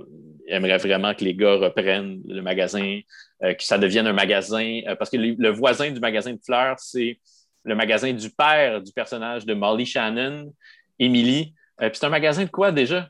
aimerait 0.47 0.77
vraiment 0.79 1.15
que 1.15 1.25
les 1.25 1.35
gars 1.35 1.57
reprennent 1.57 2.21
le 2.29 2.43
magasin, 2.43 3.01
que 3.41 3.63
ça 3.65 3.79
devienne 3.79 4.07
un 4.07 4.13
magasin, 4.13 4.83
parce 4.99 5.11
que 5.11 5.17
le 5.17 5.49
voisin 5.49 5.91
du 5.91 5.99
magasin 5.99 6.33
de 6.35 6.41
fleurs, 6.45 6.79
c'est 6.79 7.19
le 7.65 7.75
magasin 7.75 8.13
du 8.13 8.31
père 8.31 8.81
du 8.83 8.93
personnage 8.93 9.45
de 9.47 9.55
Molly 9.55 9.87
Shannon, 9.87 10.53
Emily. 10.99 11.55
Euh, 11.81 11.89
puis 11.91 11.99
c'est 11.99 12.07
un 12.07 12.11
magasin 12.11 12.45
de 12.45 12.51
quoi 12.51 12.73
déjà? 12.73 13.09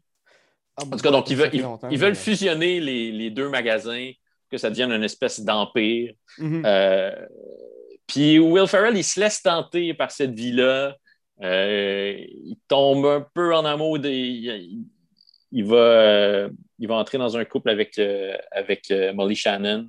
Ah, 0.77 0.83
En 0.85 0.91
tout 0.91 0.99
cas, 0.99 1.11
donc 1.11 1.29
ils, 1.31 1.37
veulent, 1.37 1.51
ils- 1.53 1.61
ils 1.91 1.99
fusionner 2.15 2.81
les, 2.81 3.12
les 3.12 3.31
deux 3.31 3.49
magasins, 3.49 4.11
que 4.51 4.57
ça 4.59 4.70
devienne 4.70 4.93
une 4.93 5.05
espèce 5.05 5.41
d'empire. 5.41 6.12
Mhm. 6.39 6.62
Euh, 6.65 7.12
puis 8.07 8.39
Will 8.39 8.66
Ferrell, 8.66 8.97
il 8.97 9.05
se 9.05 9.20
laisse 9.20 9.43
tenter 9.43 9.93
par 9.95 10.11
cette 10.11 10.33
vie-là. 10.33 10.97
Euh, 11.43 12.16
il 12.19 12.57
tombe 12.66 13.05
un 13.07 13.27
peu 13.35 13.55
en 13.55 13.65
amour. 13.65 13.99
Il, 14.05 14.87
il 15.53 15.65
va, 15.65 16.49
il 16.79 16.89
va 16.89 16.95
entrer 16.97 17.19
dans 17.19 17.37
un 17.37 17.45
couple 17.45 17.70
avec, 17.70 18.01
avec 18.51 18.93
Molly 19.15 19.37
Shannon. 19.37 19.89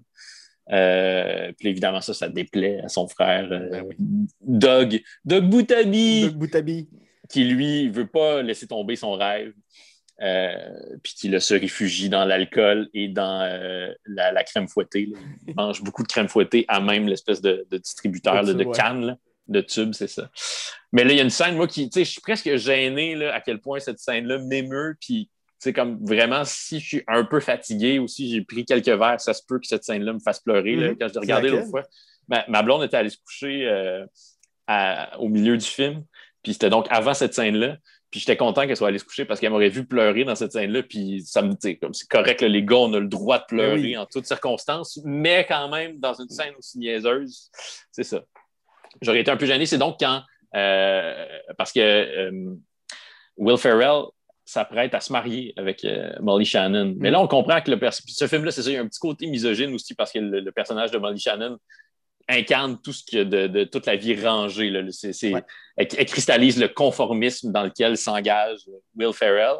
Euh, 0.72 1.52
puis 1.58 1.70
évidemment, 1.70 2.02
ça, 2.02 2.14
ça 2.14 2.30
déplaît 2.30 2.80
à 2.82 2.90
son 2.90 3.08
frère 3.08 3.48
euh, 3.52 3.70
Ben 3.72 3.84
oui. 3.88 3.96
Doug, 4.42 5.02
Doug 5.26 5.46
Boutabi, 5.46 6.24
Doug 6.26 6.36
Boutabi. 6.36 6.90
qui 7.30 7.44
lui 7.44 7.90
veut 7.90 8.08
pas 8.08 8.42
laisser 8.42 8.68
tomber 8.68 8.96
son 8.96 9.14
rêve. 9.14 9.54
Euh, 10.22 10.54
puis 11.02 11.14
qui 11.14 11.30
là, 11.30 11.40
se 11.40 11.54
réfugie 11.54 12.10
dans 12.10 12.26
l'alcool 12.26 12.90
et 12.94 13.08
dans 13.08 13.40
la, 14.06 14.32
la 14.34 14.44
crème 14.44 14.68
fouettée. 14.68 15.06
là. 15.06 15.18
Il 15.48 15.56
mange 15.56 15.82
beaucoup 15.82 16.04
de 16.04 16.10
crème 16.10 16.28
fouettée 16.28 16.66
à 16.68 16.82
même 16.82 17.08
l'espèce 17.08 17.42
de, 17.42 17.66
de 17.72 17.78
distributeur 17.78 18.44
De 18.44 18.52
là, 18.52 18.54
de 18.54 18.66
ouais. 18.66 18.76
canne, 18.76 19.06
là, 19.06 19.18
de 19.48 19.62
tube, 19.62 19.94
c'est 19.94 20.10
ça. 20.10 20.30
Mais 20.92 21.06
là, 21.06 21.12
il 21.14 21.18
y 21.18 21.20
a 21.22 21.24
une 21.24 21.30
scène, 21.30 21.56
moi, 21.56 21.68
qui, 21.68 21.90
tu 21.90 22.00
sais, 22.00 22.06
je 22.06 22.12
suis 22.12 22.22
presque 22.22 22.54
gêné 22.58 23.16
là, 23.16 23.34
à 23.34 23.40
quel 23.40 23.62
point 23.62 23.80
cette 23.80 24.00
scène-là 24.00 24.40
m'émeut. 24.40 24.98
Puis, 25.00 25.30
sais, 25.60 25.74
comme 25.74 25.98
vraiment, 26.06 26.44
si 26.46 26.80
je 26.80 26.88
suis 26.88 27.04
un 27.08 27.24
peu 27.26 27.40
fatigué 27.40 28.00
ou 28.00 28.08
si 28.08 28.30
j'ai 28.32 28.42
pris 28.42 28.66
quelques 28.66 28.88
verres, 28.88 29.20
ça 29.22 29.34
se 29.34 29.42
peut 29.48 29.60
que 29.60 29.68
cette 29.68 29.84
scène-là 29.84 30.14
me 30.14 30.20
fasse 30.20 30.40
pleurer. 30.40 30.76
là, 30.76 30.90
Mhm. 30.90 30.98
quand 30.98 31.08
je 31.08 31.08
l'ai 31.08 31.14
C'est 31.14 31.20
regardé 31.20 31.50
l'autre 31.50 31.70
fois, 31.70 31.84
ma, 32.28 32.46
ma 32.48 32.64
blonde 32.64 32.84
était 32.84 32.98
allée 32.98 33.10
se 33.10 33.18
coucher 33.18 33.66
euh, 33.68 34.06
à- 34.68 35.18
au 35.20 35.28
milieu 35.30 35.58
du 35.58 35.66
film. 35.66 36.04
Puis 36.44 36.54
c'était 36.54 36.70
donc 36.70 36.88
avant 36.90 37.14
cette 37.14 37.34
scène-là. 37.34 37.78
Puis 38.12 38.22
j'étais 38.22 38.38
content 38.38 38.66
qu'elle 38.66 38.76
soit 38.78 38.88
allée 38.88 38.98
se 38.98 39.04
coucher 39.06 39.26
parce 39.26 39.40
qu'elle 39.40 39.52
m'aurait 39.52 39.70
vu 39.70 39.86
pleurer 39.86 40.24
dans 40.24 40.34
cette 40.36 40.52
scène-là. 40.52 40.82
Puis 40.84 41.22
ça 41.26 41.42
me 41.44 41.54
dit, 41.54 41.78
comme 41.78 41.94
c'est 41.94 42.08
correct, 42.10 42.42
là, 42.42 42.48
les 42.48 42.64
gars, 42.64 42.78
on 42.78 42.94
a 42.94 43.00
le 43.00 43.08
droit 43.08 43.38
de 43.40 43.44
pleurer 43.48 43.76
Ben 43.76 43.82
oui. 43.84 43.98
en 43.98 44.06
toutes 44.08 44.26
circonstances, 44.26 45.00
mais 45.06 45.46
quand 45.48 45.70
même, 45.70 46.00
dans 46.00 46.14
une 46.14 46.30
scène 46.30 46.54
aussi 46.58 46.80
niaiseuse, 46.80 47.52
c'est 47.92 48.04
ça. 48.04 48.24
J'aurais 49.02 49.20
été 49.20 49.30
un 49.30 49.38
peu 49.38 49.46
gêné. 49.46 49.66
C'est 49.68 49.78
donc 49.78 49.98
quand, 50.00 50.24
euh, 50.56 51.26
parce 51.58 51.72
que 51.72 51.80
euh, 51.80 52.56
Will 53.38 53.58
Ferrell 53.58 54.06
s'apprête 54.50 54.94
à 54.94 55.00
se 55.00 55.12
marier 55.14 55.54
avec 55.58 55.84
euh, 55.86 56.12
Molly 56.22 56.46
Shannon. 56.46 56.96
Mais 56.98 57.10
Mm. 57.10 57.14
là, 57.14 57.22
on 57.22 57.28
comprend 57.28 57.62
que 57.62 57.72
le 57.72 57.80
ce 57.92 58.28
film-là, 58.28 58.52
c'est 58.52 58.64
ça, 58.64 58.70
il 58.70 58.74
y 58.74 58.78
a 58.78 58.82
un 58.82 58.88
petit 58.88 59.00
côté 59.00 59.28
misogyne 59.28 59.74
aussi 59.74 59.94
parce 59.96 60.12
que 60.12 60.20
le, 60.20 60.40
le 60.40 60.52
personnage 60.52 60.92
de 60.92 60.98
Molly 60.98 61.20
Shannon 61.20 61.58
incarne 62.28 62.80
tout 62.82 62.94
ce 62.94 63.04
que 63.04 63.24
de, 63.24 63.48
de 63.48 63.64
toute 63.64 63.86
la 63.88 63.96
vie 63.96 64.20
rangée. 64.20 64.70
là. 64.70 64.82
Ouais. 64.82 65.44
elle, 65.78 65.88
elle 65.98 66.06
cristallise 66.06 66.60
le 66.60 66.68
conformisme 66.68 67.52
dans 67.52 67.64
lequel 67.64 67.98
s'engage 67.98 68.60
Will 68.96 69.14
Ferrell. 69.14 69.58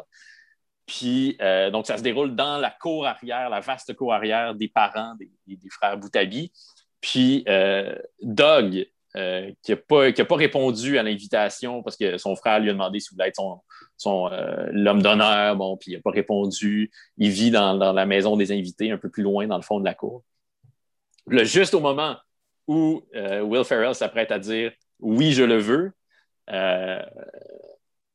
Puis, 0.86 1.36
euh, 1.40 1.70
donc, 1.70 1.86
ça 1.86 1.96
se 1.96 2.02
déroule 2.02 2.34
dans 2.34 2.58
la 2.58 2.70
cour 2.70 3.06
arrière, 3.06 3.48
la 3.48 3.60
vaste 3.60 3.94
cour 3.94 4.12
arrière 4.12 4.54
des 4.54 4.68
parents 4.68 5.14
des, 5.18 5.30
des- 5.46 5.56
des 5.56 5.68
frères 5.70 5.96
Boutabi. 5.98 6.50
Puis, 7.00 7.44
euh, 7.48 7.94
Doug, 8.22 8.86
euh, 9.16 9.50
qui 9.62 9.72
n'a 9.72 9.76
pas, 10.24 10.36
répondu 10.36 10.96
à 10.96 11.02
l'invitation 11.02 11.82
parce 11.82 11.96
que 11.96 12.16
son 12.16 12.36
frère 12.36 12.60
lui 12.60 12.70
a 12.70 12.72
demandé 12.72 13.00
s'il 13.00 13.16
voulait 13.16 13.26
être 13.26 13.42
son, 13.96 14.28
euh, 14.30 14.68
l'homme 14.70 15.02
d'honneur, 15.02 15.56
bon, 15.56 15.76
puis 15.76 15.90
il 15.90 15.94
n'a 15.96 16.00
pas 16.00 16.12
répondu. 16.12 16.92
Il 17.18 17.30
vit 17.30 17.50
dans, 17.50 17.74
la 17.74 18.06
maison 18.06 18.36
des 18.36 18.52
invités, 18.52 18.92
un 18.92 18.98
peu 18.98 19.10
plus 19.10 19.24
loin, 19.24 19.48
dans 19.48 19.56
le 19.56 19.62
fond 19.62 19.80
de 19.80 19.84
la 19.84 19.94
cour. 19.94 20.22
Là, 21.26 21.42
juste 21.42 21.74
au 21.74 21.80
moment 21.80 22.16
où 22.68 23.02
euh, 23.16 23.40
Will 23.40 23.64
Ferrell 23.64 23.96
s'apprête 23.96 24.30
à 24.30 24.38
dire 24.38 24.70
oui, 25.00 25.32
je 25.32 25.42
le 25.42 25.58
veux, 25.58 25.92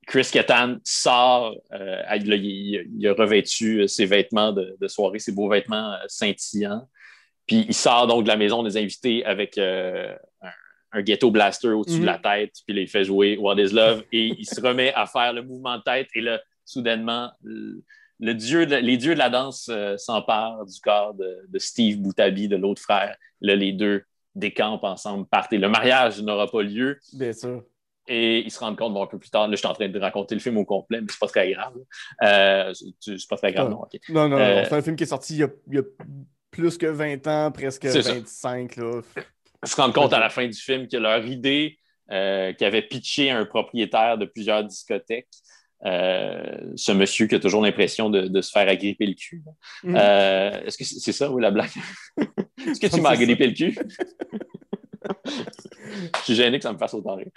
Chris 0.08 0.30
Kattan 0.32 0.78
sort, 0.86 1.56
il, 1.74 3.08
a, 3.08 3.14
revêtu 3.14 3.86
ses 3.90 4.06
vêtements 4.06 4.54
de, 4.54 4.78
de 4.80 4.88
soirée, 4.88 5.20
ses 5.20 5.34
beaux 5.34 5.50
vêtements 5.50 5.94
scintillants. 6.08 6.88
Puis 7.48 7.66
il 7.68 7.74
sort 7.74 8.08
donc 8.08 8.24
de 8.24 8.28
la 8.30 8.38
maison 8.38 8.64
des 8.64 8.78
invités 8.78 9.26
avec 9.26 9.58
un, 9.58 10.16
un 10.96 11.02
ghetto 11.02 11.30
blaster 11.32 11.70
au-dessus 11.70 11.98
Mhm. 11.98 12.02
de 12.02 12.06
la 12.06 12.18
tête, 12.20 12.54
puis 12.66 12.82
il 12.82 12.88
fait 12.88 13.04
jouer 13.04 13.38
What 13.38 13.56
is 13.60 13.74
Love 13.74 14.04
et 14.12 14.28
il 14.40 14.46
se 14.46 14.60
remet 14.62 14.94
à 14.94 15.06
faire 15.06 15.34
le 15.34 15.44
mouvement 15.44 15.78
de 15.78 15.84
tête. 15.84 16.08
Et 16.16 16.22
là, 16.22 16.42
soudainement, 16.64 17.32
le, 17.44 17.84
le 18.20 18.34
dieu 18.34 18.66
de- 18.66 18.76
les 18.78 18.98
dieux 18.98 19.14
de 19.14 19.20
la 19.20 19.30
danse 19.30 19.70
euh, 19.72 19.98
s'emparent 19.98 20.66
du 20.66 20.80
corps 20.82 21.14
de, 21.14 21.46
de 21.48 21.60
Steve 21.60 21.98
Boutabi, 22.00 22.48
de 22.48 22.56
l'autre 22.56 22.82
frère. 22.82 23.16
Là, 23.42 23.56
les 23.56 23.74
deux 23.74 24.04
décampent 24.36 24.84
ensemble, 24.84 25.26
partent. 25.28 25.54
Et 25.54 25.58
le 25.58 25.70
mariage 25.70 26.22
n'aura 26.22 26.50
pas 26.50 26.62
lieu. 26.64 26.98
Bien 27.14 27.34
sûr. 27.34 27.64
Et 28.08 28.40
ils 28.40 28.52
se 28.52 28.60
rendent 28.60 28.78
compte, 28.78 28.94
bon, 28.94 29.04
un 29.04 29.08
peu 29.08 29.18
plus 29.18 29.30
tard, 29.32 29.48
là, 29.48 29.52
je 29.54 29.58
suis 29.58 29.68
en 29.68 29.74
train 29.74 29.90
de 29.90 30.00
raconter 30.00 30.36
le 30.36 30.40
film 30.42 30.58
au 30.58 30.66
complet, 30.66 31.02
mais 31.02 31.08
c'est 31.10 31.20
pas 31.20 31.28
très 31.28 31.52
grave. 31.52 31.74
Euh, 32.24 32.72
c'est 33.00 33.28
pas 33.28 33.38
très 33.38 33.52
grave, 33.52 33.68
Ah. 33.68 33.72
non, 33.72 33.82
ok. 33.82 34.00
Non, 34.10 34.30
non, 34.30 34.38
non. 34.38 34.44
Euh, 34.44 34.64
C'est 34.70 34.76
un 34.76 34.82
film 34.82 34.96
qui 34.96 35.04
est 35.04 35.08
sorti 35.08 35.34
il 35.34 35.40
y 35.40 35.44
a, 35.44 35.50
il 35.68 35.76
y 35.76 35.80
a 35.80 35.84
plus 36.52 36.78
que 36.78 36.86
20 36.86 37.26
ans, 37.28 37.52
presque 37.52 37.88
C'est 37.90 38.02
ça. 38.04 38.14
25. 38.14 38.76
Là. 38.78 39.02
Se 39.66 39.76
rendent 39.76 39.94
compte 39.94 40.14
à 40.14 40.20
la 40.20 40.30
fin 40.30 40.48
du 40.48 40.58
film 40.58 40.88
que 40.88 40.98
leur 40.98 41.26
idée 41.26 41.78
euh, 42.12 42.54
qui 42.54 42.64
avait 42.66 42.82
pitché 42.84 43.32
un 43.32 43.46
propriétaire 43.46 44.18
de 44.18 44.26
plusieurs 44.26 44.64
discothèques, 44.64 45.28
euh, 45.86 46.72
ce 46.76 46.92
monsieur 46.92 47.28
qui 47.28 47.36
a 47.36 47.40
toujours 47.40 47.64
l'impression 47.64 48.10
de, 48.10 48.28
de 48.28 48.42
se 48.42 48.52
faire 48.52 48.68
agripper 48.70 49.06
le 49.08 49.14
cul. 49.14 49.44
Mhm. 49.84 49.96
Euh, 49.98 50.64
Est-ce 50.66 50.78
que 50.78 50.84
c'est 50.84 51.12
ça, 51.12 51.32
oui, 51.32 51.42
la 51.42 51.52
blague? 51.52 51.70
Est-ce 52.68 52.80
que 52.80 52.88
tu 52.88 53.02
m'as 53.02 53.10
agrippé 53.12 53.48
le 53.48 53.54
cul? 53.54 53.78
Je 56.18 56.22
suis 56.24 56.36
gêné 56.36 56.58
que 56.58 56.64
ça 56.64 56.74
me 56.74 56.78
fasse 56.78 56.94
autant 56.94 57.16
rire. 57.16 57.30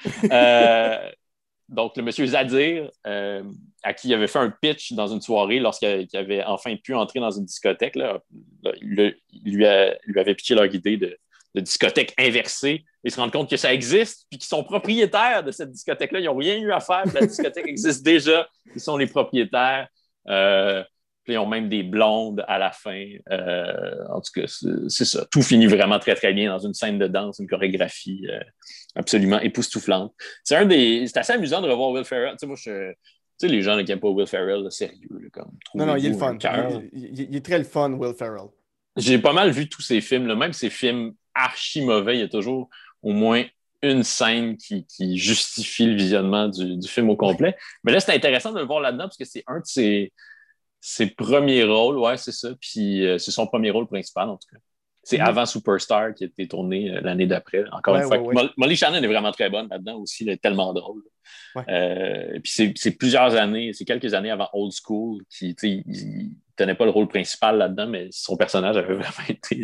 Donc, 1.69 1.97
le 1.99 2.03
monsieur 2.03 2.25
Zadir, 2.27 2.91
à 3.05 3.93
qui 3.95 4.09
il 4.09 4.15
avait 4.15 4.27
fait 4.27 4.39
un 4.39 4.51
pitch 4.51 4.93
dans 4.95 5.09
une 5.09 5.21
soirée 5.21 5.59
lorsqu'il 5.61 6.07
qu'il 6.07 6.19
avait 6.19 6.43
enfin 6.45 6.75
pu 6.77 6.95
entrer 6.95 7.21
dans 7.21 7.31
une 7.31 7.45
discothèque, 7.45 7.95
là, 7.97 8.21
il, 8.81 9.15
lui, 9.45 9.67
a- 9.67 9.97
lui 10.05 10.19
avait 10.21 10.35
pitché 10.35 10.55
leur 10.55 10.73
idée 10.75 10.97
de, 10.97 11.19
de 11.55 11.61
discothèque 11.61 12.15
inversée. 12.19 12.85
Ils 13.05 13.11
se 13.11 13.19
rendent 13.20 13.33
compte 13.33 13.49
que 13.51 13.57
ça 13.57 13.73
existe, 13.73 14.27
puis 14.31 14.39
qu'ils 14.39 14.49
sont 14.49 14.65
propriétaires 14.65 15.43
de 15.43 15.51
cette 15.51 15.70
discothèque-là. 15.70 16.20
Ils 16.20 16.25
n'ont 16.27 16.37
rien 16.37 16.57
eu 16.59 16.73
à 16.73 16.81
faire. 16.81 17.03
puis 17.05 17.15
La 17.20 17.27
discothèque 17.27 17.66
existe 17.69 18.05
déjà. 18.05 18.47
Ils 18.75 18.81
sont 18.81 18.97
les 18.97 19.07
propriétaires. 19.07 19.89
Euh, 20.29 20.83
puis 21.25 21.35
ils 21.35 21.39
ont 21.39 21.47
même 21.47 21.69
des 21.69 21.83
blondes 21.83 22.45
à 22.49 22.59
la 22.59 22.70
fin. 22.70 23.05
Euh, 23.31 23.95
en 24.11 24.20
tout 24.20 24.33
cas, 24.35 24.47
c'est 24.89 25.05
ça. 25.05 25.27
Tout 25.31 25.43
finit 25.43 25.66
vraiment 25.66 25.99
très, 25.99 26.15
très 26.15 26.33
bien 26.33 26.51
dans 26.51 26.59
une 26.59 26.75
scène 26.75 26.99
de 26.99 27.07
danse, 27.07 27.39
une 27.39 27.47
chorégraphie 27.49 28.27
euh, 28.31 28.41
absolument 28.95 29.39
époustouflante. 29.41 30.12
C'est 30.45 30.57
un 30.57 30.65
des. 30.65 31.07
C'est 31.07 31.19
assez 31.19 31.33
amusant 31.35 31.61
de 31.61 31.69
revoir 31.69 31.91
Will 31.91 32.05
Ferrell. 32.05 32.33
Tu 32.33 32.39
sais, 32.41 32.47
moi, 32.47 32.57
je. 32.59 32.93
Tu 33.41 33.47
sais, 33.47 33.49
les 33.49 33.62
gens 33.62 33.79
qui 33.79 33.85
n'aiment 33.85 34.01
pas 34.01 34.09
Will 34.09 34.27
Ferrell, 34.27 34.62
là, 34.65 34.70
sérieux, 34.70 35.07
là, 35.11 35.29
comme. 35.33 35.53
Non, 35.75 35.87
non, 35.87 35.97
il 35.97 36.07
est 36.07 36.11
le 36.11 36.16
fun. 36.16 36.37
Il, 36.41 36.91
il- 36.93 37.20
il 37.31 37.37
est 37.37 37.45
très 37.45 37.59
le 37.59 37.65
fun, 37.65 37.93
Will 37.93 38.15
Ferrell. 38.15 38.49
J'ai 38.97 39.19
pas 39.19 39.33
mal 39.33 39.51
vu 39.51 39.69
tous 39.69 39.83
ces 39.83 40.01
films, 40.01 40.27
là. 40.27 40.35
même 40.35 40.53
ces 40.53 40.70
films 40.70 41.12
archi 41.39 41.82
mauvais, 41.82 42.16
il 42.16 42.20
y 42.20 42.24
a 42.24 42.28
toujours 42.28 42.69
au 43.02 43.12
moins 43.12 43.44
une 43.82 44.02
scène 44.02 44.56
qui, 44.56 44.85
justifie 45.16 45.86
le 45.86 45.94
visionnement 45.94 46.48
du, 46.48 46.89
film 46.89 47.10
au 47.10 47.16
complet. 47.16 47.56
Mais 47.85 47.93
là, 47.93 48.01
c'est 48.01 48.15
intéressant 48.15 48.52
de 48.52 48.59
le 48.59 48.66
voir 48.66 48.81
là-dedans 48.81 49.05
parce 49.05 49.16
que 49.16 49.24
c'est 49.24 49.44
un 49.47 49.60
de 49.60 50.10
ses, 50.81 51.06
premiers 51.16 51.65
rôles. 51.65 51.98
Ouais, 51.98 52.16
c'est 52.16 52.32
ça. 52.32 52.51
Puis 52.60 53.06
euh, 53.06 53.19
c'est 53.19 53.31
son 53.31 53.47
premier 53.47 53.70
rôle 53.70 53.86
principal, 53.86 54.28
en 54.28 54.36
tout 54.36 54.48
cas. 54.52 54.60
C'est 55.05 55.19
mm-hmm. 55.19 55.28
avant 55.28 55.47
Superstar 55.47 56.15
qui 56.15 56.24
a 56.24 56.27
été 56.27 56.48
tourné 56.48 56.90
euh, 56.90 57.01
l'année 57.01 57.27
d'après. 57.27 57.65
Encore 57.73 57.97
une 57.97 58.02
fois, 58.02 58.51
Molly 58.56 58.77
Shannon 58.77 59.02
est 59.02 59.06
vraiment 59.06 59.32
très 59.32 59.48
bonne 59.48 59.69
là-dedans 59.69 60.01
aussi. 60.01 60.24
Elle 60.24 60.35
est 60.35 60.43
tellement 60.43 60.73
drôle. 60.74 61.02
Euh, 61.69 62.39
puis 62.43 62.74
c'est 62.77 62.90
plusieurs 62.93 63.35
années, 63.35 63.73
c'est 63.73 63.85
quelques 63.85 64.15
années 64.15 64.31
avant 64.31 64.48
Old 64.52 64.73
School 64.73 65.23
qui, 65.31 65.56
il, 65.62 66.32
tenait 66.59 66.75
pas 66.75 66.85
le 66.85 66.91
rôle 66.91 67.09
principal 67.09 67.57
là-dedans, 67.57 67.87
mais 67.87 68.09
son 68.11 68.37
personnage 68.37 68.77
avait 68.77 68.95
vraiment 68.97 69.29
été 69.29 69.63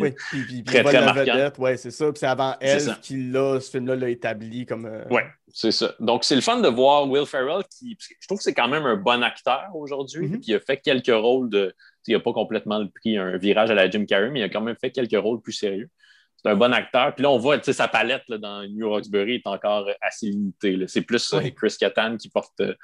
très, 0.65 0.83
très 0.83 1.05
marquant. 1.05 1.51
Oui, 1.59 1.77
c'est 1.77 1.91
ça. 1.91 2.05
Puis 2.05 2.19
c'est 2.19 2.25
avant 2.25 2.55
elle 2.59 2.95
qui, 3.01 3.29
l'a, 3.29 3.59
ce 3.59 3.69
film-là, 3.69 3.95
l'a 3.95 4.09
établi 4.09 4.65
comme. 4.65 4.85
Euh, 4.85 5.03
Oui, 5.11 5.21
c'est 5.53 5.71
ça. 5.71 5.93
Donc, 5.99 6.23
c'est 6.23 6.35
le 6.35 6.41
fun 6.41 6.59
de 6.59 6.67
voir 6.67 7.07
Will 7.09 7.25
Ferrell 7.25 7.63
qui. 7.69 7.97
Je 7.99 8.27
trouve 8.27 8.39
que 8.39 8.43
c'est 8.43 8.53
quand 8.53 8.69
même 8.69 8.85
un 8.85 8.95
bon 8.95 9.21
acteur 9.23 9.69
aujourd'hui. 9.73 10.27
Mm-hmm. 10.27 10.39
Puis 10.39 10.45
il 10.47 10.55
a 10.55 10.59
fait 10.59 10.77
quelques 10.77 11.13
rôles 11.13 11.49
de. 11.49 11.73
Il 12.07 12.13
n'a 12.13 12.19
pas 12.19 12.33
complètement 12.33 12.85
pris 12.87 13.17
un 13.17 13.37
virage 13.37 13.71
à 13.71 13.73
la 13.73 13.89
Jim 13.89 14.05
Carrey, 14.05 14.29
mais 14.29 14.39
il 14.39 14.43
a 14.43 14.49
quand 14.49 14.61
même 14.61 14.75
fait 14.79 14.91
quelques 14.91 15.19
rôles 15.19 15.41
plus 15.41 15.53
sérieux. 15.53 15.89
C'est 16.37 16.49
un 16.49 16.55
bon 16.55 16.71
acteur. 16.71 17.15
Puis 17.15 17.23
là, 17.23 17.31
on 17.31 17.39
voit 17.39 17.61
sa 17.63 17.87
palette 17.87 18.23
là, 18.29 18.37
dans 18.37 18.63
New 18.67 18.87
Roxbury 18.87 19.35
est 19.35 19.47
encore 19.47 19.89
assez 20.01 20.27
limitée. 20.27 20.77
C'est 20.87 21.01
plus 21.01 21.33
euh, 21.33 21.49
Chris 21.55 21.75
Kattan 21.79 22.17
qui 22.17 22.29
porte 22.29 22.59
euh, 22.59 22.75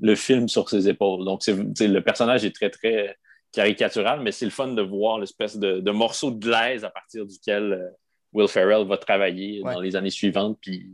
le 0.00 0.14
film 0.14 0.48
sur 0.48 0.68
ses 0.70 0.88
épaules. 0.88 1.24
Donc, 1.24 1.42
le 1.46 2.00
personnage 2.00 2.44
est 2.44 2.54
très, 2.54 2.70
très 2.70 3.16
caricatural, 3.52 4.20
mais 4.20 4.32
c'est 4.32 4.44
le 4.44 4.50
fun 4.50 4.68
de 4.68 4.82
voir 4.82 5.18
l'espèce 5.18 5.58
de, 5.58 5.90
morceau 5.90 6.30
de 6.30 6.38
glaise 6.38 6.84
à 6.84 6.90
partir 6.90 7.26
duquel 7.26 7.72
euh, 7.72 7.88
Will 8.32 8.48
Ferrell 8.48 8.86
va 8.86 8.96
travailler 8.96 9.62
dans 9.62 9.80
les 9.80 9.94
années 9.94 10.10
suivantes, 10.10 10.58
puis 10.60 10.90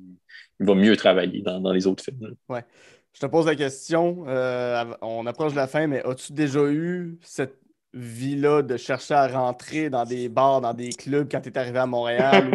il 0.60 0.66
va 0.66 0.74
mieux 0.74 0.96
travailler 0.96 1.40
dans, 1.40 1.72
les 1.72 1.86
autres 1.86 2.02
films. 2.02 2.34
Ouais. 2.48 2.64
Je 3.12 3.20
te 3.20 3.26
pose 3.26 3.46
la 3.46 3.54
question, 3.54 4.24
euh, 4.26 4.84
on 5.00 5.26
approche 5.26 5.52
de 5.52 5.56
la 5.56 5.66
fin, 5.66 5.86
mais 5.86 6.04
as-tu 6.04 6.32
déjà 6.32 6.64
eu 6.64 7.18
cette 7.22 7.58
vie-là 7.94 8.62
de 8.62 8.76
chercher 8.76 9.14
à 9.14 9.28
rentrer 9.28 9.88
dans 9.88 10.04
des 10.04 10.28
bars, 10.28 10.60
dans 10.60 10.74
des 10.74 10.90
clubs 10.90 11.28
quand 11.30 11.40
tu 11.40 11.48
es 11.48 11.58
arrivé 11.58 11.78
à 11.78 11.86
Montréal, 11.86 12.50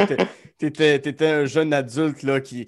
tu 0.60 0.66
étais, 0.66 1.28
un 1.28 1.46
jeune 1.46 1.74
adulte 1.74 2.24
là, 2.24 2.40
qui, 2.40 2.68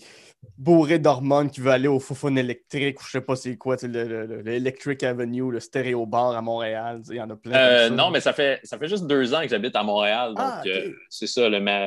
bourré 0.58 1.00
d'hormones 1.00 1.50
qui 1.50 1.62
veut 1.62 1.72
aller 1.72 1.88
au 1.88 2.00
Foufoune 2.00 2.38
électrique 2.38 3.02
ou 3.02 3.06
je 3.06 3.12
sais 3.12 3.22
pas 3.22 3.36
c'est 3.36 3.58
quoi, 3.58 3.76
l'Electric 3.84 5.04
Avenue, 5.04 5.52
le 5.52 5.60
stéréo 5.60 6.06
bar 6.06 6.36
à 6.36 6.42
Montréal. 6.42 7.02
Il 7.10 7.16
y 7.16 7.22
en 7.22 7.30
a 7.30 7.36
plein. 7.36 7.56
Euh, 7.56 7.90
non, 7.90 8.12
mais 8.12 8.20
ça 8.20 8.34
fait, 8.34 8.60
ça 8.64 8.78
fait 8.78 8.88
juste 8.88 9.08
deux 9.08 9.34
ans 9.34 9.42
que 9.42 9.50
j'habite 9.50 9.76
à 9.76 9.84
Montréal. 9.84 10.34
Ah, 10.38 10.62
donc, 10.64 10.68
euh, 10.68 10.92
c'est 11.10 11.28
ça, 11.28 11.50
le, 11.50 11.60
ma, 11.60 11.86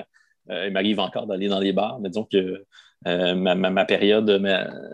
euh, 0.50 0.66
il 0.66 0.72
m'arrive 0.72 1.00
encore 1.00 1.26
d'aller 1.26 1.48
dans 1.48 1.60
les 1.60 1.72
bars, 1.72 1.98
mais 2.00 2.08
disons 2.08 2.24
que 2.30 2.64
ma, 3.04 3.84
période, 3.84 4.30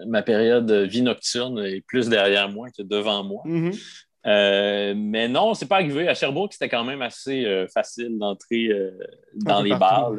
ma, 0.06 0.22
période 0.22 0.70
vie 0.70 1.02
nocturne 1.02 1.58
est 1.60 1.80
plus 1.80 2.08
derrière 2.08 2.48
moi 2.48 2.68
que 2.70 2.82
devant 2.82 3.24
moi. 3.24 3.42
Mm-hmm. 3.46 4.04
Euh, 4.26 4.94
mais 4.96 5.28
non, 5.28 5.54
c'est 5.54 5.66
pas 5.66 5.76
arrivé. 5.76 6.08
À 6.08 6.14
Sherbrooke, 6.14 6.52
c'était 6.52 6.68
quand 6.68 6.84
même 6.84 7.02
assez 7.02 7.44
euh, 7.44 7.66
facile 7.68 8.18
d'entrer 8.18 8.68
euh, 8.68 8.90
dans 9.34 9.60
les 9.60 9.74
bars. 9.76 10.12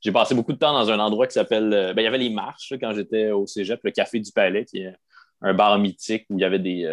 J'ai 0.00 0.12
passé 0.12 0.34
beaucoup 0.34 0.52
de 0.52 0.58
temps 0.58 0.72
dans 0.72 0.90
un 0.90 0.98
endroit 0.98 1.26
qui 1.26 1.34
s'appelle. 1.34 1.92
Ben, 1.94 2.02
il 2.02 2.04
y 2.04 2.08
avait 2.08 2.18
les 2.18 2.30
marches 2.30 2.74
quand 2.80 2.92
j'étais 2.92 3.30
au 3.30 3.46
cégep, 3.46 3.80
le 3.84 3.90
Café 3.90 4.18
du 4.18 4.32
Palais, 4.32 4.64
qui 4.64 4.78
est 4.78 4.94
un 5.40 5.54
bar 5.54 5.78
mythique 5.78 6.26
où 6.30 6.38
il 6.38 6.42
y 6.42 6.44
avait 6.44 6.58
des. 6.58 6.88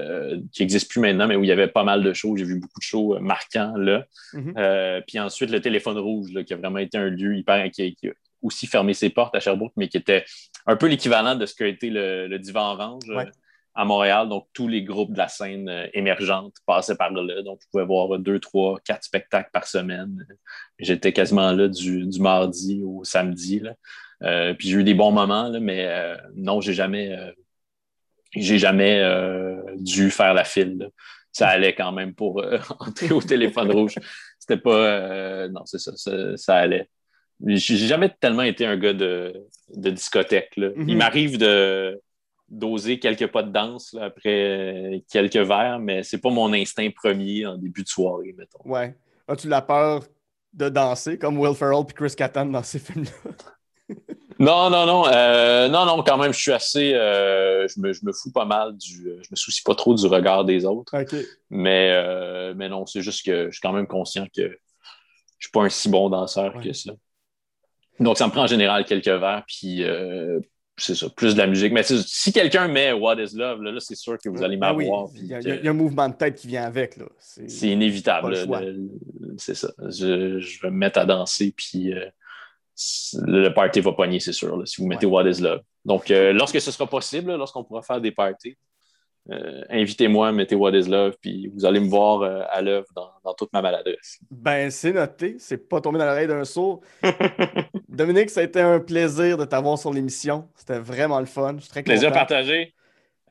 qui 0.51 0.61
n'existe 0.61 0.89
plus 0.89 0.99
maintenant, 0.99 1.27
mais 1.27 1.35
où 1.35 1.43
il 1.43 1.47
y 1.47 1.51
avait 1.51 1.67
pas 1.67 1.83
mal 1.83 2.03
de 2.03 2.13
shows. 2.13 2.38
J'ai 2.38 2.45
vu 2.45 2.59
beaucoup 2.59 2.79
de 2.79 2.85
shows 2.85 3.19
marquants 3.19 3.73
là. 3.77 4.05
Mm-hmm. 4.33 5.03
puis 5.07 5.19
ensuite, 5.19 5.49
le 5.49 5.61
Téléphone 5.61 5.97
Rouge, 5.97 6.29
qui 6.45 6.53
a 6.53 6.57
vraiment 6.57 6.79
été 6.79 6.97
un 6.97 7.09
lieu 7.09 7.35
hyper. 7.35 7.69
Qui, 7.71 7.95
qui, 7.95 8.09
a 8.09 8.11
aussi 8.43 8.65
fermé 8.65 8.95
ses 8.95 9.09
portes 9.09 9.35
à 9.35 9.39
Sherbrooke, 9.39 9.73
mais 9.77 9.88
qui 9.88 9.97
était 9.97 10.25
un 10.65 10.75
peu 10.75 10.88
l'équivalent 10.88 11.35
de 11.35 11.45
ce 11.45 11.53
qu'a 11.53 11.67
été 11.67 11.91
le, 11.91 12.38
Divan 12.39 12.73
Orange 12.73 13.05
à 13.73 13.85
Montréal. 13.85 14.30
Donc, 14.30 14.48
tous 14.53 14.68
les 14.68 14.84
groupes 14.84 15.14
de 15.14 15.18
la 15.18 15.27
scène 15.27 15.69
euh, 15.69 15.88
émergente 15.93 16.56
passaient 16.65 16.95
par 16.95 17.11
là. 17.11 17.41
Donc, 17.41 17.60
je 17.64 17.68
pouvais 17.69 17.85
voir 17.85 18.18
deux, 18.19 18.39
trois, 18.39 18.80
quatre 18.84 19.03
spectacles 19.03 19.49
par 19.52 19.65
semaine. 19.68 20.26
J'étais 20.80 21.14
quasiment 21.14 21.52
là 21.52 21.68
du, 21.68 22.07
mardi 22.19 22.84
au 22.84 23.03
samedi. 23.03 23.61
Euh, 24.23 24.53
puis 24.53 24.69
j'ai 24.69 24.77
eu 24.77 24.84
des 24.84 24.93
bons 24.93 25.11
moments, 25.11 25.52
mais 25.60 25.85
euh, 25.88 26.15
non, 26.35 26.61
j'ai 26.61 26.73
jamais, 26.73 27.15
j'ai 28.35 28.60
jamais 28.60 29.03
dû 29.77 30.11
faire 30.11 30.34
la 30.34 30.43
file. 30.43 30.89
Ça 31.31 31.48
allait 31.48 31.73
quand 31.73 31.93
même 31.93 32.14
pour 32.14 32.43
entrer 32.80 33.11
au 33.11 33.22
téléphone 33.22 33.72
rouge. 33.72 33.95
C'était 34.38 34.57
pas. 34.57 35.48
non, 35.48 35.65
c'est 35.65 35.80
ça, 35.80 36.35
ça, 36.35 36.56
allait. 36.56 36.89
J'ai 37.45 37.77
jamais 37.77 38.14
tellement 38.19 38.43
été 38.43 38.65
un 38.65 38.77
gars 38.77 38.93
de, 38.93 39.34
discothèque. 39.69 40.52
Il 40.57 40.64
mm-hmm. 40.64 40.98
m'arrive 40.98 41.38
de 41.38 41.99
doser 42.52 42.99
quelques 42.99 43.28
pas 43.28 43.44
de 43.44 43.52
danse 43.52 43.95
après 43.99 45.03
quelques 45.10 45.38
verres, 45.38 45.80
mais 45.80 46.03
c'est 46.03 46.19
pas 46.19 46.30
mon 46.30 46.53
instinct 46.53 46.90
premier 46.94 47.45
en 47.45 47.57
début 47.57 47.84
de 47.84 47.88
soirée, 47.88 48.36
mettons. 48.38 48.60
Ouais. 48.65 48.95
As-tu 49.28 49.48
la 49.48 49.61
peur 49.61 50.03
de 50.53 50.68
danser 50.68 51.18
comme 51.18 51.40
Will 51.40 51.56
Ferrell 51.56 51.86
et 51.90 51.94
Chris 51.94 52.14
Kattan 52.15 52.45
dans 52.45 52.61
ces 52.61 52.80
films-là? 52.80 53.95
non, 54.40 54.69
non, 54.69 54.86
non. 54.86 55.07
Euh, 55.07 55.69
non, 55.69 55.86
non, 55.86 56.03
quand 56.03 56.18
même, 56.18 56.34
je 56.34 56.40
suis 56.40 56.52
assez. 56.52 56.94
Euh, 56.94 57.65
je, 57.69 57.80
me, 57.80 57.94
je, 57.94 58.06
me, 58.06 58.11
fous 58.11 58.34
pas 58.34 58.44
mal 58.44 58.76
du. 58.76 59.03
Je 59.22 59.30
me 59.32 59.36
soucie 59.36 59.64
pas 59.64 59.76
trop 59.76 59.94
du 59.94 60.06
regard 60.06 60.44
des 60.44 60.65
autres. 60.65 60.94
Mais, 61.49 61.91
euh, 61.91 62.53
mais 62.53 62.68
non, 62.68 62.86
c'est 62.86 63.02
juste 63.02 63.26
que 63.26 63.45
je 63.45 63.52
suis 63.52 63.61
quand 63.61 63.73
même 63.73 63.88
conscient 63.88 64.26
que 64.26 64.41
je 64.41 65.48
suis 65.48 65.52
pas 65.52 65.64
un 65.64 65.69
si 65.69 65.88
bon 65.88 66.10
danseur 66.10 66.61
que 66.61 66.73
ça. 66.73 66.91
Donc, 68.02 68.18
ça 68.18 68.28
me 68.28 68.32
prend 68.32 68.44
en 68.44 68.48
général 68.48 68.84
quelques 68.84 69.07
verres, 69.07 69.45
puis 69.48 69.86
c'est 70.77 70.95
ça, 70.95 71.10
plus 71.10 71.34
de 71.34 71.39
la 71.39 71.48
musique. 71.48 71.73
Mais 71.73 71.84
si 71.84 72.34
quelqu'un 72.34 72.68
met 72.68 72.91
What 72.91 73.22
is 73.22 73.35
Love, 73.35 73.61
là, 73.61 73.80
c'est 73.80 73.95
sûr 73.95 74.18
que 74.18 74.30
vous 74.30 74.43
allez 74.43 74.57
ah 74.61 74.73
m'avoir. 74.73 75.10
il, 75.15 75.27
y 75.27 75.68
a, 75.68 75.69
un 75.69 75.73
mouvement 75.73 76.10
de 76.10 76.15
tête 76.15 76.35
qui 76.35 76.48
vient 76.48 76.64
avec. 76.64 76.98
C'est 77.19 77.68
inévitable. 77.68 78.35
C'est 79.38 79.56
ça. 79.56 79.72
Je, 79.80 80.61
vais 80.61 80.72
me 80.72 80.77
mettre 80.77 80.99
à 80.99 81.06
danser, 81.06 81.53
puis 81.56 81.93
euh, 81.93 82.06
le 83.26 83.49
party 83.49 83.81
va 83.81 83.91
poigner, 83.91 84.19
c'est 84.19 84.34
sûr, 84.34 84.68
si 84.68 84.81
vous 84.81 84.88
mettez 84.88 85.06
What 85.06 85.30
is 85.30 85.41
Love. 85.41 85.61
Donc, 85.85 86.11
euh, 86.11 86.34
lorsque 86.34 86.61
ce 86.61 86.72
sera 86.72 86.88
possible, 86.88 87.35
lorsqu'on 87.35 87.64
pourra 87.64 87.81
faire 87.81 88.02
des 88.02 88.11
parties, 88.11 88.57
euh, 89.30 89.61
invitez-moi, 89.69 90.31
mettez 90.31 90.56
What 90.56 90.72
is 90.72 90.89
Love, 90.89 91.15
puis 91.22 91.52
vous 91.53 91.65
allez 91.65 91.80
me 91.80 91.88
voir 91.88 92.22
euh, 92.22 92.41
à 92.49 92.61
l'œuvre 92.61 92.88
dans, 92.95 93.34
toute 93.35 93.53
ma 93.53 93.61
maladresse. 93.61 94.19
Ben, 94.31 94.72
c'est 94.72 94.93
noté. 94.93 95.35
C'est 95.38 95.69
pas 95.69 95.80
tombé 95.80 95.99
dans 95.99 96.06
l'oreille 96.06 96.27
d'un 96.27 96.43
sourd. 96.43 96.81
Dominique, 97.88 98.31
ça 98.31 98.41
a 98.41 98.43
été 98.43 98.60
un 98.60 98.80
plaisir 98.80 99.38
de 99.38 99.45
t'avoir 99.45 99.77
sur 99.77 99.93
l'émission. 99.93 100.49
C'était 100.56 100.80
vraiment 100.80 101.19
le 101.19 101.27
fun. 101.27 101.56
Je 101.57 101.61
suis 101.61 101.69
très 101.69 101.84
Plaisir 101.84 102.11
partagé. 102.11 102.73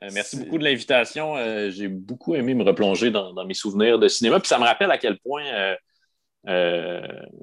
Euh, 0.01 0.09
merci 0.13 0.37
beaucoup 0.37 0.57
de 0.57 0.63
l'invitation. 0.63 1.35
J'ai 1.69 1.89
beaucoup 1.89 2.35
aimé 2.35 2.53
me 2.53 2.63
replonger 2.63 3.11
dans, 3.11 3.45
mes 3.45 3.53
souvenirs 3.53 3.99
de 3.99 4.07
cinéma. 4.07 4.39
Puis 4.39 4.47
ça 4.47 4.59
me 4.59 4.63
rappelle 4.63 4.91
à 4.91 4.97
quel 4.97 5.19
point. 5.19 5.43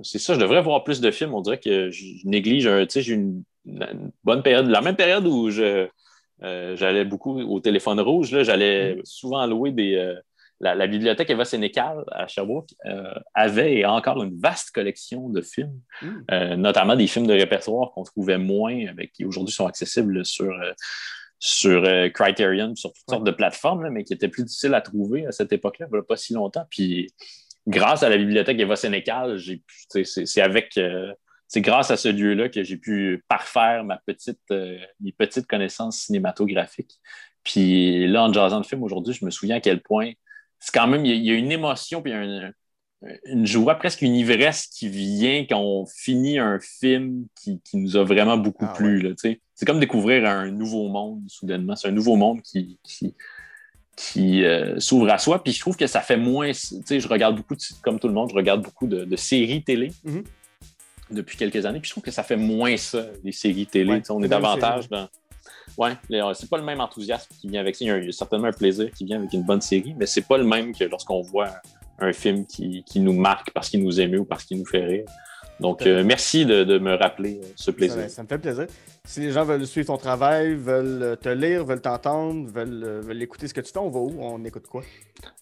c'est 0.02 0.18
ça, 0.18 0.34
je 0.34 0.40
devrais 0.40 0.62
voir 0.62 0.84
plus 0.84 1.00
de 1.00 1.10
films. 1.10 1.34
On 1.34 1.42
dirait 1.42 1.60
que 1.60 1.90
je 1.90 2.04
néglige. 2.24 2.68
J'ai 2.88 3.12
une, 3.12 3.44
une 3.66 4.10
bonne 4.24 4.42
période, 4.42 4.66
la 4.68 4.80
même 4.80 4.96
période 4.96 5.26
où 5.26 5.50
je 5.50 5.86
euh, 6.42 6.76
j'allais 6.76 7.04
beaucoup 7.04 7.40
au 7.40 7.60
téléphone 7.60 8.00
rouge. 8.00 8.42
J'allais 8.42 8.96
mm. 8.96 9.00
souvent 9.04 9.46
louer 9.46 9.72
des. 9.72 9.94
Euh, 9.94 10.14
la, 10.60 10.88
bibliothèque 10.88 11.30
Eva 11.30 11.44
Sénécal 11.44 12.02
à 12.10 12.26
Sherbrooke 12.26 12.70
euh, 12.86 13.14
avait 13.32 13.76
et 13.76 13.84
a 13.84 13.92
encore 13.92 14.20
une 14.24 14.36
vaste 14.40 14.72
collection 14.72 15.28
de 15.28 15.40
films, 15.40 15.80
mm. 16.02 16.54
notamment 16.54 16.96
des 16.96 17.06
films 17.06 17.28
de 17.28 17.32
répertoire 17.32 17.92
qu'on 17.92 18.02
trouvait 18.02 18.38
moins, 18.38 18.86
avec, 18.88 19.12
qui 19.12 19.24
aujourd'hui 19.24 19.54
sont 19.54 19.66
accessibles 19.66 20.24
sur, 20.24 20.52
sur 21.38 21.84
Criterion, 22.12 22.74
sur 22.74 22.92
toutes 22.92 23.08
sortes 23.08 23.24
de 23.24 23.30
plateformes, 23.30 23.88
mais 23.90 24.02
qui 24.02 24.14
étaient 24.14 24.26
plus 24.26 24.42
difficiles 24.42 24.74
à 24.74 24.80
trouver 24.80 25.26
à 25.26 25.32
cette 25.32 25.52
époque-là, 25.52 25.86
pas 26.08 26.16
si 26.16 26.32
longtemps. 26.32 26.66
Puis 26.70 27.06
grâce 27.68 28.02
à 28.02 28.08
la 28.08 28.16
bibliothèque 28.16 28.58
Eva 28.58 28.74
Sénécal, 28.74 29.38
c'est 29.92 30.40
avec 30.40 30.76
c'est 31.48 31.62
grâce 31.62 31.90
à 31.90 31.96
ce 31.96 32.08
lieu-là 32.08 32.50
que 32.50 32.62
j'ai 32.62 32.76
pu 32.76 33.24
parfaire 33.26 33.82
ma 33.82 33.96
petite, 33.96 34.38
euh, 34.50 34.78
mes 35.00 35.12
petites 35.12 35.46
connaissances 35.46 35.98
cinématographiques. 35.98 37.00
Puis 37.42 38.06
là, 38.06 38.24
en 38.24 38.32
jasant 38.32 38.60
de 38.60 38.66
film 38.66 38.82
aujourd'hui, 38.82 39.14
je 39.14 39.24
me 39.24 39.30
souviens 39.30 39.56
à 39.56 39.60
quel 39.60 39.80
point 39.80 40.12
c'est 40.60 40.74
quand 40.74 40.86
même, 40.86 41.06
il 41.06 41.24
y, 41.24 41.30
a 41.30 41.34
une 41.34 41.52
émotion, 41.52 42.02
puis 42.02 42.12
une, 42.12 42.52
une 43.24 43.46
joie, 43.46 43.76
presque 43.76 44.02
une 44.02 44.14
ivresse 44.14 44.66
qui 44.66 44.88
vient 44.88 45.46
quand 45.48 45.60
on 45.60 45.86
finit 45.86 46.38
un 46.38 46.58
film 46.60 47.26
qui, 47.34 47.60
nous 47.74 47.96
a 47.96 48.04
vraiment 48.04 48.36
beaucoup 48.36 48.66
ah 48.68 48.74
plu. 48.74 49.14
C'est 49.16 49.66
comme 49.66 49.80
découvrir 49.80 50.28
un 50.28 50.50
nouveau 50.50 50.88
monde 50.88 51.22
soudainement. 51.28 51.76
C'est 51.76 51.88
un 51.88 51.92
nouveau 51.92 52.16
monde 52.16 52.42
qui, 52.42 52.78
qui, 53.96 54.44
euh, 54.44 54.80
s'ouvre 54.80 55.08
à 55.10 55.18
soi. 55.18 55.42
Puis 55.42 55.52
je 55.52 55.60
trouve 55.60 55.76
que 55.76 55.86
ça 55.86 56.00
fait 56.00 56.16
moins. 56.16 56.50
Je 56.52 57.08
regarde 57.08 57.36
beaucoup, 57.36 57.54
comme 57.82 58.00
tout 58.00 58.08
le 58.08 58.14
monde, 58.14 58.30
je 58.30 58.34
regarde 58.34 58.62
beaucoup 58.62 58.88
de, 58.88 59.16
séries 59.16 59.62
télé. 59.62 59.92
Mm-hmm 60.04 60.24
depuis 61.10 61.36
quelques 61.36 61.64
années. 61.66 61.80
Puis 61.80 61.88
je 61.88 61.94
trouve 61.94 62.04
que 62.04 62.10
ça 62.10 62.22
fait 62.22 62.36
moins 62.36 62.76
ça, 62.76 63.06
les 63.24 63.32
séries 63.32 63.66
télé. 63.66 64.02
on 64.10 64.22
est 64.22 64.28
davantage 64.28 64.88
dans. 64.88 65.08
Ouais, 65.76 65.92
c'est 66.34 66.50
pas 66.50 66.58
le 66.58 66.64
même 66.64 66.80
enthousiasme 66.80 67.32
qui 67.40 67.48
vient 67.48 67.60
avec 67.60 67.76
ça. 67.76 67.84
Il 67.84 68.04
y, 68.04 68.08
a, 68.08 68.12
certainement 68.12 68.48
un 68.48 68.52
plaisir 68.52 68.90
qui 68.90 69.04
vient 69.04 69.18
avec 69.18 69.32
une 69.32 69.44
bonne 69.44 69.60
série, 69.60 69.94
mais 69.96 70.06
c'est 70.06 70.26
pas 70.26 70.36
le 70.36 70.44
même 70.44 70.74
que 70.74 70.84
lorsqu'on 70.84 71.20
voit 71.20 71.50
un 72.00 72.12
film 72.12 72.46
qui, 72.46 72.84
nous 72.96 73.12
marque 73.12 73.50
parce 73.52 73.68
qu'il 73.68 73.82
nous 73.82 74.00
émeut 74.00 74.20
ou 74.20 74.24
parce 74.24 74.44
qu'il 74.44 74.58
nous 74.58 74.66
fait 74.66 74.84
rire. 74.84 75.04
Donc, 75.60 75.86
euh, 75.86 76.04
merci 76.04 76.46
de, 76.46 76.64
de, 76.64 76.78
me 76.78 76.94
rappeler 76.94 77.40
ce 77.56 77.70
plaisir. 77.70 78.02
Ça, 78.02 78.08
ça, 78.08 78.22
me 78.22 78.28
fait 78.28 78.38
plaisir. 78.38 78.66
Si 79.04 79.20
les 79.20 79.32
gens 79.32 79.44
veulent 79.44 79.66
suivre 79.66 79.88
ton 79.88 79.96
travail, 79.96 80.54
veulent 80.54 81.16
te 81.20 81.28
lire, 81.28 81.64
veulent 81.64 81.80
t'entendre, 81.80 82.48
veulent, 82.48 83.00
veulent, 83.02 83.22
écouter 83.22 83.48
ce 83.48 83.54
que 83.54 83.60
tu 83.60 83.72
fais, 83.72 83.78
on 83.78 83.88
va 83.88 83.98
où? 83.98 84.14
On 84.20 84.44
écoute 84.44 84.66
quoi? 84.68 84.82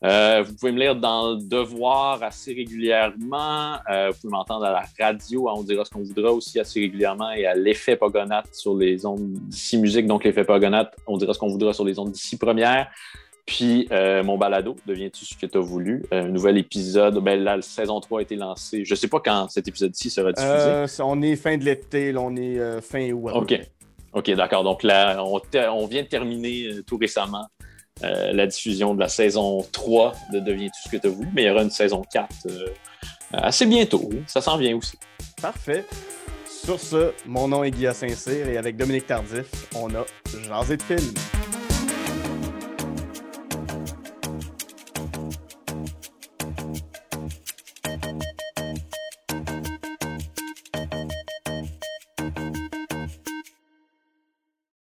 Euh, 0.04 0.42
vous 0.46 0.54
pouvez 0.54 0.72
me 0.72 0.78
lire 0.78 0.96
dans 0.96 1.32
le 1.32 1.42
Devoir 1.42 2.22
assez 2.22 2.54
régulièrement. 2.54 3.74
Euh, 3.90 4.10
vous 4.10 4.20
pouvez 4.20 4.30
m'entendre 4.30 4.64
à 4.64 4.72
la 4.72 4.84
radio, 4.98 5.48
On 5.50 5.62
dira 5.62 5.84
ce 5.84 5.90
qu'on 5.90 6.02
voudra 6.02 6.32
aussi 6.32 6.58
assez 6.58 6.80
régulièrement 6.80 7.32
et 7.32 7.44
à 7.44 7.54
l'effet 7.54 7.96
Pogonat 7.96 8.44
sur 8.52 8.76
les 8.76 9.04
ondes 9.04 9.32
d'ici 9.32 9.76
musique. 9.78 10.06
Donc, 10.06 10.24
l'effet 10.24 10.44
Pogonat, 10.44 10.90
on 11.06 11.16
dira 11.18 11.34
ce 11.34 11.38
qu'on 11.38 11.48
voudra 11.48 11.72
sur 11.72 11.84
les 11.84 11.98
ondes 11.98 12.12
d'ici 12.12 12.38
première. 12.38 12.90
Puis 13.46 13.86
euh, 13.92 14.24
mon 14.24 14.36
balado, 14.36 14.76
deviens-tu 14.86 15.24
ce 15.24 15.36
que 15.36 15.46
tu 15.46 15.56
as 15.56 15.60
voulu? 15.60 16.04
Un 16.10 16.28
nouvel 16.28 16.58
épisode, 16.58 17.22
ben 17.22 17.42
la 17.42 17.62
saison 17.62 18.00
3 18.00 18.18
a 18.18 18.22
été 18.22 18.34
lancée. 18.34 18.84
Je 18.84 18.94
sais 18.96 19.06
pas 19.06 19.20
quand 19.20 19.48
cet 19.48 19.68
épisode-ci 19.68 20.10
sera 20.10 20.32
diffusé. 20.32 20.52
Euh, 20.52 20.86
on 21.00 21.22
est 21.22 21.36
fin 21.36 21.56
de 21.56 21.64
l'été, 21.64 22.12
on 22.16 22.34
est 22.34 22.58
euh, 22.58 22.80
fin 22.80 23.12
août. 23.12 23.30
OK. 23.32 23.60
OK, 24.14 24.30
d'accord. 24.32 24.64
Donc 24.64 24.82
là, 24.82 25.22
on, 25.22 25.40
on, 25.70 25.86
vient 25.86 26.02
de 26.02 26.08
terminer 26.08 26.64
euh, 26.64 26.82
tout 26.82 26.96
récemment 26.96 27.46
euh, 28.02 28.32
la 28.32 28.46
diffusion 28.48 28.94
de 28.94 29.00
la 29.00 29.08
saison 29.08 29.64
3 29.70 30.12
de 30.32 30.40
Deviens-tu 30.40 30.82
ce 30.84 30.88
que 30.88 30.96
tu 30.96 31.06
as 31.06 31.10
voulu, 31.10 31.28
mais 31.32 31.42
il 31.42 31.46
y 31.46 31.50
aura 31.50 31.62
une 31.62 31.70
saison 31.70 32.02
4 32.12 32.28
assez 33.32 33.66
bientôt. 33.66 34.08
Ça 34.26 34.40
s'en 34.40 34.56
vient 34.56 34.76
aussi. 34.76 34.98
Parfait. 35.40 35.84
Sur 36.46 36.80
ce, 36.80 37.12
mon 37.26 37.46
nom 37.46 37.62
est 37.62 37.70
Guillaume 37.70 37.94
Saint-Cyr 37.94 38.48
et 38.48 38.56
avec 38.56 38.76
Dominique 38.76 39.06
Tardif, 39.06 39.68
on 39.76 39.94
a 39.94 40.04
Jasé 40.48 40.76
de 40.78 40.82
film. 40.82 41.45